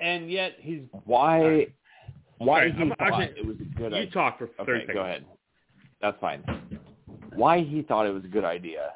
and 0.00 0.30
yet 0.30 0.54
he's 0.60 0.80
Why? 1.04 1.68
Why 2.38 2.66
Alright, 2.68 2.74
he 2.76 2.92
actually- 3.00 3.40
it 3.40 3.46
was 3.46 3.56
a 3.56 3.64
good. 3.78 3.92
you 3.92 3.98
idea. 3.98 4.10
talk 4.12 4.38
for 4.38 4.48
thirty 4.58 4.72
Okay, 4.72 4.80
seconds. 4.86 4.94
go 4.94 5.02
ahead. 5.02 5.24
That's 6.00 6.20
fine. 6.20 6.44
Why 7.38 7.60
he 7.60 7.82
thought 7.82 8.04
it 8.04 8.12
was 8.12 8.24
a 8.24 8.28
good 8.28 8.44
idea 8.44 8.94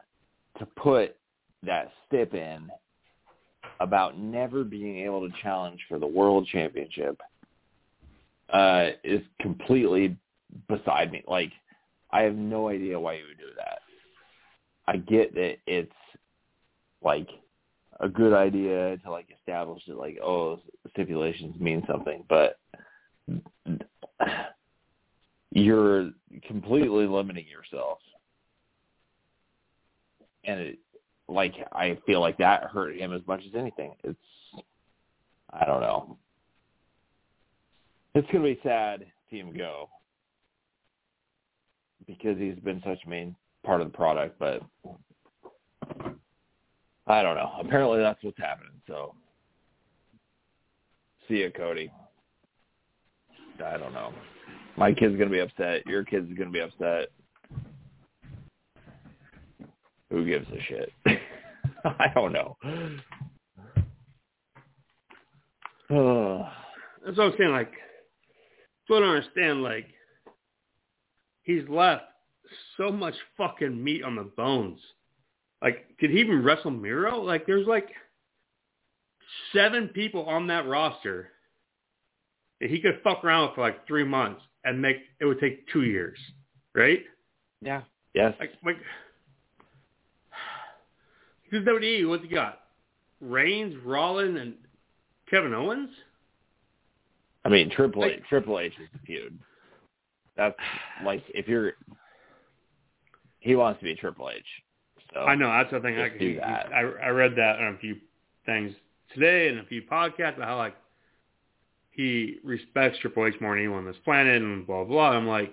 to 0.59 0.67
put 0.67 1.15
that 1.63 1.93
stip 2.05 2.35
in 2.35 2.69
about 3.79 4.19
never 4.19 4.65
being 4.65 4.99
able 4.99 5.29
to 5.29 5.33
challenge 5.45 5.79
for 5.89 6.01
the 6.01 6.07
world 6.09 6.49
championship 6.51 7.21
uh, 8.53 8.89
is 9.05 9.21
completely 9.41 10.17
beside 10.69 11.13
me. 11.13 11.23
Like, 11.29 11.53
I 12.11 12.23
have 12.23 12.35
no 12.35 12.69
idea 12.69 12.99
why 12.99 13.13
you 13.15 13.27
would 13.29 13.39
do 13.39 13.55
that. 13.57 13.79
I 14.89 14.97
get 14.97 15.33
that 15.37 15.59
it's 15.69 15.93
like 17.01 17.29
a 18.01 18.09
good 18.09 18.33
idea 18.33 18.99
to 18.99 19.11
like 19.13 19.29
establish 19.39 19.85
that 19.87 19.97
like 19.97 20.19
oh 20.21 20.59
stipulations 20.91 21.61
mean 21.61 21.85
something, 21.89 22.25
but 22.29 22.59
you're 25.53 26.11
completely 26.49 27.07
limiting 27.07 27.47
yourself. 27.47 27.99
And 30.45 30.61
it, 30.61 30.79
like 31.29 31.55
I 31.73 31.99
feel 32.07 32.21
like 32.21 32.39
that 32.39 32.65
hurt 32.65 32.97
him 32.97 33.13
as 33.13 33.23
much 33.27 33.43
as 33.47 33.55
anything. 33.59 33.95
It's 34.05 34.19
I 35.51 35.65
don't 35.65 35.81
know. 35.81 36.17
It's 38.15 38.27
gonna 38.31 38.45
be 38.45 38.61
sad 38.63 39.01
to 39.01 39.07
see 39.31 39.39
him 39.39 39.57
go 39.57 39.89
because 42.07 42.39
he's 42.39 42.59
been 42.65 42.83
such 42.85 42.99
a 43.07 43.09
main 43.09 43.35
part 43.65 43.81
of 43.81 43.91
the 43.91 43.97
product, 43.97 44.39
but 44.39 44.63
I 47.07 47.23
don't 47.23 47.37
know. 47.37 47.53
Apparently 47.61 48.01
that's 48.01 48.23
what's 48.23 48.39
happening, 48.39 48.73
so 48.87 49.15
see 51.29 51.43
ya, 51.43 51.49
Cody. 51.57 51.91
I 53.65 53.77
don't 53.77 53.93
know. 53.93 54.13
My 54.77 54.93
kid's 54.93 55.17
gonna 55.17 55.31
be 55.31 55.41
upset. 55.41 55.87
Your 55.87 56.05
kid's 56.05 56.33
gonna 56.37 56.51
be 56.51 56.61
upset. 56.61 57.09
Who 60.13 60.27
gives 60.27 60.47
a 60.51 60.61
shit? 60.69 60.93
I 61.85 62.09
don't 62.15 62.33
know. 62.33 62.57
Uh, 65.91 66.51
That's 67.05 67.17
what 67.17 67.29
I'm 67.29 67.35
saying. 67.39 67.51
Like, 67.51 67.73
so 68.87 68.97
I 68.97 69.01
don't 69.01 69.09
understand. 69.09 69.63
Like, 69.63 69.87
he's 71.45 71.67
left 71.69 72.05
so 72.77 72.93
much 72.93 73.15
fucking 73.39 73.83
meat 73.83 74.05
on 74.05 74.17
the 74.17 74.31
bones. 74.37 74.79
Like, 75.63 75.87
did 75.99 76.11
he 76.11 76.21
even 76.21 76.43
wrestle 76.43 76.71
Miro? 76.71 77.23
Like, 77.23 77.47
there's 77.47 77.67
like 77.67 77.89
seven 79.55 79.89
people 79.89 80.27
on 80.27 80.47
that 80.49 80.67
roster 80.67 81.29
that 82.61 82.69
he 82.69 82.81
could 82.81 83.01
fuck 83.03 83.25
around 83.25 83.49
with 83.49 83.55
for 83.55 83.61
like 83.63 83.87
three 83.87 84.05
months 84.05 84.43
and 84.65 84.83
make 84.83 84.97
it 85.21 85.25
would 85.25 85.41
take 85.41 85.67
two 85.73 85.85
years, 85.85 86.19
right? 86.75 87.01
yeah. 87.63 87.81
Yes. 88.15 88.35
Like, 88.39 88.51
like, 88.63 88.77
because 91.53 91.67
WWE, 91.67 92.09
what's 92.09 92.23
he 92.23 92.29
got? 92.29 92.61
Reigns, 93.21 93.77
Rollins, 93.85 94.41
and 94.41 94.55
Kevin 95.31 95.55
Owens. 95.55 95.91
I 97.45 97.49
mean, 97.49 97.71
Triple 97.71 98.05
H. 98.05 98.13
Like- 98.15 98.27
Triple 98.29 98.59
H 98.59 98.73
is 98.81 98.89
the 98.93 98.99
feud. 99.07 99.39
That's 100.37 100.57
like 101.05 101.23
if 101.29 101.47
you're. 101.47 101.75
He 103.41 103.55
wants 103.55 103.81
to 103.81 103.85
be 103.85 103.95
Triple 103.95 104.31
H. 104.31 104.43
So 105.13 105.21
I 105.21 105.35
know 105.35 105.49
that's 105.49 105.71
the 105.71 105.81
thing. 105.81 105.99
I, 105.99 106.09
Just 106.09 106.21
do 106.21 106.37
that. 106.37 106.73
I 106.73 106.81
I 106.81 107.09
read 107.09 107.37
that 107.37 107.59
on 107.59 107.75
a 107.75 107.79
few 107.79 107.97
things 108.47 108.73
today 109.13 109.49
and 109.49 109.59
a 109.59 109.65
few 109.65 109.83
podcasts 109.83 110.37
about 110.37 110.49
how 110.49 110.57
like 110.57 110.75
he 111.91 112.39
respects 112.43 112.99
Triple 113.01 113.27
H 113.27 113.35
more 113.41 113.51
than 113.55 113.59
anyone 113.65 113.81
on 113.81 113.85
this 113.85 114.01
planet 114.05 114.41
and 114.41 114.67
blah 114.67 114.85
blah. 114.85 115.11
I'm 115.11 115.27
like, 115.29 115.53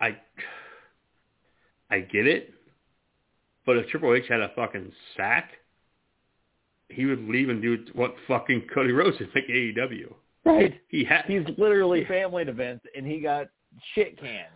I 0.00 0.16
I 1.90 2.00
get 2.00 2.26
it, 2.26 2.54
but 3.68 3.76
if 3.76 3.86
Triple 3.88 4.14
H 4.14 4.24
had 4.30 4.40
a 4.40 4.50
fucking 4.56 4.90
sack, 5.14 5.50
he 6.88 7.04
would 7.04 7.28
leave 7.28 7.50
and 7.50 7.60
do 7.60 7.84
what 7.92 8.14
fucking 8.26 8.62
Cody 8.72 8.92
Rhodes 8.92 9.18
did, 9.18 9.28
like 9.34 9.44
AEW. 9.46 10.10
Right. 10.46 10.80
He 10.88 11.04
had 11.04 11.26
He's 11.26 11.44
literally 11.58 12.04
family 12.08 12.44
events, 12.44 12.86
and 12.96 13.06
he 13.06 13.20
got 13.20 13.48
shit 13.94 14.18
canned. 14.18 14.46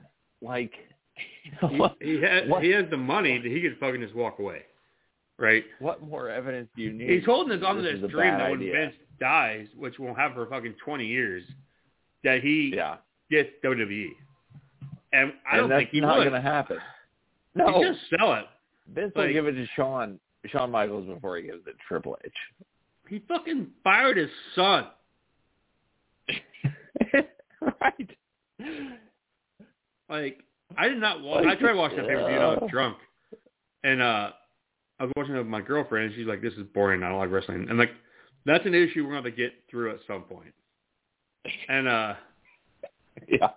Like, 0.40 0.72
he, 1.60 1.76
what, 1.76 1.96
he 2.00 2.16
what- 2.48 2.62
he 2.64 2.70
has 2.70 2.86
the 2.90 2.96
money 2.96 3.36
that 3.36 3.46
he 3.52 3.60
could 3.60 3.76
fucking 3.78 4.00
just 4.00 4.14
walk 4.14 4.38
away, 4.38 4.62
right? 5.38 5.62
what 5.78 6.02
more 6.02 6.30
evidence 6.30 6.70
do 6.74 6.80
you 6.80 6.92
need? 6.94 7.10
He's 7.10 7.26
holding 7.26 7.58
us 7.58 7.62
on 7.62 7.82
This 7.82 8.00
this 8.00 8.10
dream 8.10 8.32
that 8.38 8.50
when 8.50 8.60
idea. 8.60 8.72
Vince 8.72 8.94
dies, 9.20 9.66
which 9.76 9.98
won't 9.98 10.16
happen 10.16 10.36
for 10.36 10.46
fucking 10.46 10.74
20 10.82 11.06
years, 11.06 11.44
that 12.24 12.40
he 12.42 12.72
Yeah. 12.74 12.96
gets 13.30 13.50
WWE. 13.62 14.06
And 15.12 15.34
I 15.46 15.58
and 15.58 15.68
don't 15.68 15.78
think 15.78 15.90
he 15.90 16.00
not 16.00 16.16
going 16.16 16.32
to 16.32 16.40
happen. 16.40 16.78
No, 17.54 17.66
He 17.78 17.84
just 17.84 18.00
sell 18.18 18.32
it. 18.32 18.46
Vince 18.92 19.12
will 19.14 19.32
give 19.32 19.46
it 19.46 19.52
to 19.52 19.66
Shawn 19.76 20.18
Shawn 20.46 20.70
Michaels 20.70 21.06
before 21.06 21.36
he 21.36 21.44
gives 21.44 21.66
it 21.66 21.70
to 21.72 21.76
Triple 21.86 22.18
H. 22.24 22.32
He 23.08 23.20
fucking 23.28 23.68
fired 23.84 24.16
his 24.16 24.30
son. 24.54 24.86
right. 27.62 28.10
Like, 30.08 30.42
I 30.76 30.88
did 30.88 30.98
not 30.98 31.22
watch. 31.22 31.46
I 31.46 31.54
tried 31.54 31.74
watching 31.76 31.98
that 31.98 32.08
pay 32.08 32.14
per 32.14 32.28
view 32.28 32.38
I 32.38 32.46
was 32.54 32.58
Uh. 32.62 32.66
drunk. 32.68 32.98
And 33.84 34.00
uh 34.02 34.30
I 35.00 35.04
was 35.04 35.12
watching 35.16 35.34
it 35.34 35.38
with 35.38 35.46
my 35.46 35.60
girlfriend 35.60 36.06
and 36.06 36.14
she's 36.14 36.26
like, 36.26 36.42
this 36.42 36.52
is 36.54 36.64
boring. 36.74 37.02
I 37.02 37.08
don't 37.08 37.18
like 37.18 37.30
wrestling. 37.30 37.66
And 37.68 37.78
like, 37.78 37.90
that's 38.46 38.64
an 38.66 38.74
issue 38.74 39.02
we're 39.04 39.12
going 39.12 39.24
to 39.24 39.28
have 39.30 39.36
to 39.36 39.42
get 39.42 39.52
through 39.70 39.90
at 39.90 39.98
some 40.06 40.22
point. 40.22 40.52
And 41.68 41.88
uh 41.88 42.14
Yeah. 43.28 43.50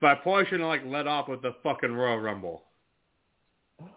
but 0.00 0.06
I 0.10 0.14
probably 0.16 0.44
shouldn't 0.44 0.62
have 0.62 0.68
like 0.68 0.82
let 0.86 1.06
off 1.06 1.28
with 1.28 1.42
the 1.42 1.54
fucking 1.62 1.92
Royal 1.92 2.18
Rumble. 2.18 2.62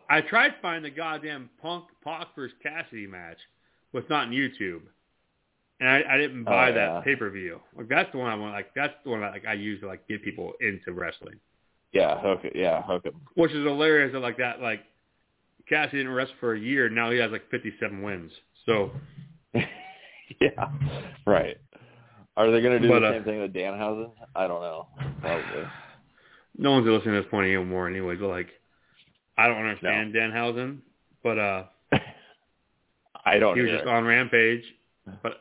I 0.09 0.21
tried 0.21 0.49
to 0.49 0.55
find 0.61 0.83
the 0.83 0.89
goddamn 0.89 1.49
Punk 1.61 1.85
Pac 2.03 2.27
versus 2.35 2.55
Cassidy 2.63 3.07
match, 3.07 3.37
but 3.93 3.99
it's 3.99 4.09
not 4.09 4.27
on 4.27 4.31
YouTube, 4.33 4.81
and 5.79 5.87
I, 5.89 6.01
I 6.09 6.17
didn't 6.17 6.43
buy 6.43 6.71
Oh, 6.71 6.75
yeah. 6.75 6.93
that 6.95 7.03
pay 7.03 7.15
per 7.15 7.29
view. 7.29 7.59
Like 7.77 7.87
that's 7.87 8.11
the 8.11 8.17
one 8.17 8.31
I 8.31 8.35
want. 8.35 8.53
Like 8.53 8.73
that's 8.75 8.93
the 9.03 9.09
one 9.11 9.21
that 9.21 9.31
like 9.31 9.45
I 9.45 9.53
use 9.53 9.79
to 9.81 9.87
like 9.87 10.07
get 10.07 10.23
people 10.23 10.53
into 10.61 10.93
wrestling, 10.93 11.35
Yeah. 11.93 12.19
Hook 12.19 12.41
it. 12.45 12.53
Yeah. 12.55 12.81
Hook 12.83 13.05
him. 13.05 13.13
which 13.35 13.51
is 13.51 13.63
hilarious. 13.65 14.13
That 14.13 14.19
like 14.21 14.37
that 14.37 14.61
like 14.61 14.81
Cassidy 15.69 15.97
didn't 15.99 16.13
wrestle 16.13 16.35
for 16.39 16.53
a 16.53 16.59
year. 16.59 16.89
Now 16.89 17.11
he 17.11 17.17
has 17.19 17.31
like 17.31 17.49
57 17.51 18.01
wins. 18.01 18.31
So 18.65 18.91
yeah. 19.53 20.69
Right. 21.25 21.57
Are 22.35 22.51
they 22.51 22.61
going 22.61 22.79
to 22.81 22.87
do 22.87 22.89
But, 22.93 22.99
the 22.99 23.07
uh, 23.07 23.11
same 23.13 23.23
thing 23.23 23.41
with 23.41 23.53
Danhausen? 23.53 24.11
I 24.35 24.47
don't 24.47 24.61
know. 24.61 24.87
Probably. 25.21 25.63
no 26.57 26.71
one's 26.73 26.85
listening 26.87 27.15
to 27.15 27.21
this 27.21 27.31
point 27.31 27.47
anymore 27.47 27.87
anyway. 27.87 28.15
But 28.15 28.27
like 28.29 28.47
I 29.37 29.47
don't 29.47 29.57
understand 29.57 30.13
Danhausen, 30.13 30.79
but 31.23 31.37
uh. 31.37 31.63
I 33.25 33.39
don't 33.39 33.55
he 33.55 33.61
was 33.61 33.69
either. 33.69 33.77
just 33.79 33.89
on 33.89 34.05
Rampage, 34.05 34.63
but 35.21 35.33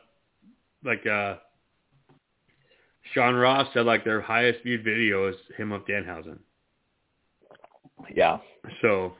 like 0.83 1.05
uh 1.05 1.35
Sean 3.13 3.35
Ross 3.35 3.67
said, 3.73 3.85
like 3.85 4.03
their 4.03 4.21
highest 4.21 4.63
viewed 4.63 4.83
video 4.83 5.27
is 5.29 5.35
him 5.57 5.71
of 5.71 5.85
Danhausen. 5.85 6.39
Yeah. 8.13 8.39
So 8.81 9.13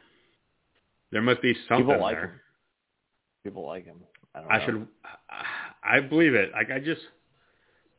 there 1.12 1.22
must 1.22 1.42
be 1.42 1.56
something 1.68 1.88
People 1.88 2.02
like 2.02 2.16
there. 2.16 2.26
him. 2.26 2.40
People 3.44 3.66
like 3.66 3.86
him. 3.86 3.98
I 4.36 4.42
don't 4.42 4.52
I 4.52 4.66
should, 4.66 4.88
I 5.84 6.00
believe 6.02 6.34
it. 6.34 6.52
Like 6.54 6.70
I 6.70 6.80
just, 6.80 7.02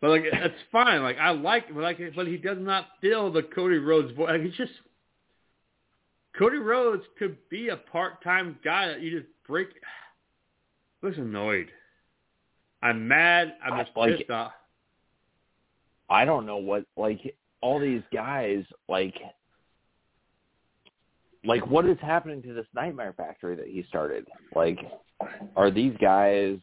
but 0.01 0.11
like 0.11 0.23
it's 0.25 0.55
fine. 0.71 1.03
Like 1.03 1.17
I 1.19 1.31
like, 1.31 1.73
but 1.73 1.83
like, 1.83 1.99
but 2.15 2.27
he 2.27 2.37
does 2.37 2.59
not 2.61 2.87
feel 3.01 3.33
the 3.33 3.43
Cody 3.43 3.79
Rhodes 3.79 4.15
voice. 4.15 4.29
Like 4.31 4.43
it's 4.43 4.57
just 4.57 4.73
Cody 6.37 6.59
Rhodes 6.59 7.03
could 7.19 7.37
be 7.49 7.69
a 7.69 7.77
part-time 7.77 8.59
guy 8.65 8.89
that 8.89 9.01
you 9.01 9.21
just 9.21 9.31
break. 9.47 9.69
I 11.03 11.07
was 11.07 11.17
annoyed. 11.17 11.69
I'm 12.83 13.07
mad. 13.07 13.55
I'm 13.65 13.75
I 13.75 13.83
just 13.85 13.97
like 13.97 14.17
pissed 14.19 14.31
off. 14.31 14.53
I 16.11 16.25
don't 16.25 16.47
know 16.47 16.57
what 16.57 16.85
like 16.97 17.37
all 17.61 17.79
these 17.81 18.03
guys 18.13 18.65
like 18.89 19.15
like 21.45 21.67
what 21.67 21.87
is 21.87 21.99
happening 22.01 22.43
to 22.43 22.55
this 22.55 22.67
Nightmare 22.75 23.15
Factory 23.17 23.57
that 23.57 23.67
he 23.67 23.85
started? 23.89 24.27
Like 24.55 24.79
are 25.57 25.71
these 25.71 25.95
guys 26.01 26.59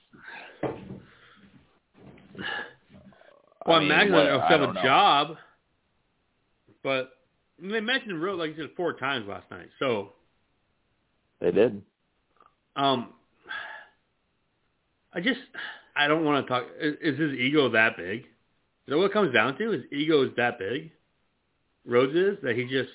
Well, 3.66 3.78
I 3.78 3.80
mean, 3.80 3.92
imagine 3.92 4.14
what- 4.14 4.24
they'll 4.26 4.42
I 4.42 4.48
have 4.52 4.62
a 4.62 4.74
job, 4.84 5.38
but 6.84 7.15
they 7.62 7.80
mentioned 7.80 8.22
Rhodes 8.22 8.40
like 8.40 8.58
you 8.58 8.64
said 8.64 8.72
four 8.76 8.94
times 8.94 9.28
last 9.28 9.50
night. 9.50 9.70
So, 9.80 10.14
They 11.40 11.52
did. 11.52 11.82
um, 12.76 13.10
I 15.14 15.22
just 15.22 15.40
I 15.96 16.08
don't 16.08 16.26
want 16.26 16.46
to 16.46 16.50
talk. 16.50 16.66
Is, 16.80 16.96
is 17.02 17.20
his 17.20 17.34
ego 17.34 17.70
that 17.70 17.98
big? 17.98 18.20
Is 18.22 18.26
that 18.88 18.98
what 18.98 19.06
it 19.06 19.14
comes 19.14 19.34
down 19.34 19.58
to? 19.58 19.72
His 19.72 19.84
ego 19.92 20.24
is 20.24 20.32
that 20.38 20.60
big? 20.60 20.92
Rhodes 21.86 22.16
is 22.16 22.38
that 22.44 22.56
he 22.56 22.66
just 22.66 22.90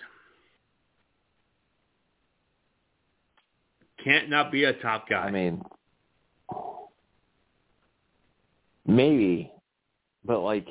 can't 4.04 4.28
not 4.28 4.50
be 4.52 4.64
a 4.64 4.72
top 4.74 5.08
guy. 5.08 5.18
I 5.26 5.30
mean, 5.30 5.62
maybe, 8.86 9.50
but 10.24 10.40
like, 10.40 10.68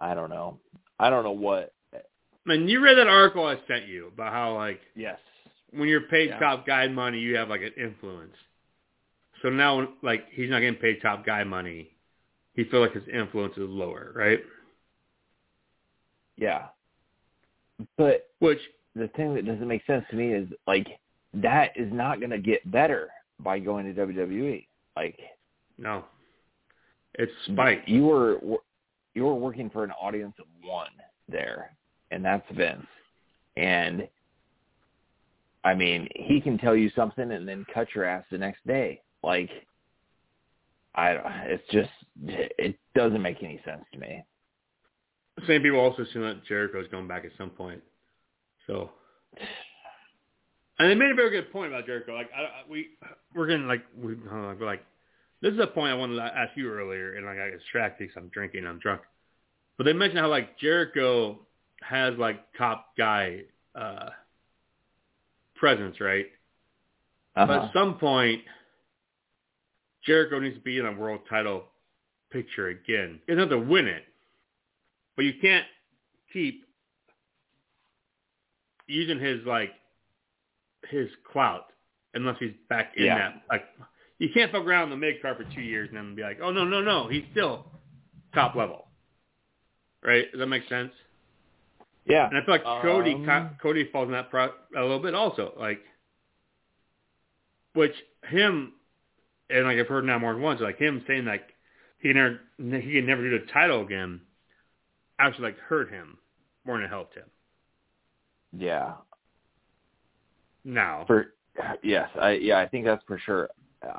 I 0.00 0.14
don't 0.14 0.30
know. 0.30 0.58
I 0.98 1.10
don't 1.10 1.24
know 1.24 1.32
what. 1.32 1.72
Man, 2.48 2.66
you 2.66 2.80
read 2.80 2.96
that 2.96 3.06
article 3.08 3.44
I 3.44 3.58
sent 3.68 3.86
you 3.88 4.06
about 4.08 4.32
how 4.32 4.54
like 4.54 4.80
Yes. 4.94 5.20
when 5.70 5.86
you're 5.86 6.00
paid 6.08 6.30
Yeah. 6.30 6.38
top 6.38 6.66
guy 6.66 6.88
money, 6.88 7.18
you 7.18 7.36
have 7.36 7.50
like 7.50 7.60
an 7.60 7.74
influence. 7.76 8.34
So 9.42 9.50
now, 9.50 9.92
like 10.00 10.30
he's 10.30 10.48
not 10.48 10.60
getting 10.60 10.80
paid 10.80 11.02
top 11.02 11.26
guy 11.26 11.44
money, 11.44 11.94
he 12.54 12.64
feels 12.64 12.86
like 12.88 12.94
his 12.94 13.06
influence 13.08 13.52
is 13.58 13.68
lower, 13.68 14.12
right? 14.14 14.42
Yeah. 16.36 16.68
But 17.98 18.30
Which 18.38 18.60
the 18.94 19.08
thing 19.08 19.34
that 19.34 19.44
doesn't 19.44 19.68
make 19.68 19.84
sense 19.84 20.06
to 20.08 20.16
me 20.16 20.32
is 20.32 20.48
like 20.66 20.88
that 21.34 21.76
is 21.76 21.92
not 21.92 22.18
going 22.18 22.30
to 22.30 22.38
get 22.38 22.68
better 22.70 23.10
by 23.40 23.58
going 23.58 23.94
to 23.94 24.06
WWE. 24.06 24.66
Like 24.96 25.20
no, 25.76 26.06
it's 27.12 27.30
spite. 27.44 27.86
you 27.86 28.06
were 28.06 28.40
you 29.14 29.26
were 29.26 29.34
working 29.34 29.68
for 29.68 29.84
an 29.84 29.92
audience 29.92 30.34
of 30.38 30.46
one 30.62 30.90
there, 31.28 31.76
and 32.10 32.24
that's 32.24 32.44
Vince. 32.54 32.86
And 33.56 34.08
I 35.64 35.74
mean, 35.74 36.08
he 36.14 36.40
can 36.40 36.58
tell 36.58 36.76
you 36.76 36.90
something 36.94 37.30
and 37.32 37.46
then 37.46 37.66
cut 37.72 37.88
your 37.94 38.04
ass 38.04 38.24
the 38.30 38.38
next 38.38 38.66
day. 38.66 39.02
Like 39.22 39.50
I, 40.94 41.14
don't, 41.14 41.26
it's 41.46 41.68
just 41.70 41.90
it 42.26 42.76
doesn't 42.94 43.22
make 43.22 43.42
any 43.42 43.60
sense 43.64 43.84
to 43.92 43.98
me. 43.98 44.22
Same 45.46 45.62
people 45.62 45.78
also 45.78 46.02
assume 46.02 46.22
that 46.22 46.44
Jericho's 46.46 46.88
going 46.90 47.06
back 47.06 47.24
at 47.24 47.30
some 47.38 47.50
point. 47.50 47.80
So, 48.66 48.90
and 50.78 50.90
they 50.90 50.94
made 50.94 51.10
a 51.10 51.14
very 51.14 51.30
good 51.30 51.52
point 51.52 51.72
about 51.72 51.86
Jericho. 51.86 52.14
Like 52.14 52.30
I, 52.36 52.42
I- 52.42 52.70
we 52.70 52.88
we're 53.34 53.46
gonna 53.46 53.66
like 53.66 53.84
we 53.96 54.14
we're 54.14 54.54
like 54.64 54.84
this 55.40 55.52
is 55.52 55.60
a 55.60 55.66
point 55.66 55.92
I 55.92 55.94
wanted 55.94 56.16
to 56.16 56.22
ask 56.22 56.56
you 56.56 56.68
earlier, 56.70 57.14
and 57.14 57.24
like 57.26 57.38
I 57.38 57.50
got 57.50 57.58
distracted 57.58 58.08
because 58.08 58.20
I'm 58.20 58.28
drinking, 58.30 58.66
I'm 58.66 58.78
drunk. 58.80 59.02
But 59.76 59.84
they 59.84 59.92
mentioned 59.92 60.18
how 60.18 60.28
like 60.28 60.58
Jericho 60.58 61.46
has 61.82 62.14
like 62.18 62.40
top 62.56 62.96
guy 62.96 63.42
uh 63.74 64.10
presence, 65.56 66.00
right? 66.00 66.26
But 67.34 67.50
Uh-huh. 67.50 67.66
at 67.66 67.72
some 67.72 67.98
point, 67.98 68.42
Jericho 70.04 70.38
needs 70.38 70.56
to 70.56 70.62
be 70.62 70.78
in 70.78 70.86
a 70.86 70.92
world 70.92 71.20
title 71.28 71.64
picture 72.30 72.68
again. 72.68 73.20
He 73.26 73.34
doesn't 73.34 73.50
have 73.50 73.60
to 73.60 73.66
win 73.66 73.86
it, 73.86 74.04
but 75.16 75.24
you 75.24 75.34
can't 75.40 75.66
keep 76.32 76.64
using 78.86 79.18
his 79.18 79.44
like 79.46 79.72
his 80.88 81.08
clout 81.30 81.72
unless 82.14 82.36
he's 82.38 82.54
back 82.68 82.96
in 82.96 83.04
Yeah. 83.06 83.18
that. 83.18 83.42
Like 83.50 83.64
you 84.18 84.28
can't 84.32 84.50
fuck 84.50 84.64
around 84.64 84.84
in 84.84 84.90
the 84.90 84.96
mid 84.96 85.20
card 85.22 85.36
for 85.36 85.44
two 85.54 85.60
years 85.60 85.88
and 85.88 85.96
then 85.98 86.14
be 86.14 86.22
like, 86.22 86.38
oh 86.42 86.50
no 86.50 86.64
no 86.64 86.80
no, 86.80 87.08
he's 87.08 87.24
still 87.32 87.66
top 88.34 88.54
level. 88.54 88.86
Right? 90.02 90.30
Does 90.30 90.38
that 90.38 90.46
make 90.46 90.68
sense? 90.68 90.92
Yeah. 92.08 92.28
And 92.28 92.38
I 92.38 92.44
feel 92.44 92.54
like 92.54 92.64
Cody 92.82 93.14
Um, 93.14 93.50
Cody 93.60 93.84
falls 93.92 94.06
in 94.06 94.12
that 94.12 94.30
pro- 94.30 94.54
a 94.76 94.80
little 94.80 94.98
bit 95.00 95.14
also, 95.14 95.52
like, 95.58 95.80
which 97.74 97.94
him 98.24 98.72
and 99.50 99.64
like 99.66 99.78
I've 99.78 99.86
heard 99.88 100.04
now 100.04 100.18
more 100.18 100.32
than 100.32 100.42
once, 100.42 100.60
like 100.60 100.78
him 100.78 101.04
saying 101.06 101.24
like 101.24 101.54
he 101.98 102.12
never 102.12 102.40
he 102.58 102.92
can 102.92 103.06
never 103.06 103.22
do 103.22 103.38
the 103.38 103.46
title 103.52 103.82
again, 103.82 104.20
actually 105.18 105.44
like 105.48 105.58
hurt 105.58 105.90
him 105.90 106.18
more 106.64 106.76
than 106.76 106.86
it 106.86 106.88
helped 106.90 107.14
him. 107.14 107.24
Yeah. 108.56 108.94
Now, 110.64 111.04
For 111.06 111.34
yes, 111.82 112.08
I 112.20 112.32
yeah, 112.32 112.58
I 112.58 112.68
think 112.68 112.84
that's 112.84 113.02
for 113.06 113.18
sure. 113.18 113.48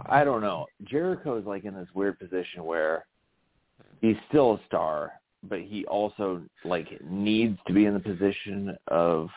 I 0.07 0.23
don't 0.23 0.41
know. 0.41 0.65
Jericho 0.83 1.37
is 1.37 1.45
like 1.45 1.63
in 1.63 1.73
this 1.73 1.87
weird 1.93 2.19
position 2.19 2.65
where 2.65 3.05
he's 4.01 4.17
still 4.27 4.55
a 4.55 4.59
star, 4.67 5.13
but 5.43 5.59
he 5.61 5.85
also 5.85 6.41
like 6.65 6.87
needs 7.03 7.57
to 7.67 7.73
be 7.73 7.85
in 7.85 7.93
the 7.93 7.99
position 7.99 8.75
of 8.87 9.29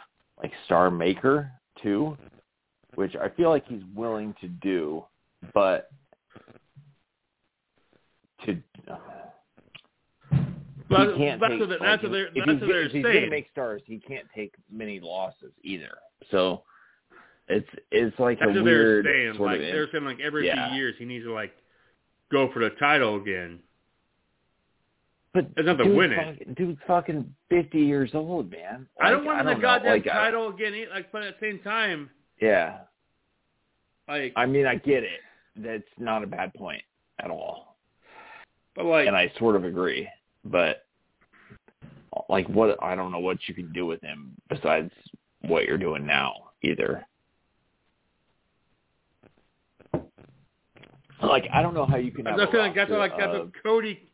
like 0.43 0.53
star 0.65 0.91
maker 0.91 1.51
too, 1.83 2.17
which 2.95 3.15
I 3.17 3.29
feel 3.31 3.51
like 3.51 3.67
he's 3.67 3.83
willing 3.95 4.35
to 4.41 4.49
do, 4.49 5.05
but 5.55 5.91
to 8.45 8.57
but 10.89 11.09
he 11.13 11.17
can't 11.17 11.41
that's 11.41 11.53
take, 11.53 11.61
what, 11.61 11.69
that's 11.71 11.81
like, 11.81 12.03
what 12.03 12.11
they're 12.13 12.27
if 12.27 12.35
that's 12.35 12.51
he's, 12.51 12.61
what 12.61 12.69
they're 12.69 12.83
if 12.83 12.93
he's 12.93 13.03
gonna 13.03 13.31
make 13.31 13.49
stars, 13.51 13.83
he 13.87 13.99
can't 13.99 14.27
take 14.35 14.53
many 14.71 15.01
losses 15.01 15.53
either. 15.63 15.93
So 16.31 16.65
it's 17.49 17.69
it's 17.91 18.19
like 18.19 18.39
that's 18.41 18.51
a 18.51 18.55
what 18.55 18.65
weird 18.65 19.05
they're 19.05 19.13
saying. 19.13 19.37
sort 19.37 19.53
Like 19.53 19.61
of 19.61 19.67
they're 19.67 19.89
saying 19.93 20.05
like 20.05 20.21
every 20.21 20.47
Yeah. 20.47 20.69
few 20.69 20.77
years 20.77 20.95
he 20.99 21.05
needs 21.05 21.25
to 21.25 21.33
like 21.33 21.53
go 22.31 22.51
for 22.53 22.59
the 22.61 22.71
title 22.71 23.17
again. 23.17 23.61
But 25.35 25.47
It's 25.57 25.67
not 25.67 25.79
to 25.79 25.85
dude's 25.85 25.97
win 25.97 26.15
fucking, 26.15 26.55
Dude's 26.55 26.81
fucking 26.87 27.35
fifty 27.49 27.81
years 27.81 28.11
old, 28.13 28.51
man. 28.51 28.87
I 29.01 29.11
don't 29.11 29.25
want 29.25 29.41
I 29.41 29.43
don't 29.43 29.55
know, 29.55 29.61
goddamn 29.61 29.93
like, 29.93 30.07
I- 30.07 30.13
title 30.13 30.49
again. 30.49 30.75
Like, 30.93 31.11
but 31.11 31.23
at 31.23 31.41
the 31.41 31.47
same 31.47 31.59
time, 31.61 32.11
yeah, 32.41 32.81
like, 34.09 34.33
I 34.37 34.45
mean, 34.45 34.67
I 34.67 34.75
get 34.77 35.05
it. 35.05 35.21
That's 35.57 35.85
not 35.99 36.23
a 36.23 36.27
bad 36.27 36.53
point 36.55 36.83
at 37.19 37.31
all, 37.31 37.77
but 38.77 38.85
like, 38.85 39.07
and 39.07 39.17
I 39.17 39.33
sort 39.39 39.57
of 39.57 39.65
agree. 39.65 40.07
But 40.45 40.85
like, 42.29 42.47
what 42.49 42.83
I 42.83 42.95
don't 42.95 43.11
know 43.11 43.21
what 43.21 43.39
you 43.47 43.55
can 43.55 43.73
do 43.73 43.87
with 43.87 44.03
him 44.03 44.33
besides 44.51 44.91
what 45.43 45.65
you're 45.65 45.79
doing 45.79 46.05
now 46.05 46.35
either. 46.63 47.07
Like, 51.23 51.45
I 51.53 51.63
don't 51.63 51.73
know 51.73 51.87
how 51.87 51.97
you 51.97 52.11
can. 52.11 52.27
Have 52.27 52.39
I 52.39 52.43
a 52.43 52.59
like 52.59 52.75
that's 52.75 52.91
like 52.91 53.17
that's 53.17 53.49
Cody 53.63 54.12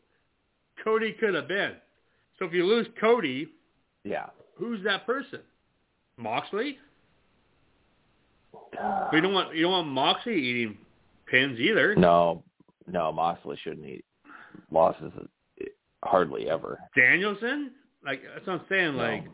Cody 0.85 1.13
could 1.13 1.35
have 1.35 1.49
been. 1.49 1.73
So 2.39 2.45
if 2.45 2.53
you 2.53 2.65
lose 2.67 2.87
Cody, 3.01 3.49
yeah. 4.05 4.27
who's 4.57 4.83
that 4.85 5.07
person? 5.07 5.41
Moxley? 6.17 6.79
But 8.53 9.13
you 9.13 9.21
don't 9.21 9.33
want 9.35 9.55
you 9.55 9.63
don't 9.63 9.73
want 9.73 9.89
Moxley 9.89 10.35
eating 10.35 10.79
pins 11.27 11.59
either. 11.59 11.95
No, 11.95 12.43
no, 12.87 13.13
Moxley 13.13 13.59
shouldn't 13.63 13.87
eat 13.87 14.05
losses 14.71 15.13
uh, 15.21 15.65
hardly 16.05 16.49
ever. 16.49 16.79
Danielson? 16.97 17.73
Like 18.05 18.23
that's 18.35 18.47
what 18.47 18.61
I'm 18.61 18.67
saying. 18.69 18.97
No. 18.97 19.03
Like, 19.03 19.25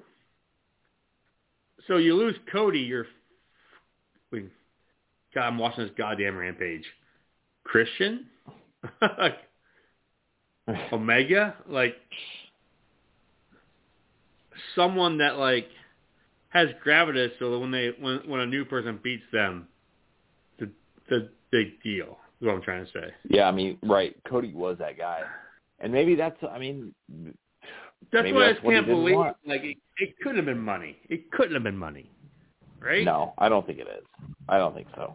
so 1.87 1.97
you 1.99 2.15
lose 2.15 2.37
Cody, 2.51 2.81
you're. 2.81 3.07
we- 4.31 4.49
God, 5.35 5.49
I'm 5.49 5.59
watching 5.59 5.85
this 5.85 5.93
goddamn 5.99 6.37
rampage. 6.37 6.85
Christian, 7.65 8.27
Omega, 10.93 11.55
like 11.69 11.97
someone 14.75 15.19
that 15.19 15.39
like 15.39 15.69
has 16.51 16.69
gravitas, 16.87 17.31
so 17.39 17.51
that 17.51 17.59
when 17.59 17.71
they 17.71 17.91
when 18.01 18.21
when 18.27 18.41
a 18.41 18.47
new 18.47 18.65
person 18.65 18.99
beats 19.03 19.25
them, 19.33 19.69
the 20.59 20.71
the 21.09 21.29
big 21.51 21.83
deal. 21.83 22.19
Is 22.41 22.47
what 22.47 22.55
I'm 22.55 22.63
trying 22.63 22.85
to 22.85 22.93
say. 22.93 23.13
Yeah, 23.29 23.45
I 23.45 23.53
mean, 23.53 23.79
right. 23.83 24.17
Cody 24.29 24.53
was 24.53 24.77
that 24.79 24.99
guy, 24.99 25.21
and 25.81 25.93
maybe 25.93 26.15
that's. 26.15 26.37
I 26.51 26.59
mean, 26.59 26.95
That's 28.13 28.33
why 28.33 28.45
I 28.45 28.53
that's 28.53 28.61
can't 28.65 28.87
believe. 28.87 29.17
want. 29.17 29.37
Like 29.47 29.63
it, 29.63 29.77
it 29.99 30.15
couldn't 30.23 30.37
have 30.37 30.47
been 30.47 30.61
money. 30.61 30.97
It 31.09 31.31
couldn't 31.31 31.55
have 31.55 31.63
been 31.63 31.79
money, 31.79 32.11
right? 32.81 33.05
no, 33.05 33.35
I 33.39 33.49
don't 33.49 33.67
think 33.67 33.79
it 33.79 33.89
is. 33.89 34.05
I 34.49 34.59
don't 34.59 34.75
think 34.75 34.89
so. 34.97 35.15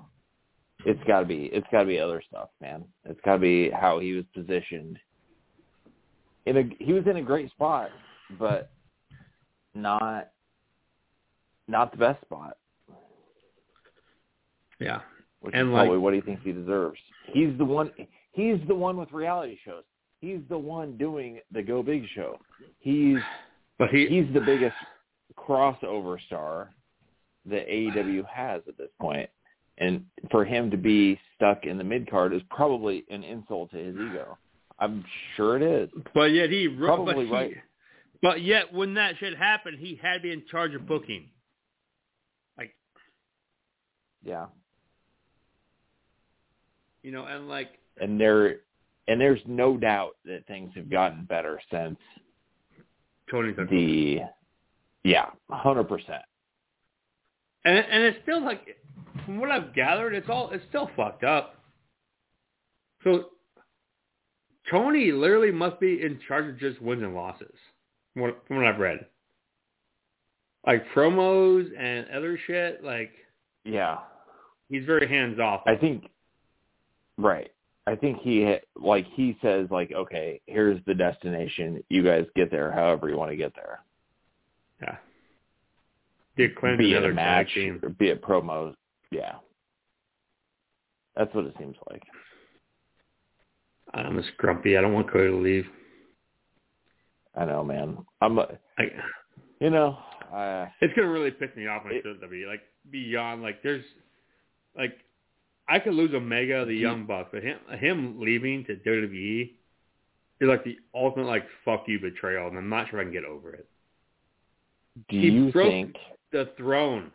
It's 0.86 1.04
got 1.06 1.22
to 1.22 1.26
be. 1.26 1.50
It's 1.52 1.68
got 1.72 1.82
to 1.82 1.86
be 1.86 2.00
other 2.00 2.22
stuff, 2.30 2.50
man. 2.62 2.86
It's 3.06 3.20
got 3.26 3.34
to 3.34 3.40
be 3.40 3.70
how 3.70 4.00
he 4.00 4.14
was 4.14 4.26
positioned. 4.34 4.98
In 6.50 6.58
a, 6.58 6.84
he 6.84 6.94
was 6.94 7.04
in 7.06 7.18
a 7.18 7.22
great 7.22 7.52
spot, 7.52 7.90
but 8.40 8.72
not 9.76 10.30
not 11.68 11.92
the 11.92 11.98
best 11.98 12.22
spot. 12.22 12.58
Yeah. 14.80 15.02
which 15.42 15.54
And, 15.56 15.70
is 15.70 15.74
like- 15.74 15.82
probably 15.84 16.00
what 16.00 16.14
he 16.14 16.22
thinks 16.22 16.42
he 16.44 16.52
deserves. 16.52 17.00
He's 17.28 17.56
the 17.58 17.66
one. 17.66 17.92
He's 18.32 18.58
the 18.68 18.76
one 18.76 18.98
with 18.98 19.12
reality 19.12 19.58
shows. 19.64 19.84
He's 20.22 20.40
the 20.50 20.58
one 20.58 20.98
doing 20.98 21.40
the 21.52 21.62
Go 21.62 21.84
Big 21.84 22.04
show. 22.16 22.38
He's 22.80 23.20
But 23.78 23.90
he 23.90 24.08
he's 24.08 24.34
the 24.34 24.42
biggest 24.42 24.76
crossover 25.38 26.20
star 26.26 26.72
that 27.46 27.68
AEW 27.68 28.26
has 28.28 28.62
at 28.68 28.78
this 28.78 28.90
point. 29.00 29.30
And 29.78 30.06
for 30.30 30.44
him 30.44 30.70
to 30.72 30.78
be 30.78 31.18
stuck 31.36 31.66
in 31.66 31.78
the 31.78 31.84
mid 31.84 32.10
card 32.10 32.34
is 32.34 32.42
probably 32.50 33.06
an 33.10 33.24
insult 33.24 33.72
to 33.72 33.78
his 33.78 33.96
ego. 33.96 34.38
I'm 34.80 35.04
sure 35.36 35.58
it 35.58 35.62
is. 35.62 35.90
but 36.14 36.32
yet 36.32 36.50
he 36.50 36.68
Probably 36.68 37.14
but 37.14 37.26
he, 37.26 37.32
right. 37.32 37.56
But 38.22 38.42
yet 38.42 38.74
when 38.74 38.94
that 38.96 39.16
shit 39.20 39.38
happened, 39.38 39.78
he 39.80 40.00
had 40.02 40.16
to 40.16 40.20
be 40.22 40.32
in 40.32 40.44
charge 40.50 40.74
of 40.74 40.88
booking. 40.88 41.30
Like 42.58 42.76
Yeah. 44.24 44.48
you 47.04 47.12
know, 47.12 47.26
and 47.26 47.48
like 47.48 47.72
and 48.00 48.20
there 48.20 48.58
and 49.08 49.20
there's 49.20 49.42
no 49.48 49.78
doubt 49.78 50.16
that 50.26 50.46
things 50.48 50.72
have 50.76 50.90
gotten 50.90 51.26
better 51.26 51.60
since 51.72 51.98
Tony 53.30 53.54
the 53.54 54.20
yeah, 55.04 55.28
hundred 55.50 55.86
percent. 55.86 56.24
And 57.66 57.78
and 57.78 58.04
it's 58.04 58.20
still 58.24 58.44
like 58.44 58.78
from 59.26 59.40
what 59.40 59.52
I've 59.52 59.74
gathered, 59.74 60.14
it's 60.14 60.30
all 60.30 60.50
it's 60.52 60.64
still 60.70 60.90
fucked 60.96 61.24
up. 61.24 61.56
So 63.04 63.26
Tony 64.70 65.12
literally 65.12 65.52
must 65.52 65.80
be 65.80 66.02
in 66.02 66.20
charge 66.28 66.48
of 66.48 66.60
just 66.60 66.82
wins 66.82 67.04
and 67.04 67.16
losses. 67.16 67.54
From 68.14 68.24
what, 68.24 68.44
from 68.48 68.58
what 68.58 68.66
I've 68.66 68.80
read. 68.80 69.06
Like 70.66 70.84
promos 70.94 71.68
and 71.78 72.08
other 72.10 72.38
shit, 72.46 72.84
like 72.84 73.12
Yeah, 73.64 74.00
he's 74.70 74.86
very 74.86 75.08
hands 75.08 75.40
off. 75.40 75.62
I 75.66 75.76
think 75.76 76.10
right. 77.18 77.52
I 77.88 77.96
think 77.96 78.20
he 78.22 78.56
like 78.76 79.06
he 79.14 79.38
says 79.41 79.68
like 79.72 79.91
okay, 79.94 80.41
here's 80.48 80.80
the 80.86 80.94
destination. 80.94 81.84
You 81.90 82.04
guys 82.04 82.26
get 82.36 82.52
there 82.52 82.72
however 82.72 83.10
you 83.10 83.18
want 83.18 83.32
to 83.32 83.38
get 83.38 83.56
there. 83.56 83.80
Yeah. 84.82 84.98
Be 86.36 86.46
it 86.46 87.04
a 87.04 87.14
match, 87.14 87.54
team. 87.54 87.82
be 87.98 88.10
it 88.10 88.22
promos. 88.22 88.76
Yeah, 89.12 89.36
that's 91.16 91.34
what 91.34 91.46
it 91.46 91.54
seems 91.58 91.76
like. 91.90 92.04
I'm 93.94 94.18
just 94.22 94.36
grumpy. 94.38 94.78
I 94.78 94.82
don't 94.82 94.94
want 94.94 95.11
Cody 95.11 95.30
to 95.30 95.36
leave. 95.38 95.66
I 97.36 97.45
know, 97.45 97.64
man. 97.64 97.98
I'm, 98.22 98.36
Like, 98.36 98.94
you 99.60 99.70
know, 99.70 99.98
uh, 100.34 100.68
it's 100.82 100.94
gonna 100.95 101.10
really 101.10 101.32
piss 101.32 101.49
me 101.56 101.68
off 101.68 101.84
when 101.84 101.94
It- 101.94 102.06
it's 102.06 102.20
WWE. 102.22 102.45
Like 102.48 102.61
beyond, 102.91 103.41
like 103.41 103.61
there's, 103.64 103.84
like, 104.76 104.99
I 105.68 105.80
could 105.80 105.94
lose 105.94 106.14
Omega, 106.14 106.66
the 106.66 106.74
Young 106.74 107.06
Bucks, 107.06 107.30
but 107.32 107.44
him 107.44 107.60
him 107.78 108.20
leaving 108.20 108.66
to 108.66 108.76
WWE 108.78 109.53
is 110.40 110.48
like 110.48 110.64
the 110.64 110.78
ultimate 110.95 111.26
like 111.28 111.48
fuck 111.66 111.88
you 111.88 111.99
betrayal, 111.99 112.48
and 112.48 112.57
I'm 112.57 112.70
not 112.70 112.90
sure 112.90 112.99
I 112.99 113.03
can 113.03 113.11
get 113.14 113.26
over 113.26 113.53
it. 113.53 113.68
do 115.10 115.20
He 115.20 115.30
you 115.30 115.52
broke- 115.52 115.70
think? 115.70 115.95
The 116.32 116.45
throne. 116.57 117.11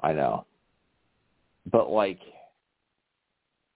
I 0.00 0.12
know, 0.12 0.46
but 1.70 1.90
like, 1.90 2.20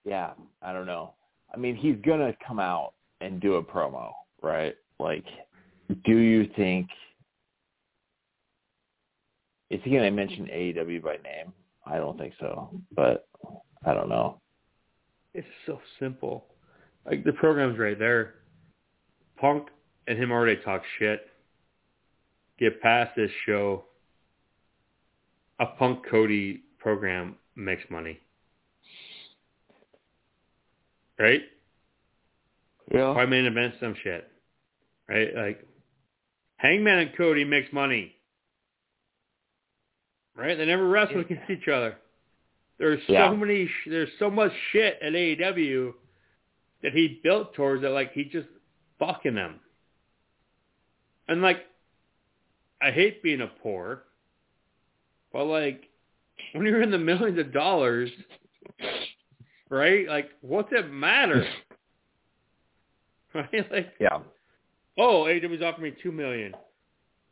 yeah, 0.05 0.31
I 0.61 0.73
don't 0.73 0.85
know. 0.85 1.13
I 1.53 1.57
mean, 1.57 1.75
he's 1.75 1.97
gonna 2.05 2.33
come 2.45 2.59
out 2.59 2.93
and 3.21 3.39
do 3.41 3.55
a 3.55 3.63
promo, 3.63 4.11
right? 4.41 4.75
Like, 4.99 5.25
do 6.05 6.17
you 6.17 6.49
think? 6.55 6.87
Is 9.69 9.79
he 9.83 9.91
gonna 9.91 10.11
mention 10.11 10.45
AEW 10.45 11.03
by 11.03 11.17
name? 11.23 11.53
I 11.85 11.97
don't 11.97 12.17
think 12.17 12.33
so, 12.39 12.69
but 12.95 13.27
I 13.85 13.93
don't 13.93 14.09
know. 14.09 14.41
It's 15.33 15.47
so 15.65 15.79
simple. 15.99 16.45
Like 17.05 17.23
the 17.23 17.33
program's 17.33 17.79
right 17.79 17.97
there. 17.97 18.35
Punk 19.37 19.67
and 20.07 20.17
him 20.17 20.31
already 20.31 20.61
talk 20.61 20.81
shit. 20.97 21.27
Get 22.59 22.81
past 22.81 23.15
this 23.15 23.31
show. 23.45 23.85
A 25.59 25.65
Punk 25.65 26.05
Cody 26.09 26.63
program 26.77 27.35
makes 27.55 27.83
money. 27.89 28.19
Right? 31.19 31.41
Yeah. 32.93 33.13
Why 33.13 33.25
main 33.25 33.45
event 33.45 33.75
some 33.79 33.95
shit? 34.01 34.27
Right? 35.07 35.35
Like 35.35 35.67
Hangman 36.57 36.99
and 36.99 37.17
Cody 37.17 37.43
makes 37.43 37.71
money. 37.73 38.15
Right? 40.35 40.57
They 40.57 40.65
never 40.65 40.87
wrestle 40.87 41.19
against 41.19 41.49
each 41.49 41.67
other. 41.67 41.97
There's 42.77 43.01
Yeah. 43.09 43.29
so 43.29 43.35
many 43.35 43.69
there's 43.85 44.09
so 44.19 44.31
much 44.31 44.53
shit 44.71 44.97
at 45.01 45.13
AEW 45.13 45.93
that 46.81 46.93
he 46.93 47.19
built 47.21 47.53
towards 47.53 47.81
that 47.81 47.89
like 47.89 48.13
he 48.13 48.23
just 48.23 48.47
fucking 48.99 49.35
them. 49.35 49.59
And 51.27 51.41
like 51.41 51.65
I 52.81 52.91
hate 52.91 53.21
being 53.21 53.41
a 53.41 53.47
poor, 53.47 54.03
but 55.33 55.43
like 55.45 55.83
when 56.53 56.65
you're 56.65 56.81
in 56.81 56.91
the 56.91 56.97
millions 56.97 57.37
of 57.37 57.51
dollars, 57.51 58.09
right? 59.69 60.07
Like 60.07 60.29
what's 60.41 60.69
it 60.71 60.91
matter? 60.91 61.45
right? 63.33 63.71
Like 63.71 63.93
Yeah. 63.99 64.19
oh, 64.97 65.23
AEW's 65.25 65.61
offering 65.61 65.91
me 65.93 65.97
two 66.01 66.11
million. 66.11 66.53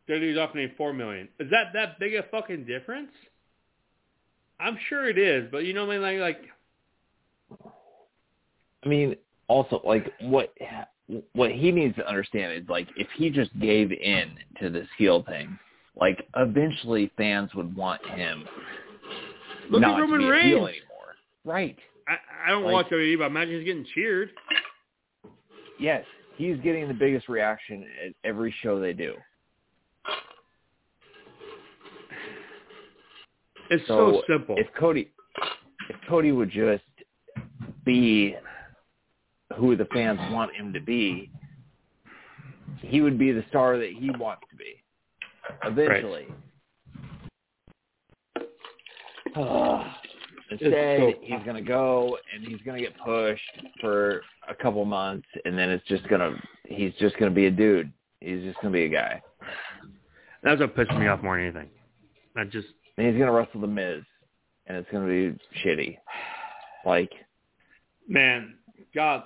WWE's 0.09 0.37
offering 0.37 0.67
me 0.67 0.73
four 0.77 0.93
million. 0.93 1.27
Is 1.39 1.49
that 1.51 1.73
that 1.73 1.99
big 1.99 2.15
a 2.15 2.23
fucking 2.31 2.65
difference? 2.65 3.11
I'm 4.59 4.77
sure 4.89 5.07
it 5.09 5.17
is, 5.17 5.49
but 5.51 5.65
you 5.65 5.73
know 5.73 5.85
what 5.85 5.97
I 5.97 6.11
mean? 6.11 6.21
Like, 6.21 6.39
like 6.39 7.61
I 8.83 8.87
mean, 8.87 9.15
also 9.47 9.81
like 9.85 10.11
what 10.21 10.53
what 11.33 11.51
he 11.51 11.71
needs 11.71 11.95
to 11.95 12.07
understand 12.07 12.53
is 12.53 12.67
like 12.69 12.87
if 12.95 13.07
he 13.17 13.29
just 13.29 13.57
gave 13.59 13.91
in 13.91 14.31
to 14.61 14.69
this 14.69 14.87
heel 14.97 15.23
thing, 15.23 15.57
like 15.99 16.27
eventually 16.35 17.11
fans 17.17 17.53
would 17.55 17.75
want 17.75 18.05
him 18.09 18.45
look 19.69 19.81
not 19.81 19.95
at 19.95 20.01
Roman 20.01 20.19
to 20.21 20.25
be 20.25 20.27
a 20.27 20.31
Reigns. 20.31 20.45
heel 20.45 20.67
anymore. 20.67 21.15
Right. 21.43 21.77
I, 22.07 22.17
I 22.47 22.51
don't 22.51 22.63
Like- 22.63 22.73
watch 22.73 22.89
WWE, 22.89 23.17
but 23.17 23.23
I 23.25 23.27
imagine 23.27 23.55
he's 23.55 23.65
getting 23.65 23.85
cheered. 23.93 24.31
Yes, 25.79 26.05
he's 26.37 26.57
getting 26.61 26.87
the 26.87 26.93
biggest 26.93 27.27
reaction 27.29 27.85
at 28.05 28.13
every 28.23 28.53
show 28.61 28.79
they 28.79 28.93
do. 28.93 29.13
It's 33.69 33.85
so, 33.87 34.21
So 34.27 34.33
simple. 34.33 34.55
If 34.57 34.67
Cody 34.79 35.11
if 35.89 35.95
Cody 36.07 36.31
would 36.31 36.49
just 36.49 36.83
be 37.85 38.35
who 39.57 39.75
the 39.75 39.85
fans 39.93 40.19
want 40.31 40.53
him 40.55 40.71
to 40.73 40.79
be, 40.79 41.29
he 42.79 43.01
would 43.01 43.17
be 43.17 43.31
the 43.31 43.43
star 43.49 43.77
that 43.77 43.91
he 43.91 44.09
wants 44.11 44.43
to 44.49 44.55
be. 44.55 44.81
Eventually. 45.63 46.27
Ah. 49.39 49.95
Instead, 50.49 50.99
so- 50.99 51.13
he's 51.21 51.43
going 51.43 51.55
to 51.55 51.61
go 51.61 52.17
and 52.33 52.45
he's 52.47 52.61
going 52.61 52.77
to 52.77 52.83
get 52.83 52.97
pushed 53.03 53.61
for 53.81 54.21
a 54.49 54.55
couple 54.55 54.83
months, 54.85 55.27
and 55.45 55.57
then 55.57 55.69
it's 55.69 55.85
just 55.87 56.07
going 56.07 56.21
to 56.21 56.35
he's 56.67 56.93
just 56.99 57.17
going 57.17 57.31
to 57.31 57.35
be 57.35 57.47
a 57.47 57.51
dude. 57.51 57.91
He's 58.21 58.43
just 58.43 58.59
going 58.61 58.73
to 58.73 58.77
be 58.77 58.85
a 58.85 58.89
guy, 58.89 59.21
That's 60.41 60.59
what 60.59 60.75
pisses 60.75 60.99
me 60.99 61.07
off 61.07 61.21
more 61.21 61.37
than 61.37 61.45
anything. 61.45 61.69
I 62.35 62.45
just 62.45 62.67
and 62.97 63.05
he's 63.05 63.15
going 63.15 63.27
to 63.27 63.31
wrestle 63.31 63.61
the 63.61 63.67
Miz, 63.67 64.03
and 64.65 64.77
it's 64.77 64.89
going 64.91 65.05
to 65.07 65.33
be 65.33 65.59
shitty. 65.63 65.97
Like, 66.85 67.11
man, 68.07 68.55
God, 68.95 69.23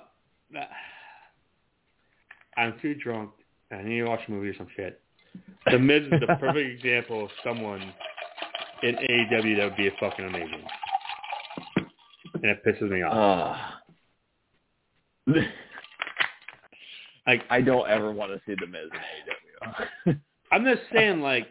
I'm 2.56 2.74
too 2.82 2.94
drunk. 2.94 3.30
I 3.70 3.82
need 3.82 4.00
to 4.00 4.04
watch 4.04 4.20
a 4.28 4.30
movie 4.30 4.48
or 4.48 4.56
some 4.56 4.66
shit. 4.76 5.00
The 5.70 5.78
Miz 5.78 6.02
is 6.04 6.20
the 6.20 6.26
perfect 6.40 6.84
example 6.84 7.24
of 7.24 7.30
someone 7.42 7.94
in 8.82 8.96
AEW 8.96 9.56
that 9.56 9.64
would 9.64 9.76
be 9.76 9.90
fucking 9.98 10.26
amazing, 10.26 10.64
and 12.42 12.50
it 12.50 12.64
pisses 12.64 12.90
me 12.90 13.02
off. 13.02 13.56
uh, 15.28 15.32
Like 17.26 17.42
I 17.50 17.60
don't 17.60 17.88
ever 17.88 18.10
want 18.10 18.32
to 18.32 18.40
see 18.46 18.56
the 18.58 18.66
Miz 18.66 18.90
in 20.06 20.12
AEW. 20.12 20.18
I'm 20.50 20.64
just 20.64 20.82
saying, 20.92 21.20
like, 21.20 21.46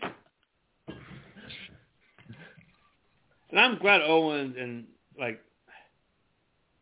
and 3.50 3.58
I'm 3.60 3.78
glad 3.80 4.02
Owens 4.02 4.56
and 4.60 4.84
like, 5.18 5.40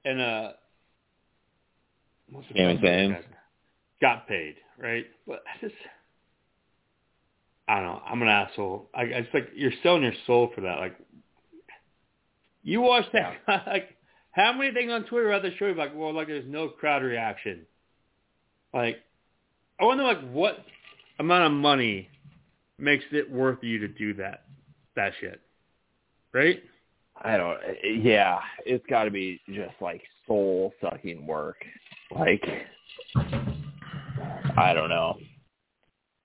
and 0.06 0.19
uh, 0.19 0.52
what's 2.31 2.48
the 2.48 2.56
Sami 2.56 2.73
fuck 2.76 2.84
name 2.84 2.91
Zayn. 2.91 3.06
of 3.06 3.11
that 3.23 3.30
guy? 3.31 3.38
got 4.02 4.27
paid, 4.27 4.56
right? 4.80 5.06
But 5.27 5.44
I 5.48 5.60
just, 5.61 5.76
I 7.68 7.76
don't 7.76 7.84
know. 7.86 8.02
I'm 8.07 8.22
an 8.23 8.27
asshole. 8.27 8.90
I, 8.95 9.02
I 9.03 9.22
just 9.22 9.34
like 9.36 9.49
you're 9.56 9.72
selling 9.84 10.02
your 10.02 10.14
soul 10.26 10.49
for 10.56 10.61
that. 10.61 10.80
Like, 10.80 10.95
you 12.64 12.81
watch 12.81 13.06
that. 13.14 13.34
Like, 13.68 13.95
how 14.31 14.53
many 14.53 14.72
things 14.73 14.91
on 14.91 15.03
Twitter 15.06 15.31
about 15.31 15.41
the 15.43 15.56
show? 15.57 15.65
Like, 15.77 15.91
well, 15.95 16.14
like 16.14 16.27
there's 16.27 16.45
no 16.47 16.69
crowd 16.69 17.03
reaction. 17.03 17.65
Like, 18.73 18.97
I 19.80 19.85
wonder 19.85 20.03
like 20.03 20.22
what 20.31 20.64
amount 21.19 21.45
of 21.45 21.51
money 21.51 22.10
makes 22.77 23.03
it 23.11 23.30
worth 23.30 23.60
you 23.64 23.80
to 23.80 23.88
do 23.88 24.14
that 24.15 24.43
that 24.95 25.14
shit, 25.19 25.41
right? 26.34 26.61
I 27.22 27.35
don't. 27.38 27.57
Yeah, 27.84 28.39
it's 28.65 28.85
got 28.88 29.03
to 29.06 29.11
be 29.11 29.41
just 29.49 29.73
like 29.81 30.01
soul 30.27 30.73
sucking 30.81 31.26
work. 31.27 31.57
Like, 32.18 32.43
I 33.15 34.73
don't 34.73 34.89
know. 34.89 35.18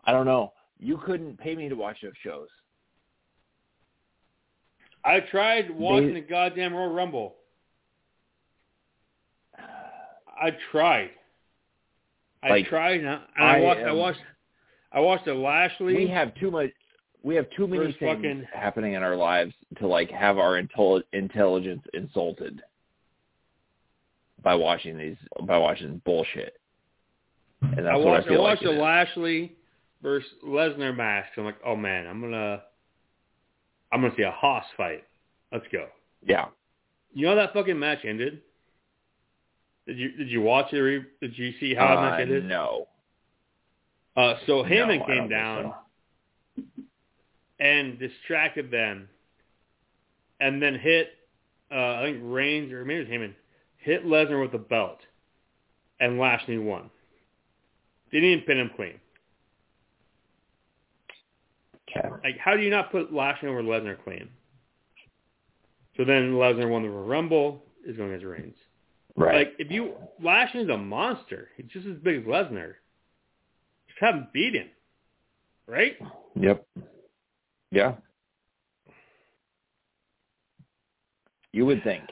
I 0.05 0.13
don't 0.13 0.27
know. 0.27 0.53
You 0.79 0.99
couldn't 0.99 1.39
pay 1.39 1.57
me 1.57 1.69
to 1.69 1.75
watch 1.75 1.97
those 2.03 2.13
shows. 2.23 2.49
I 5.05 5.21
tried 5.21 5.71
watching 5.71 6.15
They- 6.15 6.21
the 6.21 6.27
goddamn 6.27 6.75
Royal 6.75 6.93
Rumble. 6.93 7.37
I 10.47 10.57
tried. 10.71 11.11
I 12.43 12.51
Like, 12.51 12.67
tried, 12.67 13.01
and 13.01 13.09
I, 13.09 13.13
and 13.37 13.45
I 13.47 13.57
I 13.57 13.61
watched. 13.61 13.81
I 13.81 13.93
watched. 13.93 14.21
I 14.93 15.01
watched 15.01 15.25
the 15.25 15.35
Lashley. 15.35 15.95
We 15.95 16.07
have 16.09 16.35
too 16.35 16.51
much. 16.51 16.71
We 17.23 17.35
have 17.37 17.47
too 17.57 17.67
many 17.67 17.93
things 17.93 18.17
fucking- 18.17 18.47
happening 18.53 18.93
in 18.93 19.03
our 19.03 19.17
lives 19.17 19.55
to 19.79 19.87
like 19.87 20.11
have 20.11 20.37
our 20.39 20.61
intel- 20.63 21.03
intelligence 21.13 21.83
insulted. 21.95 22.63
by 24.43 24.55
watching 24.55 24.99
these 24.99 25.17
by 25.45 25.57
watching 25.57 26.03
bullshit. 26.05 26.61
And 27.63 27.79
that's 27.79 27.95
I 27.95 27.97
what 27.97 28.07
watched, 28.07 28.27
I 28.27 28.29
feel 28.29 28.41
I 28.41 28.45
watched 28.45 28.63
like. 28.63 28.77
the. 28.77 28.83
Lashley 28.83 29.53
versus 30.03 30.29
Lesnar 30.45 30.95
match. 30.95 31.25
I'm 31.39 31.47
like, 31.47 31.57
oh 31.65 31.75
man, 31.77 32.07
I'm 32.07 32.21
gonna, 32.21 32.63
I'm 33.91 34.03
gonna 34.03 34.13
see 34.19 34.23
a 34.23 34.31
Haas 34.31 34.67
fight. 34.77 35.05
Let's 35.51 35.65
go. 35.73 35.87
yeah. 36.23 36.47
You 37.15 37.23
know 37.27 37.31
how 37.31 37.37
that 37.37 37.55
fucking 37.55 37.79
match 37.79 38.01
ended? 38.05 38.43
Did 39.87 39.99
you 39.99 40.13
did 40.13 40.29
you 40.31 40.41
watch 40.41 40.73
it? 40.73 40.79
Or 40.81 41.01
did 41.21 41.37
you 41.39 41.53
see 41.61 41.75
how 41.75 41.89
that 41.95 42.01
match 42.03 42.19
Uh, 42.19 42.23
ended? 42.23 42.45
no. 42.47 42.89
Uh, 44.17 44.35
so 44.47 44.63
No, 44.63 45.07
came 45.07 45.29
down 45.29 45.75
so. 46.57 46.63
and 47.59 47.99
distracted 47.99 48.71
them, 48.71 49.09
and 50.41 50.63
then 50.63 50.75
hit 50.79 51.11
uh, 51.71 51.97
I 51.97 52.03
think 52.05 52.21
Reigns 52.23 52.73
or 52.73 52.85
maybe 52.85 53.01
it 53.01 53.09
was 53.09 53.13
Heyman 53.13 53.35
hit 53.79 54.07
Lesnar 54.07 54.41
with 54.41 54.53
the 54.53 54.59
belt, 54.59 55.01
and 56.01 56.19
Lashley 56.19 56.57
won. 56.59 56.89
Didn't 58.11 58.29
even 58.31 58.45
pin 58.45 58.59
him 58.59 58.71
clean. 58.77 58.99
Okay. 61.91 62.09
Like, 62.25 62.39
how 62.39 62.57
do 62.57 62.63
you 62.63 62.71
not 62.71 62.91
put 62.91 63.13
Lashley 63.13 63.49
over 63.49 63.63
Lesnar 63.63 64.03
clean? 64.03 64.29
So 65.97 66.05
then 66.05 66.33
Lesnar 66.33 66.69
won 66.69 66.83
the 66.83 66.89
Rumble. 66.89 67.63
Is 67.87 67.97
going 67.99 68.11
against 68.11 68.25
Reigns. 68.27 68.57
Right. 69.17 69.49
Like, 69.49 69.55
if 69.59 69.71
you 69.71 69.95
Lashley's 70.23 70.69
a 70.69 70.77
monster. 70.77 71.49
He's 71.57 71.67
just 71.67 71.87
as 71.87 71.97
big 71.99 72.19
as 72.19 72.25
Lesnar. 72.25 72.75
Just 73.89 74.01
have 74.01 74.15
him 74.15 74.29
beat 74.33 74.55
him, 74.55 74.69
right? 75.67 75.97
Yep. 76.35 76.67
Yeah. 77.71 77.95
You 81.53 81.67
would 81.67 81.85
think. 81.85 82.03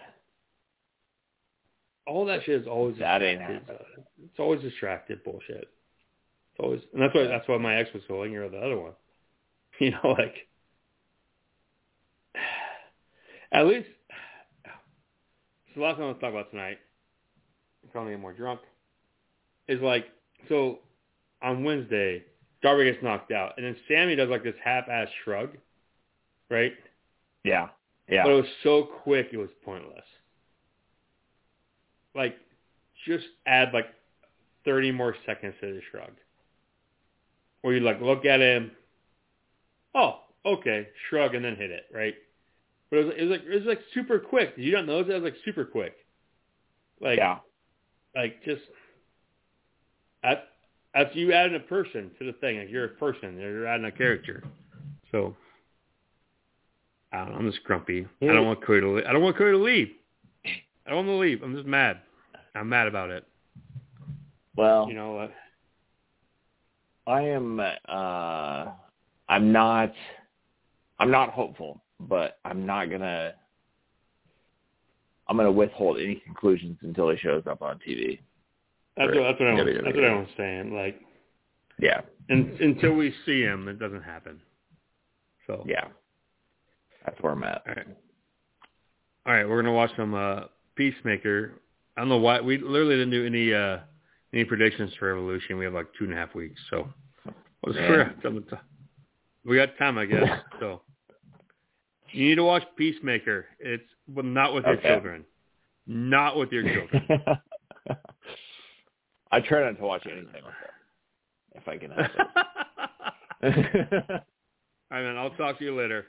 All 2.07 2.27
that 2.27 2.45
shit 2.45 2.61
is 2.63 2.69
always 2.69 2.99
That 2.99 3.23
ain't 3.23 3.41
distracted. 3.41 3.75
Uh, 3.75 4.03
it's 4.25 4.39
always 4.39 4.61
distracted 4.61 5.25
bullshit. 5.25 5.69
It's 6.53 6.61
always, 6.61 6.81
and 6.93 7.03
that's 7.03 7.15
why 7.15 7.25
that's 7.25 7.49
why 7.49 7.59
my 7.59 7.77
ex 7.77 7.91
was 7.93 8.03
so 8.07 8.23
angry 8.23 8.43
with 8.43 8.53
the 8.53 8.59
other 8.59 8.79
one. 8.79 8.93
You 9.81 9.91
know, 9.91 10.15
like 10.19 10.35
at 13.53 13.67
least. 13.67 13.89
So 15.75 15.81
the 15.81 15.87
last 15.87 15.95
thing 15.97 16.03
I 16.03 16.07
want 16.09 16.21
to 16.21 16.27
talk 16.27 16.35
about 16.35 16.51
tonight, 16.51 16.77
probably 17.93 18.13
get 18.13 18.21
more 18.21 18.33
drunk, 18.33 18.61
is 19.69 19.81
like 19.81 20.07
so 20.49 20.79
on 21.43 21.65
Wednesday, 21.65 22.25
Darby 22.63 22.85
gets 22.85 23.03
knocked 23.03 23.33
out, 23.33 23.55
and 23.57 23.67
then 23.67 23.77
Sammy 23.89 24.15
does 24.15 24.29
like 24.29 24.45
this 24.45 24.55
half-ass 24.63 25.09
shrug, 25.25 25.51
right? 26.51 26.73
Yeah. 27.45 27.69
Yeah. 28.09 28.25
But 28.25 28.33
it 28.33 28.37
was 28.37 28.51
so 28.63 28.89
quick, 29.03 29.29
it 29.33 29.39
was 29.39 29.49
pointless. 29.65 30.05
Like, 32.15 32.37
just 33.07 33.25
add 33.47 33.73
like 33.73 33.87
30 34.65 34.93
more 34.93 35.17
seconds 35.27 35.55
to 35.61 35.75
the 35.75 35.81
shrug. 35.91 36.13
Where 37.63 37.75
you 37.75 37.81
like 37.81 38.01
look 38.01 38.25
at 38.25 38.41
him, 38.41 38.73
oh, 39.95 40.21
okay, 40.45 40.89
shrug 41.09 41.35
and 41.35 41.45
then 41.45 41.57
hit 41.57 41.71
it, 41.71 41.85
right? 41.93 42.15
But 42.91 42.99
it 42.99 43.05
was, 43.05 43.15
it 43.17 43.23
was 43.23 43.31
like 43.31 43.43
it 43.47 43.55
was 43.55 43.67
like 43.67 43.81
super 43.95 44.19
quick. 44.19 44.57
Did 44.57 44.65
you 44.65 44.73
not 44.73 44.87
notice 44.87 45.09
that 45.09 45.17
it 45.17 45.23
was 45.23 45.33
like 45.33 45.41
super 45.45 45.65
quick? 45.65 45.95
Like, 47.01 47.19
yeah. 47.19 47.39
Like 48.15 48.43
just 48.45 48.63
that's 50.95 51.15
you 51.15 51.33
adding 51.33 51.57
a 51.57 51.61
person 51.61 52.11
to 52.19 52.27
the 52.27 52.33
thing. 52.35 52.59
Like 52.59 52.71
you're 52.71 52.85
a 52.85 52.89
person. 52.89 53.39
You're 53.39 53.67
adding 53.67 53.87
a 53.87 53.93
character. 53.93 54.45
So 55.11 55.35
I 57.13 57.19
don't 57.19 57.33
know. 57.33 57.39
I'm 57.39 57.51
just 57.51 57.65
grumpy. 57.65 58.07
I 58.23 58.27
don't 58.27 58.47
want 58.47 58.65
Cody 58.65 58.81
to. 58.81 58.91
Leave. 58.91 59.05
I 59.07 59.13
don't 59.13 59.23
want 59.23 59.37
Cody 59.37 59.53
to 59.53 59.59
leave. 59.59 59.91
I 60.45 60.91
don't 60.91 61.07
want 61.07 61.09
to 61.09 61.21
leave. 61.21 61.43
I'm 61.43 61.55
just 61.55 61.67
mad. 61.67 62.01
I'm 62.55 62.69
mad 62.69 62.87
about 62.87 63.11
it. 63.11 63.25
Well, 64.57 64.87
You 64.89 64.95
know. 64.95 65.19
Uh, 65.19 65.29
I 67.05 67.23
am 67.23 67.59
uh 67.59 68.67
I'm 69.29 69.51
not 69.51 69.93
I'm 71.01 71.11
not 71.11 71.31
hopeful, 71.31 71.83
but 71.99 72.39
I'm 72.45 72.65
not 72.65 72.91
gonna 72.91 73.35
I'm 75.33 75.39
gonna 75.39 75.51
withhold 75.51 75.99
any 75.99 76.17
conclusions 76.17 76.77
until 76.83 77.09
he 77.09 77.17
shows 77.17 77.43
up 77.47 77.63
on 77.63 77.79
TV. 77.89 78.19
that's 78.99 79.15
what 79.15 79.23
that's 79.23 79.41
what 79.41 79.49
I 79.49 79.57
Yeah, 79.57 79.65
was, 79.65 79.75
that's 79.83 79.97
what 79.97 80.05
I 80.05 80.15
was 80.19 80.29
saying. 80.37 80.75
Like 80.75 81.01
Yeah. 81.79 82.03
un 82.29 82.55
until 82.61 82.93
we 82.93 83.15
see 83.25 83.41
him, 83.41 83.67
it 83.69 83.79
doesn't 83.79 84.03
happen. 84.03 84.43
So 85.47 85.65
Yeah. 85.67 85.89
That's 87.07 87.19
where 87.23 87.33
I'm 87.33 87.43
at. 87.45 87.63
All 87.67 87.75
right. 87.75 87.87
All 89.25 89.33
right, 89.33 89.49
we're 89.49 89.63
gonna 89.63 89.73
watch 89.75 89.91
some 89.97 90.13
uh 90.13 90.45
Peacemaker. 90.75 91.55
I 91.97 92.03
don't 92.03 92.11
know 92.11 92.19
why 92.19 92.43
we 92.43 92.59
literally 92.59 92.97
didn't 92.97 93.11
do 93.13 93.25
any 93.25 93.55
uh 93.55 93.79
any 94.35 94.45
predictions 94.45 94.93
for 94.99 95.15
Revolution. 95.15 95.57
We 95.57 95.65
have 95.65 95.73
like 95.73 95.87
two 95.99 96.05
and 96.05 96.13
a 96.13 96.17
half 96.17 96.35
weeks, 96.35 96.61
so 96.69 96.93
we'll 97.65 97.75
Yeah. 97.75 97.81
figure 97.81 98.05
out 98.05 98.23
something 98.23 98.45
to- 98.51 98.61
we 99.47 99.57
got 99.57 99.79
time, 99.79 99.97
I 99.97 100.05
guess. 100.05 100.29
So 100.61 100.83
you 102.13 102.29
need 102.29 102.35
to 102.37 102.45
watch 102.45 102.63
Peacemaker. 102.77 103.47
It's 103.59 103.83
but 104.09 104.25
not 104.25 104.55
with 104.55 104.65
your 104.65 104.75
Okay. 104.75 104.89
children. 104.89 105.25
Not 105.87 106.37
with 106.37 106.53
your 106.53 106.63
children. 106.63 107.09
I 109.33 109.41
try 109.41 109.65
not 109.65 109.79
to 109.79 109.83
watch 109.85 110.07
anything 110.07 110.45
with 110.45 110.55
them, 110.61 110.71
if 111.55 111.67
I 111.67 111.79
can 111.79 111.91
help 111.91 112.11
it. 112.15 112.27
All 114.91 114.99
right, 114.99 115.03
man. 115.03 115.17
I'll 115.17 115.31
talk 115.31 115.59
to 115.59 115.65
you 115.65 115.75
later. 115.77 116.07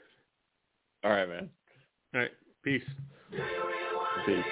All 1.02 1.10
right, 1.10 1.28
man. 1.28 1.50
All 2.14 2.20
right. 2.20 2.30
Peace. 2.62 2.82
Peace. 4.26 4.44